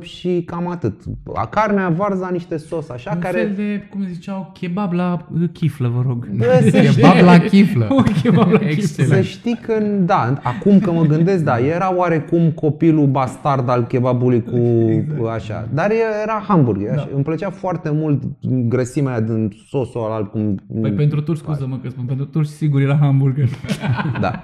și 0.01 0.43
cam 0.47 0.69
atât. 0.69 1.03
A 1.35 1.47
carnea, 1.47 1.89
varza, 1.89 2.29
niște 2.29 2.57
sos, 2.57 2.89
așa, 2.89 3.11
Un 3.15 3.21
care... 3.21 3.39
fel 3.39 3.53
de, 3.57 3.89
cum 3.91 4.05
ziceau, 4.05 4.51
kebab 4.61 4.93
la 4.93 5.27
uh, 5.35 5.49
chiflă, 5.53 5.89
vă 5.89 6.03
rog. 6.07 6.29
Bă, 6.37 6.69
să 6.71 6.81
Kebab 6.81 7.25
la 7.25 7.39
chiflă. 7.39 7.89
Un 7.91 8.05
kebab 8.23 8.51
la 8.51 8.59
chiflă. 8.59 8.83
Să 8.87 9.01
Excelent. 9.01 9.25
știi 9.25 9.59
că, 9.63 9.79
da, 10.01 10.35
acum 10.43 10.79
că 10.79 10.93
mă 10.93 11.03
gândesc, 11.03 11.45
da, 11.45 11.59
era 11.59 11.95
oarecum 11.97 12.51
copilul 12.51 13.07
bastard 13.07 13.69
al 13.69 13.87
kebabului 13.87 14.43
cu 14.43 14.59
Exact. 14.91 15.29
așa, 15.35 15.69
dar 15.75 15.91
era 16.23 16.45
hamburger, 16.49 16.93
așa. 16.93 17.09
îmi 17.15 17.25
plăcea 17.25 17.51
foarte 17.51 17.91
mult 17.91 18.23
grăsimea 18.69 19.13
aia 19.13 19.21
din 19.21 19.53
sosul 19.69 20.05
ăla 20.05 20.15
alb 20.15 20.31
cum... 20.31 20.55
Păi 20.81 20.93
pentru 20.93 21.21
turci, 21.21 21.39
scuză-mă 21.39 21.79
că 21.83 21.89
spun, 21.89 22.05
pentru 22.05 22.25
turci 22.25 22.47
sigur 22.49 22.81
era 22.81 22.99
hamburger. 23.01 23.49
Da. 24.21 24.43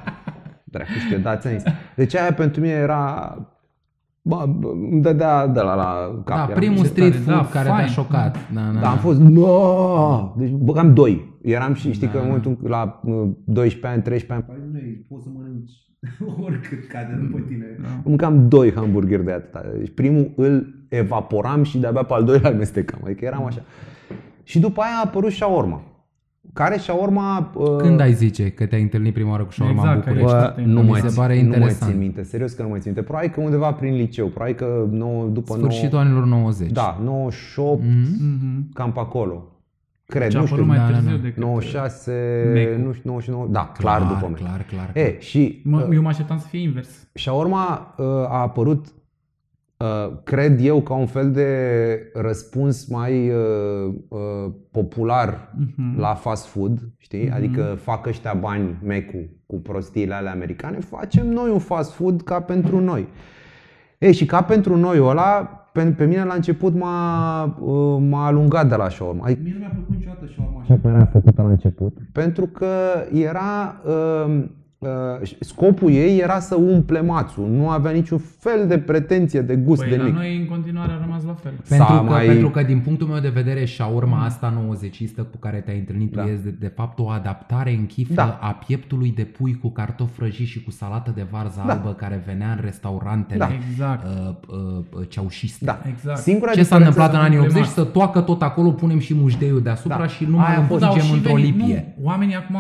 Dracu 0.64 0.90
știu, 1.06 1.18
da, 1.18 1.36
ți-am 1.36 1.52
zis. 1.52 1.62
Deci 1.96 2.16
aia 2.16 2.32
pentru 2.32 2.60
mine 2.60 2.72
era... 2.72 3.36
Bă, 4.22 4.44
bă, 4.58 4.68
îmi 4.90 5.02
dădea 5.02 5.46
de 5.46 5.60
la, 5.60 5.74
la 5.74 6.22
cap. 6.24 6.36
Da, 6.36 6.46
Eram- 6.50 6.54
primul 6.58 6.76
ce 6.82 6.84
street 6.86 7.12
tare, 7.12 7.22
food 7.24 7.36
da, 7.36 7.48
care 7.52 7.64
te-a 7.66 7.74
fain. 7.76 7.86
șocat. 7.88 8.36
Da, 8.54 8.60
da, 8.74 8.80
Da, 8.80 8.90
am 8.90 8.96
fost, 8.98 9.18
no! 9.20 10.34
Deci 10.36 10.50
băgam 10.50 10.94
doi. 10.94 11.38
Eram 11.42 11.74
și, 11.74 11.92
știi 11.92 12.06
Da. 12.06 12.12
că 12.12 12.18
în 12.18 12.24
momentul 12.26 12.58
la 12.62 13.00
uh, 13.04 13.28
12 13.44 13.86
ani, 13.92 14.02
13 14.02 14.32
ani, 14.32 14.42
păi 14.42 14.68
nu 14.72 14.78
e, 14.78 15.04
poți 15.08 15.24
să 15.24 15.30
mănânci 15.34 15.72
oricât 16.46 16.86
cade 16.88 17.18
după 17.26 17.44
tine. 17.48 17.64
Da. 17.82 17.88
mâncam 18.04 18.48
doi 18.48 18.72
hamburgeri 18.74 19.24
de 19.24 19.32
atâta. 19.32 19.64
Deci 19.78 19.94
primul 19.94 20.32
îl 20.36 20.74
evaporam 20.88 21.62
și 21.62 21.78
de-abia 21.78 22.02
pe 22.02 22.12
al 22.12 22.24
doilea 22.24 22.48
îl 22.50 22.54
amestecam. 22.54 23.00
Adică 23.04 23.24
eram 23.24 23.44
așa. 23.44 23.60
Și 24.42 24.58
după 24.58 24.80
aia 24.80 24.92
a 24.96 25.02
apărut 25.04 25.30
shawarma. 25.32 25.82
Care 26.56 26.76
shawarma... 26.78 27.50
uh, 27.54 27.76
Când 27.76 28.00
ai 28.00 28.12
zice 28.12 28.50
că 28.50 28.66
te-ai 28.66 28.82
întâlnit 28.82 29.12
prima 29.14 29.30
oară 29.30 29.44
cu 29.44 29.52
shawarma 29.52 29.80
Exact, 29.82 29.96
în 29.96 30.02
care 30.02 30.18
București? 30.18 30.46
ești 30.60 30.60
Bă, 30.62 30.74
nu 30.74 30.82
Mi 30.82 30.88
mai, 30.88 31.00
se 31.00 31.06
țin- 31.06 31.16
pare 31.16 31.34
nu 31.34 31.48
mai 31.48 31.56
interesant. 31.58 31.90
țin 31.90 32.00
minte, 32.00 32.22
serios 32.22 32.52
că 32.52 32.62
nu 32.62 32.68
mai 32.68 32.78
țin 32.80 32.90
minte. 32.94 33.06
Probabil 33.08 33.30
că 33.30 33.40
undeva 33.40 33.72
prin 33.72 33.94
liceu, 33.94 34.26
probabil 34.26 34.54
că 34.54 34.86
nouă, 34.90 35.26
după 35.26 35.54
Sfârșitul 35.54 35.98
9, 35.98 36.02
anilor 36.02 36.24
90. 36.24 36.70
Da, 36.70 37.00
98, 37.04 37.82
Mhm. 37.82 37.88
Mhm. 38.20 38.72
cam 38.72 38.92
pe 38.92 38.98
acolo. 39.00 39.44
Cred, 40.06 40.28
Ce 40.30 40.36
a 40.36 40.40
nu 40.40 40.46
apărut 40.46 40.64
știu, 40.64 40.76
mai 40.76 40.86
da, 40.86 40.92
da, 40.92 40.98
târziu 40.98 41.16
da. 41.16 41.22
decât... 41.22 41.42
96, 41.42 42.12
Mac-ul. 42.54 42.84
nu 42.86 42.92
știu, 42.92 43.10
99, 43.10 43.46
da, 43.50 43.72
clar, 43.78 43.96
Clar, 43.98 44.12
după 44.12 44.26
mine. 44.26 44.38
clar, 44.48 44.66
clar. 44.70 44.90
E, 45.04 45.16
și 45.20 45.60
Mă, 45.64 45.84
uh, 45.88 45.94
eu 45.94 46.02
mă 46.02 46.08
așteptam 46.08 46.38
să 46.38 46.46
fie 46.46 46.60
invers. 46.62 46.88
shawarma 47.12 47.94
uh, 47.98 48.04
a 48.06 48.40
apărut, 48.40 48.86
uh, 48.86 48.92
cred 50.24 50.60
eu, 50.64 50.80
ca 50.80 50.94
un 50.94 51.06
fel 51.06 51.30
de 51.30 51.48
răspuns 52.14 52.86
mai 52.86 53.28
uh, 53.30 53.94
uh, 54.08 54.18
popular 54.70 55.52
Mhm. 55.58 56.00
la 56.00 56.14
fast 56.14 56.46
food, 56.46 56.78
știi? 56.98 57.30
Adică 57.30 57.62
fac 57.80 58.06
ăștia 58.06 58.34
bani 58.40 58.76
mecu 58.84 59.16
cu 59.46 59.56
prostiile 59.60 60.14
alea 60.14 60.32
americane, 60.32 60.78
facem 60.78 61.26
noi 61.28 61.50
un 61.50 61.58
fast 61.58 61.92
food 61.92 62.22
ca 62.22 62.40
pentru 62.40 62.80
noi. 62.80 63.08
Ei, 63.98 64.12
și 64.12 64.26
ca 64.26 64.42
pentru 64.42 64.76
noi 64.76 64.98
ăla, 65.00 65.50
pe, 65.72 65.84
pe 65.84 66.04
mine 66.04 66.24
la 66.24 66.34
început 66.34 66.74
m-a, 66.74 67.44
uh, 67.60 67.96
m-a 68.08 68.26
alungat 68.26 68.68
de 68.68 68.74
la 68.76 68.88
shawarma. 68.88 69.24
Adică, 69.24 69.40
Mie 69.42 69.52
nu 69.52 69.58
mi-a 69.58 69.68
plăcut 69.74 69.94
niciodată 69.94 70.26
shawarma 70.34 70.60
așa. 70.60 70.74
cum 70.82 70.90
era 70.90 71.04
făcută 71.04 71.42
la 71.42 71.48
început. 71.48 71.96
Pentru 72.12 72.46
că 72.46 72.66
era 73.12 73.80
uh, 73.86 73.92
uh, 74.28 74.44
scopul 75.40 75.90
ei 75.90 76.18
era 76.18 76.40
să 76.40 76.54
umple 76.54 77.00
mațul. 77.00 77.48
Nu 77.48 77.68
avea 77.68 77.90
niciun 77.90 78.18
fel 78.18 78.66
de 78.66 78.78
pretenție 78.78 79.40
de 79.40 79.56
gust 79.56 79.80
Păi 79.80 79.90
de 79.90 79.96
la 79.96 80.02
nimic. 80.02 80.18
noi 80.18 80.36
în 80.36 80.46
continuare 80.46 80.92
a 80.92 80.98
rămas 81.00 81.05
la 81.05 81.05
fel. 81.42 81.52
Pentru 81.68 81.86
S-a 81.86 81.96
că, 81.96 82.02
mai- 82.02 82.26
pentru 82.26 82.50
că 82.50 82.62
din 82.62 82.78
punctul 82.80 83.06
meu 83.06 83.20
de 83.20 83.28
vedere 83.28 83.64
shawarma 83.64 84.24
asta 84.24 84.50
90 84.50 85.04
cu 85.30 85.36
care 85.38 85.56
te-ai 85.60 85.78
întâlnit 85.78 86.12
Da. 86.14 86.22
tu 86.22 86.28
este 86.28 86.48
de, 86.50 86.56
de 86.58 86.72
fapt 86.76 86.98
o 86.98 87.08
adaptare 87.08 87.72
în 87.72 87.86
chiflă 87.86 88.14
Da. 88.14 88.38
a 88.42 88.50
pieptului 88.66 89.10
de 89.12 89.22
pui 89.22 89.54
cu 89.58 89.70
cartofi 89.70 90.16
prăjiți 90.16 90.50
și 90.50 90.62
cu 90.62 90.70
salată 90.70 91.12
de 91.14 91.26
varză 91.30 91.62
Da. 91.66 91.72
albă 91.72 91.92
care 91.92 92.22
venea 92.26 92.50
în 92.52 92.58
restaurantele 92.62 93.38
Da. 93.38 93.48
Exact. 93.70 94.04
uh, 94.06 94.34
uh, 94.48 94.84
uh, 94.98 95.08
ceaușiste. 95.08 95.64
Da. 95.64 95.80
Exact. 95.88 96.18
Singura 96.18 96.50
Ce 96.52 96.62
s-a 96.62 96.62
diferență- 96.62 96.88
întâmplat 97.00 97.12
în 97.12 97.26
anii 97.26 97.38
80? 97.38 97.52
complemat. 97.52 97.86
Să 97.86 97.92
toacă 97.92 98.20
tot 98.20 98.42
acolo, 98.42 98.70
punem 98.70 98.98
și 98.98 99.14
mușdeiul 99.14 99.62
deasupra 99.62 99.96
Da. 99.98 100.06
și 100.06 100.24
nu 100.24 100.36
mai 100.36 100.46
Aia 100.48 100.58
a 100.58 100.62
fost. 100.62 100.80
Da, 100.80 100.86
au 100.86 100.92
împungem 100.92 101.16
și 101.16 101.22
într-o 101.22 101.34
venit- 101.34 101.56
lipie. 101.58 101.94
Nu, 101.98 102.04
oamenii 102.04 102.34
acum, 102.34 102.56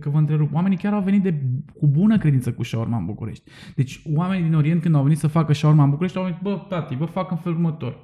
că 0.00 0.10
vă 0.10 0.18
întrerup, 0.18 0.54
oamenii 0.54 0.76
chiar 0.76 0.92
au 0.92 1.00
venit 1.00 1.22
de, 1.22 1.34
cu 1.78 1.86
bună 1.86 2.18
credință 2.18 2.52
cu 2.52 2.62
shawarma 2.62 2.96
în 2.96 3.04
București. 3.06 3.50
Deci 3.76 4.02
oamenii 4.14 4.44
din 4.44 4.54
Orient 4.54 4.82
când 4.82 4.94
au 4.94 5.02
venit 5.02 5.18
să 5.18 5.26
facă 5.26 5.52
shawarma 5.52 5.82
în 5.84 5.90
București 5.90 6.16
au 6.18 6.22
venit, 6.24 6.38
bă, 6.42 6.60
tati, 6.68 6.94
vă 6.96 7.04
fac 7.04 7.30
în 7.30 7.36
felul 7.36 7.58
următor. 7.58 7.96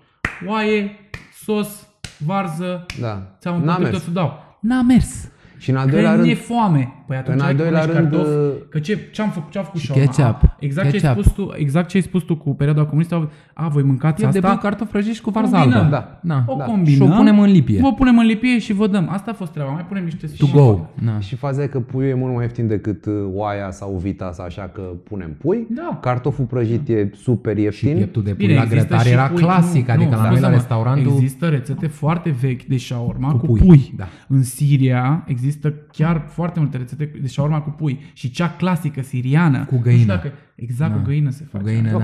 Oaie, 0.46 0.98
sos, 1.42 1.88
varză, 2.18 2.86
Da. 3.00 3.22
ți-am 3.40 3.54
N-a 3.54 3.58
întâlnit 3.60 3.78
mers. 3.82 3.92
tot 3.94 4.02
să 4.02 4.10
dau. 4.10 4.56
N-a 4.60 4.82
mers. 4.82 5.28
Și 5.58 5.70
în 5.70 5.76
al 5.76 5.84
Că 5.84 5.90
doilea 5.90 6.12
e 6.12 6.16
rând, 6.16 6.36
foame. 6.38 6.92
Păi 7.08 7.16
atunci 7.16 7.36
în 7.36 7.42
al 7.42 7.48
ai 7.48 7.54
doilea 7.54 7.80
punești 7.80 7.98
rând, 8.00 8.10
cartofi, 8.12 8.36
uh, 8.36 8.52
că 8.68 8.78
ce, 8.78 8.98
ce-am 9.12 9.30
făcut, 9.30 9.50
ce-a 9.52 9.62
făcut 9.62 9.80
Și 9.80 9.86
shawarma? 9.86 10.10
ketchup. 10.12 10.42
A, 10.42 10.56
Exact 10.58 10.88
ce, 10.90 10.94
ai 10.94 11.00
Ketchup. 11.02 11.24
spus 11.24 11.32
tu, 11.44 11.52
exact 11.56 11.88
ce 11.88 11.96
ai 11.96 12.02
spus 12.02 12.22
tu 12.22 12.36
cu 12.36 12.54
perioada 12.54 12.84
comunistă, 12.84 13.14
au- 13.14 13.30
a, 13.54 13.68
voi 13.68 13.82
mâncați 13.82 14.16
Piept 14.16 14.32
de 14.32 14.38
asta, 14.38 14.50
pui, 14.50 14.60
cartofi 14.62 14.90
prăjiți 14.90 15.20
cu 15.22 15.30
varză 15.30 15.54
Combinăm. 15.54 15.78
albă. 15.78 15.90
Da. 15.90 16.18
da. 16.22 16.44
o 16.46 16.56
da. 16.56 16.64
combinăm, 16.64 17.06
Și 17.06 17.12
o 17.12 17.16
punem 17.16 17.38
în 17.40 17.50
lipie. 17.50 17.80
Vă 17.80 17.92
punem 17.92 18.18
în 18.18 18.26
lipie 18.26 18.58
și 18.58 18.72
vă 18.72 18.86
dăm. 18.86 19.08
Asta 19.10 19.30
a 19.30 19.34
fost 19.34 19.52
treaba. 19.52 19.70
Mai 19.70 19.84
punem 19.88 20.04
niște 20.04 20.26
To 20.38 20.46
go. 20.54 20.80
Da. 21.04 21.20
Și 21.20 21.36
faza 21.36 21.62
e 21.62 21.66
că 21.66 21.80
puiul 21.80 22.10
e 22.10 22.14
mult 22.14 22.34
mai 22.34 22.42
ieftin 22.42 22.66
decât 22.66 23.06
uh, 23.06 23.12
oaia 23.32 23.70
sau 23.70 23.98
vita 24.02 24.30
sau 24.32 24.44
așa 24.44 24.70
că 24.74 24.80
punem 25.04 25.34
pui. 25.38 25.66
Da. 25.70 25.98
Cartoful 26.02 26.44
prăjit 26.44 26.88
e 26.88 27.10
super 27.14 27.56
Și 27.56 27.62
ieftin. 27.62 27.96
pieptul 27.96 28.22
de 28.22 28.34
pui 28.34 28.46
Bine, 28.46 28.58
la 28.58 28.62
există 28.64 28.86
grătar 28.86 29.06
și 29.06 29.12
era 29.12 29.26
pui- 29.28 29.42
clasic, 29.42 29.86
nu, 29.86 29.92
adică 29.92 30.10
nu, 30.10 30.16
la 30.16 30.22
noi 30.22 30.30
la 30.30 30.34
scuze-mă, 30.36 30.52
restaurantul 30.54 31.12
Există 31.12 31.46
rețete 31.48 31.86
foarte 31.86 32.30
vechi 32.40 32.62
de 32.62 32.76
shawarma 32.76 33.30
cu, 33.30 33.36
Cu 33.38 33.46
pui. 33.46 33.60
pui, 33.60 33.92
da. 33.96 34.04
În 34.28 34.42
Siria 34.42 35.24
există 35.26 35.74
chiar 35.92 36.22
foarte 36.26 36.58
multe 36.60 36.76
rețete 36.76 36.97
de 37.20 37.26
shawarma 37.26 37.60
cu 37.60 37.70
pui. 37.70 38.00
Și 38.12 38.30
cea 38.30 38.54
clasică 38.56 39.02
siriană. 39.02 39.64
Cu 39.64 39.74
nu 39.74 39.80
știu 39.80 39.92
găină. 39.92 40.06
Dacă, 40.14 40.32
exact, 40.54 40.92
Da. 40.92 40.98
cu 40.98 41.04
găină 41.04 41.30
se 41.30 41.42
cu 41.42 41.48
face. 41.56 41.64
găină, 41.64 41.94
Ok. 41.94 42.00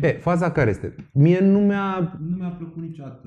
da. 0.00 0.06
E, 0.06 0.12
faza 0.12 0.50
care 0.50 0.70
este? 0.70 0.94
Mie 1.12 1.38
nu 1.40 1.58
mi-a 1.58 2.18
Nu 2.28 2.36
mi-a 2.36 2.48
plăcut 2.48 2.82
niciodată. 2.82 3.26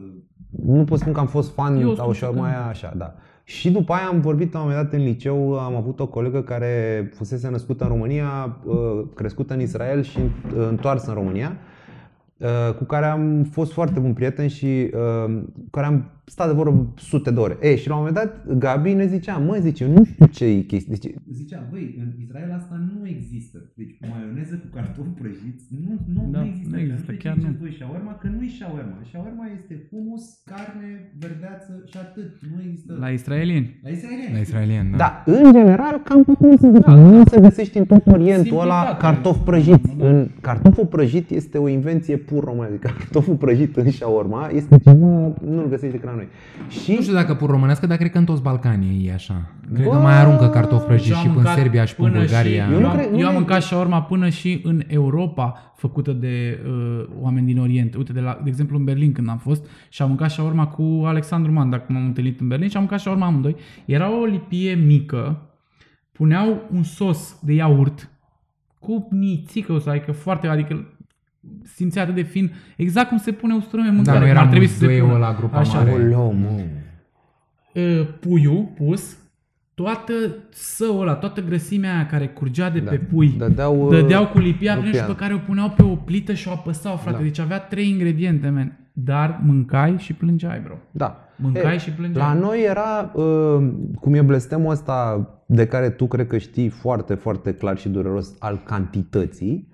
nu 0.63 0.83
pot 0.83 0.97
spune 0.99 1.13
că 1.13 1.19
am 1.19 1.27
fost 1.27 1.53
fan 1.53 1.81
Eu 1.81 1.87
sau 1.95 2.03
spun 2.03 2.13
și 2.13 2.19
că 2.35 2.39
mai 2.39 2.51
nu. 2.51 2.67
așa, 2.69 2.93
da. 2.97 3.13
Și 3.43 3.71
după 3.71 3.93
aia 3.93 4.07
am 4.07 4.19
vorbit 4.21 4.53
la 4.53 4.59
un 4.59 4.65
moment 4.69 4.83
dat 4.89 4.99
în 4.99 5.05
liceu, 5.05 5.59
am 5.59 5.75
avut 5.75 5.99
o 5.99 6.07
colegă 6.07 6.41
care 6.41 7.09
fusese 7.15 7.49
născută 7.49 7.83
în 7.83 7.89
România, 7.89 8.57
uh, 8.65 8.75
crescută 9.15 9.53
în 9.53 9.61
Israel 9.61 10.01
și 10.03 10.17
uh, 10.19 10.67
întoarsă 10.69 11.09
în 11.09 11.15
România, 11.15 11.57
uh, 12.37 12.73
cu 12.77 12.83
care 12.83 13.05
am 13.05 13.43
fost 13.51 13.71
foarte 13.71 13.99
bun 13.99 14.13
prieten 14.13 14.47
și 14.47 14.65
uh, 14.93 15.41
cu 15.53 15.69
care 15.71 15.85
am 15.85 16.11
stat 16.35 16.47
de 16.47 16.53
vorbă 16.53 16.93
sute 17.11 17.31
de 17.31 17.39
ore. 17.39 17.57
E, 17.61 17.75
și 17.75 17.87
la 17.87 17.95
un 17.95 17.99
moment 18.03 18.17
dat 18.21 18.57
Gabi 18.63 18.93
ne 18.93 19.05
zicea, 19.15 19.37
mă, 19.37 19.55
zice, 19.67 19.85
nu 19.95 20.03
știu 20.11 20.25
ce 20.25 20.45
e 20.45 20.59
chestia. 20.71 20.93
Zice, 20.93 21.13
Zicea, 21.31 21.67
băi, 21.71 21.95
în 22.03 22.09
Israel 22.25 22.51
asta 22.59 22.75
nu 22.93 23.07
există. 23.15 23.57
Deci 23.79 23.93
maioneză 24.11 24.55
cu 24.61 24.67
cartofi 24.75 25.09
prăjiți 25.21 25.63
nu, 25.85 25.93
nu, 26.15 26.21
Da, 26.31 26.39
nu 26.39 26.45
există. 26.45 26.69
nu 26.69 26.75
Că 26.75 26.81
există, 26.81 27.01
știu 27.03 27.13
ce 27.13 27.19
chiar 27.23 27.35
ziceți 27.37 27.51
nu. 27.53 27.59
voi 27.63 27.73
shawarma, 27.79 28.13
că 28.21 28.27
nu 28.35 28.39
e 28.47 28.49
shawarma. 28.59 28.97
Shawarma 29.11 29.45
este 29.57 29.73
humus, 29.89 30.23
carne, 30.51 30.89
verdeață 31.23 31.71
și 31.91 31.97
atât. 32.05 32.29
Nu 32.53 32.57
există... 32.67 32.91
La 33.05 33.09
israelieni. 33.19 33.67
la 33.83 33.89
israelieni. 33.97 34.33
La 34.37 34.39
israelian, 34.47 34.87
da. 34.91 34.97
Da, 35.03 35.09
în 35.25 35.51
general, 35.57 35.95
cam 36.07 36.23
pe 36.23 36.33
cum 36.39 36.55
se 36.63 36.67
zice. 36.75 36.89
Nu 36.89 37.23
se 37.31 37.39
găsește 37.47 37.77
în 37.79 37.85
tot 37.85 38.03
Orientul 38.15 38.59
ăla 38.65 38.79
Simplitate. 38.79 39.01
cartofi 39.05 39.39
prăjiți. 39.49 39.89
În, 40.07 40.27
cartoful 40.41 40.85
prăjit 40.85 41.29
este 41.29 41.57
o 41.57 41.67
invenție 41.67 42.17
pur 42.17 42.43
românească. 42.43 42.77
Cartoful 42.97 43.35
prăjit 43.35 43.75
în 43.77 43.91
shawarma 43.91 44.49
este 44.59 44.77
ceva, 44.85 45.33
nu-l 45.53 45.67
găsești 45.69 45.95
decât 45.95 46.09
la 46.09 46.15
noi. 46.19 46.27
Și 46.69 46.93
Nu 46.93 47.01
știu 47.01 47.13
dacă 47.13 47.33
pur 47.33 47.49
românească, 47.49 47.87
dar 47.87 47.97
cred 47.97 48.11
că 48.11 48.17
în 48.17 48.25
toți 48.25 48.41
Balcanii 48.41 49.07
e 49.07 49.13
așa. 49.13 49.51
Cred 49.73 49.85
că 49.85 49.91
Bă, 49.91 49.97
mai 49.97 50.19
aruncă 50.19 50.47
cartofi 50.49 50.85
prăjiți 50.85 51.07
Și 51.07 51.13
am 51.13 51.19
și 51.19 51.27
în 51.27 51.33
mâncat 51.33 51.55
Serbia 51.55 51.85
și 51.85 51.93
în 51.97 52.05
până 52.05 52.17
Bulgaria. 52.19 52.65
Și, 52.65 52.71
Eu 52.71 52.75
eu, 52.75 52.79
nu 52.81 52.87
am, 52.89 52.95
cred- 52.97 53.09
nu 53.11 53.19
eu 53.19 53.27
am 53.27 53.33
e- 53.33 53.37
mâncat 53.37 53.61
shawarma 53.61 54.01
până 54.01 54.29
și 54.29 54.61
în 54.63 54.81
Europa, 54.87 55.73
făcută 55.75 56.11
de 56.11 56.59
uh, 56.67 57.05
oameni 57.21 57.45
din 57.45 57.59
Orient. 57.59 57.95
Uite, 57.95 58.13
de, 58.13 58.19
la, 58.19 58.39
de 58.43 58.49
exemplu 58.49 58.77
în 58.77 58.83
Berlin 58.83 59.11
când 59.11 59.29
am 59.29 59.37
fost 59.37 59.65
și 59.89 60.01
am 60.01 60.07
mâncat 60.07 60.29
shawarma 60.31 60.67
cu 60.67 61.03
Alexandru 61.05 61.51
Manda, 61.51 61.79
când 61.79 61.97
m-am 61.97 62.07
întâlnit 62.07 62.39
în 62.39 62.47
Berlin 62.47 62.69
și 62.69 62.75
am 62.75 62.81
mâncat 62.81 62.99
shawarma 62.99 63.25
amândoi. 63.25 63.55
Era 63.85 64.19
o 64.21 64.25
lipie 64.25 64.73
mică, 64.73 65.41
puneau 66.11 66.61
un 66.73 66.83
sos 66.83 67.39
de 67.41 67.53
iaurt 67.53 68.09
cu 68.79 69.07
nițică 69.11 69.73
o 69.73 69.79
să 69.79 69.89
adică 69.89 70.11
foarte, 70.11 70.47
adică 70.47 70.93
simțea 71.63 72.01
atât 72.03 72.15
de 72.15 72.21
fin, 72.21 72.51
exact 72.77 73.07
cum 73.09 73.17
se 73.17 73.31
pune 73.31 73.53
usturoi 73.55 73.87
în 73.87 73.95
mâncare. 73.95 74.17
Dar 74.17 74.27
nu 74.27 74.31
cum 74.31 74.35
era 74.37 74.45
ar 74.45 74.49
trebui 74.51 74.67
să 74.67 74.77
se 74.77 74.83
muzdeiul 74.85 75.07
pună. 75.07 75.17
ăla 75.25 75.33
grupa 75.37 75.57
Așa. 75.57 75.77
mare. 75.77 75.91
Oleu, 75.91 76.33
mă. 76.33 76.47
uh, 77.73 78.07
puiul 78.19 78.67
pus, 78.75 79.17
toată 79.73 80.13
săul 80.49 81.01
ăla, 81.01 81.13
toată 81.13 81.41
grăsimea 81.41 81.93
aia 81.95 82.05
care 82.05 82.27
curgea 82.27 82.69
de 82.69 82.79
Da. 82.79 82.89
pe 82.89 82.97
pui, 82.97 83.27
Dădeau, 83.37 83.81
uh, 83.85 83.89
dădeau 83.89 84.27
cu 84.27 84.37
lipia 84.39 84.71
prin 84.73 84.85
și 84.85 84.97
rupian. 84.97 85.15
pe 85.15 85.21
care 85.21 85.33
o 85.33 85.37
puneau 85.37 85.69
pe 85.69 85.83
o 85.83 85.95
plită 85.95 86.33
și 86.33 86.47
o 86.47 86.51
apăsau, 86.51 86.95
frate. 86.95 87.17
Da. 87.17 87.23
Deci 87.23 87.39
avea 87.39 87.59
trei 87.59 87.89
ingrediente, 87.89 88.49
man. 88.49 88.77
Dar 88.93 89.39
mâncai 89.45 89.95
și 89.97 90.13
plângeai, 90.13 90.59
bro. 90.63 90.73
Da. 90.91 91.23
Mâncai 91.35 91.75
E, 91.75 91.77
și 91.77 91.91
plângeai. 91.91 92.25
La 92.25 92.33
noi 92.33 92.63
era, 92.63 93.11
uh, 93.13 93.69
cum 93.99 94.13
e 94.13 94.21
blestemul 94.21 94.71
ăsta 94.71 95.29
de 95.45 95.65
care 95.67 95.89
tu 95.89 96.07
cred 96.07 96.27
că 96.27 96.37
știi 96.37 96.69
foarte, 96.69 97.13
foarte 97.13 97.53
clar 97.53 97.77
și 97.77 97.89
dureros 97.89 98.35
al 98.39 98.61
cantității. 98.65 99.67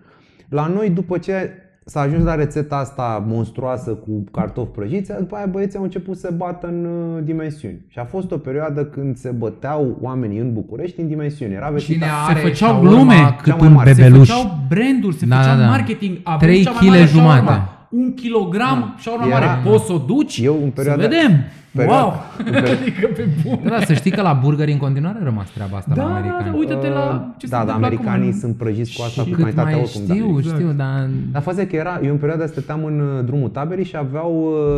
La 0.49 0.67
noi, 0.67 0.89
după 0.89 1.17
ce 1.17 1.51
s-a 1.87 1.99
ajuns 1.99 2.23
la 2.23 2.35
rețeta 2.35 2.75
asta 2.77 3.23
monstruoasă 3.27 3.89
cu 3.91 4.23
cartofi 4.31 4.71
prăjiți, 4.71 5.11
după 5.19 5.35
aia 5.35 5.45
băieții 5.45 5.77
au 5.77 5.83
început 5.83 6.17
să 6.17 6.29
bată 6.37 6.67
în 6.67 6.85
uh, 6.85 7.23
dimensiuni. 7.23 7.85
Și 7.87 7.99
a 7.99 8.03
fost 8.03 8.31
o 8.31 8.37
perioadă 8.37 8.85
când 8.85 9.17
se 9.17 9.29
băteau 9.29 9.97
oamenii 10.01 10.39
în 10.39 10.53
București 10.53 10.99
în 11.01 11.07
dimensiuni. 11.07 11.53
Era 11.53 11.65
Cine 11.77 11.97
vestita- 11.97 12.25
Se 12.25 12.31
are 12.31 12.39
făceau 12.39 12.69
shawarma 12.69 12.89
glume. 12.89 13.35
cât 13.37 13.45
Cea 13.51 13.55
mai 13.55 13.67
un 13.67 13.73
mare. 13.73 13.93
Se 13.93 14.01
bebeluș. 14.01 14.27
făceau 14.29 14.57
branduri, 14.69 15.15
se 15.15 15.25
Da, 15.25 15.35
făceau 15.35 15.55
da, 15.55 15.61
da. 15.61 15.67
marketing. 15.67 16.17
Avem 16.23 16.47
Trei 16.47 16.63
cea 16.63 16.69
mai 16.71 16.79
kile 16.79 16.91
mare 16.97 17.05
jumate. 17.05 17.69
Shawarma. 17.95 18.05
Un 18.05 18.13
kilogram 18.13 18.95
shawarma 18.99 19.25
Era- 19.35 19.45
mare. 19.45 19.69
Poți 19.69 19.85
să 19.85 19.93
o 19.93 19.97
duci? 19.97 20.39
Eu 20.43 20.59
în 20.63 20.69
perioada- 20.69 21.01
Să 21.01 21.07
vedem. 21.07 21.31
perioada- 21.75 22.03
wow! 22.03 22.13
în 22.37 22.43
perioada- 22.43 22.71
adică 22.81 23.07
pe 23.15 23.27
bun. 23.43 23.59
Da, 23.63 23.69
da, 23.69 23.79
să 23.85 23.93
știi 23.93 24.11
că 24.11 24.21
la 24.21 24.33
burgeri 24.33 24.71
în 24.71 24.77
continuare 24.77 25.17
a 25.21 25.23
rămas 25.23 25.49
treaba 25.49 25.77
asta 25.77 25.93
Da, 25.95 26.01
la 26.03 26.07
da, 26.09 26.15
americani. 26.15 26.49
da, 26.51 26.57
uite-te 26.57 26.87
la 26.89 27.33
ce 27.37 27.45
se 27.45 27.51
da, 27.51 27.57
dar 27.57 27.65
întâmplă 27.65 27.85
americanii 27.87 28.27
acum. 28.27 28.39
sunt 28.39 28.55
prăjiți 28.55 28.95
cu 28.97 29.01
asta, 29.03 29.21
Și 29.21 29.29
cu 29.29 29.35
cât 29.35 29.43
cantitatea 29.43 29.71
mai 29.71 29.81
oricum. 29.81 30.01
da. 30.07 30.13
știu, 30.13 30.37
Exact. 30.37 30.55
știu, 30.57 30.71
dar... 30.71 31.09
Dar 31.31 31.41
faza 31.41 31.61
e 31.61 31.65
că 31.65 31.75
era, 31.75 31.99
eu 32.03 32.11
în 32.11 32.17
perioada 32.17 32.43
asta 32.43 32.55
stăteam 32.61 32.85
în 32.85 32.99
uh, 32.99 33.25
drumul 33.25 33.49
taberii 33.49 33.85
și 33.85 33.95
aveau, 33.97 34.31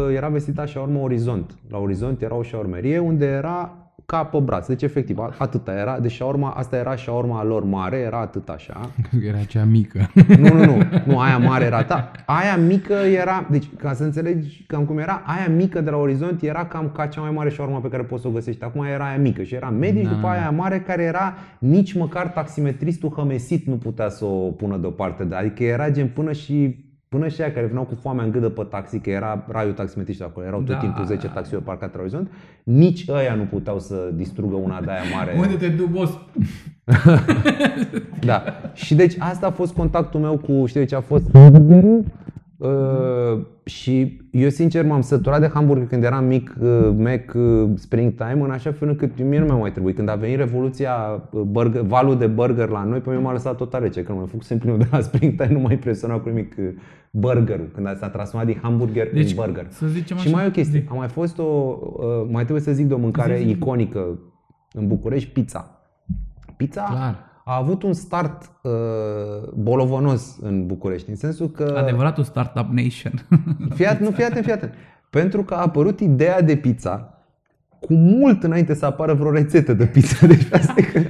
uh, 0.07 0.15
era 0.15 0.28
vestita 0.28 0.65
shawarma 0.65 0.99
Orizont. 1.01 1.51
La 1.70 1.78
Orizont 1.78 2.22
era 2.22 2.36
o 2.36 2.43
shawarmerie 2.43 2.97
unde 2.99 3.26
era 3.26 3.72
ca 4.12 4.24
pe 4.24 4.38
braț, 4.39 4.68
deci 4.68 4.82
efectiv 4.82 5.18
a- 5.20 5.34
atâta 5.38 5.72
era, 5.72 5.99
deci 5.99 6.12
shawarma, 6.14 6.49
asta 6.49 6.76
era 6.78 6.95
shawarma 6.95 7.43
lor 7.43 7.64
mare, 7.64 7.97
era 7.97 8.20
atât 8.20 8.49
așa. 8.49 8.89
Era 9.28 9.38
cea 9.38 9.64
mică. 9.64 10.10
Nu, 10.38 10.53
nu, 10.53 10.66
nu, 10.66 10.78
nu, 11.05 11.20
aia 11.20 11.38
mare 11.38 11.66
era 11.66 11.84
ta. 11.84 12.12
Aia 12.26 12.58
mică 12.58 12.93
era, 12.93 13.47
deci 13.51 13.70
ca 13.78 13.93
să 13.93 14.03
înțelegi 14.03 14.64
cam 14.68 14.86
cum 14.86 14.97
era, 14.97 15.22
aia 15.26 15.55
mică 15.55 15.82
de 15.82 15.89
la 15.89 15.97
Orizont 15.97 16.41
era 16.41 16.66
cam 16.66 16.91
ca 16.95 17.05
cea 17.05 17.22
mai 17.22 17.32
mare 17.32 17.49
shawarma 17.49 17.80
pe 17.80 17.88
care 17.89 18.03
poți 18.03 18.22
să 18.22 18.28
o 18.28 18.32
găsești. 18.32 18.64
Acum 18.64 18.84
era 18.84 19.08
aia 19.08 19.18
mică 19.18 19.43
și 19.43 19.55
era 19.55 19.70
medie 19.70 20.01
și 20.01 20.08
Da. 20.08 20.14
după 20.16 20.28
aia 20.28 20.49
mare 20.49 20.80
care 20.80 21.03
era 21.03 21.34
nici 21.60 21.93
măcar 21.93 22.28
taximetristul 22.28 23.14
hămesit 23.16 23.66
nu 23.66 23.76
putea 23.76 24.10
să 24.10 24.26
o 24.26 24.51
pună 24.51 24.78
deoparte. 24.78 25.28
Adică 25.32 25.64
era 25.64 25.89
gen 25.89 26.08
până 26.08 26.32
și 26.32 26.86
Până 27.10 27.28
și 27.28 27.41
aia 27.41 27.51
care 27.51 27.66
veneau 27.66 27.84
cu 27.84 27.95
foamea 28.01 28.24
în 28.24 28.32
gâdă 28.32 28.49
pe 28.49 28.64
taxi, 28.70 28.99
că 28.99 29.10
era 29.10 29.45
raiul 29.47 29.74
taximetriștilor 29.74 30.30
acolo, 30.32 30.45
erau 30.45 30.60
tot 30.60 30.70
Da. 30.76 30.78
timpul 30.78 31.05
10 31.05 31.28
taxiuri 31.28 31.64
parcate 31.64 31.91
la 31.95 32.01
orizont, 32.01 32.32
nici 32.64 33.05
ăia 33.10 33.34
nu 33.36 33.43
puteau 33.43 33.80
să 33.80 34.10
distrugă 34.14 34.55
una 34.55 34.82
de 34.82 34.91
aia 34.91 35.01
mare. 35.16 35.36
Unde 35.39 35.55
te 35.55 35.68
duci, 35.68 35.89
boss? 35.89 36.18
Da. 38.26 38.43
Și 38.74 38.95
deci 38.95 39.16
asta 39.20 39.47
a 39.47 39.51
fost 39.51 39.74
contactul 39.74 40.20
meu 40.20 40.38
cu, 40.38 40.66
știi 40.66 40.86
ce 40.86 40.95
a 40.95 41.01
fost? 41.01 41.26
Uh, 42.58 43.39
și 43.64 44.22
eu 44.32 44.49
sincer 44.49 44.86
m-am 44.86 45.01
săturat 45.01 45.39
de 45.39 45.47
hamburger 45.53 45.88
când 45.88 46.03
eram 46.03 46.26
mic, 46.26 46.55
uh, 46.62 46.89
Mac 46.97 47.34
uh, 47.36 47.70
Springtime, 47.76 48.39
în 48.43 48.51
așa 48.51 48.72
fel 48.72 48.88
încât 48.88 49.24
mie 49.24 49.39
nu 49.39 49.45
mi-a 49.45 49.55
mai 49.55 49.72
trebuit. 49.72 49.95
Când 49.95 50.10
a 50.10 50.16
venit 50.16 50.38
revoluția, 50.38 50.93
uh, 51.32 51.41
burger, 51.41 51.82
valul 51.82 52.18
de 52.18 52.28
burger 52.28 52.70
la 52.70 52.84
noi, 52.84 52.99
pe 52.99 53.10
mine 53.10 53.22
m-a 53.22 53.32
lăsat 53.32 53.55
tot 53.58 53.74
rece. 53.74 54.03
Când 54.03 54.18
m-am 54.18 54.28
făcut 54.28 54.45
simplu 54.45 54.78
de 54.78 54.88
la 54.91 54.99
Springtime, 55.10 55.51
nu 55.51 55.60
m-a 55.60 55.72
impresionat 55.72 56.22
cu 56.22 56.30
nimic 56.30 56.55
uh, 56.60 56.66
burgerul, 57.12 57.70
când 57.74 57.97
s-a 57.97 58.10
transformat 58.10 58.49
din 58.49 58.60
hamburger 58.62 59.10
Deci, 59.14 59.30
în 59.30 59.36
burger. 59.36 59.66
să 59.70 59.88
zicem 59.88 60.18
Și 60.18 60.28
așa, 60.28 60.36
mai 60.36 60.45
e 60.45 60.47
o 60.47 60.51
chestie, 60.51 60.80
zi. 60.80 60.86
a 60.89 60.93
mai 60.93 61.08
fost 61.08 61.39
o, 61.39 61.43
uh, 61.43 62.05
mai 62.30 62.41
trebuie 62.43 62.64
să 62.64 62.72
zic 62.72 62.86
de 62.86 62.93
o 62.93 62.97
mâncare 62.97 63.38
Zi, 63.38 63.43
zi. 63.43 63.49
iconică 63.49 64.20
în 64.74 64.88
București, 64.88 65.30
pizza. 65.30 65.82
Pizza 66.58 66.84
Clar. 66.84 67.26
A 67.49 67.55
avut 67.55 67.83
un 67.83 67.93
start 67.93 68.51
uh, 68.61 68.71
bolovonos 69.53 70.37
în 70.41 70.65
București, 70.65 71.09
în 71.09 71.15
sensul 71.15 71.49
că... 71.49 71.75
Adevăratul 71.77 72.23
startup 72.23 72.69
nation. 72.71 73.25
Fiat, 73.75 73.99
nu, 73.99 74.11
fiat, 74.11 74.43
fiat. 74.43 74.69
Pentru 75.09 75.43
că 75.43 75.53
a 75.53 75.61
apărut 75.61 75.99
ideea 75.99 76.41
de 76.41 76.55
pizza 76.55 77.17
cu 77.79 77.93
mult 77.93 78.43
înainte 78.43 78.73
să 78.73 78.85
apară 78.85 79.13
vreo 79.13 79.31
rețetă 79.31 79.73
de 79.73 79.85
pizza. 79.85 80.27
Deci 80.27 80.47
asta 80.59 80.73
e 80.75 80.81
că 80.81 81.01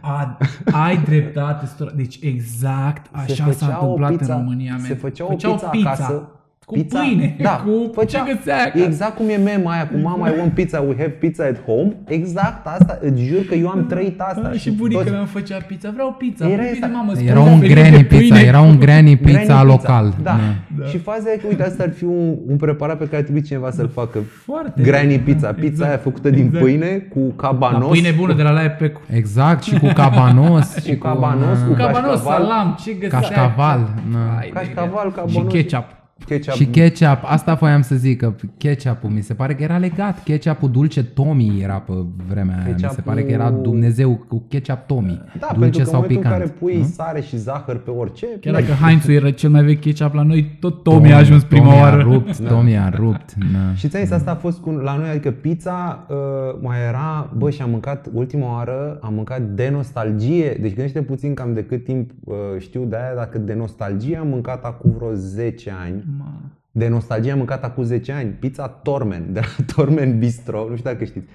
A, 0.00 0.38
ai 0.72 1.02
dreptate. 1.04 1.66
Stora. 1.66 1.90
Deci 1.94 2.18
exact 2.22 3.06
se 3.06 3.32
așa 3.32 3.44
făcea 3.44 3.56
s-a 3.56 3.78
întâmplat 3.80 4.10
o 4.10 4.16
pizza, 4.16 4.34
în 4.34 4.40
România. 4.40 4.76
Se 4.78 4.88
man. 4.88 4.98
făcea 4.98 5.24
o 5.24 5.28
Făceau 5.28 5.68
pizza, 5.70 5.90
acasă. 5.90 6.28
Cu 6.66 6.74
pâine, 6.88 7.36
da, 7.48 7.62
cu 7.64 7.90
făcea, 7.94 8.24
ce 8.26 8.32
găsea 8.34 8.56
acasă. 8.64 8.84
Exact 8.84 9.16
cum 9.16 9.28
e 9.28 9.36
mema 9.36 9.70
aia 9.72 9.88
cu 9.88 9.96
mama, 10.02 10.28
I 10.28 10.32
want 10.38 10.52
pizza, 10.52 10.80
we 10.80 10.94
have 10.98 11.08
pizza 11.08 11.44
at 11.44 11.64
home. 11.64 11.96
Exact 12.06 12.66
asta, 12.66 12.98
îți 13.00 13.22
jur 13.22 13.44
că 13.48 13.54
eu 13.54 13.68
am 13.68 13.86
trăit 13.86 14.20
asta. 14.20 14.40
Da, 14.40 14.52
și 14.52 14.70
bunica 14.70 14.98
toți- 14.98 15.10
mea 15.10 15.18
îmi 15.18 15.28
făcea 15.28 15.56
pizza. 15.66 15.90
Vreau 15.90 16.14
pizza. 16.18 16.48
Era 16.48 16.62
Era 16.62 16.70
asta. 16.72 16.86
mamă, 16.86 17.12
Era 17.24 17.34
spune 17.40 17.52
un 17.52 17.58
ferit 17.58 17.74
de 17.74 17.80
granny 17.80 18.04
pâine. 18.04 18.22
pizza, 18.22 18.40
era 18.40 18.60
un 18.60 18.78
granny 18.78 19.18
Granny 19.20 19.38
pizza 19.38 19.62
local. 19.62 20.14
Da. 20.22 20.36
Și 20.88 20.98
faza 20.98 21.32
e 21.32 21.36
că, 21.36 21.46
uite, 21.48 21.62
asta 21.62 21.82
ar 21.82 21.90
fi 21.92 22.04
un, 22.04 22.34
un 22.46 22.56
preparat 22.56 22.98
pe 22.98 23.04
care 23.04 23.16
ar 23.16 23.22
trebui 23.22 23.42
cineva 23.42 23.70
să-l 23.70 23.88
facă. 23.88 24.18
Foarte. 24.44 24.82
Granny 24.82 25.18
pizza. 25.18 25.46
Pizza 25.52 25.66
Exact. 25.66 25.88
aia 25.88 25.98
făcută 25.98 26.30
din 26.30 26.44
Exact. 26.44 26.64
pâine 26.64 26.86
cu 26.88 27.18
La 27.36 27.48
cabanos. 27.48 27.88
pâine 27.88 28.10
bună 28.16 28.32
de 28.34 28.42
la 28.42 28.50
Laia 28.50 28.70
Pecu. 28.70 29.00
Exact, 29.10 29.62
și 29.62 29.78
cu 29.78 29.90
cabanos. 29.94 30.74
Și 30.86 30.96
cu 30.96 31.06
cabanos, 31.06 31.58
cu 31.68 31.72
Cabanos, 31.72 32.10
cașcaval. 32.10 32.40
salam, 32.44 32.76
ce 32.84 32.92
găsea? 32.92 33.18
Cașcaval, 33.18 33.88
na. 34.12 34.18
Hai 34.36 34.50
de 34.52 34.58
Cașcaval, 34.58 35.08
Și 35.08 35.14
cabanos. 35.14 35.52
ketchup. 35.52 35.84
Ketchup. 36.24 36.54
Și 36.54 36.64
ketchup, 36.66 37.18
asta 37.22 37.54
voiam 37.54 37.82
să 37.82 37.94
zic, 37.94 38.18
că 38.20 38.32
ketchup-ul 38.56 39.10
mi 39.10 39.20
se 39.20 39.34
pare 39.34 39.54
că 39.54 39.62
era 39.62 39.78
legat. 39.78 40.22
Ketchup-ul 40.22 40.70
dulce 40.70 41.04
Tommy 41.04 41.60
era 41.62 41.74
pe 41.74 41.92
vremea 42.28 42.54
aia. 42.54 42.64
Mi 42.66 42.70
se 42.78 42.80
Ketchup-ul- 42.80 43.02
pare 43.04 43.22
că 43.22 43.32
era 43.32 43.50
Dumnezeu 43.50 44.24
cu 44.28 44.44
ketchup 44.48 44.78
Tommy. 44.86 45.20
Da, 45.40 45.46
dulce 45.54 45.58
pentru 45.60 45.70
că 45.70 45.78
în 45.78 45.84
sau 45.84 45.94
momentul 46.00 46.16
picant. 46.16 46.34
în 46.34 46.40
care 46.40 46.54
pui 46.58 46.76
nu? 46.76 46.84
sare 46.84 47.20
și 47.20 47.36
zahăr 47.36 47.76
pe 47.78 47.90
orice, 47.90 48.26
Chiar 48.40 48.52
dacă 48.54 48.66
Heinz 48.84 49.08
era 49.08 49.30
cel 49.30 49.50
mai 49.50 49.62
vechi 49.64 49.80
ketchup 49.80 50.14
la 50.14 50.22
noi, 50.22 50.56
tot 50.60 50.82
Tommy 50.82 51.12
a 51.12 51.16
ajuns 51.16 51.42
prima 51.44 51.64
Tommy 51.64 51.80
oară. 51.80 51.96
a 51.96 52.02
rupt, 52.02 52.40
Tommy 52.48 52.76
a 52.78 52.88
rupt. 52.88 53.34
Na. 53.52 53.74
Și 53.74 53.88
ți 53.88 54.12
asta 54.12 54.30
a 54.30 54.34
fost 54.34 54.58
cu, 54.60 54.70
la 54.70 54.96
noi, 54.96 55.08
adică 55.08 55.30
pizza 55.30 56.06
uh, 56.08 56.16
mai 56.60 56.76
era, 56.88 57.30
bă, 57.36 57.50
și 57.50 57.62
am 57.62 57.70
mâncat, 57.70 58.08
ultima 58.12 58.52
oară, 58.52 58.98
am 59.02 59.14
mâncat 59.14 59.42
de 59.42 59.68
nostalgie, 59.72 60.56
deci 60.60 60.74
gândește 60.74 61.02
puțin 61.02 61.34
cam 61.34 61.54
de 61.54 61.62
cât 61.64 61.84
timp 61.84 62.10
uh, 62.24 62.34
știu 62.58 62.84
de 62.84 62.96
aia, 62.96 63.14
dacă 63.16 63.38
de 63.38 63.54
nostalgie 63.54 64.16
am 64.16 64.28
mâncat 64.28 64.64
acum 64.64 64.92
vreo 64.96 65.12
10 65.14 65.72
ani, 65.84 66.04
Ma. 66.18 66.32
de 66.70 66.88
nostalgie 66.88 67.30
am 67.30 67.36
mâncat 67.38 67.64
acum 67.64 67.82
10 67.84 68.12
ani, 68.12 68.30
pizza 68.30 68.68
Tormen, 68.68 69.32
de 69.32 69.40
la 69.40 69.64
Tormen 69.74 70.18
Bistro, 70.18 70.66
nu 70.68 70.76
știu 70.76 70.90
dacă 70.90 71.04
știți. 71.04 71.26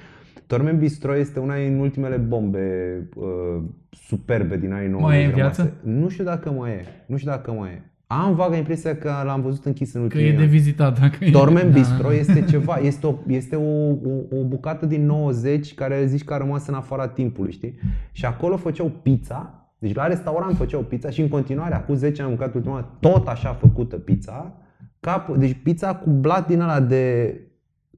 Tormen 0.48 0.78
Bistro 0.78 1.16
este 1.16 1.40
una 1.40 1.56
din 1.56 1.78
ultimele 1.80 2.16
bombe 2.16 2.96
uh, 3.16 3.64
superbe 3.90 4.58
din 4.58 4.74
anii 4.74 4.88
90 4.90 5.02
Mai 5.10 5.22
e 5.22 5.26
în 5.26 5.32
rămase. 5.32 5.62
viață? 5.62 5.74
Nu 5.84 6.10
știu 6.10 6.24
dacă 6.24 6.52
mai 6.52 6.72
e, 6.72 6.86
nu 7.06 7.18
știu 7.18 7.32
dacă 7.32 7.52
mai 7.52 7.70
e. 7.70 7.82
Am 8.08 8.36
vaga 8.36 8.56
impresia 8.56 8.96
că 8.98 9.12
l-am 9.26 9.42
văzut 9.42 9.66
închis 9.66 9.94
în 9.94 10.00
Că 10.00 10.06
ultimii 10.06 10.28
e 10.28 10.36
de 10.36 10.42
ani. 10.42 10.50
vizitat. 10.52 11.00
Dacă 11.00 11.18
e. 11.26 11.32
Tormen 11.32 11.72
Bistro 11.72 12.14
este 12.14 12.42
ceva, 12.52 12.76
este, 12.76 13.08
o, 13.08 13.14
este 13.28 13.56
o, 13.56 13.90
o, 13.90 14.40
o 14.40 14.44
bucată 14.48 14.86
din 14.86 15.06
90 15.06 15.74
care 15.74 16.06
zici 16.06 16.24
că 16.24 16.34
a 16.34 16.38
rămas 16.38 16.68
în 16.68 16.74
afara 16.74 17.08
timpului, 17.08 17.52
știi? 17.52 17.80
Și 18.12 18.26
acolo 18.26 18.58
făceau 18.58 18.92
pizza, 19.02 19.66
deci 19.80 19.94
la 19.96 20.08
restaurant 20.08 20.56
făceau 20.56 20.82
pizza 20.82 21.10
și 21.10 21.22
în 21.22 21.28
continuare, 21.28 21.76
acum 21.76 21.96
10 21.96 22.22
ani 22.22 22.32
am 22.32 22.38
mâncat 22.38 22.56
ultima 22.56 22.76
dată, 22.76 22.92
tot 23.00 23.28
așa 23.28 23.54
făcută 23.54 23.96
pizza, 23.96 24.54
cap, 25.02 25.36
deci 25.36 25.58
pizza 25.64 25.94
cu 25.96 26.10
blat 26.10 26.48
din 26.48 26.62
ăla 26.62 26.80
de 26.80 27.34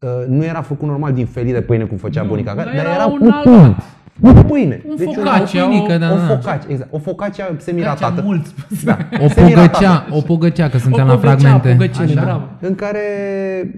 uh, 0.01 0.10
nu 0.28 0.43
era 0.43 0.62
făcut 0.62 0.88
normal 0.88 1.14
din 1.14 1.26
felii 1.26 1.54
de 1.54 1.62
pâine 1.62 1.84
cum 1.84 1.97
făcea 1.97 2.22
Nu, 2.22 2.28
bunica, 2.28 2.56
dar 2.56 2.66
dar 2.66 2.74
era 2.74 2.93
era 2.93 3.06
un 3.06 3.18
cu 3.20 3.28
alt- 3.32 3.43
pâine. 3.43 3.76
Cu 4.22 4.43
pâine. 4.43 4.82
Un 4.89 4.95
Deci 4.95 5.14
focaccia, 5.14 5.64
o, 5.64 5.68
pâinică, 5.68 5.97
da, 5.97 6.12
o 6.12 6.16
da. 6.16 6.22
focaccia, 6.24 6.66
exact. 6.68 6.93
O 6.93 6.97
focaccia 6.97 7.56
semiratată. 7.58 8.22
mulți. 8.26 8.54
Da, 8.86 8.97
O 9.24 9.28
semiratată. 9.28 9.70
pogăcea, 9.72 10.06
o 10.12 10.22
pogăcea, 10.22 10.70
că 10.70 10.78
suntem 10.78 11.04
O 11.04 11.08
la 11.08 11.14
pogăcea, 11.14 11.36
fragmente. 11.38 11.70
pogăcine, 11.72 12.04
Așa, 12.20 12.22
bravo. 12.24 12.43
în 12.62 12.76
care 12.76 12.99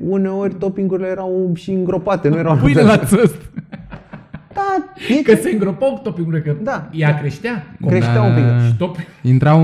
uneori 0.07 0.53
toppingurile 0.53 1.07
erau 1.07 1.51
și 1.53 1.71
îngropate, 1.71 2.28
nu 2.30 2.38
erau 2.38 2.55
Pâine 2.55 2.82
la 2.82 2.97
țăst. 2.97 3.36
Da, 4.78 5.15
e 5.17 5.21
Că 5.21 5.36
se 5.41 5.49
îngropau 5.51 5.99
topingurile, 6.03 6.41
că 6.41 6.55
Da. 6.63 6.89
ea 6.91 7.19
creștea. 7.19 7.76
creștea 7.88 8.13
Da, 8.13 8.21
un 8.21 8.34
pic. 8.34 8.43
da, 8.43 8.49
da. 8.49 8.59
Și 8.65 8.76
top... 8.76 8.97
Intrau, 9.21 9.59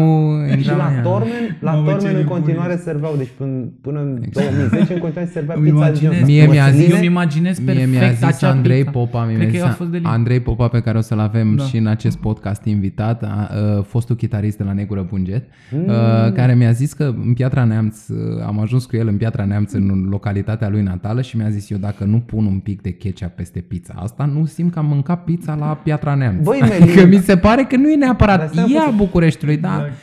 Și 0.49 0.53
intrau 0.57 0.77
la 0.77 0.85
în 0.85 0.93
ea. 0.95 1.01
Tormen, 1.01 1.57
la 1.59 1.71
Mamă, 1.71 1.85
ce 1.85 1.91
Tormen 1.91 2.09
în 2.11 2.17
nebunie. 2.17 2.39
continuare 2.39 2.75
serveau, 2.83 3.13
deci 3.17 3.29
până, 3.37 3.51
până 3.81 3.99
în 3.99 4.19
Exact. 4.25 4.47
2010 4.49 4.93
în 4.93 4.99
continuare 4.99 5.27
se 5.27 5.33
servea 5.33 5.55
Îmi 5.57 5.63
pizza 5.69 5.79
de 5.79 5.85
imaginez. 5.87 6.11
genul 6.13 6.27
Mie 6.27 6.45
mi-a 6.47 6.63
măsline. 6.65 6.83
zis- 6.83 6.91
Eu 6.91 6.97
îmi 6.97 7.05
imaginez 7.05 7.57
Mie 7.59 7.65
perfect 7.73 7.91
mi-a 7.91 8.11
zis 8.11 8.21
acea 8.23 8.49
Andrei 8.49 8.77
pizza. 8.77 8.91
Popa, 8.91 9.25
mi-a 9.25 9.35
Cred 9.35 9.47
că 9.47 9.53
zis 9.53 9.61
a 9.63 9.69
fost 9.69 9.89
de 9.89 9.99
Andrei 10.03 10.39
Popa 10.39 10.67
pe 10.67 10.79
care 10.79 10.97
o 10.97 11.01
să-l 11.01 11.19
avem 11.19 11.55
Da. 11.55 11.63
și 11.63 11.77
în 11.77 11.87
acest 11.87 12.17
podcast 12.17 12.65
invitat, 12.65 13.23
a, 13.23 13.27
a, 13.27 13.81
fostul 13.81 14.15
chitarist 14.15 14.57
de 14.57 14.63
la 14.63 14.73
Negură 14.73 15.05
Bunget, 15.09 15.43
Mm. 15.71 15.89
a, 15.89 16.31
care 16.31 16.53
mi-a 16.55 16.71
zis 16.71 16.93
că 16.93 17.03
în 17.25 17.33
Piatra 17.33 17.63
Neamț, 17.63 17.97
a, 18.09 18.45
am 18.45 18.59
ajuns 18.59 18.85
cu 18.85 18.95
el 18.95 19.07
în 19.07 19.17
Piatra 19.17 19.45
Neamț 19.45 19.71
în 19.73 20.07
localitatea 20.09 20.69
lui 20.69 20.81
natală 20.81 21.21
și 21.21 21.37
mi-a 21.37 21.49
zis 21.49 21.69
eu 21.69 21.77
dacă 21.77 22.03
nu 22.03 22.17
pun 22.19 22.45
un 22.45 22.59
pic 22.59 22.81
de 22.81 22.91
ketchup 22.91 23.29
peste 23.29 23.59
pizza 23.59 23.93
asta, 23.97 24.25
nu 24.25 24.45
simt 24.45 24.71
că 24.73 24.79
am 24.79 24.91
mâncat 25.05 25.23
pizza 25.23 25.55
la 25.55 25.65
Piatra 25.83 26.15
Neamț. 26.15 26.43
Băi, 26.45 26.59
Adică 26.61 26.83
Melin, 26.85 27.09
mi 27.09 27.17
se 27.23 27.37
pare 27.37 27.63
că 27.63 27.75
nu 27.75 27.87
e 27.91 27.95
Dar 27.95 27.97
neapărat 27.97 28.49
stai 28.51 28.71
e 28.73 28.77
a 28.77 28.81
puțin. 28.81 28.97
Bucureștiului, 28.97 29.57
dar 29.57 29.71
Exact. 29.75 29.93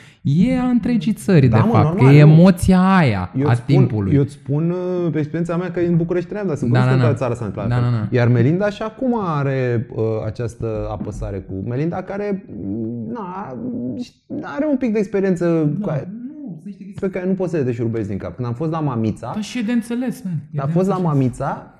e 0.49 0.59
a 0.59 0.63
întregii 0.65 1.13
țări, 1.13 1.47
Da, 1.47 1.57
de 1.57 1.63
mă, 1.65 1.71
fapt, 1.73 1.85
normal, 1.85 2.05
că 2.07 2.13
e 2.15 2.23
nu. 2.23 2.31
emoția 2.31 2.95
aia 2.95 3.31
eu 3.39 3.47
a 3.47 3.51
îți 3.51 3.59
spun, 3.61 3.75
timpului. 3.75 4.13
Eu 4.15 4.21
îți 4.21 4.31
spun 4.33 4.69
uh, 4.69 5.11
pe 5.11 5.17
experiența 5.17 5.57
mea 5.57 5.71
că 5.71 5.79
în 5.79 5.95
București 5.97 6.29
trăiam, 6.29 6.47
dar 6.47 6.55
sunt 6.55 6.71
Da, 6.71 6.79
da, 6.79 6.85
da, 6.85 6.91
da, 6.91 7.01
da. 7.01 7.07
da. 7.07 7.13
țara 7.13 7.33
s-a 7.33 7.45
întâmplat. 7.45 7.67
Da, 7.69 7.75
la 7.75 7.81
fel. 7.81 7.91
da, 7.91 7.97
da. 8.11 8.17
Iar 8.17 8.27
Melinda 8.27 8.69
și 8.69 8.81
acum 8.81 9.19
are 9.21 9.87
uh, 9.95 10.03
această 10.25 10.87
apăsare 10.91 11.37
cu 11.37 11.53
Melinda 11.69 12.01
care 12.01 12.45
mm, 12.63 13.11
na, 13.13 13.57
are 14.55 14.65
un 14.69 14.77
pic 14.77 14.93
de 14.93 14.99
experiență 14.99 15.69
Da. 15.77 15.85
cu 15.85 15.89
aia, 15.91 16.07
pe 16.99 17.09
care 17.09 17.25
nu 17.25 17.33
poți 17.33 17.51
să 17.51 17.57
le 17.57 17.63
deșurubezi 17.63 18.07
din 18.07 18.17
cap. 18.17 18.35
Când 18.35 18.47
am 18.47 18.53
fost 18.53 18.71
la 18.71 18.79
Mamița, 18.79 19.31
Da, 19.35 19.41
și 19.41 19.59
e 19.59 19.61
de 19.61 19.71
înțeles, 19.71 20.21
man. 20.23 20.33
E 20.51 20.59
a 20.61 20.65
de 20.65 20.71
fost 20.71 20.87
la 20.87 20.95
înțeles. 20.95 21.13
Mamița, 21.15 21.67
ă- 21.67 21.78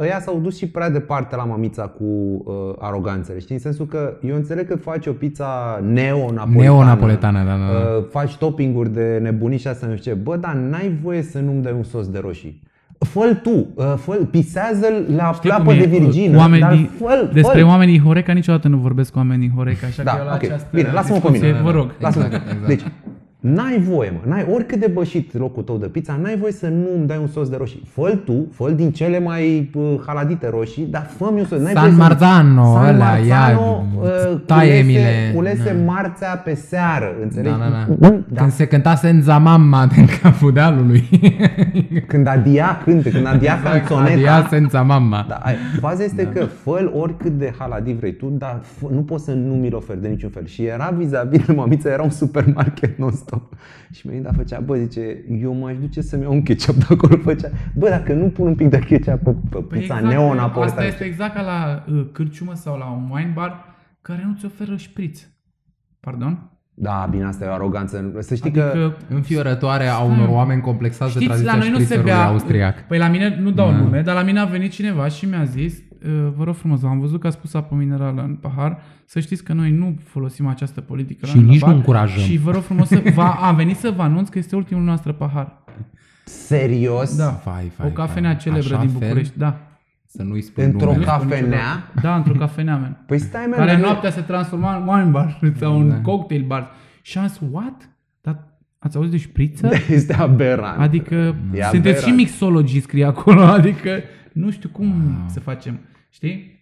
ăia 0.00 0.20
s-au 0.20 0.38
dus 0.42 0.56
și 0.56 0.68
prea 0.68 0.90
departe 0.90 1.36
la 1.36 1.44
Mamița 1.44 1.82
cu 1.82 2.04
uh, 2.04 2.54
aroganțele, 2.78 3.38
știi? 3.38 3.54
În 3.54 3.60
sensul 3.60 3.86
că 3.86 4.16
eu 4.22 4.34
înțeleg 4.34 4.68
că 4.68 4.76
faci 4.76 5.06
o 5.06 5.12
pizza 5.12 5.80
neo-napoletană. 5.92 6.62
Neo-napoletană, 6.62 7.38
da, 7.38 7.50
da, 7.50 7.56
da. 7.56 7.96
Uh, 7.98 8.04
faci 8.10 8.36
toppinguri 8.36 8.92
de 8.92 9.18
nebunii 9.22 9.58
și 9.58 9.68
asta 9.68 9.86
nu 9.86 9.96
știu 9.96 10.12
ce. 10.12 10.18
Bă, 10.18 10.36
dar 10.36 10.54
n-ai 10.54 10.98
voie 11.02 11.22
să 11.22 11.38
nu-mi 11.38 11.62
dai 11.62 11.72
un 11.76 11.82
sos 11.82 12.08
de 12.08 12.18
roșii. 12.22 12.62
Fă-l 12.98 13.34
tu, 13.42 13.66
uh, 13.74 13.94
fă 13.96 14.12
pisează-l 14.30 15.04
la 15.16 15.30
Știi 15.34 15.48
plapă 15.48 15.64
cum 15.64 15.72
e? 15.72 15.78
de 15.78 15.86
virgină, 15.86 16.36
Oamenii, 16.38 16.60
dar 16.60 16.88
fă-l, 16.98 17.30
despre 17.32 17.60
fă-l. 17.60 17.68
oamenii 17.68 18.00
Horeca 18.00 18.32
niciodată 18.32 18.68
nu 18.68 18.76
vorbesc 18.76 19.12
cu 19.12 19.18
oamenii 19.18 19.52
Horeca, 19.56 19.86
așa 19.86 20.02
Da, 20.02 20.10
că 20.10 20.18
eu 20.20 20.26
la 20.26 20.32
ok. 20.34 20.42
această 20.42 20.68
Bine, 20.72 20.90
lasă-mă 20.92 21.18
pe 21.18 21.28
discuție, 21.30 21.46
mine. 21.52 21.62
Vă 21.62 21.70
rog. 21.70 21.94
Lasă-mă. 22.00 22.24
Exact, 22.24 22.44
exact. 22.50 22.66
Deci, 22.66 22.82
n-ai 23.40 23.78
voie, 23.80 24.10
mă. 24.10 24.30
N-ai, 24.30 24.46
oricât 24.52 24.80
de 24.80 24.86
bășit 24.86 25.36
locul 25.38 25.62
tău 25.62 25.76
de 25.76 25.86
pizza, 25.86 26.18
n-ai 26.22 26.36
voie 26.36 26.52
să 26.52 26.66
nu 26.68 26.86
îmi 26.96 27.06
dai 27.06 27.18
un 27.20 27.26
sos 27.26 27.48
de 27.48 27.56
roșii. 27.58 27.82
Fă-l 27.88 28.16
tu, 28.24 28.46
fă 28.52 28.70
din 28.70 28.90
cele 28.92 29.18
mai 29.20 29.70
uh, 29.74 29.94
haladite 30.06 30.48
roșii, 30.50 30.84
dar 30.90 31.10
fă-mi 31.16 31.38
un 31.40 31.46
sos. 31.46 31.60
N-ai 31.60 31.72
San 31.72 31.82
voie 31.82 31.92
să- 31.94 31.98
Marzano, 32.02 32.74
San 32.74 32.94
ăla, 32.94 33.04
Marzano, 33.04 33.26
ia, 33.26 33.82
uh, 34.32 34.40
taie-mi-le. 34.46 35.30
culese, 35.34 35.56
culese 35.62 35.74
Da. 35.84 35.92
marțea 35.92 36.36
pe 36.44 36.54
seară, 36.54 37.12
înțelegi? 37.22 37.56
Da, 37.58 37.64
da, 37.64 37.94
da. 38.08 38.08
Da. 38.28 38.40
Când 38.40 38.52
se 38.52 38.66
cânta 38.66 38.94
Senza 38.94 39.38
Mamma 39.38 39.86
din 39.94 40.06
capul 40.22 40.52
dealului. 40.52 41.08
Când 42.06 42.26
Adia 42.26 42.80
cântă, 42.84 43.08
când 43.08 43.26
Adia 43.26 43.52
Adia 43.64 43.70
canțoneta. 43.70 44.46
Senza 44.50 44.82
Mamma. 44.82 45.24
Da, 45.28 45.34
ai, 45.34 45.54
faza 45.80 46.04
este 46.04 46.26
că 46.26 46.44
fă 46.44 46.90
oricât 46.94 47.32
de 47.38 47.52
haladiv 47.58 47.98
vrei 47.98 48.16
tu, 48.16 48.32
dar 48.38 48.60
fă, 48.62 48.86
nu 48.92 49.00
poți 49.02 49.24
să 49.24 49.32
nu 49.32 49.54
mi-l 49.54 49.74
oferi 49.74 50.00
de 50.02 50.08
niciun 50.08 50.30
fel. 50.30 50.46
Și 50.46 50.64
era 50.64 50.94
vis-a-vis 50.96 51.46
de 51.46 51.52
mamița, 51.52 51.90
era 51.90 52.02
un 52.02 52.10
supermarket 52.10 52.98
non-stop. 53.30 53.56
Și 53.96 54.06
Melinda 54.06 54.32
făcea, 54.32 54.60
bă, 54.60 54.76
zice, 54.76 55.24
eu 55.40 55.52
m-aș 55.54 55.78
duce 55.78 56.00
să-mi 56.00 56.22
iau 56.22 56.32
un 56.32 56.42
ketchup 56.42 56.74
de 56.74 56.86
acolo. 56.88 57.16
Făcea, 57.32 57.50
bă, 57.74 57.88
dacă 57.88 58.12
nu 58.12 58.28
pun 58.28 58.46
un 58.46 58.54
pic 58.54 58.68
de 58.68 58.78
ketchup 58.78 59.22
pe, 59.22 59.30
pe 59.50 59.58
Păi 59.58 59.78
pizza 59.78 59.94
exact, 59.94 60.14
neo-napoletană. 60.14 60.80
Asta 60.80 60.84
este 60.84 61.04
exact 61.04 61.34
ca 61.34 61.40
la 61.40 61.84
uh, 61.88 62.08
cârciumă 62.12 62.54
sau 62.54 62.78
la 62.78 62.90
un 62.90 63.10
wine 63.10 63.32
bar 63.34 63.64
care 64.02 64.24
nu 64.26 64.34
ți 64.38 64.44
oferă 64.44 64.76
șpriț. 64.76 65.26
Pardon? 66.00 66.57
Da, 66.80 67.08
bine, 67.10 67.24
asta 67.24 67.44
e 67.44 67.48
o 67.48 67.52
aroganță. 67.52 68.12
Să 68.18 68.34
știi 68.34 68.50
că... 68.50 68.60
Adică 68.62 68.96
Înfiorătoare 69.08 69.86
a 69.86 69.98
unor 69.98 70.28
oameni 70.28 70.60
complexați 70.60 71.12
de 71.12 71.18
Știți, 71.18 71.28
tradiția 71.42 71.52
la 71.52 71.58
noi 71.58 71.68
nu 71.68 71.74
se 71.76 71.82
șprițerului 71.82 72.12
bea... 72.16 72.26
austriac. 72.26 72.86
Păi 72.86 72.98
la 72.98 73.08
mine, 73.08 73.38
nu 73.40 73.50
dau 73.50 73.70
Da. 73.70 73.76
nume, 73.76 74.00
dar 74.02 74.14
la 74.14 74.22
mine 74.22 74.38
a 74.38 74.44
venit 74.44 74.70
cineva 74.72 75.08
și 75.08 75.26
mi-a 75.26 75.44
zis, 75.44 75.74
uh, 75.76 76.28
vă 76.36 76.44
rog 76.44 76.54
frumos, 76.54 76.82
am 76.82 77.00
văzut 77.00 77.20
că 77.20 77.26
a 77.26 77.30
spus 77.30 77.54
apă 77.54 77.74
minerală 77.74 78.22
în 78.22 78.34
pahar, 78.34 78.78
să 79.04 79.20
știți 79.20 79.44
că 79.44 79.52
noi 79.52 79.70
nu 79.70 79.98
folosim 80.04 80.46
această 80.46 80.80
politică 80.80 81.18
la 81.22 81.28
Și 81.28 81.36
noi 81.36 81.44
la 81.44 81.50
nici 81.50 81.60
nu 81.60 81.66
bar 81.66 81.74
încurajăm. 81.76 82.22
Și 82.22 82.36
vă 82.38 82.50
rog 82.50 82.62
frumos, 82.62 82.88
să, 82.88 83.02
va, 83.14 83.30
am 83.30 83.56
venit 83.56 83.76
să 83.76 83.92
vă 83.96 84.02
anunț 84.02 84.28
că 84.28 84.38
este 84.38 84.56
ultimul 84.56 84.82
noastră 84.82 85.12
pahar. 85.12 85.62
Serios? 86.24 87.16
Da, 87.16 87.24
Fai, 87.24 87.72
fai, 87.76 87.86
o 87.86 87.90
cafenea 87.90 88.30
fai. 88.30 88.38
celebră 88.38 88.74
Așa 88.74 88.80
din 88.84 88.88
fel? 88.88 88.98
București, 89.08 89.38
da. 89.38 89.60
Să 90.18 90.24
nu-i 90.24 90.42
spui 90.42 90.64
Într-o 90.64 90.86
numele. 90.86 91.04
cafenea? 91.04 91.92
Da, 92.02 92.16
într-o 92.16 92.32
cafenea, 92.44 92.76
man. 92.76 93.02
Păi 93.06 93.18
stai, 93.18 93.46
mă, 93.48 93.54
care 93.54 93.70
dar 93.70 93.76
nu- 93.80 93.84
noaptea 93.84 94.10
se 94.10 94.20
transforma 94.20 94.76
în 94.76 94.88
wine 94.88 95.10
bar 95.10 95.38
sau 95.60 95.80
în 95.80 95.88
Da. 95.88 96.00
cocktail 96.00 96.44
bar. 96.46 96.70
Și 97.02 97.18
am 97.18 97.26
zis, 97.26 97.40
what? 97.50 97.90
Dar 98.20 98.44
ați 98.78 98.96
auzit 98.96 99.10
de 99.12 99.16
șpriță? 99.18 99.70
Este 99.90 100.12
aberant. 100.14 100.80
Adică 100.80 101.14
E 101.14 101.62
sunteți 101.62 101.78
aberant. 101.78 101.98
și 101.98 102.10
mixologii 102.10 102.80
scrie 102.80 103.04
acolo, 103.04 103.40
adică 103.42 103.90
nu 104.32 104.50
știu 104.50 104.68
cum 104.68 104.92
să 105.26 105.40
facem. 105.40 105.80
Știi? 106.10 106.57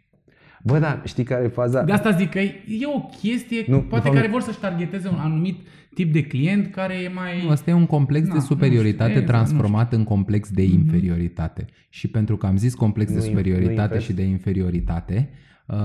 Bă, 0.67 0.79
dar 0.79 1.03
știi 1.05 1.25
care 1.25 1.45
e 1.45 1.49
faza? 1.49 1.83
De 1.83 1.93
asta 1.93 2.11
zic 2.11 2.31
că 2.31 2.39
e 2.39 2.53
o 2.95 3.01
chestie, 3.21 3.64
Nu, 3.67 3.75
nu, 3.75 3.81
de 3.81 3.87
poate 3.89 4.05
fapt, 4.05 4.14
care 4.17 4.27
nu. 4.27 4.33
vor 4.33 4.43
să-și 4.43 4.59
targeteze 4.59 5.09
un 5.09 5.19
anumit 5.19 5.59
tip 5.95 6.12
de 6.12 6.23
client 6.23 6.67
care 6.73 6.95
e 6.95 7.09
mai... 7.09 7.43
Nu, 7.45 7.51
Asta 7.51 7.71
e 7.71 7.75
un 7.75 7.87
complex 7.87 8.27
Na, 8.27 8.33
de 8.33 8.39
nu 8.39 8.45
superioritate 8.45 9.11
știu, 9.11 9.23
exact, 9.23 9.39
transformat 9.39 9.93
în 9.93 10.05
complex 10.05 10.51
de 10.51 10.62
inferioritate. 10.62 11.64
Și 11.89 12.09
pentru 12.09 12.37
că 12.37 12.47
am 12.47 12.57
zis 12.57 12.75
complex 12.75 13.11
de 13.12 13.17
Nu 13.19 13.25
in- 13.25 13.29
nu 13.29 13.37
superioritate 13.37 13.81
invers. 13.83 14.05
și 14.05 14.12
de 14.12 14.23
inferioritate, 14.23 15.29
uh, 15.67 15.77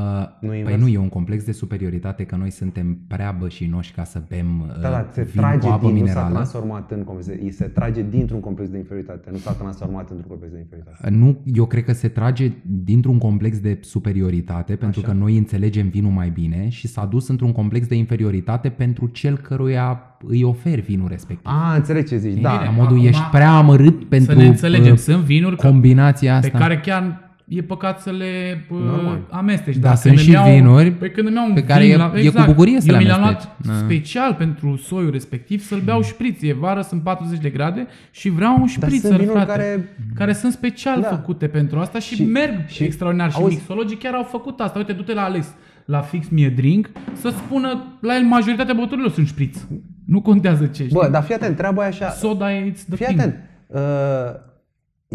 Nu 0.42 0.48
păi 0.48 0.58
invers. 0.58 0.82
nu 0.82 0.88
e 0.88 0.98
un 0.98 1.10
complex 1.10 1.44
de 1.44 1.52
superioritate 1.52 2.24
că 2.24 2.36
noi 2.36 2.50
suntem 2.50 2.98
prea 3.08 3.36
bășinoși 3.40 3.92
ca 3.94 4.04
să 4.04 4.22
bem 4.30 4.48
uh, 4.62 4.82
Da, 4.82 4.90
da, 4.90 5.10
se 5.12 5.22
vin 5.24 5.42
trage 5.42 5.68
cu 5.68 5.74
apă 5.74 5.86
din, 5.88 5.90
nu 5.92 5.98
s-a 5.98 6.04
minerală. 6.04 6.34
transformat 6.34 6.92
în 6.92 7.04
complex, 7.04 7.28
de- 7.28 7.50
se 7.52 7.66
trage 7.66 8.06
dintr-un 8.10 8.40
complex 8.40 8.70
de 8.70 8.78
inferioritate, 8.78 9.30
nu 9.32 9.38
s-a 9.38 9.52
transformat 9.52 10.10
într-un 10.10 10.28
complex 10.30 10.54
de 10.54 10.60
inferioritate. 10.60 11.10
Nu, 11.10 11.38
eu 11.46 11.66
cred 11.66 11.84
că 11.84 11.94
se 11.94 12.08
trage 12.08 12.52
dintr-un 12.84 13.18
complex 13.18 13.60
de 13.60 13.78
superioritate, 13.82 14.76
pentru 14.76 15.00
Așa. 15.04 15.12
că 15.12 15.18
noi 15.18 15.38
înțelegem 15.38 15.88
vinul 15.90 16.12
mai 16.12 16.30
bine 16.30 16.70
și 16.70 16.88
s-a 16.88 17.06
dus 17.06 17.28
într-un 17.28 17.52
complex 17.52 17.88
de 17.88 17.96
inferioritate 17.96 18.70
pentru 18.70 19.08
cel 19.08 19.38
căruia 19.38 20.02
îi 20.28 20.44
oferi 20.44 20.82
vinul 20.82 21.08
respectiv. 21.08 21.46
A, 21.52 21.76
înțeleg 21.76 22.08
ce 22.08 22.18
zici, 22.18 22.42
da. 22.42 22.52
Bine, 22.52 22.64
La 22.66 22.72
modul 22.72 22.96
acum, 22.96 23.08
ești 23.08 23.22
prea 23.32 23.52
amărât 23.58 24.04
pentru 24.10 24.32
să 24.34 24.38
ne 24.40 24.48
înțelegem, 24.48 24.92
uh, 24.94 24.98
sunt 24.98 25.24
vinuri 25.24 25.56
ca- 25.56 25.68
combinația 25.70 26.40
pe 26.40 26.46
asta. 26.46 26.58
care 26.58 26.80
chiar 26.80 27.30
e 27.58 27.62
păcat 27.62 28.00
să 28.02 28.10
le 28.12 28.66
uh, 28.70 28.78
Normal. 28.80 29.20
amesteci. 29.30 29.76
Da, 29.76 29.88
Dar 29.88 29.96
sunt 29.96 30.14
când 30.14 30.26
și 30.26 30.36
îmi 30.36 30.46
iau, 30.46 30.56
vinuri 30.56 30.92
Păi 30.92 31.12
când 31.12 31.28
îmi 31.28 31.36
iau 31.36 31.46
un 31.48 31.54
pe 31.54 31.64
care 31.64 31.84
vin 31.84 31.92
e- 31.94 31.96
la, 31.96 32.12
e 32.16 32.30
cu 32.30 32.42
bucurie 32.46 32.80
să 32.82 32.88
eu 32.92 32.96
le 32.98 33.02
mi 33.04 33.08
l-am 33.10 33.24
amesteci. 33.24 33.48
luat 33.66 33.78
Da. 33.80 33.86
special 33.86 34.34
pentru 34.34 34.76
soiul 34.78 35.12
respectiv 35.12 35.62
să-l 35.62 35.80
beau 35.84 36.02
șpriț. 36.04 36.42
E 36.42 36.54
vară, 36.54 36.82
sunt 36.82 37.02
40 37.04 37.40
de 37.42 37.50
grade 37.50 37.88
și 38.12 38.30
vreau 38.30 38.52
un 38.54 38.60
Dar 38.60 38.68
șpriț, 38.70 39.02
sunt 39.02 39.18
vinuri 39.18 39.32
frate. 39.38 39.52
care... 39.52 39.96
care 40.16 40.34
sunt 40.34 40.52
special 40.54 41.02
Da. 41.02 41.08
făcute 41.08 41.48
pentru 41.48 41.80
asta 41.80 42.00
și, 42.00 42.16
Și- 42.16 42.24
merg 42.24 42.68
și- 42.68 42.74
și, 42.76 42.84
extraordinar. 42.84 43.32
Și 43.32 43.38
auzi- 43.38 43.54
mixologii 43.54 43.98
chiar 43.98 44.14
au 44.14 44.24
făcut 44.24 44.60
asta. 44.60 44.78
Uite, 44.80 44.92
du-te 44.94 45.14
la 45.14 45.22
Alex, 45.24 45.46
la 45.86 46.00
Fix 46.02 46.28
Me 46.30 46.46
a 46.46 46.50
Drink, 46.50 46.90
să 47.14 47.30
spună, 47.30 47.84
la 48.02 48.16
el 48.16 48.24
majoritatea 48.24 48.74
băuturilor 48.74 49.12
sunt 49.12 49.28
șpriț. 49.28 49.58
Nu 50.06 50.22
contează 50.22 50.66
ce, 50.66 50.84
știi? 50.84 50.96
Bă, 51.02 51.08
dar 51.12 51.24
fii 51.24 51.36
atent, 51.36 51.56
treaba 51.58 51.84
e 51.84 51.88
așa... 51.88 52.10
Soda 52.10 52.54
e 52.54 52.72
it's 52.72 52.86
the 52.90 52.96
Fii 52.96 53.06
thing. 53.06 53.20
atent. 53.20 53.36
Uh, 53.68 53.80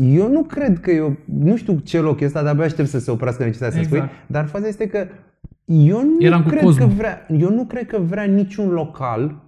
eu 0.00 0.30
nu 0.30 0.42
cred 0.42 0.80
că 0.80 0.90
eu... 0.90 1.16
Nu 1.24 1.56
știu 1.56 1.78
ce 1.84 2.00
loc 2.00 2.20
e 2.20 2.24
ăsta, 2.24 2.42
de-abia 2.42 2.64
aștept 2.64 2.88
să 2.88 2.98
se 2.98 3.10
oprească 3.10 3.42
necesitatea 3.42 3.76
să 3.76 3.82
Exact. 3.86 4.02
spui, 4.10 4.16
dar 4.26 4.46
faza 4.46 4.66
este 4.66 4.86
că 4.86 5.06
eu 5.64 6.02
nu 6.02 6.16
Eram 6.24 6.42
cu 6.42 6.48
cred 6.48 6.62
Cosmo. 6.62 6.86
că 6.86 6.92
vrea, 6.96 7.26
eu 7.38 7.50
nu 7.50 7.64
cred 7.64 7.86
că 7.86 7.98
vrea 7.98 8.24
niciun 8.24 8.68
local 8.68 9.42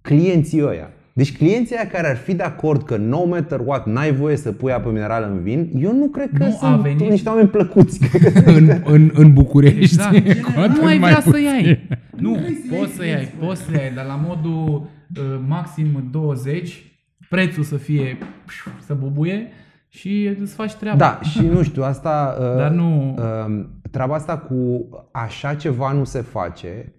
clienții 0.00 0.62
ăia. 0.62 0.90
Deci 1.12 1.36
clienții 1.36 1.76
aia 1.76 1.86
care 1.88 2.08
ar 2.08 2.16
fi 2.16 2.34
de 2.34 2.42
acord 2.42 2.82
că 2.82 2.96
no 2.96 3.24
matter 3.26 3.60
what 3.64 3.86
n-ai 3.86 4.12
voie 4.12 4.36
să 4.36 4.52
pui 4.52 4.72
apă 4.72 4.90
minerală 4.90 5.26
în 5.26 5.42
vin, 5.42 5.70
eu 5.76 5.94
nu 5.96 6.06
cred 6.06 6.30
că 6.38 6.44
Nu 6.44 6.56
a 6.60 6.66
sunt 6.68 6.82
venit- 6.82 7.08
niște 7.10 7.28
oameni 7.28 7.48
plăcuți. 7.48 8.00
în, 8.56 8.70
în, 8.84 9.10
în 9.14 9.32
București. 9.32 9.78
Exact. 9.80 10.14
Cu 10.54 10.60
atât 10.60 10.80
nu 10.80 10.86
ai 10.86 10.98
mai 10.98 11.10
vrea 11.10 11.20
să 11.20 11.30
puțin. 11.30 11.44
iai. 11.44 11.88
Nu, 12.24 12.36
poți 12.78 12.92
să 12.92 13.06
iai, 13.06 13.28
poți 13.38 13.60
să 13.62 13.70
iai, 13.72 13.92
dar 13.94 14.04
la 14.06 14.20
modul 14.26 14.88
uh, 15.16 15.40
maxim 15.48 15.86
20, 16.10 16.84
prețul 17.28 17.62
să 17.62 17.76
fie, 17.76 18.18
pșu, 18.46 18.70
să 18.86 18.94
bubuie 19.00 19.48
și 19.92 20.36
îți 20.40 20.54
faci 20.54 20.74
treaba. 20.74 20.98
Da, 20.98 21.18
și 21.22 21.46
nu 21.46 21.62
știu, 21.62 21.82
asta... 21.82 22.34
uh, 22.40 22.56
Dar 22.56 22.70
nu- 22.70 23.16
uh, 23.18 23.64
treaba 23.90 24.14
asta 24.14 24.38
cu 24.38 24.88
așa 25.12 25.54
ceva 25.54 25.92
nu 25.92 26.04
se 26.04 26.20
face, 26.20 26.92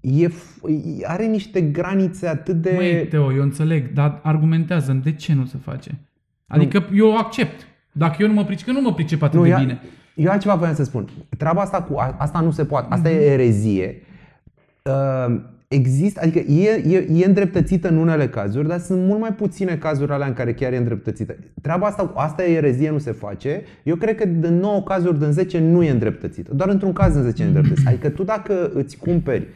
e, 0.00 0.28
f- 0.28 0.60
are 1.06 1.26
niște 1.26 1.60
granițe 1.60 2.26
atât 2.26 2.54
de... 2.62 2.72
Măi, 2.74 3.06
Teo, 3.08 3.32
eu 3.32 3.42
înțeleg, 3.42 3.92
dar 3.92 4.20
argumentează 4.22 4.92
de 4.92 5.12
ce 5.12 5.34
nu 5.34 5.44
se 5.46 5.56
face. 5.62 5.98
Adică 6.46 6.86
eu 6.94 7.16
accept. 7.16 7.66
Dacă 7.92 8.16
eu 8.22 8.28
nu 8.28 8.34
mă 8.34 8.44
pricep, 8.44 8.66
că 8.66 8.72
nu 8.72 8.80
mă 8.80 8.94
pricep 8.94 9.22
atât 9.22 9.38
Nu, 9.38 9.42
de 9.44 9.48
ia- 9.48 9.58
bine. 9.58 9.80
Eu 10.14 10.30
altceva 10.30 10.54
voiam 10.54 10.74
să 10.74 10.84
spun. 10.84 11.08
Treaba 11.38 11.60
asta 11.60 11.82
cu 11.82 11.96
a- 11.98 12.14
asta 12.18 12.40
nu 12.40 12.50
se 12.50 12.64
poate. 12.64 12.86
Asta 12.90 13.10
e 13.10 13.32
erezie. 13.32 14.02
Uh, 14.82 15.40
Există, 15.68 16.20
adică 16.22 16.38
e, 16.38 16.70
e, 16.70 17.06
e 17.12 17.24
îndreptățită 17.26 17.88
în 17.88 17.96
unele 17.96 18.28
cazuri, 18.28 18.68
dar 18.68 18.78
sunt 18.78 19.06
mult 19.06 19.20
mai 19.20 19.32
puține 19.32 19.76
cazuri 19.76 20.12
alea 20.12 20.26
în 20.26 20.32
care 20.32 20.54
chiar 20.54 20.72
e 20.72 20.76
îndreptățită. 20.76 21.36
Treaba 21.62 21.86
asta, 21.86 22.12
asta 22.16 22.44
e 22.44 22.54
erezie, 22.56 22.90
nu 22.90 22.98
se 22.98 23.12
face. 23.12 23.62
Eu 23.82 23.96
cred 23.96 24.14
că 24.16 24.26
din 24.26 24.54
9 24.58 24.82
cazuri 24.82 25.18
din 25.18 25.32
10 25.32 25.58
nu 25.58 25.82
e 25.82 25.90
îndreptățită. 25.90 26.54
Doar 26.54 26.68
într-un 26.68 26.92
caz 26.92 27.12
din 27.12 27.22
10 27.22 27.42
e 27.42 27.46
îndreptățită. 27.46 27.88
Adică 27.88 28.08
tu 28.08 28.22
dacă 28.22 28.70
îți 28.74 28.96
cumperi 28.96 29.46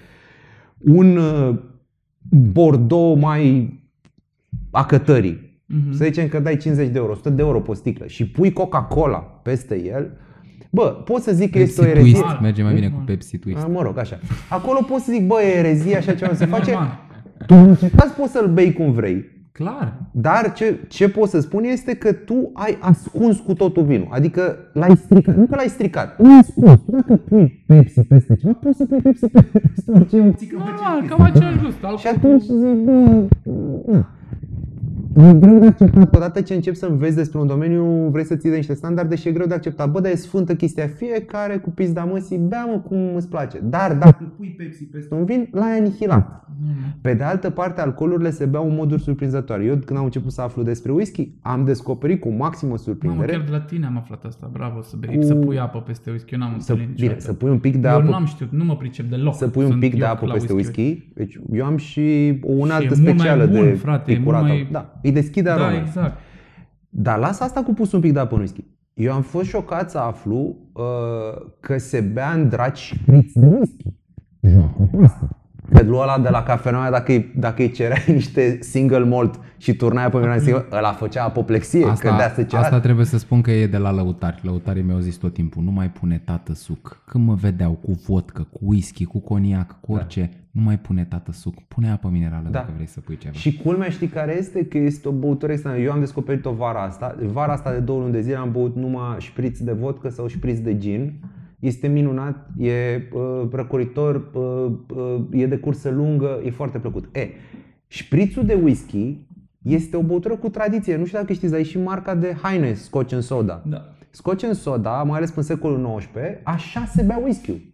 un 0.78 1.16
uh, 1.16 1.58
Bordeaux 2.52 3.20
mai 3.20 3.72
acătării, 4.70 5.50
Mhm. 5.66 5.92
să 5.92 6.04
zicem 6.04 6.28
că 6.28 6.38
dai 6.38 6.56
50 6.56 6.88
de 6.88 6.98
euro, 6.98 7.12
100 7.12 7.30
de 7.30 7.42
euro 7.42 7.60
pe 7.60 7.70
o 7.70 7.74
sticlă 7.74 8.06
și 8.06 8.26
pui 8.28 8.52
Coca-Cola 8.52 9.18
peste 9.18 9.82
el, 9.84 10.10
bă, 10.72 10.82
pot 11.04 11.22
să 11.22 11.32
zic 11.32 11.50
că 11.50 11.58
Pepsi 11.58 11.70
este 11.70 11.80
o 11.82 11.86
erezie. 11.90 12.12
Twist, 12.20 12.40
merge 12.40 12.62
mai 12.62 12.74
bine 12.74 12.88
cu 12.88 13.02
Pepsi 13.06 13.38
Twist. 13.38 13.62
A, 13.64 13.66
Mă 13.66 13.82
rog, 13.82 13.98
așa. 13.98 14.18
Acolo 14.48 14.78
pot 14.88 15.00
să 15.00 15.12
zic, 15.12 15.26
bă, 15.26 15.34
e 15.42 15.58
erezie, 15.58 15.96
așa 15.96 16.14
ceva 16.14 16.30
nu 16.30 16.36
se 16.36 16.46
face. 16.46 16.70
Normal. 16.70 16.98
Tu 17.46 17.54
în 17.54 17.68
orice 17.70 17.90
caz 17.96 18.10
poți 18.10 18.32
să-l 18.32 18.50
bei 18.52 18.72
cum 18.72 18.90
vrei. 18.92 19.30
Clar. 19.52 19.94
Dar 20.12 20.52
ce, 20.52 20.78
ce 20.88 21.08
pot 21.08 21.28
să 21.28 21.40
spun 21.40 21.64
este 21.64 21.94
că 21.94 22.12
tu 22.12 22.50
ai 22.52 22.76
ascuns 22.80 23.38
cu 23.38 23.54
totul 23.54 23.82
vinul. 23.84 24.08
Adică 24.10 24.56
l-ai 24.72 24.96
stricat. 24.96 25.36
Nu 25.36 25.46
că 25.46 25.54
l-ai 25.54 25.68
stricat. 25.68 26.20
L-ai 26.22 26.38
ascuns. 26.38 26.80
Tu 26.84 26.90
Dacă 26.90 27.16
pui 27.16 27.64
Pepsi 27.66 28.00
peste 28.00 28.36
ceva, 28.36 28.52
poți 28.62 28.76
să 28.76 28.84
pui 28.84 29.00
Pepsi 29.00 29.26
peste 29.28 29.90
orice 29.94 30.34
țică 30.36 30.56
Normal, 30.56 31.08
cam 31.08 31.20
același 31.20 31.58
gust. 31.58 31.76
și 31.98 32.06
alcool 32.06 32.32
atunci 32.32 32.46
cu- 32.46 32.54
zic, 32.56 32.84
bă, 32.84 33.22
na. 33.92 34.06
E 35.16 35.32
greu 35.34 35.58
de 35.58 35.66
acceptat. 35.66 36.14
Odată 36.16 36.40
ce 36.40 36.54
începi 36.54 36.76
să 36.76 36.86
înveți 36.86 37.16
despre 37.16 37.38
un 37.38 37.46
domeniu, 37.46 38.08
vrei 38.10 38.24
să 38.24 38.36
ții 38.36 38.50
de 38.50 38.56
niște 38.56 38.74
standarde 38.74 39.16
și 39.16 39.28
e 39.28 39.32
greu 39.32 39.46
de 39.46 39.54
acceptat. 39.54 39.90
Bă, 39.90 40.00
dar 40.00 40.10
e 40.12 40.14
sfântă 40.14 40.54
chestia. 40.54 40.86
Fiecare 40.86 41.56
cu 41.56 41.70
pizda 41.70 42.04
măsii, 42.04 42.36
bea 42.38 42.64
mă 42.64 42.78
cum 42.78 43.14
îți 43.16 43.28
place. 43.28 43.58
Dar 43.64 43.94
dacă 43.94 44.32
pui 44.36 44.48
Pepsi 44.58 44.84
peste 44.84 45.14
un 45.14 45.24
vin, 45.24 45.48
l-ai 45.52 45.78
anihilat. 45.78 46.46
Pe 47.00 47.14
de 47.14 47.22
altă 47.22 47.50
parte, 47.50 47.80
alcoolurile 47.80 48.30
se 48.30 48.44
beau 48.44 48.68
în 48.68 48.74
moduri 48.74 49.02
surprinzătoare. 49.02 49.64
Eu 49.64 49.76
când 49.76 49.98
am 49.98 50.04
început 50.04 50.32
să 50.32 50.40
aflu 50.40 50.62
despre 50.62 50.92
whisky, 50.92 51.30
am 51.40 51.64
descoperit 51.64 52.20
cu 52.20 52.28
maximă 52.28 52.68
Mamă, 52.70 52.82
surprindere 52.82 53.32
chiar 53.32 53.40
de 53.44 53.50
la 53.50 53.60
tine 53.60 53.86
am 53.86 53.96
aflat 53.96 54.24
asta. 54.24 54.50
Bravo, 54.52 54.82
să 54.82 54.96
bei, 54.98 55.16
Cu- 55.16 55.22
să 55.22 55.34
pui 55.34 55.58
apă 55.58 55.78
peste 55.86 56.10
whisky. 56.10 56.32
Eu 56.34 56.38
n-am 56.40 56.54
să, 56.58 56.72
întâlnit 56.72 56.94
bine, 56.94 57.06
niciodată. 57.06 57.20
să 57.20 57.32
pui 57.32 57.50
un 57.50 57.58
pic 57.58 57.76
de 57.76 57.88
Eu 57.88 57.94
apă 57.94 58.08
n-am 58.10 58.24
știut, 58.24 58.50
nu 58.52 58.64
mă 58.64 58.76
pricep 58.76 59.10
deloc. 59.10 59.34
să 59.34 59.48
pui 59.48 59.62
un 59.64 59.68
Sunt 59.68 59.80
pic 59.80 59.90
de 59.92 59.98
ioc 59.98 60.08
apă 60.08 60.26
la 60.26 60.32
peste 60.32 60.52
whisky. 60.52 61.10
Deci 61.14 61.40
eu 61.52 61.64
am 61.64 61.76
și 61.76 62.00
o 62.42 62.52
Și 62.54 62.60
unaltă 62.60 62.84
e 62.84 62.88
mult 62.88 63.02
mai 63.02 63.12
specială 63.14 63.46
bun, 63.46 63.62
de 63.64 63.72
frate, 63.72 64.10
e 64.12 64.14
mult 64.14 64.18
picurată. 64.24 64.44
mai- 64.46 64.68
Da, 64.72 64.98
îi 65.02 65.12
deschide 65.12 65.50
aroma. 65.50 65.70
Da, 65.70 65.76
exact. 65.76 66.18
Dar 66.88 67.18
lasă 67.18 67.44
asta 67.44 67.62
cu 67.62 67.72
pus 67.72 67.92
un 67.92 68.00
pic 68.00 68.12
de 68.12 68.18
apă 68.18 68.34
în 68.34 68.40
whisky. 68.40 68.64
Eu 68.94 69.12
am 69.12 69.22
fost 69.22 69.48
șocat 69.48 69.90
să 69.90 69.98
aflu 69.98 70.56
uh, 70.72 71.52
că 71.60 71.78
se 71.78 72.00
bea 72.00 72.32
în 72.32 72.48
draci 72.48 72.78
șpriț 72.78 73.32
de 73.32 73.46
whisky. 73.46 73.94
Joacă 74.40 74.88
cu 75.72 75.78
asta. 75.78 75.84
Că 75.84 75.90
lui 75.90 75.98
ăla 76.02 76.18
de 76.18 76.28
la 76.28 76.42
cafeneaua, 76.42 76.90
dacă 76.90 77.12
îi, 77.12 77.32
dacă 77.36 77.62
îi 77.62 77.70
cereai 77.70 78.04
niște 78.20 78.58
single 78.60 79.04
malt 79.04 79.40
și 79.56 79.74
turnai 79.74 80.10
pe 80.10 80.18
mine 80.18 80.38
single, 80.38 80.64
ăla 80.72 80.92
făcea 80.92 81.24
apoplexie, 81.24 81.80
că 81.80 81.86
de 81.86 82.08
Asta, 82.08 82.42
asta 82.42 82.58
asta 82.58 82.80
trebuie 82.80 83.06
să 83.06 83.18
spun 83.18 83.40
că 83.40 83.50
e 83.50 83.66
de 83.66 83.78
la 83.78 83.92
lăutari. 83.92 84.40
Lăutarii 84.42 84.82
mi-au 84.82 84.98
zis 84.98 85.16
tot 85.16 85.32
timpul, 85.34 85.62
nu 85.62 85.70
mai 85.70 85.90
pune 85.90 86.22
tată 86.24 86.54
suc. 86.54 87.02
Când 87.06 87.26
mă 87.26 87.34
vedeau 87.34 87.72
cu 87.72 87.92
vodcă, 88.06 88.46
cu 88.50 88.58
whisky, 88.62 89.04
cu 89.04 89.18
coniac, 89.18 89.80
cu 89.80 89.92
orice, 89.92 90.30
nu 90.50 90.62
mai 90.62 90.78
pune 90.78 91.04
tată 91.04 91.32
suc. 91.32 91.54
Pune 91.68 91.90
apă 91.90 92.08
minerală 92.12 92.42
Da. 92.42 92.58
dacă 92.58 92.72
vrei 92.74 92.86
să 92.86 93.00
pui 93.00 93.16
ceva. 93.16 93.34
Și 93.34 93.56
culmea 93.56 93.88
știi 93.88 94.06
care 94.06 94.36
este? 94.38 94.64
Că 94.64 94.78
este 94.78 95.08
o 95.08 95.12
băutură 95.12 95.52
extra. 95.52 95.78
Eu 95.78 95.92
am 95.92 95.98
descoperit-o 95.98 96.52
vara 96.52 96.82
asta. 96.82 97.16
Vara 97.32 97.52
asta 97.52 97.72
de 97.72 97.78
două 97.78 98.00
luni 98.00 98.12
de 98.12 98.20
zile 98.20 98.36
am 98.36 98.50
băut 98.52 98.76
numai 98.76 99.16
șpriț 99.18 99.58
de 99.58 99.72
vodcă 99.72 100.08
sau 100.08 100.26
șpriț 100.26 100.58
de 100.58 100.78
gin. 100.78 101.12
Este 101.62 101.86
minunat, 101.86 102.46
e 102.58 103.02
uh, 103.12 103.48
răcoritor, 103.52 104.30
uh, 104.32 104.72
uh, 104.96 105.20
e 105.30 105.46
de 105.46 105.56
cursă 105.56 105.90
lungă, 105.90 106.40
e 106.44 106.50
foarte 106.50 106.78
plăcut. 106.78 107.16
E, 107.16 107.28
șprițul 107.86 108.44
de 108.44 108.54
whisky 108.54 109.26
este 109.62 109.96
o 109.96 110.02
băutură 110.02 110.36
cu 110.36 110.48
tradiție. 110.48 110.96
Nu 110.96 111.04
știu 111.04 111.18
dacă 111.18 111.32
știți, 111.32 111.50
dar 111.50 111.60
e 111.60 111.64
și 111.64 111.78
marca 111.78 112.14
de 112.14 112.36
haine, 112.42 112.74
Scotch 112.74 113.12
and 113.12 113.22
Soda. 113.22 113.62
Da. 113.66 113.94
Scotch 114.10 114.44
and 114.44 114.54
Soda, 114.54 115.02
mai 115.02 115.16
ales 115.16 115.34
în 115.34 115.42
secolul 115.42 115.96
XIX, 115.98 116.08
așa 116.44 116.84
se 116.84 117.02
bea 117.02 117.20
whisky 117.22 117.72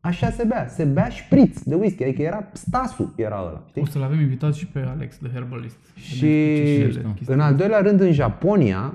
Așa 0.00 0.30
se 0.30 0.44
bea. 0.44 0.66
Se 0.68 0.84
bea 0.84 1.08
șpriț 1.08 1.62
de 1.62 1.74
whisky, 1.74 2.02
adică 2.02 2.22
era 2.22 2.48
stasul, 2.52 3.12
era 3.16 3.40
ăla. 3.40 3.64
Știi? 3.68 3.82
O 3.82 3.84
să-l 3.84 4.02
avem 4.02 4.20
invitat 4.20 4.54
și 4.54 4.66
pe 4.66 4.78
Alex, 4.78 5.18
de 5.18 5.28
Herbalist. 5.32 5.76
Să 5.82 5.90
Și 5.96 6.24
ne 6.24 6.30
explice 6.30 6.90
și 6.90 6.96
el 6.98 7.12
chestia 7.14 7.34
în 7.34 7.40
al 7.40 7.54
doilea 7.54 7.80
rând 7.80 8.00
în 8.00 8.12
Japonia, 8.12 8.94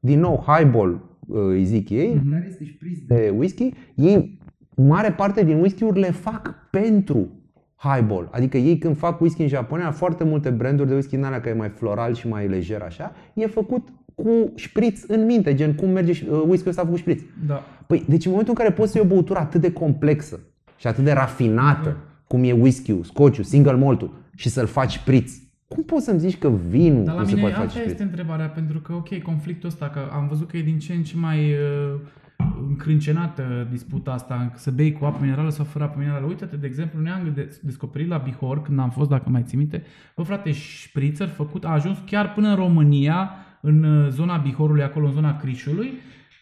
din 0.00 0.20
nou 0.20 0.44
highball 0.46 0.92
uh, 0.92 1.00
îi 1.28 1.64
zic 1.64 1.88
ei, 1.90 2.14
Mhm. 2.14 2.30
Care 2.30 2.46
este 2.50 2.64
șpriț 2.64 2.98
de 2.98 3.14
de 3.14 3.32
whisky, 3.36 3.70
ei 3.94 4.38
mare 4.76 5.12
parte 5.12 5.44
din 5.44 5.58
whisky-uri 5.58 5.98
le 6.00 6.10
fac 6.10 6.54
pentru 6.70 7.28
highball. 7.76 8.28
Adică 8.32 8.56
ei 8.56 8.78
când 8.78 8.96
fac 8.96 9.20
whisky 9.20 9.42
în 9.42 9.48
Japonia, 9.48 9.90
foarte 9.90 10.24
multe 10.24 10.50
branduri 10.50 10.88
de 10.88 10.94
whisky 10.94 11.14
în 11.14 11.24
alea 11.24 11.40
care 11.40 11.54
e 11.54 11.58
mai 11.58 11.68
floral 11.68 12.14
și 12.14 12.28
mai 12.28 12.48
lejer 12.48 12.80
așa, 12.82 13.12
e 13.34 13.46
făcut 13.46 13.88
cu 14.14 14.52
șpriț 14.54 15.02
în 15.06 15.24
minte, 15.24 15.54
gen 15.54 15.74
cum 15.74 15.90
merge 15.90 16.12
și- 16.12 16.26
uh, 16.30 16.42
whisky-ul 16.46 16.68
ăsta 16.70 16.86
cu 16.86 16.96
șpriț. 16.96 17.22
Da. 17.46 17.62
Păi, 17.86 18.04
deci 18.08 18.24
în 18.24 18.30
momentul 18.30 18.54
în 18.58 18.64
care 18.64 18.74
poți 18.74 18.92
să 18.92 18.98
iei 18.98 19.06
o 19.10 19.14
băutură 19.14 19.38
atât 19.38 19.60
de 19.60 19.72
complexă 19.72 20.40
și 20.76 20.86
atât 20.86 21.04
de 21.04 21.12
rafinată, 21.12 21.96
cum 22.26 22.44
e 22.44 22.52
whisky-ul, 22.52 23.02
scotch 23.04 23.40
single 23.42 23.74
malt 23.76 24.10
și 24.34 24.48
să-l 24.48 24.66
faci 24.66 24.92
șpriț, 24.92 25.32
cum 25.68 25.82
poți 25.84 26.04
să-mi 26.04 26.18
zici 26.18 26.38
că 26.38 26.48
vinul 26.68 27.04
Dar 27.04 27.14
la 27.14 27.20
nu 27.20 27.26
se 27.26 27.34
mine 27.34 27.40
poate 27.46 27.54
face 27.56 27.66
asta 27.66 27.78
șpriț? 27.78 27.92
este 27.92 28.02
întrebarea, 28.10 28.48
pentru 28.48 28.78
că, 28.80 28.92
ok, 28.92 29.18
conflictul 29.22 29.68
ăsta, 29.68 29.88
că 29.88 30.00
am 30.12 30.28
văzut 30.28 30.48
că 30.50 30.56
e 30.56 30.62
din 30.62 30.78
ce 30.78 30.92
în 30.92 31.02
ce 31.02 31.16
mai 31.16 31.52
uh, 31.52 32.00
încrâncenată 32.68 33.66
disputa 33.70 34.10
asta, 34.12 34.52
să 34.54 34.70
bei 34.70 34.92
cu 34.92 35.04
apă 35.04 35.18
minerală 35.20 35.50
sau 35.50 35.64
fără 35.64 35.84
apă 35.84 35.94
minerală. 35.98 36.26
Uite-te, 36.26 36.56
de 36.56 36.66
exemplu, 36.66 37.00
ne-am 37.00 37.32
de- 37.34 37.58
descoperit 37.62 38.08
la 38.08 38.16
Bihor, 38.16 38.62
când 38.62 38.78
am 38.78 38.90
fost, 38.90 39.08
dacă 39.08 39.28
mai 39.30 39.42
ții 39.42 39.58
minte, 39.58 39.82
bă, 40.16 40.22
frate, 40.22 40.52
șprițăr 40.52 41.28
făcut, 41.28 41.64
a 41.64 41.68
ajuns 41.68 41.98
chiar 42.06 42.32
până 42.32 42.48
în 42.48 42.56
România, 42.56 43.30
în 43.60 43.82
uh, 43.84 44.08
zona 44.10 44.36
Bihorului, 44.36 44.82
acolo, 44.82 45.06
în 45.06 45.12
zona 45.12 45.36
Crișului, 45.36 45.92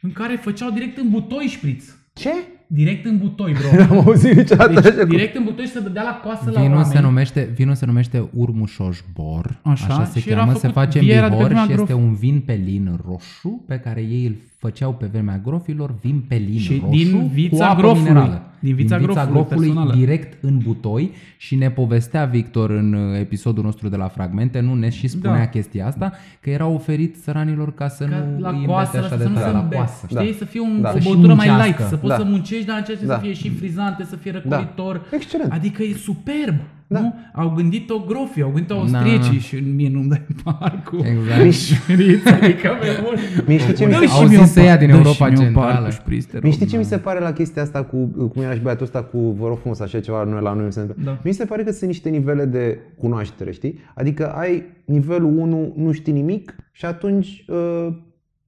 în 0.01 0.13
care 0.13 0.37
făceau 0.37 0.71
direct 0.71 0.97
în 0.99 1.09
butoi 1.11 1.45
șpriț. 1.45 1.97
Ce? 2.13 2.31
Direct 2.67 3.05
în 3.05 3.19
butoi, 3.19 3.53
bro. 3.53 3.77
N-am 3.85 3.99
auzit 4.07 4.37
niciodată 4.37 4.73
Deci, 4.73 4.85
așa 4.85 5.01
cum- 5.01 5.09
direct 5.09 5.37
în 5.37 5.45
butoi 5.45 5.65
și 5.65 5.71
se 5.71 5.81
dădea 5.81 6.03
la 6.03 6.21
coasă 6.25 6.51
la 6.51 6.61
Vinul 6.61 6.77
oameni. 6.77 6.93
se, 6.95 7.01
numește, 7.01 7.51
vinul 7.55 7.75
se 7.75 7.87
numește 7.87 8.29
Urmușoșbor, 8.35 9.59
Așa, 9.63 9.87
așa, 9.87 10.05
se 10.05 10.21
și 10.21 10.29
era 10.31 10.39
cheamă, 10.39 10.53
se 10.53 10.59
făcut- 10.59 10.75
face 10.75 10.99
în 10.99 11.05
vierea 11.05 11.23
de 11.23 11.29
pe 11.29 11.35
Bihor 11.37 11.47
vremea 11.47 11.65
și 11.65 11.71
este 11.73 11.85
grof. 11.93 12.03
un 12.03 12.15
vin 12.15 12.41
pelin 12.41 13.01
roșu 13.07 13.65
pe 13.67 13.79
care 13.79 14.01
ei 14.01 14.27
îl 14.27 14.35
făceau 14.59 14.93
pe 14.95 15.07
vremea 15.07 15.41
grofilor, 15.45 15.95
vin 16.01 16.25
pelin 16.29 16.59
Și 16.59 16.79
roșu 16.85 16.91
din 16.97 17.29
vița 17.33 17.57
cu 17.57 17.63
apă 17.73 17.81
grofului. 17.81 18.03
minerală. 18.09 18.41
Din 18.61 18.75
vița 18.75 18.99
grofului 18.99 19.45
personală. 19.49 19.95
direct 19.95 20.45
în 20.45 20.59
butoi 20.59 21.11
și 21.37 21.55
ne 21.55 21.71
povestea 21.71 22.25
Victor 22.25 22.71
în 22.71 22.93
uh, 22.93 23.19
episodul 23.19 23.65
nostru 23.65 23.89
de 23.89 23.97
la 23.97 24.09
Fragmente, 24.09 24.61
nu 24.61 24.75
ne 24.75 24.89
și 24.89 25.07
spunea 25.09 25.37
Da. 25.39 25.47
chestia 25.49 25.87
asta, 25.87 26.13
că 26.41 26.51
era 26.51 26.67
oferit 26.67 27.17
săranilor 27.17 27.75
ca 27.75 27.89
să 27.89 28.05
Ca 28.05 28.17
nu 28.35 28.41
la 28.41 28.49
îi 28.51 28.65
coasă, 28.67 28.97
îmbete 28.97 29.15
așa 29.15 29.17
să 29.17 29.23
de 29.23 29.29
nu 29.29 29.35
tare, 29.35 29.47
se 29.47 29.53
la 29.53 29.59
îmbete. 29.59 29.77
coasă. 29.77 30.07
Știi? 30.09 30.17
Da. 30.31 30.37
Să 30.39 30.45
fie 30.45 30.61
un, 30.61 30.81
Da. 30.81 30.89
o 30.89 30.93
Să 30.93 30.99
și 30.99 31.09
băutură 31.09 31.35
mai 31.35 31.47
light, 31.47 31.59
muncească. 31.61 31.87
să 31.89 31.97
poți 31.97 32.09
Da. 32.17 32.17
să 32.17 32.25
muncești, 32.25 32.67
dar 32.67 32.77
în 32.79 32.85
ceea 32.85 32.97
ce 32.97 33.07
Da. 33.07 33.15
să 33.15 33.21
fie 33.21 33.33
și 33.33 33.51
frizante, 33.51 34.05
să 34.05 34.17
fie 34.17 34.31
răcoritor. 34.31 35.03
Excelent. 35.11 35.53
Adică 35.53 35.83
e 35.83 35.93
superb. 35.95 36.55
Da. 36.89 37.01
Nu? 37.01 37.15
Au 37.35 37.53
gândit-o 37.57 37.99
grofii, 38.07 38.43
au 38.43 38.51
gândit-o 38.51 38.75
Da, 38.75 38.81
austriecii 38.81 39.33
da. 39.33 39.39
și 39.39 39.55
mie 39.75 39.89
nu-mi 39.93 40.09
dai 40.09 40.27
par 40.45 40.83
cu 40.85 40.97
Exact. 40.97 41.53
șpriț, 41.53 42.27
adică 42.27 42.69
pe 42.81 42.87
bun. 43.05 43.15
Mie 43.47 43.59
știi 43.59 43.75
ce 43.75 43.85
mi 43.85 43.91
Dă-i 43.93 44.01
se 44.01 44.07
și 44.07 44.13
Au 44.15 44.21
mie 44.21 44.29
zis 44.29 44.39
un 44.39 44.47
să 44.47 44.61
ia 44.61 44.67
par- 44.69 44.79
din 44.79 44.87
dă-și 44.89 44.99
Europa 45.03 45.27
și 45.27 45.33
mie 45.33 45.47
un 45.47 45.53
par 45.53 45.65
Centrală. 45.65 45.87
cu 45.87 45.93
șpriț, 45.93 46.25
te 46.25 46.33
rog. 46.33 46.43
Mie 46.43 46.53
știi 46.53 46.67
ce 46.67 46.77
mi 46.77 46.85
se 46.85 46.99
pare 46.99 47.21
la 47.21 47.33
chestia 47.33 47.63
asta 47.63 47.83
cu, 47.85 47.97
cum 48.33 48.43
era 48.43 48.53
și 48.53 48.61
băiatul 48.61 48.85
ăsta 48.85 49.03
cu, 49.03 49.19
vă 49.19 49.47
rog 49.47 49.59
frumos, 49.59 49.81
așa 49.81 50.01
ceva 50.01 50.25
noi 50.25 50.41
la 50.43 50.53
noi. 50.53 50.69
Da. 50.75 50.83
Da. 51.05 51.19
Mi 51.25 51.33
se 51.33 51.45
pare 51.45 51.63
că 51.63 51.71
sunt 51.73 51.91
niște 51.91 52.09
nivele 52.09 52.45
de 52.45 52.79
cunoaștere, 52.99 53.53
știi? 53.53 53.79
Adică 53.95 54.33
ai 54.33 54.63
nivelul 54.85 55.39
1, 55.39 55.73
nu 55.77 55.93
știi 55.93 56.13
nimic 56.13 56.55
și 56.73 56.85
atunci 56.85 57.45
uh, 57.49 57.87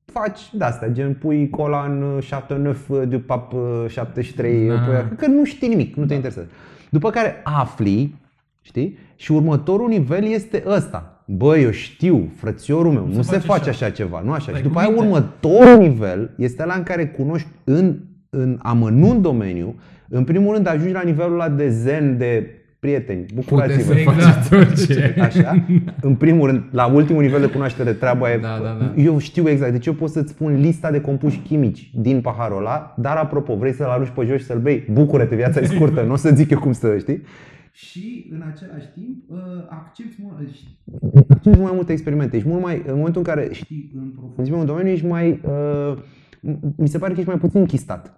faci 0.04 0.40
de-astea, 0.52 0.88
gen 0.88 1.14
pui 1.14 1.48
cola 1.50 1.84
în 1.90 2.02
uh, 2.02 2.26
Chateauneuf 2.30 2.90
du 3.08 3.18
Pape 3.18 3.56
uh, 3.56 3.84
73, 3.88 4.66
Da, 4.66 4.72
uh, 4.74 4.80
pui, 4.84 4.92
da. 4.92 5.08
că 5.16 5.26
nu 5.26 5.44
știi 5.44 5.68
nimic, 5.68 5.94
nu 5.96 6.04
te 6.06 6.14
interesează. 6.14 6.48
După 6.90 7.10
care 7.10 7.40
afli, 7.44 8.14
știi? 8.68 8.98
Și 9.16 9.32
următorul 9.32 9.88
nivel 9.88 10.24
este 10.24 10.62
ăsta. 10.66 11.22
Bă, 11.26 11.58
eu 11.58 11.70
știu, 11.70 12.28
frățiorul 12.36 12.92
meu, 12.92 13.08
nu, 13.14 13.22
se, 13.22 13.30
face 13.30 13.46
face 13.46 13.70
așa. 13.70 13.84
așa 13.84 13.94
ceva, 13.94 14.22
nu 14.24 14.32
așa. 14.32 14.50
Dai 14.50 14.60
și 14.60 14.66
după 14.66 14.74
cu 14.74 14.80
aia 14.80 14.88
minte. 14.88 15.04
următorul 15.04 15.78
nivel 15.78 16.34
este 16.36 16.64
la 16.64 16.74
în 16.74 16.82
care 16.82 17.06
cunoști 17.06 17.48
în, 17.64 17.96
în 18.30 18.58
amănunt 18.62 19.22
domeniu. 19.22 19.74
În 20.08 20.24
primul 20.24 20.54
rând 20.54 20.66
ajungi 20.68 20.92
la 20.92 21.02
nivelul 21.04 21.32
ăla 21.32 21.48
de 21.48 21.68
zen, 21.68 22.18
de 22.18 22.50
prieteni, 22.80 23.24
bucurați-vă. 23.34 23.92
Puteți 23.92 24.04
să 24.04 24.10
Exact. 24.10 24.44
faceți 24.44 24.54
orice. 24.54 25.14
Așa? 25.20 25.64
În 26.00 26.14
primul 26.14 26.46
rând, 26.46 26.62
la 26.70 26.86
ultimul 26.86 27.22
nivel 27.22 27.40
de 27.40 27.46
cunoaștere, 27.46 27.92
treaba 27.92 28.32
e... 28.32 28.38
Da, 28.38 28.60
da, 28.62 28.76
da. 28.80 29.02
Eu 29.02 29.18
știu 29.18 29.48
exact. 29.48 29.72
Deci 29.72 29.86
eu 29.86 29.92
pot 29.92 30.10
să-ți 30.10 30.30
spun 30.30 30.60
lista 30.60 30.90
de 30.90 31.00
compuși 31.00 31.38
chimici 31.38 31.90
din 31.94 32.20
paharul 32.20 32.58
ăla, 32.58 32.94
dar 32.96 33.16
apropo, 33.16 33.54
vrei 33.56 33.72
să-l 33.72 33.86
arunci 33.88 34.12
pe 34.14 34.24
jos 34.24 34.38
și 34.40 34.44
să-l 34.46 34.58
bei? 34.58 34.86
Bucură-te, 34.92 35.34
viața 35.34 35.60
e 35.60 35.64
scurtă, 35.66 36.02
nu 36.02 36.12
o 36.12 36.16
să 36.16 36.30
zic 36.34 36.50
eu 36.50 36.58
cum 36.58 36.72
să 36.72 36.96
știi. 36.98 37.22
Și 37.80 38.28
în 38.32 38.42
același 38.52 38.88
timp 38.94 39.16
uh, 39.26 39.38
accepti 39.68 40.16
mult, 40.22 40.34
accepti 41.28 41.58
mai 41.60 41.72
multe 41.74 41.92
experimente. 41.92 42.36
Ești 42.36 42.48
mult 42.48 42.62
mai, 42.62 42.82
în 42.86 42.96
momentul 42.96 43.22
în 43.26 43.32
care 43.34 43.48
știi 43.52 43.90
în 43.94 44.10
profunzime 44.18 44.56
un 44.56 44.66
domeniu, 44.66 44.90
ești 44.92 45.06
mai, 45.06 45.40
uh, 45.44 45.98
mi 46.76 46.88
se 46.88 46.98
pare 46.98 47.12
că 47.12 47.18
ești 47.18 47.30
mai 47.30 47.40
puțin 47.40 47.60
închistat. 47.60 48.12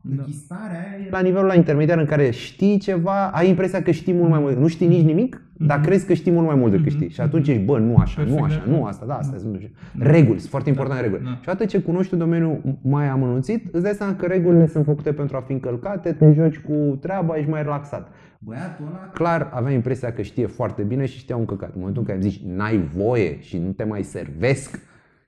Da. 0.00 0.22
Închistarea 0.22 0.78
aia 0.78 1.06
e 1.06 1.10
La 1.10 1.20
nivelul 1.20 1.46
la 1.46 1.54
intermediar 1.54 1.98
în 1.98 2.04
care 2.06 2.30
știi 2.30 2.78
ceva, 2.78 3.28
ai 3.30 3.48
impresia 3.48 3.82
că 3.82 3.90
știi 3.90 4.12
mult 4.12 4.30
mai 4.30 4.40
mult. 4.40 4.56
Nu 4.56 4.66
știi 4.66 4.86
nici 4.88 5.04
nimic, 5.04 5.42
dar 5.58 5.78
Mhm. 5.78 5.86
crezi 5.86 6.06
că 6.06 6.12
știi 6.12 6.32
mult 6.32 6.46
mai 6.46 6.54
mult 6.56 6.70
decât 6.70 6.86
Mhm. 6.86 6.94
știi. 6.96 7.08
Și 7.10 7.20
atunci 7.20 7.48
ești, 7.48 7.62
bă, 7.62 7.78
nu 7.78 7.96
așa, 7.96 8.22
nu 8.22 8.34
Perfect, 8.34 8.44
așa, 8.50 8.62
da. 8.66 8.76
nu 8.76 8.84
asta, 8.84 9.06
da, 9.06 9.14
asta 9.16 9.36
sunt 9.38 9.70
Da. 9.94 10.10
reguli, 10.10 10.38
sunt 10.38 10.50
foarte 10.50 10.68
importante 10.68 11.02
Da. 11.02 11.08
reguli. 11.08 11.28
Da. 11.30 11.34
Și 11.34 11.48
odată 11.48 11.64
ce 11.64 11.80
cunoști 11.80 12.12
un 12.12 12.18
domeniu 12.18 12.78
mai 12.82 13.08
amănunțit, 13.08 13.74
îți 13.74 13.82
dai 13.82 13.92
seama 13.92 14.14
că 14.14 14.26
regulile 14.26 14.66
sunt 14.66 14.84
făcute 14.84 15.12
pentru 15.12 15.36
a 15.36 15.40
fi 15.40 15.52
încălcate, 15.52 16.12
te 16.12 16.32
joci 16.32 16.58
cu 16.58 16.98
treaba, 17.00 17.36
ești 17.36 17.50
mai 17.50 17.62
relaxat. 17.62 18.08
Băiatul 18.44 18.86
ăla 18.86 19.10
Clar 19.14 19.50
avea 19.52 19.72
impresia 19.72 20.12
că 20.12 20.22
știe 20.22 20.46
foarte 20.46 20.82
bine 20.82 21.06
și 21.06 21.18
știa 21.18 21.36
un 21.36 21.44
căcat. 21.44 21.68
În 21.68 21.78
momentul 21.78 22.02
în 22.02 22.08
care 22.08 22.20
îmi 22.22 22.30
zici 22.30 22.42
n-ai 22.44 22.78
voie 22.94 23.40
și 23.40 23.58
nu 23.58 23.70
te 23.70 23.84
mai 23.84 24.02
servesc 24.02 24.78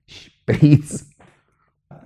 și 0.04 0.40
peiți, 0.44 1.14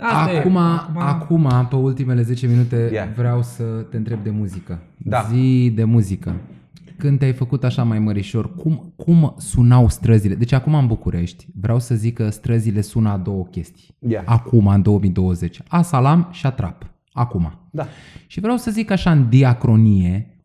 Asta 0.01 0.33
e. 0.33 0.39
Acum, 0.39 0.57
acum, 0.97 1.67
pe 1.69 1.77
ultimele 1.77 2.23
10 2.23 2.47
minute, 2.47 2.91
Ia. 2.93 3.13
vreau 3.17 3.43
să 3.43 3.63
te 3.63 3.97
întreb 3.97 4.23
de 4.23 4.31
muzică. 4.31 4.79
Da. 4.97 5.27
Zi 5.33 5.73
de 5.75 5.85
muzică. 5.85 6.35
Când 6.97 7.19
te-ai 7.19 7.33
făcut 7.33 7.65
așa 7.65 7.83
mai 7.83 7.99
mărișor, 7.99 8.55
cum, 8.55 8.93
cum 8.97 9.35
sunau 9.39 9.89
străzile? 9.89 10.35
Deci 10.35 10.53
acum 10.53 10.75
în 10.75 10.87
București, 10.87 11.47
vreau 11.61 11.79
să 11.79 11.95
zic 11.95 12.15
că 12.15 12.31
străzile 12.31 12.81
sună 12.81 13.09
a 13.09 13.17
două 13.17 13.45
chestii. 13.45 13.97
Ia. 14.09 14.23
Acum, 14.27 14.67
în 14.67 14.83
2020. 14.83 15.61
A 15.69 15.83
salam 15.83 16.29
și 16.31 16.47
a 16.47 16.51
trap. 16.51 16.91
Acum. 17.13 17.59
da. 17.71 17.87
Și 18.27 18.41
vreau 18.41 18.57
să 18.57 18.71
zic 18.71 18.91
așa 18.91 19.11
în 19.11 19.29
diacronie, 19.29 20.38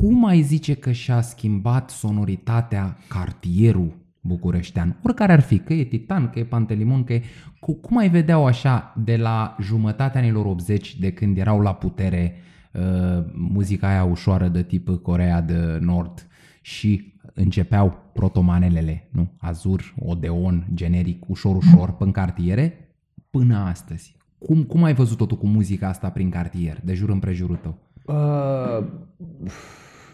cum 0.00 0.24
ai 0.24 0.42
zice 0.42 0.74
că 0.74 0.92
și-a 0.92 1.20
schimbat 1.20 1.90
sonoritatea 1.90 2.96
cartierul 3.08 3.96
bucureștean? 4.20 4.96
Oricare 5.02 5.32
ar 5.32 5.40
fi, 5.40 5.58
că 5.58 5.72
e 5.72 5.84
Titan, 5.84 6.30
că 6.30 6.38
e 6.38 6.44
Pantelimon, 6.44 7.04
că 7.04 7.12
e... 7.12 7.22
Cu, 7.60 7.74
cum 7.74 7.96
ai 7.96 8.08
vedeau 8.08 8.46
așa 8.46 8.94
de 9.04 9.16
la 9.16 9.56
jumătatea 9.60 10.20
anilor 10.20 10.46
80, 10.46 10.96
de 10.98 11.12
când 11.12 11.38
erau 11.38 11.60
la 11.60 11.74
putere 11.74 12.34
uh, 12.72 13.24
muzica 13.34 13.88
aia 13.88 14.04
ușoară 14.04 14.48
de 14.48 14.62
tip 14.62 14.88
Corea 15.02 15.40
de 15.40 15.78
Nord 15.80 16.26
și 16.60 17.14
începeau 17.34 18.10
protomanelele, 18.12 19.08
nu? 19.12 19.32
Azur, 19.38 19.94
Odeon, 19.98 20.66
generic, 20.74 21.28
ușor, 21.28 21.56
ușor, 21.56 21.92
pe 21.92 22.10
cartiere, 22.10 22.94
până 23.30 23.56
astăzi. 23.56 24.16
Cum, 24.38 24.62
cum 24.62 24.82
ai 24.82 24.94
văzut 24.94 25.16
totul 25.16 25.36
cu 25.36 25.46
muzica 25.46 25.88
asta 25.88 26.10
prin 26.10 26.30
cartier, 26.30 26.80
de 26.84 26.94
jur 26.94 27.08
împrejurul 27.08 27.56
tău? 27.56 27.85
Uh, 28.06 28.84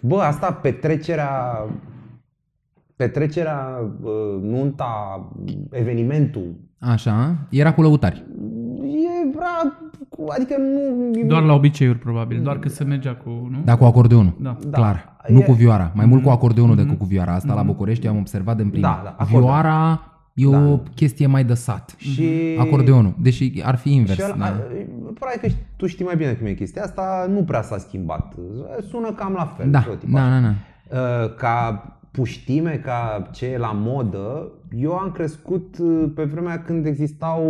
bă, 0.01 0.17
asta 0.21 0.53
petrecerea 0.53 1.65
petrecerea, 2.97 3.79
uh, 4.03 4.43
nunta, 4.43 5.29
evenimentul, 5.71 6.55
Așa, 6.79 7.37
era 7.51 7.73
cu 7.73 7.83
lăutari. 7.83 8.25
era, 9.37 9.77
cu- 10.09 10.25
adică 10.29 10.55
nu... 10.59 11.25
Doar 11.27 11.43
la 11.43 11.53
obiceiuri, 11.53 11.99
probabil. 11.99 12.43
Doar 12.43 12.59
că 12.59 12.69
se 12.69 12.85
mergea 12.85 13.15
cu, 13.15 13.29
nu? 13.51 13.59
Da, 13.65 13.77
cu 13.77 13.85
acordeonul. 13.85 14.33
Da. 14.41 14.57
Clar. 14.71 14.95
Da. 15.29 15.33
Nu 15.35 15.39
E- 15.41 15.45
cu 15.45 15.53
vioara. 15.53 15.93
Mai 15.95 16.07
mult 16.07 16.23
cu 16.23 16.29
acordeonul 16.29 16.75
Mhm. 16.75 16.83
decât 16.85 16.99
cu 16.99 17.05
vioara. 17.05 17.35
Asta 17.35 17.55
la 17.55 17.63
București 17.63 18.07
am 18.07 18.17
observat 18.17 18.57
din 18.57 18.69
prima. 18.71 18.89
Da, 18.89 19.01
da, 19.05 19.11
acordeon. 19.19 19.41
Vioara 19.43 20.01
e 20.35 20.47
o 20.47 20.79
chestie 20.95 21.27
mai 21.27 21.45
de 21.45 21.55
sat. 21.55 21.95
Și... 21.99 22.57
Acordeonul. 22.59 23.15
Deși 23.19 23.63
ar 23.65 23.77
fi 23.77 23.95
invers. 23.95 24.19
Și 24.19 24.25
ăla, 24.25 24.37
da. 24.37 24.67
probabil 25.15 25.41
că 25.41 25.49
tu 25.77 25.87
știi 25.87 26.05
mai 26.05 26.17
bine 26.17 26.33
cum 26.33 26.47
e 26.47 26.53
chestia 26.53 26.83
asta, 26.83 27.27
nu 27.29 27.45
prea 27.45 27.63
s-a 27.63 27.79
schimbat. 27.79 28.35
Sună 28.89 29.13
cam 29.13 29.33
la 29.33 29.45
fel. 29.45 29.71
Da, 29.71 29.81
tot 29.81 29.99
tipul 29.99 30.15
da, 30.15 30.27
așa. 30.27 30.41
da, 30.41 30.47
da. 30.49 30.55
Uh, 30.99 31.35
ca 31.35 31.87
puștime, 32.11 32.81
ca 32.85 33.29
ce 33.33 33.47
e 33.47 33.59
la 33.59 33.73
modă, 33.73 34.53
eu 34.71 34.93
am 34.93 35.11
crescut 35.11 35.79
uh, 35.79 36.11
pe 36.15 36.25
vremea 36.25 36.63
când 36.63 36.87
existau 36.87 37.43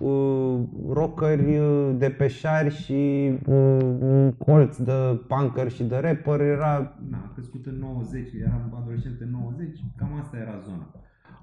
uh, 0.00 0.60
rockeri 0.92 1.58
uh, 1.58 1.90
de 1.98 2.08
peșari 2.08 2.74
și 2.74 3.32
uh, 3.46 3.78
un 4.00 4.32
colț 4.32 4.76
de 4.76 5.20
punker 5.26 5.70
și 5.70 5.82
de 5.82 5.96
rapper. 5.96 6.40
Era 6.40 6.96
Na, 7.10 7.18
a 7.18 7.32
crescut 7.34 7.66
în 7.66 7.76
90, 7.80 8.28
eram 8.40 8.80
adolescent 8.82 9.20
în 9.20 9.30
90, 9.30 9.78
cam 9.96 10.18
asta 10.20 10.36
era 10.36 10.58
zona. 10.64 10.90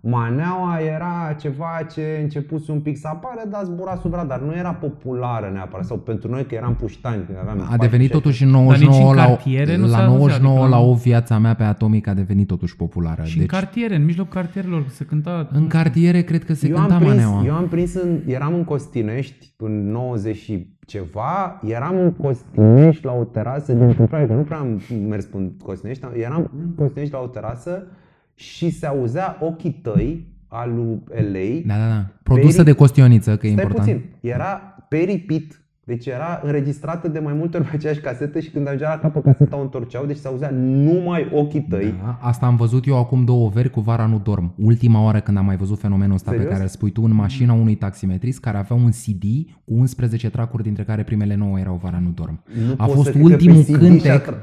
Maneaua 0.08 0.80
era 0.80 1.36
ceva 1.40 1.86
ce 1.92 2.20
începuse 2.22 2.72
un 2.72 2.80
pic 2.80 2.98
să 2.98 3.08
apară, 3.08 3.42
dar 3.50 3.64
zbura 3.64 3.96
sub 4.02 4.14
radar. 4.14 4.40
Nu 4.40 4.54
era 4.56 4.74
populară 4.74 5.50
neapărat. 5.54 5.86
Sau 5.86 5.98
pentru 5.98 6.30
noi 6.30 6.46
că 6.46 6.56
eram 6.56 6.76
puștani, 6.76 7.24
când 7.26 7.38
aveam 7.42 7.58
A 7.72 7.78
devenit 7.78 8.12
14, 8.12 8.14
totuși 8.14 8.44
în 8.44 8.50
nici 8.50 8.58
99 8.58 9.10
în 9.10 9.16
la, 9.16 9.26
cartiere 9.26 9.78
nu 9.78 9.86
la 9.86 9.98
s-a 9.98 9.98
auzit, 9.98 10.18
99 10.18 10.58
adică- 10.58 10.76
la 10.76 10.82
o 10.82 10.94
viața 10.94 11.38
mea 11.38 11.54
pe 11.54 11.64
atomic 11.64 12.08
a 12.08 12.14
devenit 12.14 12.48
totuși 12.48 12.76
populară. 12.76 13.24
Și 13.24 13.34
în 13.34 13.40
deci 13.40 13.50
cartiere, 13.50 13.96
în 13.96 14.06
mijlocul 14.06 14.34
cartierelor, 14.34 14.86
se 14.88 15.04
cânta... 15.04 15.48
în 15.52 15.68
cartiere 15.68 16.22
cred 16.22 16.44
că 16.44 16.54
se 16.54 16.68
eu 16.68 16.76
cânta 16.76 16.94
am, 16.94 17.00
prins, 17.00 17.14
maneaua. 17.14 17.44
eu 17.46 17.54
am 17.54 17.68
prins, 17.68 17.94
în, 17.94 18.20
eram 18.26 18.54
în 18.54 18.64
Costinești 18.64 19.54
în 19.58 19.92
90 19.92 20.38
și 20.38 20.76
ceva, 20.86 21.60
eram 21.64 21.98
în 21.98 22.12
Costinești 22.12 23.06
la 23.06 23.12
o 23.12 23.24
terasă, 23.24 23.74
din 23.74 23.82
întâmplare 23.82 24.26
că 24.26 24.34
nu 24.34 24.42
prea 24.42 24.58
am 24.58 24.82
mers 25.08 25.28
în 25.32 25.52
Costinești, 25.64 26.06
eram 26.14 26.52
în 26.58 26.76
Costinești 26.76 27.14
la 27.14 27.20
o 27.20 27.28
terasă 27.28 27.88
și 28.36 28.70
se 28.70 28.86
auzea 28.86 29.38
ochii 29.40 29.72
tăi 29.72 30.34
al 30.48 30.74
lui 30.76 31.02
LA. 31.32 31.74
Da, 31.76 31.80
da, 31.82 31.88
da. 31.94 32.06
Produsă 32.24 32.62
Peri- 32.62 32.66
de 32.66 32.72
costioniță, 32.72 33.38
că 33.38 33.48
e 33.48 33.52
Stai 33.52 33.64
important. 33.64 33.98
puțin, 34.02 34.10
era 34.22 34.62
pe 34.90 34.98
repeat, 34.98 35.60
deci 35.84 36.06
era 36.06 36.40
înregistrată 36.44 37.08
de 37.08 37.20
mai 37.20 37.34
multe 37.34 37.58
ori 37.58 37.66
pe 37.68 37.76
aceeași 37.76 38.00
casetă 38.00 38.40
și 38.40 38.50
când 38.50 38.68
ajungea 38.68 38.90
la 38.90 38.98
capăt 39.00 39.24
caseta 39.24 39.58
o 39.58 39.62
întorceau, 39.62 40.06
deci 40.06 40.18
se 40.18 40.28
auzea 40.28 40.50
numai 40.50 41.30
ochii 41.34 41.62
tăi. 41.70 41.94
Da, 42.04 42.20
asta 42.22 42.46
am 42.46 42.56
văzut 42.56 42.88
eu 42.88 42.98
acum 42.98 43.26
două 43.26 43.50
veri 43.50 43.70
cu 43.70 43.80
Vara 43.82 44.06
nu 44.06 44.20
dorm. 44.20 44.54
Ultima 44.58 45.04
oară 45.04 45.20
când 45.20 45.38
am 45.38 45.46
mai 45.46 45.56
văzut 45.58 45.80
fenomenul 45.80 46.14
ăsta 46.16 46.30
Serios? 46.30 46.46
pe 46.48 46.52
care 46.54 46.64
îl 46.64 46.70
spui 46.72 46.92
tu 46.92 47.02
în 47.04 47.14
mașina 47.14 47.54
unui 47.54 47.76
taximetrist 47.76 48.40
care 48.40 48.58
avea 48.58 48.78
un 48.78 48.90
CD 48.90 49.24
cu 49.66 49.74
11 49.74 50.30
tracuri 50.30 50.64
dintre 50.64 50.84
care 50.84 51.04
primele 51.04 51.36
9 51.36 51.60
erau 51.60 51.80
Vara 51.84 52.00
nu 52.00 52.10
dorm. 52.10 52.44
Nu 52.68 52.74
A 52.78 52.86
poți 52.86 52.96
fost 52.96 53.06
să 53.06 53.12
cred 53.12 53.24
că 53.26 53.32
ultimul 53.32 53.64
pe 53.64 53.72
CD 53.72 53.78
cântec 53.80 54.02
și-a 54.02 54.22
tra- 54.22 54.38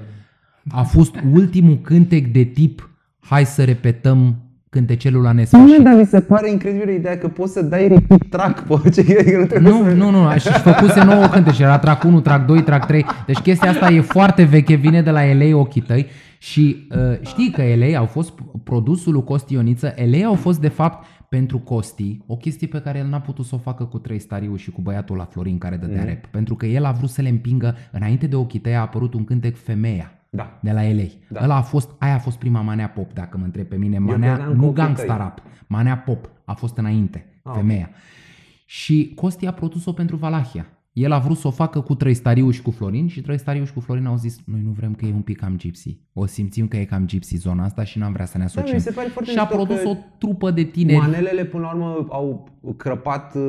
A 0.69 0.83
fost 0.83 1.15
ultimul 1.33 1.79
cântec 1.79 2.27
de 2.27 2.43
tip 2.43 2.91
hai 3.25 3.45
să 3.45 3.65
repetăm 3.65 4.37
cântecelul 4.71 5.23
la 5.23 5.31
Nu, 5.33 5.37
nesfârșit. 5.39 5.79
dar 5.83 5.95
mi 5.95 6.05
se 6.07 6.21
pare 6.21 6.51
incredibilă 6.51 6.91
ideea 6.91 7.19
că 7.19 7.29
poți 7.29 7.53
să 7.53 7.63
dai 7.63 7.89
repeat 7.89 8.21
track 8.31 8.61
pe 8.83 8.91
ce 8.91 9.05
că 9.05 9.39
nu 9.39 9.47
trebuie 9.47 9.73
Nu, 9.73 9.83
să... 9.85 9.95
nu, 9.95 10.11
nu, 10.11 10.31
și 10.39 10.49
făcuse 10.53 11.05
nouă 11.05 11.27
cântece, 11.27 11.63
era 11.63 11.79
track 11.79 12.05
1, 12.05 12.21
track 12.21 12.47
2, 12.47 12.63
track 12.63 12.87
3. 12.87 13.05
Deci 13.27 13.39
chestia 13.39 13.71
asta 13.71 13.89
e 13.91 14.01
foarte 14.01 14.43
veche, 14.43 14.75
vine 14.75 15.03
de 15.03 15.11
la 15.11 15.21
LA 15.33 15.57
ochii 15.57 15.81
tăi 15.81 16.07
și 16.39 16.87
uh, 16.91 16.99
știi 17.27 17.51
că 17.51 17.63
LA 17.79 17.99
au 17.99 18.05
fost 18.07 18.33
produsul 18.65 19.13
lui 19.13 19.25
Costi 19.25 19.55
Ioniță, 19.55 19.95
LA 20.11 20.27
au 20.27 20.35
fost 20.35 20.61
de 20.61 20.69
fapt 20.69 21.07
pentru 21.29 21.59
Costi 21.59 22.21
o 22.27 22.37
chestie 22.37 22.67
pe 22.67 22.79
care 22.81 22.99
el 22.99 23.07
n-a 23.07 23.21
putut 23.21 23.45
să 23.45 23.55
o 23.55 23.59
facă 23.59 23.85
cu 23.85 23.99
Trei 23.99 24.19
Stariu 24.19 24.57
și 24.57 24.71
cu 24.71 24.81
băiatul 24.81 25.17
la 25.17 25.25
Florin 25.25 25.59
care 25.59 25.77
dădea 25.77 25.99
Mhm. 26.03 26.07
rap. 26.09 26.27
Pentru 26.31 26.55
că 26.55 26.67
el 26.67 26.85
a 26.85 26.91
vrut 26.91 27.11
să 27.11 27.23
le 27.23 27.29
împingă, 27.29 27.77
înainte 27.93 28.27
de 28.27 28.37
ochii 28.37 28.59
tăi 28.61 28.75
a 28.77 28.81
apărut 28.81 29.15
un 29.15 29.25
cântec 29.25 29.57
Femeia. 29.57 30.13
Da. 30.35 30.59
De 30.63 30.73
la 30.73 30.83
LA. 30.83 31.03
Da. 31.29 31.43
Ăla 31.43 31.55
a 31.57 31.63
fost, 31.63 31.91
aia 31.99 32.15
a 32.15 32.19
fost 32.19 32.39
prima 32.39 32.61
manea 32.61 32.89
pop, 32.89 33.13
dacă 33.13 33.39
mă 33.39 33.45
întreb 33.45 33.67
pe 33.67 33.77
mine. 33.77 33.99
Manea, 33.99 34.29
credeam 34.29 34.49
că 34.51 34.57
nu 34.57 34.63
ochii 34.69 34.75
gangsta 34.75 35.07
tăi. 35.07 35.17
rap, 35.17 35.43
manea 35.67 35.99
pop. 35.99 36.31
A 36.45 36.53
fost 36.53 36.77
înainte, 36.77 37.27
Ah, 37.43 37.53
femeia. 37.55 37.91
Și 38.67 39.13
Costi 39.15 39.47
a 39.47 39.53
produs-o 39.53 39.93
pentru 39.93 40.17
Valahia. 40.17 40.67
El 40.93 41.13
a 41.13 41.19
vrut 41.19 41.37
să 41.37 41.47
o 41.47 41.51
facă 41.51 41.81
cu 41.81 41.95
Trăistariu 41.95 42.51
și 42.51 42.63
cu 42.63 42.71
Florin 42.71 43.09
și 43.09 43.21
Trăistariu 43.21 43.65
și 43.65 43.73
cu 43.73 43.81
Florin 43.81 44.07
au 44.07 44.17
zis 44.17 44.39
noi 44.45 44.61
nu 44.65 44.71
vrem 44.71 44.95
că 44.95 45.05
e 45.07 45.13
un 45.15 45.21
pic 45.21 45.39
cam 45.39 45.57
gypsy. 45.57 45.99
O 46.13 46.27
simțim 46.27 46.69
că 46.69 46.77
e 46.77 46.85
cam 46.85 47.07
gypsy 47.07 47.37
zona 47.37 47.65
asta 47.65 47.85
și 47.85 47.99
n-am 47.99 48.13
vrea 48.13 48.25
să 48.25 48.39
ne 48.39 48.45
Da, 48.45 48.49
asociem. 48.61 48.77
mi 48.77 48.83
se 48.83 48.91
pare 48.91 49.09
foarte 49.09 49.31
și 49.31 49.39
a 49.39 49.41
mișto 49.43 49.57
produs 49.57 49.81
că 49.83 49.89
o 49.89 49.97
trupă 50.19 50.51
de 50.51 50.63
tineri. 50.63 50.99
Manelele 50.99 51.45
până 51.45 51.63
la 51.63 51.73
urmă 51.73 52.07
au 52.11 52.49
crăpat 52.77 53.35
uh, 53.35 53.43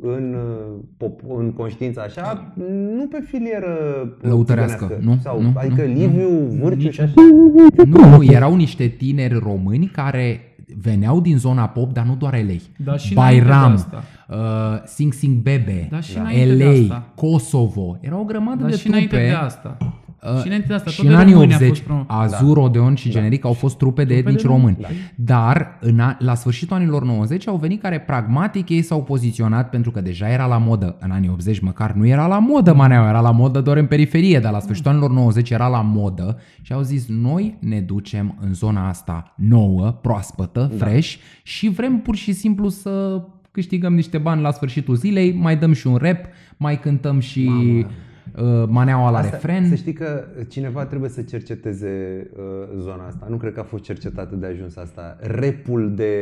în, 0.00 0.34
uh, 0.34 0.74
pop, 0.96 1.20
în 1.38 1.52
conștiință 1.52 2.00
așa, 2.00 2.52
nu 2.96 3.06
pe 3.06 3.18
filieră 3.26 3.76
Lăutărească, 4.20 4.84
țigănească. 4.86 5.10
nu? 5.10 5.18
Sau, 5.22 5.42
Nu? 5.42 5.52
adică 5.54 5.84
Nu? 5.84 5.92
Liviu 5.92 6.28
Vârciu 6.62 6.90
și 6.90 7.00
așa. 7.00 7.12
Nu, 7.86 8.08
nu, 8.16 8.22
erau 8.24 8.56
niște 8.56 8.86
tineri 8.86 9.34
români 9.38 9.86
care 9.86 10.40
veneau 10.82 11.20
din 11.20 11.38
zona 11.38 11.66
pop, 11.68 11.92
dar 11.92 12.04
nu 12.04 12.14
doar 12.14 12.32
LA. 12.32 12.54
Da, 12.76 12.96
și 12.96 13.12
înainte 13.16 13.40
de 13.44 13.48
Bairam, 13.50 13.72
asta. 13.72 14.02
uh, 14.28 14.36
Sing 14.84 15.12
Sing 15.12 15.42
Bebe, 15.42 15.88
Da, 15.90 16.00
și 16.00 16.16
înainte 16.18 16.54
de 16.54 16.64
LA, 16.64 16.70
asta. 16.70 17.06
Kosovo. 17.14 17.98
Era 18.00 18.18
o 18.18 18.24
grămadă 18.24 18.60
Dar 18.60 18.70
de 18.70 18.76
și 18.76 18.86
înainte 18.86 19.08
trupe. 19.16 19.28
de 19.28 19.34
asta. 19.34 19.76
Uh, 20.34 20.40
și 20.40 20.46
înainte 20.46 20.66
de 20.66 20.74
asta, 20.74 20.90
și 20.90 20.96
tot 20.96 21.06
în 21.06 21.12
de 21.12 21.16
anii 21.20 21.32
români 21.32 21.52
a 21.52 21.56
80, 21.56 21.68
fost 21.68 21.82
pro- 21.82 22.04
Azur, 22.06 22.56
Odeon 22.56 22.94
și 22.94 23.10
Generic 23.10 23.44
au 23.44 23.52
fost 23.52 23.76
trupe 23.76 24.04
de 24.04 24.12
Trupe 24.12 24.22
de 24.22 24.30
etnici 24.30 24.46
români, 24.46 24.76
români. 24.80 25.12
Dar 25.14 25.78
în 25.80 26.00
a, 26.00 26.16
la 26.18 26.34
sfârșitul 26.34 26.76
anilor 26.76 27.04
90 27.04 27.46
au 27.46 27.56
venit 27.56 27.80
care 27.80 28.00
pragmatic 28.00 28.68
ei 28.68 28.82
s-au 28.82 29.02
poziționat 29.02 29.70
pentru 29.70 29.90
că 29.90 30.00
deja 30.00 30.28
era 30.28 30.46
la 30.46 30.58
modă. 30.58 30.96
În 31.00 31.10
anii 31.10 31.28
80 31.28 31.58
măcar 31.58 31.92
nu 31.92 32.06
era 32.06 32.26
la 32.26 32.38
modă 32.38 32.72
maneaua, 32.72 33.08
era 33.08 33.20
la 33.20 33.30
modă 33.30 33.60
doar 33.60 33.76
în 33.76 33.86
periferie, 33.86 34.38
dar 34.38 34.52
la 34.52 34.60
sfârșitul 34.60 34.90
anilor 34.90 35.10
90 35.10 35.50
era 35.50 35.68
la 35.68 35.80
modă 35.80 36.38
și 36.62 36.72
au 36.72 36.82
zis 36.82 37.06
noi 37.08 37.56
ne 37.60 37.80
ducem 37.80 38.36
în 38.40 38.54
zona 38.54 38.88
asta 38.88 39.34
nouă, 39.36 39.98
proaspătă, 40.02 40.70
fresh 40.76 41.14
și 41.42 41.68
vrem 41.68 41.98
pur 41.98 42.16
și 42.16 42.32
simplu 42.32 42.68
să 42.68 43.22
câștigăm 43.50 43.94
niște 43.94 44.18
bani 44.18 44.42
la 44.42 44.50
sfârșitul 44.50 44.94
zilei, 44.94 45.32
mai 45.32 45.56
dăm 45.56 45.72
și 45.72 45.86
un 45.86 45.96
rap, 45.96 46.18
mai 46.56 46.80
cântăm 46.80 47.18
și... 47.18 47.44
Mamă. 47.44 47.86
Uh, 48.36 48.64
maneaua 48.68 49.10
la 49.10 49.18
Asta- 49.18 49.30
refren. 49.30 49.68
Să 49.68 49.74
știi 49.74 49.92
că 49.92 50.24
cineva 50.48 50.84
trebuie 50.84 51.10
să 51.10 51.22
cerceteze 51.22 52.26
uh, 52.36 52.78
zona 52.80 53.06
asta. 53.06 53.26
Nu 53.30 53.36
cred 53.36 53.52
că 53.52 53.60
a 53.60 53.62
fost 53.62 53.82
cercetată 53.82 54.34
de 54.34 54.46
ajuns 54.46 54.76
asta. 54.76 55.16
Repul 55.20 55.92
de 55.94 56.14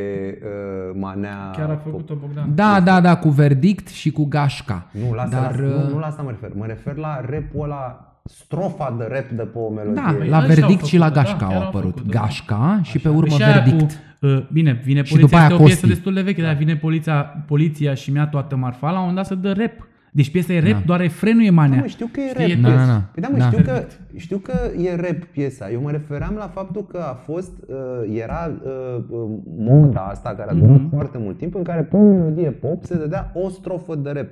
uh, 0.43 0.97
manea... 1.01 1.51
Chiar 1.57 1.71
a 1.71 1.77
făcut-o 1.77 2.15
Bogdan. 2.15 2.55
Da, 2.55 2.81
da, 2.85 3.01
da, 3.01 3.17
cu 3.17 3.29
verdict 3.29 3.89
și 3.89 4.11
cu 4.11 4.25
gașca. 4.25 4.87
Nu, 4.91 5.15
la 5.15 5.23
asta, 5.23 5.41
Dar, 5.41 5.59
la, 5.61 5.67
uh, 5.77 5.83
nu, 5.83 5.89
nu 5.91 5.99
la 5.99 6.07
asta 6.07 6.23
mă 6.23 6.31
refer. 6.31 6.51
Mă 6.55 6.67
refer 6.67 6.97
la 6.97 7.21
repul 7.29 7.63
ăla, 7.65 8.09
strofa 8.25 8.95
de 8.99 9.07
rap 9.11 9.29
de 9.29 9.43
pe 9.43 9.59
o 9.59 9.69
melodie. 9.71 10.03
Da, 10.07 10.15
Păi 10.19 10.29
la 10.29 10.39
ăștia 10.39 10.63
au 10.63 10.69
verdict 10.69 10.85
și 10.85 10.97
la 10.97 11.05
făcut-o, 11.07 11.21
da, 11.21 11.27
gașca 11.29 11.47
chiar 11.47 11.57
au 11.57 11.63
au 11.63 11.69
apărut. 11.69 11.91
făcut-o, 11.95 12.13
da. 12.13 12.21
Gașca 12.21 12.81
și 12.83 12.99
pe 12.99 13.09
urmă 13.09 13.21
Păi 13.21 13.37
și 13.37 13.43
aia 13.43 13.53
verdict. 13.63 13.93
Cu, 14.21 14.27
uh, 14.27 14.47
bine, 14.53 14.81
vine 14.85 15.03
Și 15.03 15.13
poliția, 15.13 15.19
după 15.21 15.37
aia 15.37 15.45
este 15.45 15.55
o 15.63 15.65
piesă 15.65 15.81
Costi. 15.81 15.95
destul 15.95 16.15
de 16.15 16.21
veche, 16.23 16.43
dar 16.43 16.55
vine 16.55 16.77
poliția, 16.77 17.45
poliția 17.47 17.95
și 17.95 18.11
mi-a 18.11 18.27
toată 18.27 18.57
marfa, 18.57 18.87
la 18.87 18.93
un 18.93 18.99
moment 18.99 19.17
dat 19.17 19.27
să 19.27 19.35
dă 19.35 19.53
rap. 19.53 19.89
Deci 20.17 20.31
piesa 20.31 20.53
e 20.53 20.61
rap, 20.61 20.71
Da. 20.73 20.83
doar 20.87 21.01
refrenul 21.01 21.45
e 21.45 21.51
manea. 21.51 21.77
Da, 21.77 21.81
mă, 21.83 21.87
știu 21.87 22.09
că 22.13 22.21
e 22.21 22.29
Știi, 22.29 22.55
rap. 22.55 22.63
Da, 22.63 22.69
piesa. 22.69 22.87
da, 22.87 22.93
da. 22.93 23.03
Păi 23.13 23.23
da, 23.23 23.29
mă, 23.33 23.39
Da. 23.39 23.51
știu, 23.51 23.63
că, 23.65 23.83
știu 24.17 24.39
că 24.39 24.53
e 24.83 24.97
rap 24.97 25.25
piesa. 25.25 25.71
Eu 25.71 25.81
mă 25.81 25.91
refeream 25.91 26.35
la 26.39 26.47
faptul 26.55 26.87
că 26.87 26.99
a 26.99 27.15
fost, 27.15 27.53
uh, 27.67 28.17
era 28.21 28.53
uh, 28.65 29.05
uh, 29.09 29.39
moda 29.59 30.01
asta 30.01 30.35
care 30.37 30.51
a 30.51 30.55
durat 30.55 30.81
Mhm. 30.81 30.89
foarte 30.91 31.19
mult 31.19 31.39
timp 31.39 31.55
în 31.55 31.63
care 31.63 31.83
pe 31.83 31.97
o 31.97 32.01
melodie 32.03 32.51
pop 32.51 32.85
se 32.85 32.97
dădea 32.97 33.31
o 33.35 33.49
strofă 33.49 33.95
de 33.95 34.11
rap. 34.11 34.29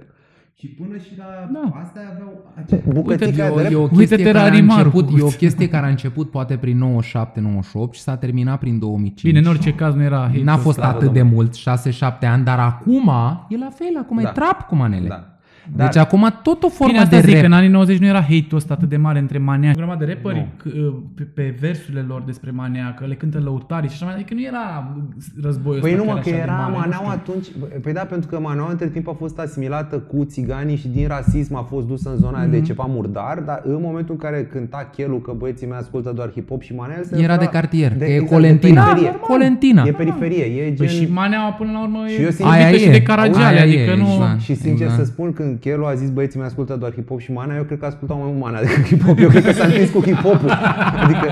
Și 0.58 0.66
până 0.68 0.96
și 0.98 1.10
la 1.18 1.24
Da. 1.52 1.80
asta 1.82 2.00
aveau 2.14 2.44
acea... 2.54 2.76
Bucățica 2.92 3.46
E 3.46 3.50
o, 3.50 3.56
de 3.56 3.62
rap. 3.62 3.72
e 3.72 3.74
o 3.74 3.80
Uite 3.82 3.94
chestie 3.96 4.16
care 4.24 4.38
a 4.38 4.42
Terarimarul, 4.42 4.84
început, 4.94 5.18
e 5.18 5.22
o 5.22 5.24
uite. 5.24 5.36
chestie 5.36 5.68
care 5.68 5.86
a 5.86 5.88
început 5.88 6.30
poate 6.30 6.56
prin 6.56 6.78
97-98 6.78 7.90
și 7.90 8.00
s-a 8.00 8.16
terminat 8.16 8.58
prin 8.58 8.78
2005. 8.78 9.22
Bine, 9.22 9.38
în 9.38 9.46
orice 9.46 9.74
caz 9.74 9.94
nu 9.94 10.02
era 10.02 10.18
hate 10.20 10.42
N-a 10.42 10.56
fost 10.56 10.76
slavă 10.76 10.96
atât 10.96 11.12
de 11.12 11.18
Domnului. 11.18 11.34
mult, 11.36 11.54
6-7 11.54 12.26
ani, 12.26 12.44
dar 12.44 12.58
acum 12.58 13.10
e 13.48 13.56
la 13.58 13.70
fel, 13.74 13.96
acum 13.98 14.18
Da. 14.22 14.28
e 14.28 14.32
trap 14.32 14.66
cu 14.66 14.74
manele. 14.74 15.08
Da. 15.08 15.31
Deci 15.76 15.96
acum 15.96 16.34
tot 16.42 16.62
o 16.62 16.68
formă 16.68 16.92
Bine, 16.92 17.04
asta 17.04 17.16
de 17.16 17.22
zic, 17.22 17.30
că 17.34 17.40
rap. 17.40 17.46
în 17.46 17.52
anii 17.52 17.68
90 17.68 17.98
nu 17.98 18.06
era 18.06 18.20
hate-ul 18.20 18.46
ăsta 18.56 18.74
atât 18.74 18.88
de 18.88 18.96
mare 18.96 19.18
între 19.18 19.38
manea. 19.38 19.70
O 19.70 19.76
grămadă 19.76 20.04
de 20.04 20.12
rapperi 20.22 20.46
c- 20.60 20.72
pe, 21.14 21.22
pe 21.22 21.56
versurile 21.60 22.04
lor 22.08 22.22
despre 22.26 22.50
manea, 22.50 22.94
că 22.98 23.04
le 23.06 23.14
cântă 23.14 23.40
lăutarii 23.44 23.88
și 23.88 23.94
așa 23.94 24.04
mai 24.04 24.14
Adică 24.14 24.34
nu 24.34 24.42
era 24.42 24.96
războiul 25.42 25.80
Păi 25.80 25.90
ăsta 25.92 26.04
nu 26.04 26.10
mă, 26.10 26.14
chiar 26.14 26.22
că 26.22 26.28
așa 26.28 26.36
de 26.36 26.42
era 26.42 26.52
mare, 26.52 26.70
nu 26.72 26.78
Maneaua 26.78 27.10
știu. 27.20 27.32
atunci, 27.32 27.46
păi 27.82 27.92
da, 27.92 28.00
pentru 28.00 28.28
că 28.28 28.40
Maneaua 28.40 28.70
între 28.70 28.88
timp 28.88 29.08
a 29.08 29.12
fost 29.18 29.38
asimilată 29.38 29.98
cu 29.98 30.24
țiganii 30.24 30.76
și 30.76 30.88
din 30.88 31.06
rasism 31.08 31.54
a 31.56 31.62
fost 31.62 31.86
dusă 31.86 32.08
în 32.10 32.16
zona 32.16 32.38
Mhm. 32.38 32.46
mm-hmm. 32.48 32.50
de 32.50 32.60
ceva 32.60 32.84
murdar, 32.88 33.38
dar 33.46 33.60
în 33.64 33.78
momentul 33.82 34.14
în 34.14 34.20
care 34.20 34.44
cânta 34.52 34.90
Chelu 34.96 35.16
că 35.16 35.32
băieții 35.36 35.66
mei 35.66 35.78
ascultă 35.78 36.12
doar 36.14 36.30
hip-hop 36.30 36.60
și 36.60 36.74
Manea, 36.74 36.96
el 36.98 37.04
se 37.04 37.14
Era 37.22 37.36
de 37.36 37.44
refera- 37.44 37.50
cartier, 37.50 37.96
că 37.98 38.04
e 38.04 38.14
exact, 38.14 38.30
Colentina. 38.32 38.80
De 38.84 38.88
periferie. 38.90 39.10
Da, 39.20 39.26
Colentina. 39.26 39.82
E 39.86 39.92
periferie, 39.92 40.44
e 40.44 40.64
gen... 40.64 40.74
Păi 40.76 40.88
și 40.88 41.08
maneaua 41.12 41.50
până 41.50 41.70
la 41.72 41.82
urmă 41.82 41.98
Și 42.06 42.20
e 42.20 42.22
eu 42.22 42.30
simt- 42.30 42.44
aia 42.50 42.66
Aia 42.66 42.76
și 42.76 42.84
e, 42.88 42.90
de 42.90 43.02
Caragiale, 43.02 43.56
aia 43.56 43.62
adică 43.62 43.90
e, 43.90 43.96
nu... 43.96 44.02
exact. 44.12 44.40
Și 44.40 44.54
sincer 44.54 44.86
Exact. 44.86 45.04
să 45.04 45.04
spun, 45.12 45.32
când 45.32 45.51
Chelu 45.60 45.84
a 45.84 45.94
zis 45.94 46.10
băieții 46.10 46.38
mei 46.38 46.48
ascultă 46.48 46.76
doar 46.76 46.92
hip-hop 46.92 47.18
și 47.18 47.32
Manea, 47.32 47.56
eu 47.56 47.62
cred 47.62 47.78
că 47.78 47.86
ascultau 47.86 48.16
mai 48.16 48.26
mult 48.26 48.40
Manea 48.40 48.60
decât 48.60 48.84
hip-hop. 48.84 49.18
Eu 49.18 49.28
cred 49.28 49.44
că 49.44 49.52
s-a 49.52 49.64
întins 49.64 49.90
cu 49.90 50.02
hip-hopul. 50.02 50.50
Adică, 51.02 51.28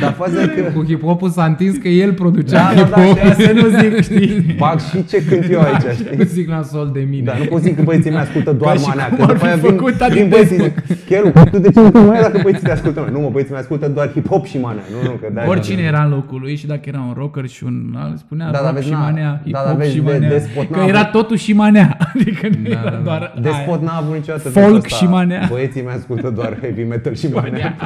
dar 0.00 0.12
faza 0.12 0.42
e 0.42 0.46
că... 0.46 0.60
Cu 0.74 0.84
hip-hopul 0.84 1.28
s-a 1.30 1.44
întins 1.44 1.76
că 1.76 1.88
el 1.88 2.12
producea 2.12 2.72
Da, 2.74 2.80
da, 2.82 2.88
da, 2.88 3.02
hip-hop. 3.04 3.18
și 3.36 3.42
să 3.46 3.52
nu 3.52 3.68
zic, 3.80 4.02
știi? 4.02 4.44
Bag 4.58 4.80
și 4.80 5.04
ce 5.06 5.24
cânt 5.24 5.50
eu 5.50 5.60
aici, 5.60 5.94
știi? 5.94 6.16
Nu 6.16 6.24
zic 6.24 6.48
la 6.48 6.62
sol 6.62 6.90
de 6.92 7.06
mine. 7.10 7.22
Da, 7.24 7.32
nu 7.38 7.44
pot 7.44 7.60
zic 7.62 7.76
că 7.76 7.82
băieții 7.82 8.10
mei 8.10 8.20
ascultă 8.20 8.52
doar 8.52 8.74
Ca 8.74 8.80
și 8.80 8.86
manea, 8.88 9.08
cum 9.08 9.16
că 9.16 9.22
ar 9.22 9.28
după 9.28 9.38
fi 9.38 9.46
aia 9.46 9.56
vin, 9.56 9.70
făcut 9.70 10.00
Adi 10.00 10.14
vin 10.14 10.28
băieții 10.28 10.56
Descu. 10.56 10.72
zic, 10.86 11.04
Chelu, 11.06 11.30
tu 11.50 11.58
de 11.58 11.70
ce 11.70 11.80
nu 11.80 12.02
mai 12.02 12.20
dacă 12.20 12.38
băieții 12.42 12.64
te 12.66 12.70
ascultă 12.72 13.00
noi? 13.00 13.08
Nu 13.12 13.20
mă, 13.20 13.28
băieții 13.32 13.52
mei 13.52 13.60
ascultă 13.62 13.88
doar 13.88 14.08
hip-hop 14.08 14.44
și 14.50 14.58
manea. 14.58 14.82
Nu, 15.02 15.08
nu, 15.10 15.14
că 15.20 15.26
de 15.34 15.40
Oricine 15.48 15.82
era 15.82 16.02
în 16.02 16.10
locul 16.10 16.40
lui 16.40 16.56
și 16.56 16.66
dacă 16.66 16.80
era 16.84 16.98
un 17.08 17.14
rocker 17.16 17.46
și 17.46 17.64
un 17.64 17.94
alt, 17.98 18.18
spunea 18.18 18.46
Da, 18.46 18.52
dar 18.52 18.62
rock 18.62 18.74
vezi, 18.74 18.86
și 18.86 18.92
na- 18.94 18.98
manea, 18.98 19.40
da, 19.44 19.60
hip-hop 19.60 19.66
dar 19.66 19.76
vezi, 19.76 19.90
și 19.94 20.00
de- 20.00 20.10
manea. 20.12 20.28
Despot 20.28 20.70
Că 20.70 20.78
n-a 20.78 20.86
era 20.86 20.98
avut- 20.98 21.10
totul 21.12 21.36
și 21.36 21.52
manea. 21.52 21.96
Adică 22.14 22.46
nu 22.48 22.68
Da, 22.68 22.70
era 22.70 22.82
da, 22.84 22.90
da. 22.90 22.96
doar 23.04 23.34
Despot 23.40 23.78
aia. 23.80 23.90
n-a 23.90 23.96
avut 23.96 24.14
niciodată 24.14 24.48
Folk 24.48 24.54
versul 24.66 24.76
ăsta. 24.84 24.96
și 24.96 25.04
manea. 25.06 25.46
Băieții 25.50 25.82
mei 25.82 25.94
ascultă 25.94 26.30
doar 26.30 26.58
heavy 26.60 26.82
metal 26.82 27.14
și 27.14 27.26
manea. 27.32 27.76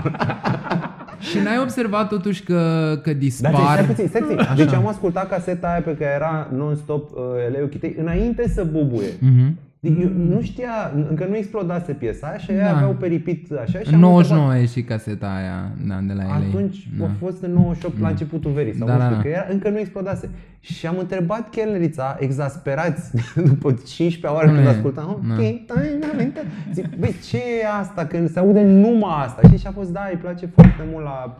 Și 1.18 1.38
n-ai 1.38 1.58
observat 1.62 2.08
totuși 2.08 2.42
că, 2.42 2.54
că 3.02 3.10
Dar 3.10 3.18
dispar... 3.18 3.52
stai 3.72 3.84
puțin, 3.84 4.08
stai 4.08 4.20
puțin. 4.20 4.38
Deci 4.56 4.72
am 4.72 4.86
ascultat 4.86 5.28
caseta 5.28 5.68
aia 5.68 5.80
pe 5.80 5.96
care 5.96 6.12
era 6.14 6.48
non-stop 6.56 7.10
uh, 7.12 7.20
Eleu 7.46 7.66
Chitei 7.66 7.96
înainte 7.98 8.48
să 8.48 8.64
bubuie. 8.64 9.08
Mhm. 9.20 9.56
Deci 9.80 9.92
Eu 10.02 10.08
nu 10.28 10.40
știa, 10.42 10.92
încă 11.08 11.26
nu 11.28 11.36
explodase 11.36 11.92
piesa 11.92 12.26
aia 12.26 12.36
și 12.38 12.50
ei 12.50 12.56
Da. 12.58 12.76
aveau 12.76 12.92
peripit 12.92 13.52
așa 13.52 13.78
și 13.78 13.88
În 13.88 13.94
am 13.94 14.00
99 14.00 14.42
întrebat- 14.42 14.56
a 14.56 14.60
ieșit 14.60 14.86
caseta 14.88 15.26
aia 15.26 15.70
da, 15.88 15.98
de 16.06 16.12
la 16.12 16.22
ele. 16.22 16.44
Atunci 16.48 16.88
da. 16.98 17.04
a 17.04 17.10
fost 17.18 17.42
în 17.42 17.52
98 17.52 18.00
la 18.00 18.08
începutul 18.08 18.50
verii 18.50 18.74
sau 18.74 18.86
Da, 18.86 18.92
nu 18.92 18.98
da, 18.98 19.04
știu, 19.04 19.16
da. 19.16 19.22
că 19.22 19.28
era, 19.28 19.46
încă 19.50 19.68
nu 19.68 19.78
explodase. 19.78 20.30
Și 20.60 20.86
am 20.86 20.96
întrebat 20.98 21.50
chelnerița, 21.50 22.16
exasperați, 22.20 23.10
după 23.50 23.68
15 23.72 24.26
ore 24.26 24.46
când 24.46 24.58
Dom'le, 24.66 24.68
ascultam, 24.76 25.08
ok, 25.10 25.26
na. 25.28 25.34
tai, 25.36 25.88
na, 26.00 26.06
minte. 26.18 26.40
zic, 26.72 26.86
băi, 26.98 27.14
ce 27.28 27.36
e 27.36 27.66
asta, 27.80 28.06
când 28.06 28.30
se 28.30 28.38
aude 28.38 28.62
numai 28.62 29.24
asta, 29.24 29.40
știi? 29.46 29.58
Și 29.58 29.66
a 29.66 29.70
fost, 29.70 29.90
da, 29.92 30.08
îi 30.12 30.18
place 30.18 30.46
foarte 30.46 30.82
mult 30.92 31.04
la, 31.04 31.36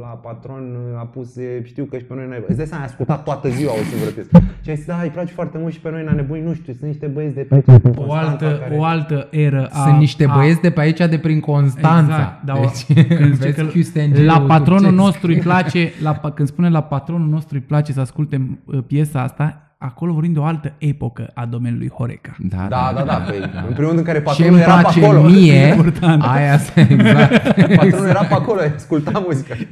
la 0.00 0.06
patron, 0.06 0.76
a 0.98 1.04
pus, 1.06 1.36
e, 1.36 1.62
știu 1.64 1.84
că 1.84 1.96
și 1.98 2.04
pe 2.04 2.14
noi 2.14 2.26
n-ai, 2.28 2.44
îți 2.48 2.56
dai 2.56 2.66
seama, 2.66 2.82
ai 2.82 2.88
ascultat 2.88 3.22
toată 3.24 3.48
ziua 3.48 3.72
o 3.72 3.82
singură 3.90 4.10
piesă. 4.10 4.30
Și 4.62 4.70
a 4.70 4.74
zis, 4.74 4.86
da, 4.86 5.00
îi 5.02 5.08
place 5.08 5.32
foarte 5.32 5.58
mult 5.58 5.72
și 5.72 5.80
pe 5.80 5.90
noi 5.90 6.04
n-a 6.04 6.12
nebunit, 6.14 6.44
nu 6.44 6.54
știu, 6.54 6.72
sunt 6.72 6.86
niște 6.90 7.06
băieți 7.06 7.34
de 7.34 7.40
pe 7.40 7.54
aici, 7.54 7.64
din 7.82 7.91
O 7.96 8.02
Constanța, 8.02 8.28
altă, 8.46 8.58
care- 8.62 8.74
o 8.76 8.84
altă 8.84 9.26
eră 9.30 9.68
a... 9.72 9.82
Sunt 9.86 9.98
niște 9.98 10.26
a- 10.28 10.34
băieți 10.34 10.60
de 10.60 10.70
pe 10.70 10.80
aici, 10.80 10.98
de 10.98 11.18
prin 11.18 11.40
Constanța. 11.40 12.14
Exact, 12.14 12.42
dar 12.44 12.58
deci, 12.58 13.06
când 13.18 13.34
zice 13.34 13.44
vezi 13.44 13.56
că 13.56 13.62
Houston 13.72 14.24
la 14.24 14.34
Geo, 14.36 14.46
patronul 14.46 14.80
Turcesc. 14.82 15.02
nostru 15.02 15.30
îi 15.30 15.38
place, 15.38 15.92
la, 16.02 16.14
pa- 16.20 16.34
când 16.34 16.48
spune 16.48 16.68
la 16.68 16.82
patronul 16.82 17.28
nostru 17.28 17.54
îi 17.56 17.60
place 17.62 17.92
să 17.92 18.00
asculte 18.00 18.58
uh, 18.64 18.78
piesa 18.86 19.20
asta, 19.22 19.74
acolo 19.78 20.12
vorbim 20.12 20.32
de 20.32 20.38
o 20.38 20.44
altă 20.44 20.72
epocă 20.78 21.30
a 21.34 21.44
domeniului 21.44 21.88
Horeca. 21.94 22.34
Da, 22.38 22.66
Da, 22.68 22.92
da, 22.96 23.02
da, 23.02 23.14
păi, 23.14 23.38
în 23.38 23.72
primul 23.72 23.86
rând 23.86 23.98
în 23.98 24.04
care 24.04 24.18
Ce 24.18 24.24
patronul 24.24 24.52
îmi 24.54 24.62
era 24.62 24.74
pe 24.74 24.80
place 24.82 25.04
acolo. 25.04 25.22
mie, 25.22 25.66
Important. 25.76 26.22
aia 26.22 26.52
exact. 26.52 27.76
Patronul 27.76 28.06
era 28.08 28.24
pe 28.24 28.34
acolo, 28.34 28.60
asculta 28.76 29.22
muzica. 29.26 29.54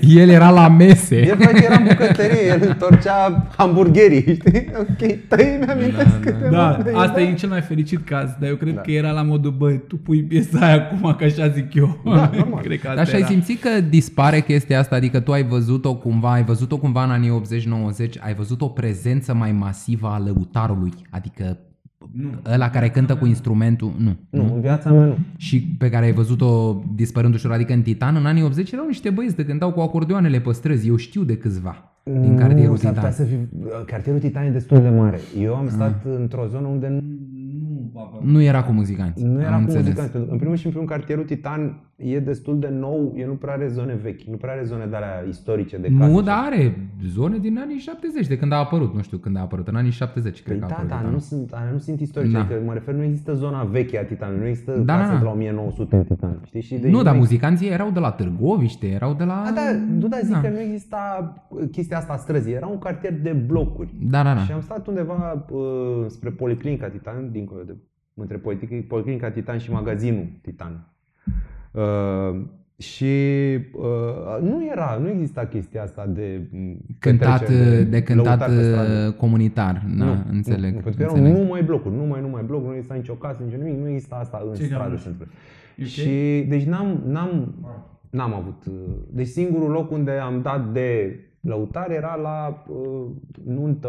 El 0.00 0.28
era 0.28 0.50
la 0.50 0.68
mese. 0.68 1.26
El 1.26 1.36
practic 1.36 1.64
era 1.64 1.76
în 1.76 1.84
bucătărie, 1.88 2.46
el 2.46 2.62
întorcea 2.68 3.46
hamburgerii, 3.56 4.20
știi? 4.34 4.70
Ok, 4.78 4.96
tăi 5.28 5.58
mi-amintesc 5.64 6.08
Da, 6.08 6.20
da. 6.20 6.30
câteva 6.30 6.50
Da, 6.50 6.82
de 6.82 6.90
asta 6.94 7.20
idei. 7.20 7.32
e 7.32 7.36
cel 7.36 7.48
mai 7.48 7.60
fericit 7.60 8.04
caz, 8.06 8.30
dar 8.40 8.48
eu 8.48 8.56
cred 8.56 8.80
că 8.80 8.90
era 8.90 9.10
la 9.10 9.22
modul, 9.22 9.50
bă, 9.50 9.70
tu 9.72 9.96
pui 9.96 10.22
piesa 10.22 10.58
aia 10.66 10.74
acum, 10.74 11.14
că 11.18 11.24
așa 11.24 11.48
zic 11.48 11.74
eu. 11.74 12.00
Da, 12.04 12.30
normal. 12.36 12.62
cred 12.66 12.80
că 12.80 12.86
asta 12.88 12.96
Dar 12.96 13.06
și 13.06 13.14
ai 13.14 13.20
era. 13.20 13.28
simțit 13.28 13.60
că 13.60 13.68
dispare 13.88 14.40
chestia 14.40 14.78
asta, 14.78 14.96
adică 14.96 15.20
tu 15.20 15.32
ai 15.32 15.42
văzut-o 15.44 15.94
cumva, 15.94 16.32
ai 16.32 16.44
văzut-o 16.44 16.76
cumva 16.76 17.04
în 17.04 17.10
anii 17.10 17.42
80-90, 18.08 18.08
ai 18.20 18.34
văzut 18.34 18.60
o 18.60 18.68
prezență 18.68 19.34
mai 19.34 19.52
masivă 19.52 20.06
a 20.08 20.22
lăutarului, 20.24 20.92
adică 21.10 21.58
Nu. 22.12 22.28
ăla 22.52 22.70
care 22.70 22.88
cântă 22.90 23.16
cu 23.16 23.26
instrumentul, 23.26 23.92
nu. 23.98 24.16
Nu, 24.30 24.54
în 24.54 24.60
viața 24.60 24.90
mea 24.92 25.04
nu. 25.04 25.16
Și 25.36 25.60
pe 25.78 25.90
care 25.90 26.04
ai 26.04 26.12
văzut-o 26.12 26.82
dispărând 26.94 27.34
ușor, 27.34 27.52
adică 27.52 27.72
în 27.72 27.82
Titan, 27.82 28.16
în 28.16 28.26
anii 28.26 28.42
80 28.42 28.72
erau 28.72 28.86
niște 28.86 29.10
băieți 29.10 29.36
de 29.36 29.44
cântau 29.44 29.72
cu 29.72 29.80
acordeoanele 29.80 30.40
pe 30.40 30.52
străzi, 30.52 30.88
eu 30.88 30.96
știu 30.96 31.22
de 31.22 31.36
câțiva 31.36 31.92
din 32.20 32.36
cartierul 32.36 32.70
nu, 32.70 32.76
s-ar 32.76 32.92
putea 32.92 33.08
Titan. 33.10 33.26
să 33.26 33.32
fi, 33.32 33.36
cartierul 33.86 34.20
Titan 34.20 34.46
e 34.46 34.50
destul 34.50 34.80
de 34.80 34.88
mare. 34.88 35.18
Eu 35.40 35.54
am 35.54 35.68
stat 35.68 36.04
într-o 36.18 36.46
zonă 36.46 36.66
unde 36.66 36.88
nu, 36.88 37.00
Nu 37.92 38.00
aveam. 38.00 38.32
Nu 38.32 38.42
era 38.42 38.62
cu 38.62 38.72
muzicanți. 38.72 39.24
nu 39.24 39.30
am 39.34 39.38
era 39.40 39.54
cu 39.54 39.60
înțeles. 39.60 39.82
muzicanți. 39.82 40.10
Pentru- 40.12 40.30
În 40.32 40.38
primul 40.38 40.56
și 40.56 40.64
în 40.66 40.70
primul 40.72 40.88
cartierul 40.88 41.24
Titan 41.24 41.80
e 41.98 42.20
destul 42.20 42.58
de 42.58 42.68
nou, 42.68 43.14
el 43.16 43.26
nu 43.28 43.34
prea 43.34 43.52
are 43.52 43.68
zone 43.68 43.94
vechi, 44.02 44.22
nu 44.22 44.36
prea 44.36 44.52
are 44.52 44.62
zone 44.64 44.86
de 44.86 44.96
alea 44.96 45.24
istorice 45.28 45.76
de 45.78 45.88
casă. 45.98 46.10
Nu, 46.10 46.18
și 46.18 46.24
dar 46.24 46.38
are 46.46 46.88
zone 47.06 47.38
din 47.38 47.58
anii 47.58 47.78
70, 47.78 48.26
de 48.26 48.38
când 48.38 48.52
a 48.52 48.56
apărut, 48.56 48.94
nu 48.94 49.02
știu 49.02 49.18
când 49.18 49.36
a 49.36 49.40
apărut, 49.40 49.68
în 49.68 49.74
anii 49.74 49.90
70 49.90 50.42
cred 50.42 50.58
Păi 50.58 50.68
că 50.68 50.74
a 50.74 50.76
da, 50.76 50.82
apărut. 50.82 50.90
da, 50.90 50.96
Titan. 50.96 51.12
nu 51.12 51.18
sunt, 51.18 51.52
alea 51.52 51.70
nu 51.72 51.78
sunt 51.78 52.00
istorice, 52.00 52.32
Da. 52.32 52.38
da. 52.38 52.46
că 52.46 52.60
mă 52.64 52.72
refer, 52.72 52.94
nu 52.94 53.02
există 53.02 53.34
zona 53.34 53.62
veche 53.64 53.98
a 53.98 54.04
Titanului, 54.04 54.40
nu 54.40 54.46
există 54.46 54.72
Da, 54.72 54.78
da, 54.78 54.84
da, 54.92 54.98
casă 54.98 55.12
da. 55.12 55.18
de 55.18 55.24
la 55.24 55.30
1900 55.30 55.96
în 55.96 56.04
Titan, 56.04 56.40
știi? 56.44 56.60
Și 56.60 56.74
de 56.76 56.88
Nu, 56.90 57.02
dar 57.02 57.12
nu 57.12 57.18
muzicanții 57.18 57.68
erau 57.68 57.90
de 57.90 57.98
la 57.98 58.10
Târgoviște, 58.10 58.86
erau 58.86 59.14
de 59.14 59.24
la... 59.24 59.42
A, 59.42 59.50
da, 59.52 59.60
nu, 59.98 60.08
dar 60.08 60.20
zic 60.22 60.32
Da. 60.32 60.40
că 60.40 60.48
nu 60.48 60.60
exista 60.60 61.34
chestia 61.70 61.96
asta 61.96 62.12
a 62.12 62.16
străzii, 62.16 62.52
era 62.52 62.66
un 62.66 62.78
cartier 62.78 63.20
de 63.20 63.32
blocuri. 63.32 63.94
Da, 64.00 64.22
da, 64.22 64.34
da. 64.34 64.40
Și 64.40 64.52
am 64.52 64.60
stat 64.60 64.86
undeva 64.86 65.44
uh, 65.50 65.58
spre 66.06 66.30
Policlinica 66.30 66.88
Titan, 66.88 67.28
dincolo 67.32 67.62
de 67.62 67.76
între 68.14 68.36
Policlinica, 68.36 68.86
Policlinica 68.88 69.30
Titan 69.30 69.58
și 69.58 69.70
magazinul 69.72 70.26
Titan. 70.42 70.92
Uh, 71.82 72.40
și 72.78 73.04
uh, 73.72 74.42
nu 74.42 74.66
era, 74.70 74.98
nu 75.02 75.08
exista 75.08 75.44
chestia 75.46 75.82
asta 75.82 76.06
de 76.06 76.40
m, 76.52 76.76
Cântat, 76.98 77.38
petrecere, 77.38 77.82
de 77.82 78.02
cântat 78.02 78.26
lăutar 78.38 78.48
pe 78.56 78.62
stradă. 78.62 79.06
uh, 79.08 79.14
comunitar, 79.14 79.82
da, 79.98 80.04
nu, 80.04 80.16
înțeleg. 80.30 80.74
Nu, 80.74 80.80
pentru 80.80 80.96
că 80.96 81.02
erau 81.02 81.14
înțeleg. 81.16 81.38
numai 81.42 81.62
blocuri, 81.62 81.94
numai, 81.94 82.20
numai 82.20 82.42
blocuri, 82.46 82.68
nu 82.68 82.74
exista 82.74 82.94
nicio 82.94 83.12
casă, 83.14 83.42
nicio 83.44 83.56
nimic, 83.62 83.78
nu 83.80 83.88
exista 83.88 84.16
asta 84.16 84.42
în 84.48 84.54
Ce 84.54 84.64
stradă. 84.64 84.84
geamă? 84.84 84.96
se 84.96 85.08
întâmplă. 85.08 85.34
Ok. 85.80 85.86
Și 85.86 86.44
deci 86.48 86.62
n-am, 86.64 87.02
n-am, 87.06 87.54
n-am 88.10 88.34
avut. 88.34 88.62
uh, 88.66 88.74
Deci 89.10 89.26
singurul 89.26 89.70
loc 89.70 89.90
unde 89.90 90.10
am 90.10 90.40
dat 90.42 90.72
de 90.72 91.18
lăutare 91.40 91.94
era 91.94 92.14
la 92.22 92.64
uh, 92.68 92.76
nuntă, 93.44 93.88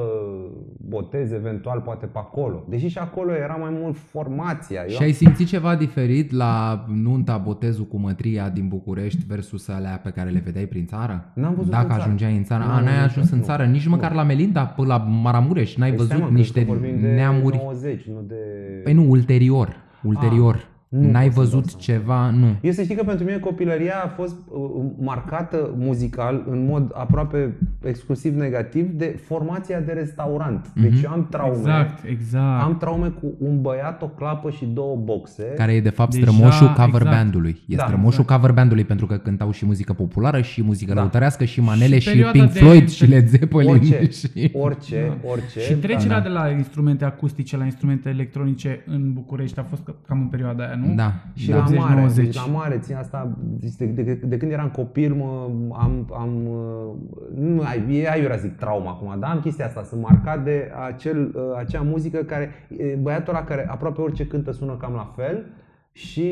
botez, 0.88 1.32
eventual, 1.32 1.80
poate 1.80 2.06
pe 2.06 2.18
acolo. 2.18 2.64
Deși 2.70 2.88
și 2.88 2.98
acolo 2.98 3.32
era 3.36 3.56
mai 3.56 3.70
mult 3.82 3.98
formația. 3.98 4.82
Eu 4.82 4.96
Și 4.96 5.04
ai 5.04 5.12
simțit 5.12 5.48
ceva 5.48 5.76
diferit 5.76 6.32
la 6.32 6.86
nunta, 6.88 7.38
botezul 7.38 7.86
cu 7.86 7.98
mătria 7.98 8.50
din 8.50 8.68
București 8.68 9.26
versus 9.28 9.68
alea 9.68 10.00
pe 10.04 10.10
care 10.10 10.30
le 10.30 10.42
vedeai 10.46 10.66
prin 10.66 10.86
țară? 10.86 11.32
N-am 11.34 11.54
văzut 11.56 11.72
Dacă 11.72 11.84
în 11.84 11.90
țară. 11.90 12.02
ajungeai 12.02 12.36
în 12.38 12.44
țară. 12.44 12.64
Nu, 12.64 12.72
A, 12.72 12.80
nu, 12.80 12.86
n-ai 12.86 12.98
nu, 12.98 13.04
ajuns 13.04 13.30
în 13.32 13.38
nu. 13.38 13.44
țară, 13.44 13.66
nici 13.66 13.86
Nu. 13.86 13.90
măcar 13.92 14.14
la 14.14 14.24
Melinda, 14.24 14.66
până 14.66 14.88
la 14.88 14.98
Maramureș. 14.98 15.76
N-ai 15.76 15.94
Păi 15.94 16.06
stai, 16.06 16.18
văzut 16.18 16.32
mă, 16.32 16.38
niște 16.38 16.60
că 16.66 16.72
vorbim 16.72 17.00
de 17.02 17.08
neamuri. 17.08 17.56
90, 17.58 18.06
nu 18.06 18.22
de... 18.28 18.36
Păi 18.84 18.94
nu, 18.94 19.10
ulterior. 19.10 19.76
Ulterior. 20.04 20.68
Nu 20.90 21.12
N-ai 21.12 21.30
pot 21.30 21.34
să-mi 21.34 21.50
dau 21.52 21.60
văzut 21.62 21.82
seama. 21.82 22.00
ceva? 22.00 22.30
Nu. 22.30 22.56
Eu 22.62 22.72
să 22.72 22.82
știi 22.84 22.96
că 22.96 23.04
pentru 23.04 23.26
mine 23.26 23.38
copilăria 23.38 23.94
a 24.04 24.08
fost 24.08 24.36
uh, 24.52 24.86
marcată 25.00 25.74
muzical 25.78 26.46
în 26.50 26.66
mod 26.66 26.92
aproape 26.94 27.58
exclusiv 27.84 28.36
negativ 28.36 28.90
de 28.92 29.20
formația 29.26 29.80
de 29.80 29.92
restaurant. 29.92 30.72
Deci 30.82 31.02
eu 31.04 31.12
am 31.12 31.28
traume. 31.30 31.56
Exact, 31.58 32.04
exact. 32.06 32.64
Am 32.64 32.78
traume 32.78 33.08
cu 33.08 33.34
un 33.40 33.62
băiat, 33.62 34.02
o 34.02 34.08
clapă 34.08 34.50
și 34.50 34.66
două 34.66 34.96
boxe. 35.04 35.44
Care 35.56 35.72
e 35.74 35.82
de 35.82 35.90
fapt 35.90 36.12
Deja, 36.14 36.32
strămoșul 36.32 36.68
cover 36.68 37.02
exact. 37.02 37.16
bandului. 37.16 37.62
E 37.68 37.76
Da, 37.76 37.84
strămoșul 37.86 38.24
cover 38.24 38.52
bandului 38.52 38.84
pentru 38.84 39.06
că 39.06 39.18
cântau 39.18 39.52
și 39.52 39.66
muzică 39.66 39.94
populară 39.94 40.42
și 40.42 40.64
muzică 40.64 40.94
Da. 40.94 41.00
lăutărească 41.00 41.44
și 41.46 41.62
manele 41.62 41.96
Și 41.96 42.02
și, 42.02 42.08
perioada 42.10 42.32
Pink 42.40 42.52
de- 42.52 42.60
Floyd 42.60 42.90
și 42.90 43.06
Led 43.06 43.28
Zeppelin. 43.28 43.70
Orice, 43.70 44.10
Și... 44.18 44.52
orice, 44.54 45.18
orice. 45.32 45.60
Și 45.60 45.74
trecerea 45.74 46.18
da. 46.18 46.24
de 46.24 46.30
la 46.30 46.50
instrumente 46.50 47.06
acustice 47.06 47.58
la 47.58 47.64
instrumente 47.66 48.10
electronice 48.10 48.84
în 48.88 49.14
București 49.14 49.60
a 49.60 49.64
fost 49.64 49.82
cam 50.08 50.20
în 50.22 50.28
perioada 50.28 50.64
aia, 50.64 50.79
nu? 50.86 50.94
Da, 50.96 51.14
Și 51.34 51.50
da. 51.50 51.58
la 51.58 51.66
mare, 51.78 52.06
80-90. 52.12 52.16
deci 52.16 52.36
la 52.36 52.46
mare, 52.46 52.78
țin 52.78 52.96
asta, 52.96 53.38
deci 53.40 53.74
de, 53.74 53.86
de, 53.86 54.14
de, 54.14 54.38
când 54.38 54.52
eram 54.52 54.70
copil, 54.70 55.14
mă, 55.14 55.50
am, 55.74 56.08
am 56.14 56.30
uh, 56.48 57.40
nu, 57.40 57.62
ai, 57.62 57.96
e 57.96 58.10
aiurea 58.10 58.36
zic 58.36 58.56
trauma 58.56 58.90
acum, 58.90 59.20
dar 59.20 59.30
am 59.32 59.40
chestia 59.40 59.66
asta, 59.66 59.84
sunt 59.84 60.02
marcat 60.02 60.44
de 60.44 60.72
acel, 60.88 61.32
uh, 61.36 61.42
acea 61.58 61.82
muzică 61.82 62.18
care, 62.18 62.50
e 62.78 62.96
băiatul 63.02 63.34
ăla 63.36 63.44
care 63.44 63.68
aproape 63.70 64.02
orice 64.02 64.26
cântă 64.26 64.52
sună 64.52 64.74
cam 64.80 64.94
la 64.94 65.14
fel 65.16 65.46
și 65.92 66.32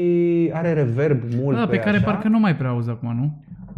are 0.54 0.74
reverb 0.74 1.22
mult 1.42 1.58
Da, 1.58 1.68
pe 1.68 1.80
care 1.80 1.96
așa. 1.98 2.06
parcă 2.06 2.28
nu 2.28 2.40
mai 2.40 2.56
prea 2.56 2.70
auzi 2.70 2.90
acum, 2.90 3.16
nu? 3.16 3.32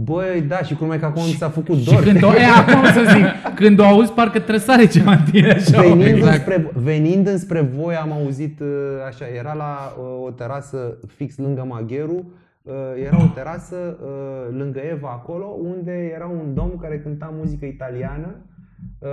Băi, 0.04 0.42
da, 0.48 0.58
și 0.58 0.76
cum 0.76 0.92
e 0.92 0.98
că 0.98 1.06
acum 1.06 1.24
mi 1.26 1.32
s-a 1.32 1.50
făcut 1.50 1.78
Și 1.78 1.86
dor. 1.94 2.04
când 2.04 2.24
o, 2.24 2.28
e, 2.28 2.46
acum 2.58 2.84
să 2.84 3.14
zic, 3.16 3.54
când 3.56 3.80
o 3.80 3.84
auzi, 3.84 4.12
parcă 4.12 4.40
trăsare 4.40 4.88
ceva 4.88 5.12
în 5.12 5.24
tine, 5.32 5.52
așa. 5.52 5.82
Venind, 5.82 6.02
Exact. 6.02 6.34
înspre, 6.34 6.72
venind 6.74 7.28
înspre 7.28 7.62
voi 7.62 7.96
am 7.96 8.12
auzit 8.12 8.60
uh, 8.60 8.68
așa, 9.08 9.26
era 9.38 9.54
la 9.54 9.96
uh, 10.00 10.26
o 10.26 10.30
terasă 10.30 10.98
fix 11.16 11.38
lângă 11.38 11.66
Magheru, 11.68 12.32
uh, 12.62 12.74
era 13.06 13.18
o 13.18 13.28
terasă 13.34 13.76
uh, 14.02 14.58
lângă 14.58 14.80
Eva 14.92 15.10
acolo, 15.10 15.46
unde 15.64 16.12
era 16.16 16.26
un 16.26 16.54
domn 16.54 16.78
care 16.82 17.00
cânta 17.00 17.34
muzică 17.38 17.66
italiană. 17.66 18.36
Uh, 19.00 19.10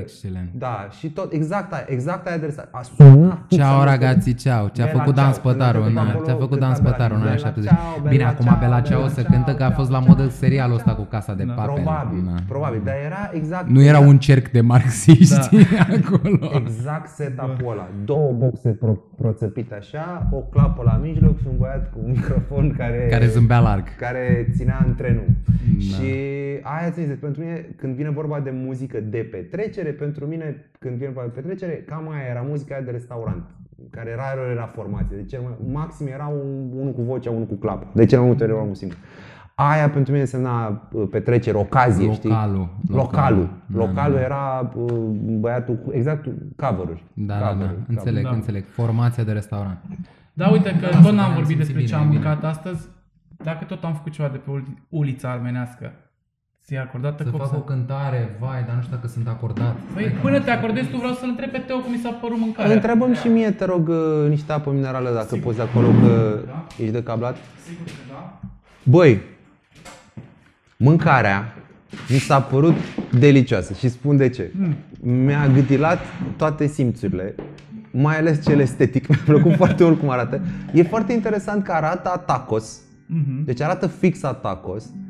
Excelent. 0.00 0.48
Da, 0.52 0.88
și 0.98 1.10
tot, 1.10 1.32
exact 1.32 1.72
aia, 1.72 1.84
exact 1.88 2.26
aia 2.26 2.36
adresat. 2.36 2.68
A 2.72 2.82
sunat. 2.82 3.38
Ciao 3.48 3.84
ragazzi, 3.84 4.34
ciao. 4.34 4.68
Ce-a 4.68 4.84
Bella 4.84 4.98
făcut 4.98 5.14
ciao, 5.14 5.24
Dan 5.24 5.32
pentru 5.32 5.50
Spătaru, 5.50 5.80
că 5.82 5.88
na, 5.88 6.00
acolo 6.08 6.24
ce-a 6.24 6.34
făcut 6.34 6.58
Dan 6.58 6.72
cânta 6.72 6.82
Bella- 6.82 6.88
Spătaru 6.94 7.14
în 7.14 7.20
anii 7.20 7.34
Bella 7.34 7.46
70. 7.46 7.70
ciao, 7.72 8.00
Bine, 8.02 8.16
Bella 8.16 8.28
acum 8.28 8.44
ciao, 8.46 8.58
Bella 8.58 8.80
Ciao 8.80 8.96
Bella 8.98 9.08
se 9.12 9.22
ciao, 9.22 9.30
cântă 9.32 9.54
că 9.54 9.64
a 9.64 9.70
fost 9.70 9.90
la 9.90 9.98
ciao, 9.98 10.08
modă 10.08 10.20
ciao. 10.22 10.30
serialul 10.30 10.74
ăsta 10.74 10.94
cu 10.94 11.02
Casa 11.02 11.34
de 11.34 11.44
Papel. 11.44 11.64
Probabil, 11.82 12.22
Na. 12.24 12.34
probabil, 12.48 12.80
dar 12.84 12.94
era 13.04 13.30
exact 13.32 13.68
Nu 13.68 13.82
era 13.82 13.98
un 13.98 14.18
cerc 14.18 14.48
de 14.50 14.60
marxiști 14.60 15.56
acolo. 15.96 16.50
Exact 16.54 17.08
setup-ul 17.08 17.72
ăla. 17.72 17.88
Două 18.04 18.32
boxe 18.32 18.68
pro- 18.68 19.02
proțăpite 19.16 19.74
așa, 19.74 20.28
o 20.32 20.36
clapă 20.36 20.82
la 20.84 21.00
mijloc 21.02 21.38
și 21.38 21.46
un 21.50 21.56
băiat 21.58 21.90
cu 21.92 21.98
un 22.04 22.10
microfon 22.10 22.74
care, 22.78 23.06
Care 23.10 23.26
zâmbea 23.26 23.58
larg. 23.58 23.84
care 23.96 24.48
ținea 24.56 24.78
antrenul. 24.86 25.24
Da. 25.28 25.80
Și 25.80 26.12
aia 26.62 26.90
ți 26.90 27.00
zis, 27.00 27.16
pentru 27.20 27.40
mine, 27.40 27.66
când 27.76 27.94
vine 27.94 28.10
vorba 28.10 28.40
de 28.40 28.52
muzică 28.64 28.98
de 29.10 29.17
petrecere, 29.24 29.90
pentru 29.90 30.26
mine, 30.26 30.70
când 30.78 30.96
vine 30.96 31.10
vorba 31.10 31.30
de 31.34 31.40
petrecere, 31.40 31.72
cam 31.86 32.08
aia 32.10 32.26
era 32.30 32.40
muzica 32.40 32.74
aia 32.74 32.84
de 32.84 32.90
restaurant 32.90 33.42
care 33.90 34.14
rară 34.14 34.50
era 34.50 34.66
formație. 34.66 35.16
De 35.16 35.24
cel 35.24 35.40
mai, 35.40 35.56
maxim 35.72 36.06
era 36.06 36.26
un, 36.26 36.70
unul 36.80 36.92
cu 36.92 37.02
vocea, 37.02 37.30
unul 37.30 37.46
cu 37.46 37.54
clapă. 37.54 37.86
De 37.94 38.04
cel 38.04 38.18
mai 38.18 38.26
multe 38.28 38.42
ori 38.44 38.52
era 38.52 38.62
unul 38.62 38.74
singur. 38.74 38.96
Aia 39.54 39.90
pentru 39.90 40.10
mine 40.10 40.22
însemna 40.24 40.88
uh, 40.92 41.08
petrecere, 41.10 41.56
ocazie, 41.56 42.12
știi? 42.12 42.28
Localul, 42.30 42.68
Localul. 42.88 43.38
localul. 43.38 43.48
Da, 43.66 43.78
Localul 43.78 44.16
da. 44.16 44.22
era 44.22 44.70
uh, 44.74 44.92
băiatul 45.40 45.74
cu, 45.76 45.92
exact, 45.92 46.24
cover-uri. 46.56 47.04
Da, 47.14 47.34
da, 47.34 47.40
da. 47.40 47.48
Cover-uri, 47.50 47.84
Înțeleg, 47.88 48.22
Da. 48.22 48.30
înțeleg. 48.30 48.64
Formația 48.64 49.24
de 49.24 49.32
restaurant. 49.32 49.78
Da, 50.32 50.48
uite 50.48 50.70
că 50.70 50.86
Da, 50.90 50.90
tot 50.90 51.04
să 51.04 51.10
n-am 51.10 51.28
ne 51.28 51.34
vorbit 51.34 51.46
simțim 51.46 51.56
despre 51.56 51.80
ce 51.80 51.86
bine, 51.86 51.96
am 51.98 52.08
bine. 52.08 52.18
mâncat 52.22 52.44
astăzi. 52.44 52.88
Dacă 53.36 53.64
tot 53.64 53.84
am 53.84 53.94
făcut 53.94 54.12
ceva 54.12 54.28
de 54.28 54.36
pe 54.36 54.50
uli- 54.50 54.82
ulița 54.88 55.30
armenească, 55.30 55.92
ți-ai 56.68 56.82
acordat 56.82 57.20
Să 57.24 57.30
fac 57.36 57.54
o 57.54 57.60
cântare, 57.60 58.36
vai, 58.40 58.64
dar 58.66 58.74
nu 58.74 58.80
știu 58.82 58.94
dacă 58.94 59.06
sunt 59.06 59.28
acordat. 59.28 59.76
Păi 59.94 60.04
până 60.22 60.40
te 60.40 60.50
acordezi 60.50 60.88
tu, 60.88 60.96
vreau 60.96 61.12
să-l 61.12 61.28
întreb 61.28 61.50
pe 61.50 61.58
Teo 61.58 61.78
cum 61.78 61.92
mi 61.92 61.98
s-a 61.98 62.10
părut 62.10 62.38
mâncarea. 62.38 62.74
Întrebăm 62.74 63.14
și 63.14 63.28
mie, 63.28 63.50
te 63.50 63.64
rog, 63.64 63.88
uh, 63.88 64.28
niște 64.28 64.52
apă 64.52 64.70
minerală 64.70 65.10
dacă 65.14 65.36
poți 65.36 65.56
de 65.56 65.62
acolo, 65.62 65.88
că 65.88 66.38
Da. 66.46 66.66
ești 66.78 66.92
de 66.92 67.02
cablat. 67.02 67.36
Sigur 67.68 67.84
că 67.84 67.92
da. 68.08 68.38
Băi, 68.82 69.20
mâncarea 70.76 71.54
mi 72.08 72.18
s-a 72.18 72.40
părut 72.40 72.74
delicioasă 73.18 73.72
și 73.72 73.88
spun 73.88 74.16
de 74.16 74.28
ce. 74.28 74.52
Mi-a 75.00 75.48
gâtilat 75.54 75.98
toate 76.36 76.66
simțurile, 76.66 77.34
mai 77.90 78.18
ales 78.18 78.44
cel 78.44 78.60
estetic. 78.60 79.06
Mi-a 79.08 79.20
plăcut 79.24 79.54
foarte 79.54 79.84
mult 79.84 79.98
cum 79.98 80.10
arată. 80.10 80.40
E 80.72 80.82
foarte 80.82 81.12
interesant 81.12 81.64
că 81.64 81.72
arată 81.72 82.08
a 82.08 82.16
tacos. 82.18 82.80
Mhm. 83.06 83.44
Deci 83.44 83.60
arată 83.60 83.86
fix 83.86 84.22
a 84.22 84.32
tacos. 84.32 84.84
Uh, 84.84 85.07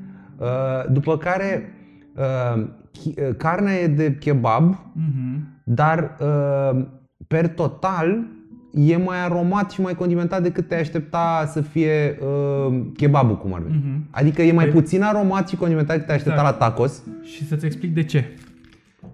După 0.90 1.16
care 1.16 1.73
uh, 2.16 2.66
chi- 2.90 3.28
uh, 3.28 3.35
carnea 3.36 3.74
e 3.74 3.86
de 3.86 4.15
kebab, 4.20 4.74
Mhm. 4.93 5.47
dar 5.65 6.16
uh, 6.20 6.85
per 7.27 7.48
total 7.48 8.24
e 8.73 8.97
mai 8.97 9.24
aromat 9.24 9.70
și 9.70 9.81
mai 9.81 9.94
condimentat 9.94 10.43
decât 10.43 10.69
te-ai 10.69 10.81
aștepta 10.81 11.44
să 11.47 11.60
fie 11.60 12.19
uh, 12.20 12.81
kebabul 12.97 13.36
cum 13.39 13.55
ar 13.55 13.60
veni. 13.60 13.77
Mhm. 13.77 14.06
Adică 14.10 14.43
e 14.43 14.52
mai 14.52 14.66
puțin 14.66 15.02
aromat 15.02 15.48
și 15.48 15.56
condimentat 15.56 15.90
decât 15.93 16.06
te-ai 16.06 16.19
aștepta 16.19 16.40
Exact. 16.40 16.59
la 16.60 16.66
tacos. 16.66 17.02
Și 17.23 17.47
să-ți 17.47 17.66
explic 17.66 17.94
de 17.94 18.02
ce. 18.05 18.24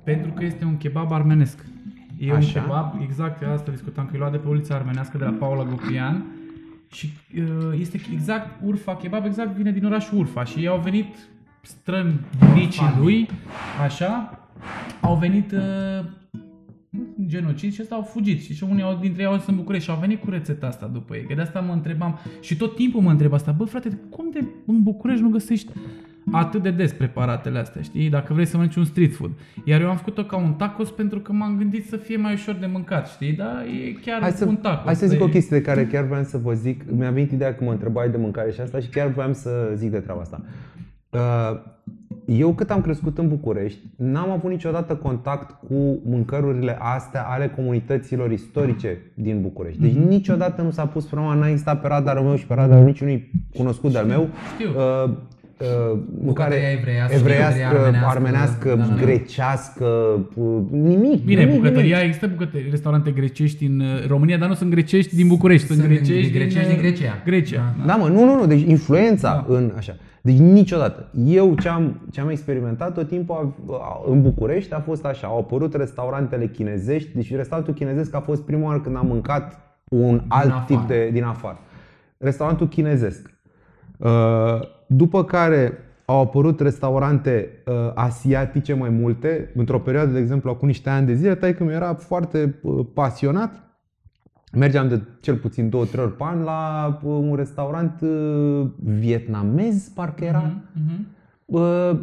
Pentru 0.05 0.31
că 0.33 0.45
este 0.45 0.65
un 0.65 0.77
kebab 0.77 1.13
armenesc. 1.13 1.59
E 2.19 2.33
Așa. 2.33 2.59
un 2.61 2.67
kebab, 2.67 2.93
exact, 3.03 3.43
eu 3.43 3.53
asta 3.53 3.71
discutam, 3.71 4.05
că 4.05 4.11
e 4.15 4.19
luat 4.19 4.31
de 4.31 4.37
pe 4.37 4.49
ulița 4.49 4.75
armenească 4.75 5.19
de 5.19 5.25
la 5.25 5.31
Paula 5.39 5.65
Gopian 5.65 6.25
și 6.95 7.13
uh, 7.37 7.79
este 7.79 8.01
exact 8.13 8.61
Urfa 8.65 8.97
Kebab, 8.97 9.25
exact 9.25 9.57
vine 9.57 9.71
din 9.71 9.85
orașul 9.85 10.19
Urfa 10.19 10.45
și 10.45 10.59
ei 10.59 10.67
au 10.67 10.79
venit 10.79 11.07
strănicii 11.63 12.95
lui, 12.99 13.29
așa, 13.85 14.39
au 15.01 15.17
venit 15.17 15.53
uh, 15.53 16.05
în 16.91 17.29
genocid 17.29 17.73
și 17.73 17.83
ăsta 17.83 17.95
au 17.95 18.03
fugit 18.03 18.43
și, 18.43 18.55
și 18.55 18.65
unii 18.65 18.83
au, 18.83 18.99
dintre 19.01 19.21
ei 19.21 19.27
au 19.27 19.33
ajuns 19.33 19.49
în 19.49 19.57
București 19.57 19.85
și 19.85 19.91
au 19.95 20.01
venit 20.01 20.21
cu 20.21 20.31
rețeta 20.31 20.67
asta 20.67 20.87
după 20.87 21.17
ei. 21.17 21.25
Că 21.25 21.35
de 21.35 21.41
asta 21.41 21.61
mă 21.61 21.73
întrebam 21.73 22.19
și 22.41 22.57
tot 22.57 22.75
timpul 22.75 23.01
mă 23.01 23.11
întreb 23.11 23.33
asta, 23.33 23.53
bă 23.53 23.65
frate, 23.65 23.99
cum 24.11 24.31
de 24.31 24.45
în 24.67 24.83
București 24.83 25.23
nu 25.23 25.29
găsești 25.29 25.73
atât 26.33 26.63
de 26.63 26.71
des 26.71 26.93
preparatele 26.93 27.59
astea, 27.59 27.83
știi? 27.83 28.11
Dacă 28.11 28.33
vrei 28.35 28.47
să 28.47 28.57
mănânci 28.57 28.77
un 28.77 28.85
street 28.85 29.15
food. 29.15 29.31
Iar 29.65 29.81
eu 29.81 29.89
am 29.89 29.97
făcut-o 29.97 30.25
ca 30.25 30.37
un 30.37 30.53
tacos 30.53 30.91
pentru 30.91 31.19
că 31.21 31.33
m-am 31.33 31.57
gândit 31.59 31.87
să 31.89 31.97
fie 31.97 32.17
mai 32.17 32.33
ușor 32.33 32.55
de 32.55 32.67
mâncat, 32.73 33.09
știi? 33.09 33.33
Dar 33.33 33.65
e 33.87 33.93
chiar 34.05 34.21
Hai 34.21 34.31
să, 34.31 34.45
un 34.45 34.57
tacos. 34.57 34.85
hai 34.85 34.97
să 34.97 35.07
zic 35.07 35.21
e- 35.21 35.23
o 35.23 35.29
chestie 35.29 35.57
de 35.59 35.63
care 35.63 35.87
chiar 35.87 36.05
vreau 36.05 36.23
să 36.23 36.39
vă 36.39 36.53
zic. 36.53 36.85
Mi-a 36.91 37.11
venit 37.11 37.31
ideea 37.33 37.55
că 37.55 37.65
mă 37.65 37.71
întrebai 37.71 38.09
de 38.11 38.17
mâncare 38.17 38.51
și 38.51 38.61
asta 38.61 38.79
și 38.81 38.89
chiar 38.89 39.07
vreau 39.09 39.33
să 39.33 39.73
zic 39.75 39.91
de 39.91 39.99
treaba 39.99 40.21
asta. 40.21 40.41
Uh, 41.11 41.73
Eu 42.27 42.53
cât 42.55 42.71
am 42.71 42.81
crescut 42.81 43.19
în 43.19 43.29
București, 43.29 43.79
n-am 43.97 44.31
avut 44.31 44.51
niciodată 44.51 44.95
contact 44.95 45.51
cu 45.69 46.01
mâncărurile 46.05 46.77
astea 46.81 47.23
ale 47.23 47.49
comunităților 47.57 48.31
istorice 48.33 48.99
din 49.15 49.41
București. 49.43 49.81
Deci 49.81 49.95
Mhm. 49.95 50.09
niciodată 50.09 50.63
nu 50.63 50.71
s-a 50.71 50.87
pus 50.87 51.05
problema, 51.05 51.35
n-a 51.35 51.49
existat 51.49 51.81
pe 51.81 51.87
radarul 51.89 52.25
meu 52.25 52.37
și 52.37 52.47
pe 52.47 52.55
radarul 52.55 52.85
niciunui 52.85 53.31
cunoscut 53.57 53.93
de-al 53.93 54.07
meu. 54.07 54.29
Știu. 54.55 54.71
Uh, 55.61 55.67
uh, 55.67 55.99
mâncare 56.23 56.55
Bucătăria 56.55 56.71
evreiască, 56.71 57.15
evreiască, 57.15 57.61
bucătăria 57.69 58.09
armenească, 58.09 58.09
armenească, 58.09 58.69
da, 58.69 58.75
da, 58.75 58.95
da. 58.95 59.03
grecească, 59.03 59.85
uh, 60.35 60.61
nimic. 60.71 61.25
Bine, 61.25 61.45
nimic, 61.45 61.57
bucătăria, 61.61 62.01
există 62.01 62.27
bucătării, 62.27 62.71
restaurante 62.71 63.11
grecești 63.11 63.65
în 63.65 63.81
uh, 63.81 64.07
România, 64.07 64.39
dar 64.39 64.49
nu 64.49 64.55
sunt 64.55 64.71
grecești 64.71 65.17
din 65.17 65.29
București, 65.29 65.67
sunt, 65.67 65.79
Sunt 65.79 65.91
grecești, 65.91 66.33
grecești 66.33 66.69
din 66.69 66.77
uh, 66.77 66.83
Grecia. 66.83 67.23
Grecia. 67.25 67.75
Da. 67.79 67.85
Da, 67.87 67.95
mă, 67.97 68.09
nu, 68.09 68.25
nu, 68.25 68.35
nu, 68.35 68.47
deci 68.47 68.63
influența 68.63 69.45
Da. 69.49 69.55
în 69.55 69.73
așa. 69.77 69.97
Deci 70.23 70.37
niciodată. 70.37 71.11
Eu 71.25 71.55
ce 71.55 71.69
am, 71.69 72.01
ce 72.13 72.21
am 72.21 72.29
experimentat 72.29 72.95
tot 72.95 73.09
timpul 73.09 73.35
a, 73.35 73.73
a, 73.73 74.11
în 74.11 74.23
București 74.23 74.75
a 74.75 74.81
fost 74.81 75.05
așa. 75.05 75.27
Au 75.27 75.39
apărut 75.39 75.75
restaurantele 75.75 76.47
chinezești. 76.47 77.15
Deci 77.15 77.35
restaurantul 77.35 77.75
chinezesc 77.75 78.15
a 78.15 78.21
fost 78.21 78.43
prima 78.43 78.67
oară 78.67 78.81
când 78.81 78.97
am 78.97 79.07
mâncat 79.07 79.61
un 79.89 80.23
alt 80.29 80.51
afară. 80.51 80.65
tip 80.67 80.87
de 80.87 81.09
din 81.13 81.23
afară. 81.23 81.59
Restaurantul 82.19 82.69
chinezesc. 82.69 83.31
Uh, 83.99 84.11
După 84.87 85.25
care 85.25 85.73
au 86.05 86.21
apărut 86.21 86.61
restaurante 86.61 87.49
uh, 87.67 87.75
asiatice 87.95 88.75
mai 88.75 88.89
multe. 88.89 89.51
Într-o 89.55 89.79
perioadă, 89.79 90.13
de 90.13 90.19
exemplu, 90.19 90.51
acum 90.51 90.69
niște 90.69 90.91
ani 90.91 91.07
de 91.07 91.15
zile, 91.15 91.35
tai 91.35 91.55
că 91.55 91.65
mi 91.65 91.73
era 91.73 91.95
foarte 91.95 92.55
uh, 92.63 92.87
pasionat 92.95 93.65
Mergeam 94.55 94.89
de 94.89 95.03
cel 95.21 95.37
puțin 95.37 95.69
două, 95.69 95.85
trei 95.85 96.05
ori 96.05 96.17
pe 96.17 96.25
an 96.25 96.43
la 96.43 96.87
uh, 97.03 97.11
un 97.11 97.35
restaurant 97.35 98.01
uh, 98.01 98.67
vietnamez, 98.77 99.89
parcă 99.89 100.25
era. 100.25 100.53
Mhm. 100.73 101.07
Uh, 101.45 102.01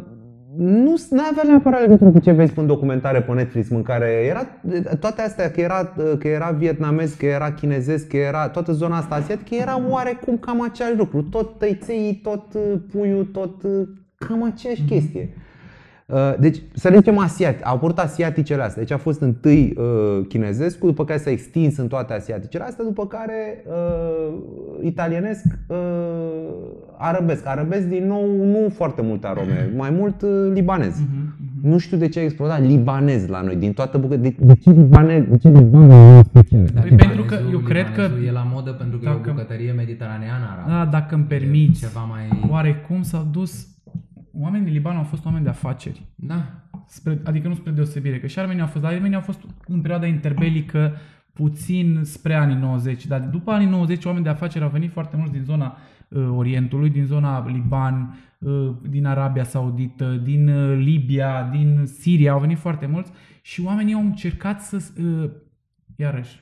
nu 0.56 0.94
avea 1.30 1.42
neapărat 1.46 1.80
legătură 1.80 2.10
cu 2.10 2.18
ce 2.18 2.32
vezi 2.32 2.52
pe 2.52 2.60
un 2.60 2.66
documentare 2.66 3.20
pe 3.20 3.32
Netflix, 3.32 3.68
în 3.68 3.82
care 3.82 4.06
era 4.06 4.46
toate 5.00 5.22
astea, 5.22 5.50
că 5.50 5.60
era, 5.60 5.92
uh, 5.96 6.12
că 6.18 6.28
era 6.28 6.50
vietnamez, 6.50 7.14
că 7.14 7.26
era 7.26 7.52
chinezesc, 7.52 8.08
că 8.08 8.16
era 8.16 8.48
toată 8.48 8.72
zona 8.72 8.96
asta 8.96 9.14
asiatică, 9.14 9.54
era 9.54 9.82
oarecum 9.88 10.38
cam 10.38 10.62
același 10.62 10.96
lucru. 10.96 11.22
Tot 11.22 11.58
tăiței, 11.58 12.20
tot 12.22 12.54
uh, 12.54 12.80
puiul, 12.92 13.24
tot 13.24 13.62
uh, 13.62 13.88
cam 14.18 14.42
aceeași 14.42 14.82
chestie. 14.82 15.28
Uh, 15.36 15.42
Deci, 16.38 16.62
să 16.74 16.88
le 16.88 16.96
zicem 16.96 17.18
asiat, 17.18 17.60
au 17.62 17.74
apărut 17.74 17.98
asiaticele 17.98 18.62
astea. 18.62 18.82
Deci 18.82 18.92
a 18.92 18.96
fost 18.98 19.20
întâi 19.20 19.74
uh, 19.76 20.26
chinezescu, 20.28 20.86
după 20.86 21.04
care 21.04 21.18
s-a 21.18 21.30
extins 21.30 21.76
în 21.76 21.86
toate 21.88 22.12
asiaticele 22.12 22.64
astea, 22.64 22.84
după 22.84 23.06
care 23.06 23.64
uh, 23.66 24.34
italienesc, 24.82 25.44
uh, 25.66 25.76
arabesc. 26.96 27.46
Arabesc, 27.46 27.86
din 27.86 28.06
nou, 28.06 28.26
nu 28.44 28.68
foarte 28.74 29.02
multe 29.02 29.26
arome, 29.26 29.72
mai 29.76 29.90
mult 29.90 30.22
uh, 30.22 30.30
libanez. 30.54 30.94
Nu 31.62 31.78
știu 31.78 31.96
de 31.96 32.08
ce 32.08 32.18
a 32.18 32.22
explodat 32.22 32.60
libanez 32.66 33.26
la 33.26 33.40
noi, 33.40 33.56
din 33.56 33.72
toată 33.72 33.98
bucătăria. 33.98 34.30
De, 34.38 34.44
de 34.46 34.54
ce 34.54 34.70
libanez? 34.70 35.22
De 35.28 35.36
ce 35.38 35.48
libanez 35.48 36.16
în 36.16 36.22
special? 36.22 36.64
Dar 36.74 36.82
Păi 36.88 36.96
pentru 36.96 37.22
că 37.22 37.36
eu 37.52 37.58
cred 37.58 37.84
că- 37.94 38.00
libanezul 38.00 38.26
e 38.26 38.30
la 38.32 38.46
modă 38.52 38.70
pentru 38.70 38.98
că 38.98 39.04
e 39.04 39.08
Dacă- 39.12 39.28
o 39.30 39.32
bucătărie 39.32 39.72
mediteraneană 39.72 40.44
arabă. 40.52 40.70
Da, 40.84 40.98
dacă 40.98 41.14
îmi 41.14 41.24
E 41.30 41.34
permiți, 41.38 41.80
Ceva 41.80 42.00
mai... 42.10 42.48
oarecum 42.50 43.02
s-au 43.02 43.26
dus... 43.32 43.66
Oamenii 44.42 44.64
din 44.64 44.74
Liban 44.74 44.96
au 44.96 45.02
fost 45.02 45.24
oameni 45.24 45.44
de 45.44 45.50
afaceri. 45.50 46.02
Da. 46.14 46.44
Spre, 46.86 47.20
adică 47.24 47.48
nu 47.48 47.54
spre 47.54 47.70
deosebire, 47.70 48.18
că 48.18 48.26
și 48.26 48.38
armenii 48.38 48.60
au 48.60 48.66
fost, 48.66 48.82
dar 48.82 48.92
armenii 48.92 49.16
au 49.16 49.22
fost 49.22 49.40
în 49.66 49.80
perioada 49.80 50.06
interbelică 50.06 50.96
puțin 51.32 52.00
spre 52.02 52.34
anii 52.34 52.56
90, 52.56 53.06
dar 53.06 53.20
după 53.20 53.50
anii 53.50 53.66
90 53.66 54.04
oameni 54.04 54.24
de 54.24 54.30
afaceri 54.30 54.64
au 54.64 54.70
venit 54.70 54.92
foarte 54.92 55.16
mulți 55.16 55.32
din 55.32 55.42
zona 55.42 55.76
uh, 56.08 56.28
Orientului, 56.36 56.90
din 56.90 57.04
zona 57.04 57.48
Liban, 57.48 58.18
uh, 58.38 58.70
din 58.88 59.06
Arabia 59.06 59.44
Saudită, 59.44 60.20
din 60.22 60.48
uh, 60.48 60.78
Libia, 60.78 61.48
din 61.52 61.82
Siria, 61.86 62.32
au 62.32 62.40
venit 62.40 62.58
foarte 62.58 62.86
mulți 62.86 63.10
și 63.42 63.62
oamenii 63.64 63.94
au 63.94 64.00
încercat 64.00 64.60
să 64.60 64.76
uh, 65.02 65.30
iarăși, 65.96 66.38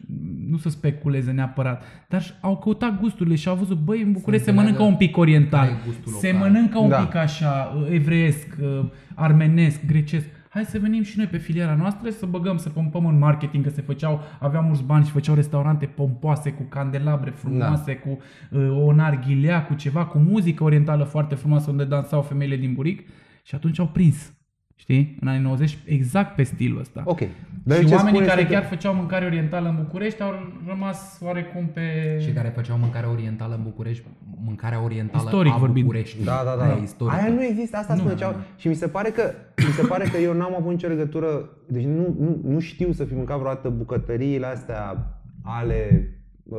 nu 0.48 0.56
să 0.56 0.68
speculeze 0.68 1.31
neapărat, 1.31 1.82
dar 2.09 2.22
și- 2.22 2.32
au 2.40 2.56
căutat 2.59 3.01
gusturile 3.01 3.35
și 3.35 3.48
au 3.48 3.55
văzut, 3.56 3.78
băi, 3.78 4.02
în 4.02 4.12
București 4.12 4.44
se 4.44 4.51
înțeleagă 4.51 4.78
mănâncă 4.78 4.93
un 4.94 5.06
pic 5.06 5.16
oriental, 5.16 5.60
care 5.66 5.78
e 5.81 5.85
gustul 5.86 6.12
se 6.12 6.32
local. 6.32 6.48
mănâncă 6.51 6.78
un 6.78 6.89
Da. 6.89 6.97
pic 7.02 7.14
așa, 7.14 7.72
uh, 7.77 7.86
evreiesc, 7.90 8.56
uh, 8.62 8.85
armenesc, 9.14 9.86
grecesc. 9.86 10.27
Hai 10.48 10.64
să 10.64 10.78
venim 10.78 11.02
și 11.02 11.16
noi 11.16 11.27
pe 11.27 11.36
filiera 11.36 11.74
noastră 11.74 12.10
să 12.10 12.27
băgăm, 12.27 12.56
să 12.56 12.68
pompăm 12.68 13.06
în 13.06 13.18
marketing, 13.18 13.64
că 13.64 13.70
se 13.70 13.81
făceau, 13.81 14.20
aveam 14.39 14.64
mulți 14.64 14.82
bani 14.82 15.05
și 15.05 15.10
făceau 15.10 15.35
restaurante 15.35 15.86
pompoase, 15.86 16.51
cu 16.52 16.62
candelabre 16.62 17.31
frumoase, 17.31 17.94
cu 17.97 18.18
uh, 18.51 18.70
o 18.86 18.93
narghilea, 18.93 19.64
cu 19.66 19.74
ceva, 19.74 20.05
cu 20.06 20.18
muzică 20.18 20.64
orientală 20.64 21.05
foarte 21.05 21.35
frumoasă, 21.35 21.70
unde 21.70 21.85
dansau 21.85 22.22
femeile 22.22 22.56
din 22.56 22.74
buric 22.74 23.09
și 23.43 23.55
atunci 23.55 23.78
au 23.78 23.86
prins. 23.86 24.32
Știi? 24.81 25.16
În 25.20 25.28
anii 25.28 25.43
90, 25.43 25.78
exact 25.85 26.35
pe 26.35 26.43
stilul 26.43 26.81
ăsta. 26.81 27.02
Ok. 27.05 27.19
Dar 27.62 27.78
și 27.78 27.86
ce 27.86 27.94
oamenii 27.94 28.11
spune 28.12 28.27
care 28.27 28.40
este 28.40 28.52
chiar 28.52 28.62
că- 28.62 28.69
făceau 28.69 28.94
mâncare 28.94 29.24
orientală 29.24 29.69
în 29.69 29.77
București 29.85 30.23
au 30.23 30.32
rămas 30.66 31.19
oarecum 31.23 31.66
pe... 31.66 31.82
Și 32.20 32.31
care 32.32 32.48
făceau 32.48 32.78
mâncare 32.78 33.07
orientală 33.07 33.55
în 33.55 33.62
București, 33.62 34.07
mâncarea 34.44 34.82
orientală 34.82 35.23
Istoric 35.24 35.52
a 35.52 35.57
vorbind. 35.57 35.86
București. 35.86 36.24
Da, 36.24 36.43
da, 36.44 36.55
da. 36.57 36.62
Aia 36.62 36.73
da. 36.74 36.81
e 36.81 36.82
istorică. 36.82 37.16
Aia 37.23 37.32
nu 37.32 37.44
există, 37.44 37.77
asta 37.77 37.97
spune 37.97 38.15
ceau. 38.15 38.35
Și 38.57 38.69
mi 38.69 38.74
se 38.74 38.86
pare 38.89 39.11
că 39.11 39.32
mi 39.57 39.73
se 39.73 39.86
pare 39.86 40.05
că 40.05 40.16
eu 40.16 40.32
n-am 40.35 40.55
avut 40.59 40.70
nicio 40.70 40.89
legătură, 40.89 41.48
deci 41.69 41.85
nu, 41.85 42.16
nu, 42.19 42.40
nu 42.44 42.59
știu 42.59 42.93
să 42.93 43.05
fi 43.05 43.15
mâncat 43.15 43.39
vreodată 43.39 43.69
bucătăriile 43.69 44.47
astea 44.47 45.07
ale 45.43 46.09
uh, 46.43 46.59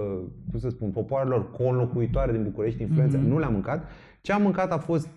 cum 0.51 0.59
să 0.59 0.69
spun, 0.69 0.89
popoarelor 0.89 1.51
conlocuitoare 1.51 2.31
din 2.31 2.43
București, 2.43 2.81
influențe, 2.81 3.17
Mhm. 3.17 3.25
mm-hmm. 3.25 3.29
nu 3.29 3.39
le-am 3.39 3.51
mâncat. 3.53 3.89
Ce 4.21 4.31
am 4.31 4.41
mâncat 4.41 4.71
a 4.71 4.77
fost 4.77 5.09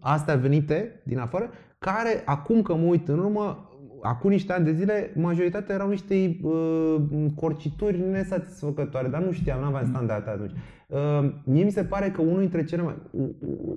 astea 0.00 0.34
venite 0.34 1.00
din 1.04 1.18
afară, 1.18 1.50
care 1.78 2.22
acum 2.24 2.62
că 2.62 2.74
mă 2.74 2.86
uit 2.86 3.08
în 3.08 3.18
urmă, 3.18 3.68
acum 4.02 4.30
niște 4.30 4.52
ani 4.52 4.64
de 4.64 4.72
zile, 4.72 5.10
majoritatea 5.14 5.74
erau 5.74 5.88
niște 5.88 6.36
uh, 6.42 6.96
corcituri 7.34 7.98
nesatisfăcătoare, 8.10 9.08
dar 9.08 9.22
nu 9.22 9.32
știam, 9.32 9.60
nu 9.60 9.66
aveam 9.66 9.86
standarde 9.86 10.30
atunci. 10.30 10.52
Uh, 10.86 11.34
mie 11.44 11.64
mi 11.64 11.70
se 11.70 11.84
pare 11.84 12.10
că 12.10 12.22
unul 12.22 12.40
dintre 12.40 12.64
cele 12.64 12.82
mai, 12.82 12.94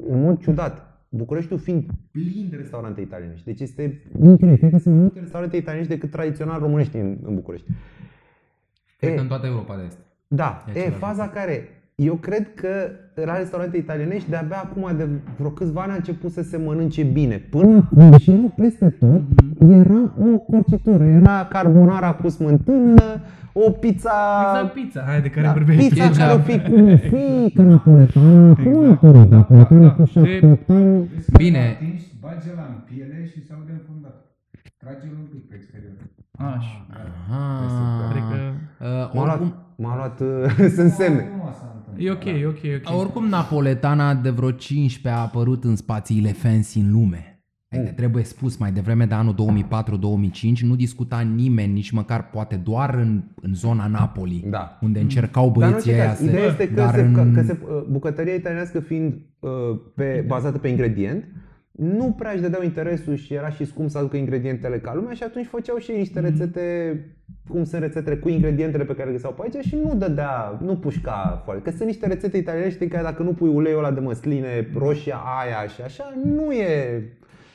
în 0.08 0.22
mod 0.22 0.40
ciudat, 0.40 0.86
Bucureștiul 1.14 1.60
fiind 1.60 1.86
plin 2.12 2.48
de 2.50 2.56
restaurante 2.56 3.02
italienești. 3.02 3.46
Deci 3.46 3.60
este 3.60 4.02
incredibil. 4.22 4.58
Cred 4.58 4.72
că 4.72 4.78
sunt 4.78 4.94
mai 4.94 5.04
multe 5.04 5.20
restaurante 5.20 5.58
italienești 5.58 5.94
decât 5.94 6.12
tradițional 6.12 6.60
românești 6.60 6.98
în, 6.98 7.18
în 7.24 7.36
București. 7.36 7.68
Cred 8.98 9.12
E, 9.12 9.16
că 9.16 9.22
în 9.22 9.28
toată 9.28 9.46
Europa 9.46 9.76
de 9.76 9.84
Est. 9.86 9.98
da, 10.28 10.66
E 10.68 10.72
e, 10.72 10.80
același 10.80 10.98
faza 11.00 11.30
care 11.30 11.81
eu 12.06 12.14
cred 12.14 12.54
că 12.54 12.68
la 13.26 13.38
restaurante 13.38 13.78
italienești 13.78 14.30
de-abia 14.30 14.58
acum 14.64 14.98
de 14.98 15.08
vreo 15.38 15.50
câțiva 15.50 15.82
ani 15.82 15.92
a 15.92 15.96
început 15.96 16.32
să 16.32 16.42
se 16.42 16.58
mănânce 16.58 17.04
bine. 17.04 17.36
Până 17.36 17.78
acum, 17.92 18.18
și 18.18 18.32
erau 18.32 18.54
peste 18.58 18.90
tot, 18.90 19.22
era 19.70 20.14
o 20.20 20.38
corcitură, 20.38 21.04
era 21.04 21.48
carbonara 21.50 22.14
cu 22.14 22.30
smântână, 22.30 23.02
o 23.54 23.70
pizza... 23.72 24.12
Exact 24.54 24.74
pizza, 24.74 25.02
aia 25.08 25.20
de 25.20 25.30
care 25.30 25.46
da, 25.46 25.52
vorbeai. 25.54 25.78
pizza 25.78 26.04
Ketchup. 26.04 26.18
care 26.18 26.34
o 26.34 26.38
fi 26.40 26.60
cu 26.60 26.96
fică 26.98 27.62
napoletană, 27.62 28.50
acum 28.60 28.84
a 28.86 28.90
apărut 28.90 29.30
napoletană 29.30 29.90
cu 29.92 30.02
Exact, 30.02 30.14
da. 30.14 30.22
șapte 30.22 30.40
De- 30.40 30.48
octani. 30.52 31.10
Bine. 31.38 31.60
Atingi, 31.76 32.06
bage 32.22 32.50
la 32.56 32.66
în 32.74 32.80
piele 32.90 33.26
și 33.32 33.46
se 33.46 33.54
aude 33.58 33.72
înfundat. 33.80 34.16
Trage-l 34.78 35.14
un 35.24 35.28
pic 35.34 35.44
pe 35.50 35.56
exterior. 35.60 35.94
Așa. 36.38 36.78
Aha. 37.02 38.10
Cred 38.12 38.24
că... 38.32 38.38
Uh, 38.86 39.14
M-a 39.16 39.24
luat, 39.26 39.40
oricum, 39.40 39.54
m-a 39.84 39.96
luat, 39.96 40.18
uh, 40.20 40.68
sunt 40.78 40.92
semne. 41.02 41.24
Acum 41.30 41.50
s-a 41.60 41.68
întâmplat. 41.68 41.81
E 41.98 42.12
ok, 42.12 42.26
e 42.26 42.46
ok, 42.48 42.62
e 42.64 42.82
ok. 42.86 43.00
oricum 43.00 43.28
napoletana 43.28 44.14
de 44.16 44.30
vreo 44.30 44.52
15 44.52 45.22
a 45.22 45.24
apărut 45.24 45.64
în 45.64 45.76
spațiile 45.76 46.30
fancy 46.32 46.80
în 46.80 46.92
lume. 46.92 47.26
Adică 47.74 47.92
trebuie 47.92 48.24
spus, 48.24 48.58
mai 48.58 48.72
devreme 48.72 49.06
de 49.06 49.14
anul 49.14 49.36
2004-2005 50.56 50.60
nu 50.62 50.76
discuta 50.76 51.20
nimeni, 51.20 51.74
nici 51.74 51.92
măcar 51.92 52.30
poate 52.30 52.56
doar 52.56 52.94
în, 52.96 53.24
în 53.42 53.54
zona 53.54 53.88
Napoli, 53.88 54.46
Da. 54.50 54.78
unde 54.82 55.00
încercau 55.00 55.52
Dar 55.52 55.64
în 55.68 55.70
băieții 55.70 55.90
orice 55.92 56.02
aia 56.04 56.10
caz, 56.12 56.20
să... 56.20 56.26
ideea 56.26 56.46
este 56.46 56.68
că, 56.68 56.74
dar 56.74 56.94
se, 56.96 57.02
în- 57.02 57.14
că, 57.14 57.30
că 57.34 57.42
se, 57.44 57.58
uh, 57.64 57.84
bucătăria 57.90 58.34
italienească 58.34 58.80
fiind 58.80 59.14
uh, 59.40 59.50
pe, 59.96 60.24
bazată 60.28 60.58
pe 60.58 60.68
ingredient, 60.68 61.26
nu 61.72 62.12
prea 62.12 62.32
își 62.32 62.42
dădeau 62.42 62.64
interesul 62.64 63.16
și 63.16 63.34
era 63.34 63.50
și 63.50 63.66
scump 63.66 63.90
să 63.90 63.98
aducă 63.98 64.18
ingredientele 64.18 64.80
ca 64.80 64.94
lumea 64.94 65.14
și 65.14 65.24
atunci 65.24 65.46
făceau 65.46 65.78
și 65.78 65.92
ei 65.92 65.98
niște 65.98 66.20
rețete, 66.20 66.96
cum 67.50 67.64
sunt 67.64 67.82
rețetele 67.82 68.16
cu 68.16 68.30
ingredientele 68.30 68.84
pe 68.84 68.94
care 68.94 69.06
le 69.06 69.12
găseau 69.12 69.32
pe 69.32 69.42
aici 69.44 69.66
și 69.66 69.76
nu 69.76 69.96
dădea, 69.96 70.60
nu 70.62 70.78
pușca 70.78 71.42
foarte. 71.44 71.62
Că 71.70 71.76
sunt 71.76 71.88
niște 71.88 72.08
rețete 72.08 72.38
italienești 72.38 72.84
în 72.84 72.90
care 72.90 73.04
dacă 73.04 73.24
nu 73.24 73.34
pui 73.34 73.50
uleiul 73.50 73.78
ăla 73.78 73.92
de 73.92 74.00
măsline, 74.00 74.68
roșia 74.76 75.16
aia 75.16 75.68
și 75.68 75.82
așa, 75.82 76.14
nu 76.24 76.52
e... 76.52 77.04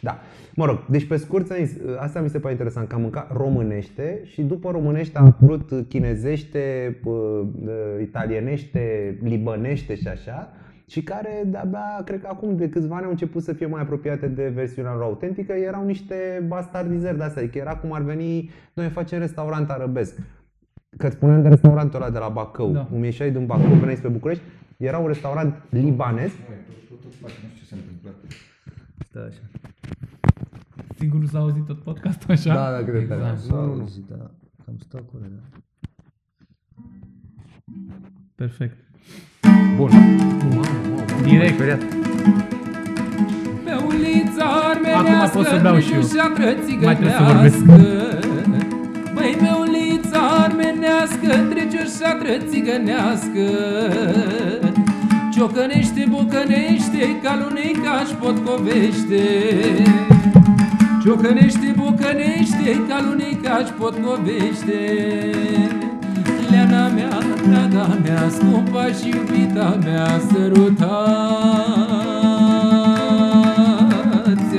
Da. 0.00 0.18
Mă 0.54 0.64
rog, 0.64 0.84
deci 0.90 1.06
pe 1.06 1.16
scurt, 1.16 1.46
ți-am 1.46 1.64
zis, 1.64 1.76
asta 1.98 2.20
mi 2.20 2.28
se 2.28 2.38
pare 2.38 2.52
interesant, 2.52 2.88
că 2.88 2.94
am 2.94 3.00
mâncat 3.00 3.36
românește 3.36 4.20
și 4.24 4.42
după 4.42 4.70
românește 4.70 5.18
a 5.18 5.24
apărut 5.24 5.86
chinezește, 5.88 6.96
uh, 7.04 7.14
uh, 7.64 8.02
italienește, 8.02 9.18
libănește 9.22 9.94
și 9.94 10.08
așa, 10.08 10.52
și 10.88 11.02
care 11.02 11.42
de-abia, 11.46 12.02
cred 12.04 12.20
că 12.20 12.26
acum 12.30 12.56
de 12.56 12.68
câțiva 12.68 12.96
ani 12.96 13.04
au 13.04 13.10
început 13.10 13.42
să 13.42 13.52
fie 13.52 13.66
mai 13.66 13.80
apropiate 13.82 14.28
de 14.28 14.48
versiunea 14.48 14.92
lor 14.92 15.02
autentică, 15.02 15.52
erau 15.52 15.84
niște 15.84 16.44
bastardizări 16.46 17.16
de 17.16 17.22
astea, 17.22 17.42
adică 17.42 17.58
era 17.58 17.76
cum 17.76 17.92
ar 17.92 18.02
veni, 18.02 18.50
noi 18.74 18.88
facem 18.88 19.18
restaurant 19.18 19.70
arabesc. 19.70 20.16
Că 20.96 21.06
îți 21.06 21.16
spuneam 21.16 21.42
de 21.42 21.48
restaurantul 21.48 22.00
ăla 22.02 22.10
de 22.10 22.18
la 22.18 22.28
Bacău, 22.28 22.72
Da. 22.72 22.78
da. 22.78 22.84
cum 22.84 23.04
ieșai 23.04 23.30
din 23.32 23.46
Bacău, 23.46 23.72
veneai 23.74 23.96
spre 23.96 24.08
București, 24.08 24.42
era 24.76 24.98
un 24.98 25.06
restaurant 25.06 25.54
libanez, 25.70 26.30
Măi, 26.48 26.56
tot, 26.66 26.88
tot, 26.88 27.00
tot 27.00 27.14
face, 27.20 27.34
nu 27.42 27.48
știu 27.48 27.60
ce 27.60 27.64
se 27.64 27.74
întâmplă. 27.74 28.10
Stă 29.08 29.26
așa. 29.28 29.40
Sigur 30.98 31.20
nu 31.20 31.26
s-a 31.26 31.38
auzit 31.38 31.64
tot 31.64 31.78
podcastul 31.82 32.30
așa? 32.30 32.54
da, 32.54 32.82
cred 32.84 33.06
că 33.06 33.14
Exact. 33.14 33.20
da. 33.20 33.36
S-a 33.36 33.56
auzit, 33.60 34.04
da. 34.08 34.30
Cam 34.64 34.76
stau 34.78 35.00
acolo, 35.08 35.22
da. 35.28 35.58
Perfect. 38.34 38.76
Bun. 39.76 39.90
Direct. 41.22 41.54
Speriat. 41.54 41.80
Pe 43.64 43.72
ulița 43.86 44.44
armenească 44.70 45.12
Acum 45.16 45.30
pot 45.32 45.46
să 45.46 45.58
beau 45.62 45.78
și 45.78 45.92
eu. 45.92 46.00
trece 46.00 46.54
o 46.80 46.84
Mai 46.84 46.96
trebuie 46.96 47.16
să 47.18 47.24
vorbesc. 47.32 47.58
Măi, 49.14 49.36
pe 49.38 49.50
ulița 49.60 50.20
armenească 50.44 51.28
Trece 51.50 51.78
o 51.84 51.86
șatră 51.98 52.32
țigănească 52.50 53.46
Ciocănește, 55.32 56.06
bucănește 56.08 57.02
Ca 57.22 57.38
luneca-și 57.42 58.14
potcovește 58.14 59.22
Ciocănește, 61.02 61.74
bucănește 61.76 62.84
Ca 62.88 62.98
luneca-și 63.06 63.72
potcovește 63.78 64.80
Leana 66.50 66.88
mea, 66.88 67.18
draga 67.48 67.98
mea 68.04 68.28
Scumpa 68.28 68.86
și 68.86 69.08
iubita 69.08 69.78
mea 69.84 70.20
Sărutați 70.32 70.86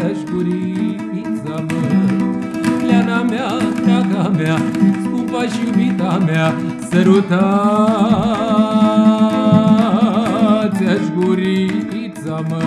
aș 0.05 0.19
gurița 0.31 1.63
mă. 1.67 1.81
Leana 2.87 3.21
mea, 3.21 3.47
draga 3.85 4.31
mea 4.37 4.57
Scumpa 5.03 5.41
și 5.41 5.59
iubita 5.65 6.21
mea 6.25 6.53
Sărutați 6.89 7.37
aș 10.83 11.05
gurița 11.19 12.43
mă. 12.49 12.63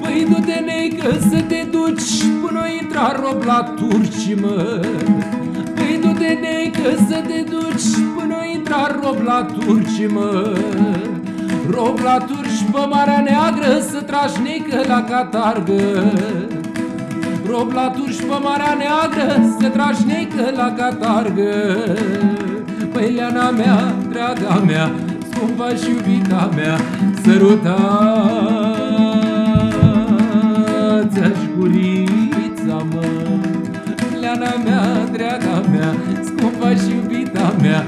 Păi 0.00 0.26
du-te 0.28 0.62
neică 0.64 1.10
să 1.30 1.42
te 1.48 1.66
duci 1.70 2.24
Până 2.42 2.60
intra 2.80 3.20
rob 3.22 3.42
la 3.42 3.74
turci 3.76 4.40
mă 4.40 4.80
Păi 6.26 6.34
du-te 6.34 6.46
neică 6.46 6.88
să 7.08 7.22
te 7.26 7.40
duci 7.50 7.90
Până 8.16 8.36
intra 8.54 8.98
rob 9.02 9.18
la 9.24 9.46
turci 9.58 10.08
mă. 10.08 10.58
Rob 11.70 11.98
la 12.04 12.18
turci 12.18 12.64
pe 12.72 12.86
Marea 12.90 13.20
Neagră 13.20 13.80
să 13.90 14.00
trașnecă 14.00 14.80
la 14.86 15.04
catargă. 15.04 16.12
Rob 17.48 17.72
la 17.72 17.88
turci 17.96 18.20
pe 18.20 18.36
Marea 18.42 18.76
Neagră 18.78 19.56
să 19.60 19.68
trașnecă 19.68 20.52
la 20.56 20.74
catargă. 20.76 21.76
Păi 22.92 23.12
Leana 23.14 23.50
mea, 23.50 23.94
draga 24.10 24.62
mea, 24.66 24.90
scumpa 25.30 25.68
și 25.68 25.90
iubita 25.90 26.50
mea 26.56 26.80
Sărutați-aș 27.24 27.78
gurița 31.58 32.16
mă 32.16 32.25
Leana 34.38 34.62
mea, 34.64 35.04
draga 35.12 35.68
mea, 35.70 35.94
scumpa 36.24 36.70
și 36.70 36.90
iubita 36.94 37.54
mea 37.60 37.84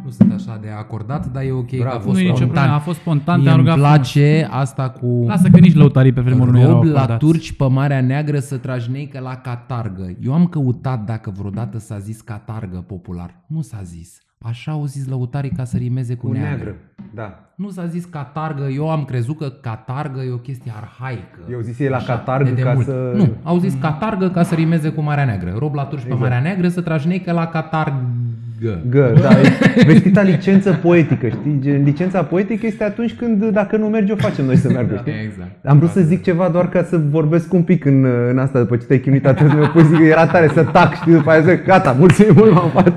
Nu 0.04 0.10
sunt 0.10 0.32
așa 0.32 0.58
de 0.60 0.68
acordat, 0.78 1.26
dar 1.32 1.42
e 1.42 1.50
ok 1.52 1.68
că 1.70 1.76
a 1.76 1.78
Bravo. 1.80 1.98
fost 2.00 2.14
Nu 2.14 2.20
e 2.20 2.22
nicio 2.22 2.34
spontan. 2.36 2.54
problemă, 2.54 2.74
a 2.74 2.78
fost 2.78 2.98
spontan, 2.98 3.36
Mie 3.36 3.44
te-a 3.44 3.54
îmi 3.54 3.62
rugat 3.62 3.76
place 3.78 4.48
asta 4.50 4.90
cu 4.90 4.98
frumos. 4.98 5.26
Lasă 5.28 5.48
că 5.48 5.58
nici 5.58 5.74
lăutarii 5.74 6.12
pe 6.12 6.20
vremuri 6.20 6.50
nu 6.50 6.58
erau 6.60 6.72
rob 6.72 6.82
la 6.84 7.00
acordați. 7.02 7.18
turci 7.26 7.52
pe 7.52 7.64
Marea 7.68 8.00
Neagră 8.00 8.38
să 8.38 8.56
trajneică 8.56 9.20
la 9.20 9.34
catargă. 9.36 10.16
Eu 10.24 10.32
am 10.34 10.46
căutat 10.46 11.04
dacă 11.04 11.32
vreodată 11.38 11.78
s-a 11.78 11.98
zis 11.98 12.20
catargă 12.20 12.84
popular. 12.86 13.44
Nu 13.46 13.60
s-a 13.60 13.80
zis. 13.82 14.18
Așa 14.42 14.72
au 14.72 14.84
zis 14.84 15.06
lăutarii 15.06 15.50
ca 15.50 15.64
să 15.64 15.76
rimeze 15.76 16.14
cu, 16.14 16.26
Cu 16.26 16.32
neagră. 16.32 16.48
neagră. 16.54 16.74
Da. 17.14 17.42
Nu 17.54 17.70
s-a 17.70 17.86
zis 17.86 18.04
catargă, 18.04 18.62
eu 18.66 18.90
am 18.90 19.04
crezut 19.04 19.38
că 19.38 19.48
catargă 19.48 20.20
e 20.20 20.30
o 20.32 20.36
chestie 20.36 20.72
arhaică. 20.76 21.38
Eu 21.50 21.60
zis 21.60 21.78
e 21.78 21.88
la 21.88 21.96
Așa, 21.96 22.06
catargă 22.16 22.50
de 22.50 22.62
ca 22.62 22.68
demult. 22.68 22.86
să- 22.86 23.12
Nu, 23.16 23.28
au 23.42 23.58
zis 23.58 23.74
catargă 23.80 24.28
ca 24.30 24.42
să 24.42 24.54
rimeze 24.54 24.88
cu 24.88 25.00
Marea 25.00 25.24
Neagră. 25.24 25.54
Rob 25.58 25.74
la 25.74 25.84
turci 25.84 26.02
Exact. 26.02 26.20
pe 26.20 26.22
Marea 26.28 26.40
Neagră 26.40 26.68
să 26.68 26.80
trajneică 26.80 27.32
la 27.32 27.46
catargă. 27.46 28.02
Gă, 28.90 29.12
da, 29.20 29.28
e 29.76 29.84
vestita 29.86 30.22
licență 30.22 30.72
poetică, 30.82 31.28
știi? 31.28 31.58
Gen, 31.60 31.82
licența 31.84 32.22
poetică 32.22 32.66
este 32.66 32.84
atunci 32.84 33.14
când, 33.14 33.44
dacă 33.44 33.76
nu 33.76 33.86
merge, 33.86 34.12
o 34.12 34.16
facem 34.16 34.44
noi 34.44 34.56
să 34.56 34.70
meargă, 34.70 34.96
știi? 34.98 35.12
Exact. 35.24 35.64
Am 35.64 35.78
vrut 35.78 35.90
să 35.90 36.00
zic 36.00 36.22
ceva 36.22 36.48
doar 36.48 36.68
ca 36.68 36.82
să 36.82 37.00
vorbesc 37.10 37.52
un 37.52 37.62
pic 37.62 37.84
în, 37.84 38.06
în 38.30 38.38
asta, 38.38 38.58
după 38.58 38.76
ce 38.76 38.84
te-ai 38.86 39.00
chinuit 39.00 39.26
atât, 39.26 39.54
mi-a 39.54 39.68
pus, 39.68 39.82
zic, 39.82 39.98
era 40.00 40.26
tare 40.26 40.50
să 40.54 40.62
tac, 40.62 40.94
știi, 40.94 41.12
după 41.12 41.30
aia 41.30 41.40
zic, 41.40 41.64
gata, 41.64 41.96
mulțumim 41.98 42.34
mult, 42.36 42.52
m-am 42.52 42.70
făcut. 42.70 42.94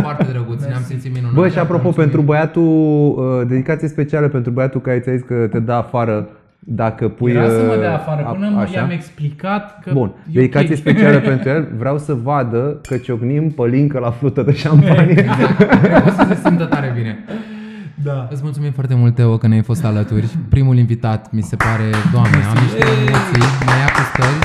Foarte 0.00 0.26
drăguț, 0.32 0.64
ne-am 0.64 0.82
simțit 0.86 1.14
minunat. 1.14 1.34
Bă, 1.34 1.48
și 1.48 1.58
apropo, 1.58 1.90
pentru 1.90 2.20
băiatul, 2.20 2.62
uh, 2.62 3.46
dedicație 3.48 3.88
specială 3.88 4.28
pentru 4.28 4.50
băiatul 4.50 4.80
care 4.80 4.98
ți-a 4.98 5.12
zis 5.12 5.22
că 5.22 5.34
te 5.50 5.58
dă 5.58 5.72
afară 5.72 6.28
dacă 6.66 7.08
pui... 7.08 7.32
Era 7.32 7.48
să 7.48 7.64
mă 7.66 7.72
uh, 7.74 7.80
dea 7.80 7.94
afară, 7.94 8.24
a- 8.26 8.30
până 8.30 8.48
mă 8.48 8.60
așa? 8.60 8.78
i-am 8.78 8.90
explicat 8.90 9.80
că 9.82 9.90
Bun, 9.92 10.12
e 10.28 10.32
dedicație 10.32 10.74
ok. 10.74 10.76
specială 10.80 11.18
pentru 11.30 11.48
el. 11.48 11.68
Vreau 11.76 11.98
să 11.98 12.14
vadă 12.14 12.78
că 12.88 12.96
ciocnim 12.96 13.50
pălincă 13.50 13.98
la 13.98 14.10
flută 14.10 14.42
de 14.42 14.52
șampanie. 14.52 15.24
O 16.06 16.10
să 16.10 16.24
se 16.28 16.40
simtă 16.44 16.64
tare 16.64 16.92
bine. 16.96 17.18
Da. 18.02 18.28
Îți 18.30 18.40
mulțumim 18.42 18.70
foarte 18.72 18.94
mult, 18.94 19.14
Teo, 19.14 19.36
că 19.36 19.46
ne-ai 19.48 19.62
fost 19.62 19.84
alături. 19.84 20.26
Primul 20.48 20.76
invitat, 20.78 21.32
mi 21.32 21.42
se 21.42 21.56
pare, 21.56 21.82
doamne, 22.12 22.36
am 22.36 22.56
niște 22.62 22.78
emoții, 22.78 23.64
mai 23.66 23.76
ia 23.78 23.84
cu 23.84 24.00
stări. 24.12 24.38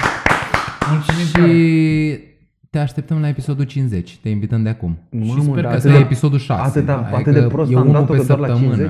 Mulțumim 0.92 1.26
Și 1.26 1.32
tare. 1.32 2.24
te 2.70 2.80
așteptăm 2.80 3.18
la 3.22 3.28
episodul 3.28 3.64
50, 3.66 4.18
te 4.22 4.30
invităm 4.30 4.64
de 4.64 4.70
acum. 4.70 4.98
Mamă, 5.10 5.42
sper 5.42 5.54
dar 5.54 5.64
că 5.64 5.68
Asta 5.68 5.78
atât 5.78 5.90
e 5.90 5.94
de- 5.94 6.00
episodul 6.00 6.38
6. 6.40 6.62
atâta- 6.80 6.94
Adică 7.14 7.16
atât 7.30 7.34
de 7.34 7.40
prost 7.48 7.72
e 7.72 7.76
am 7.76 7.82
unul 7.82 7.94
dat-o 7.94 8.12
pe 8.14 8.18
că 8.18 8.24
doar 8.24 8.40
la 8.40 8.48
săptămână. 8.48 8.90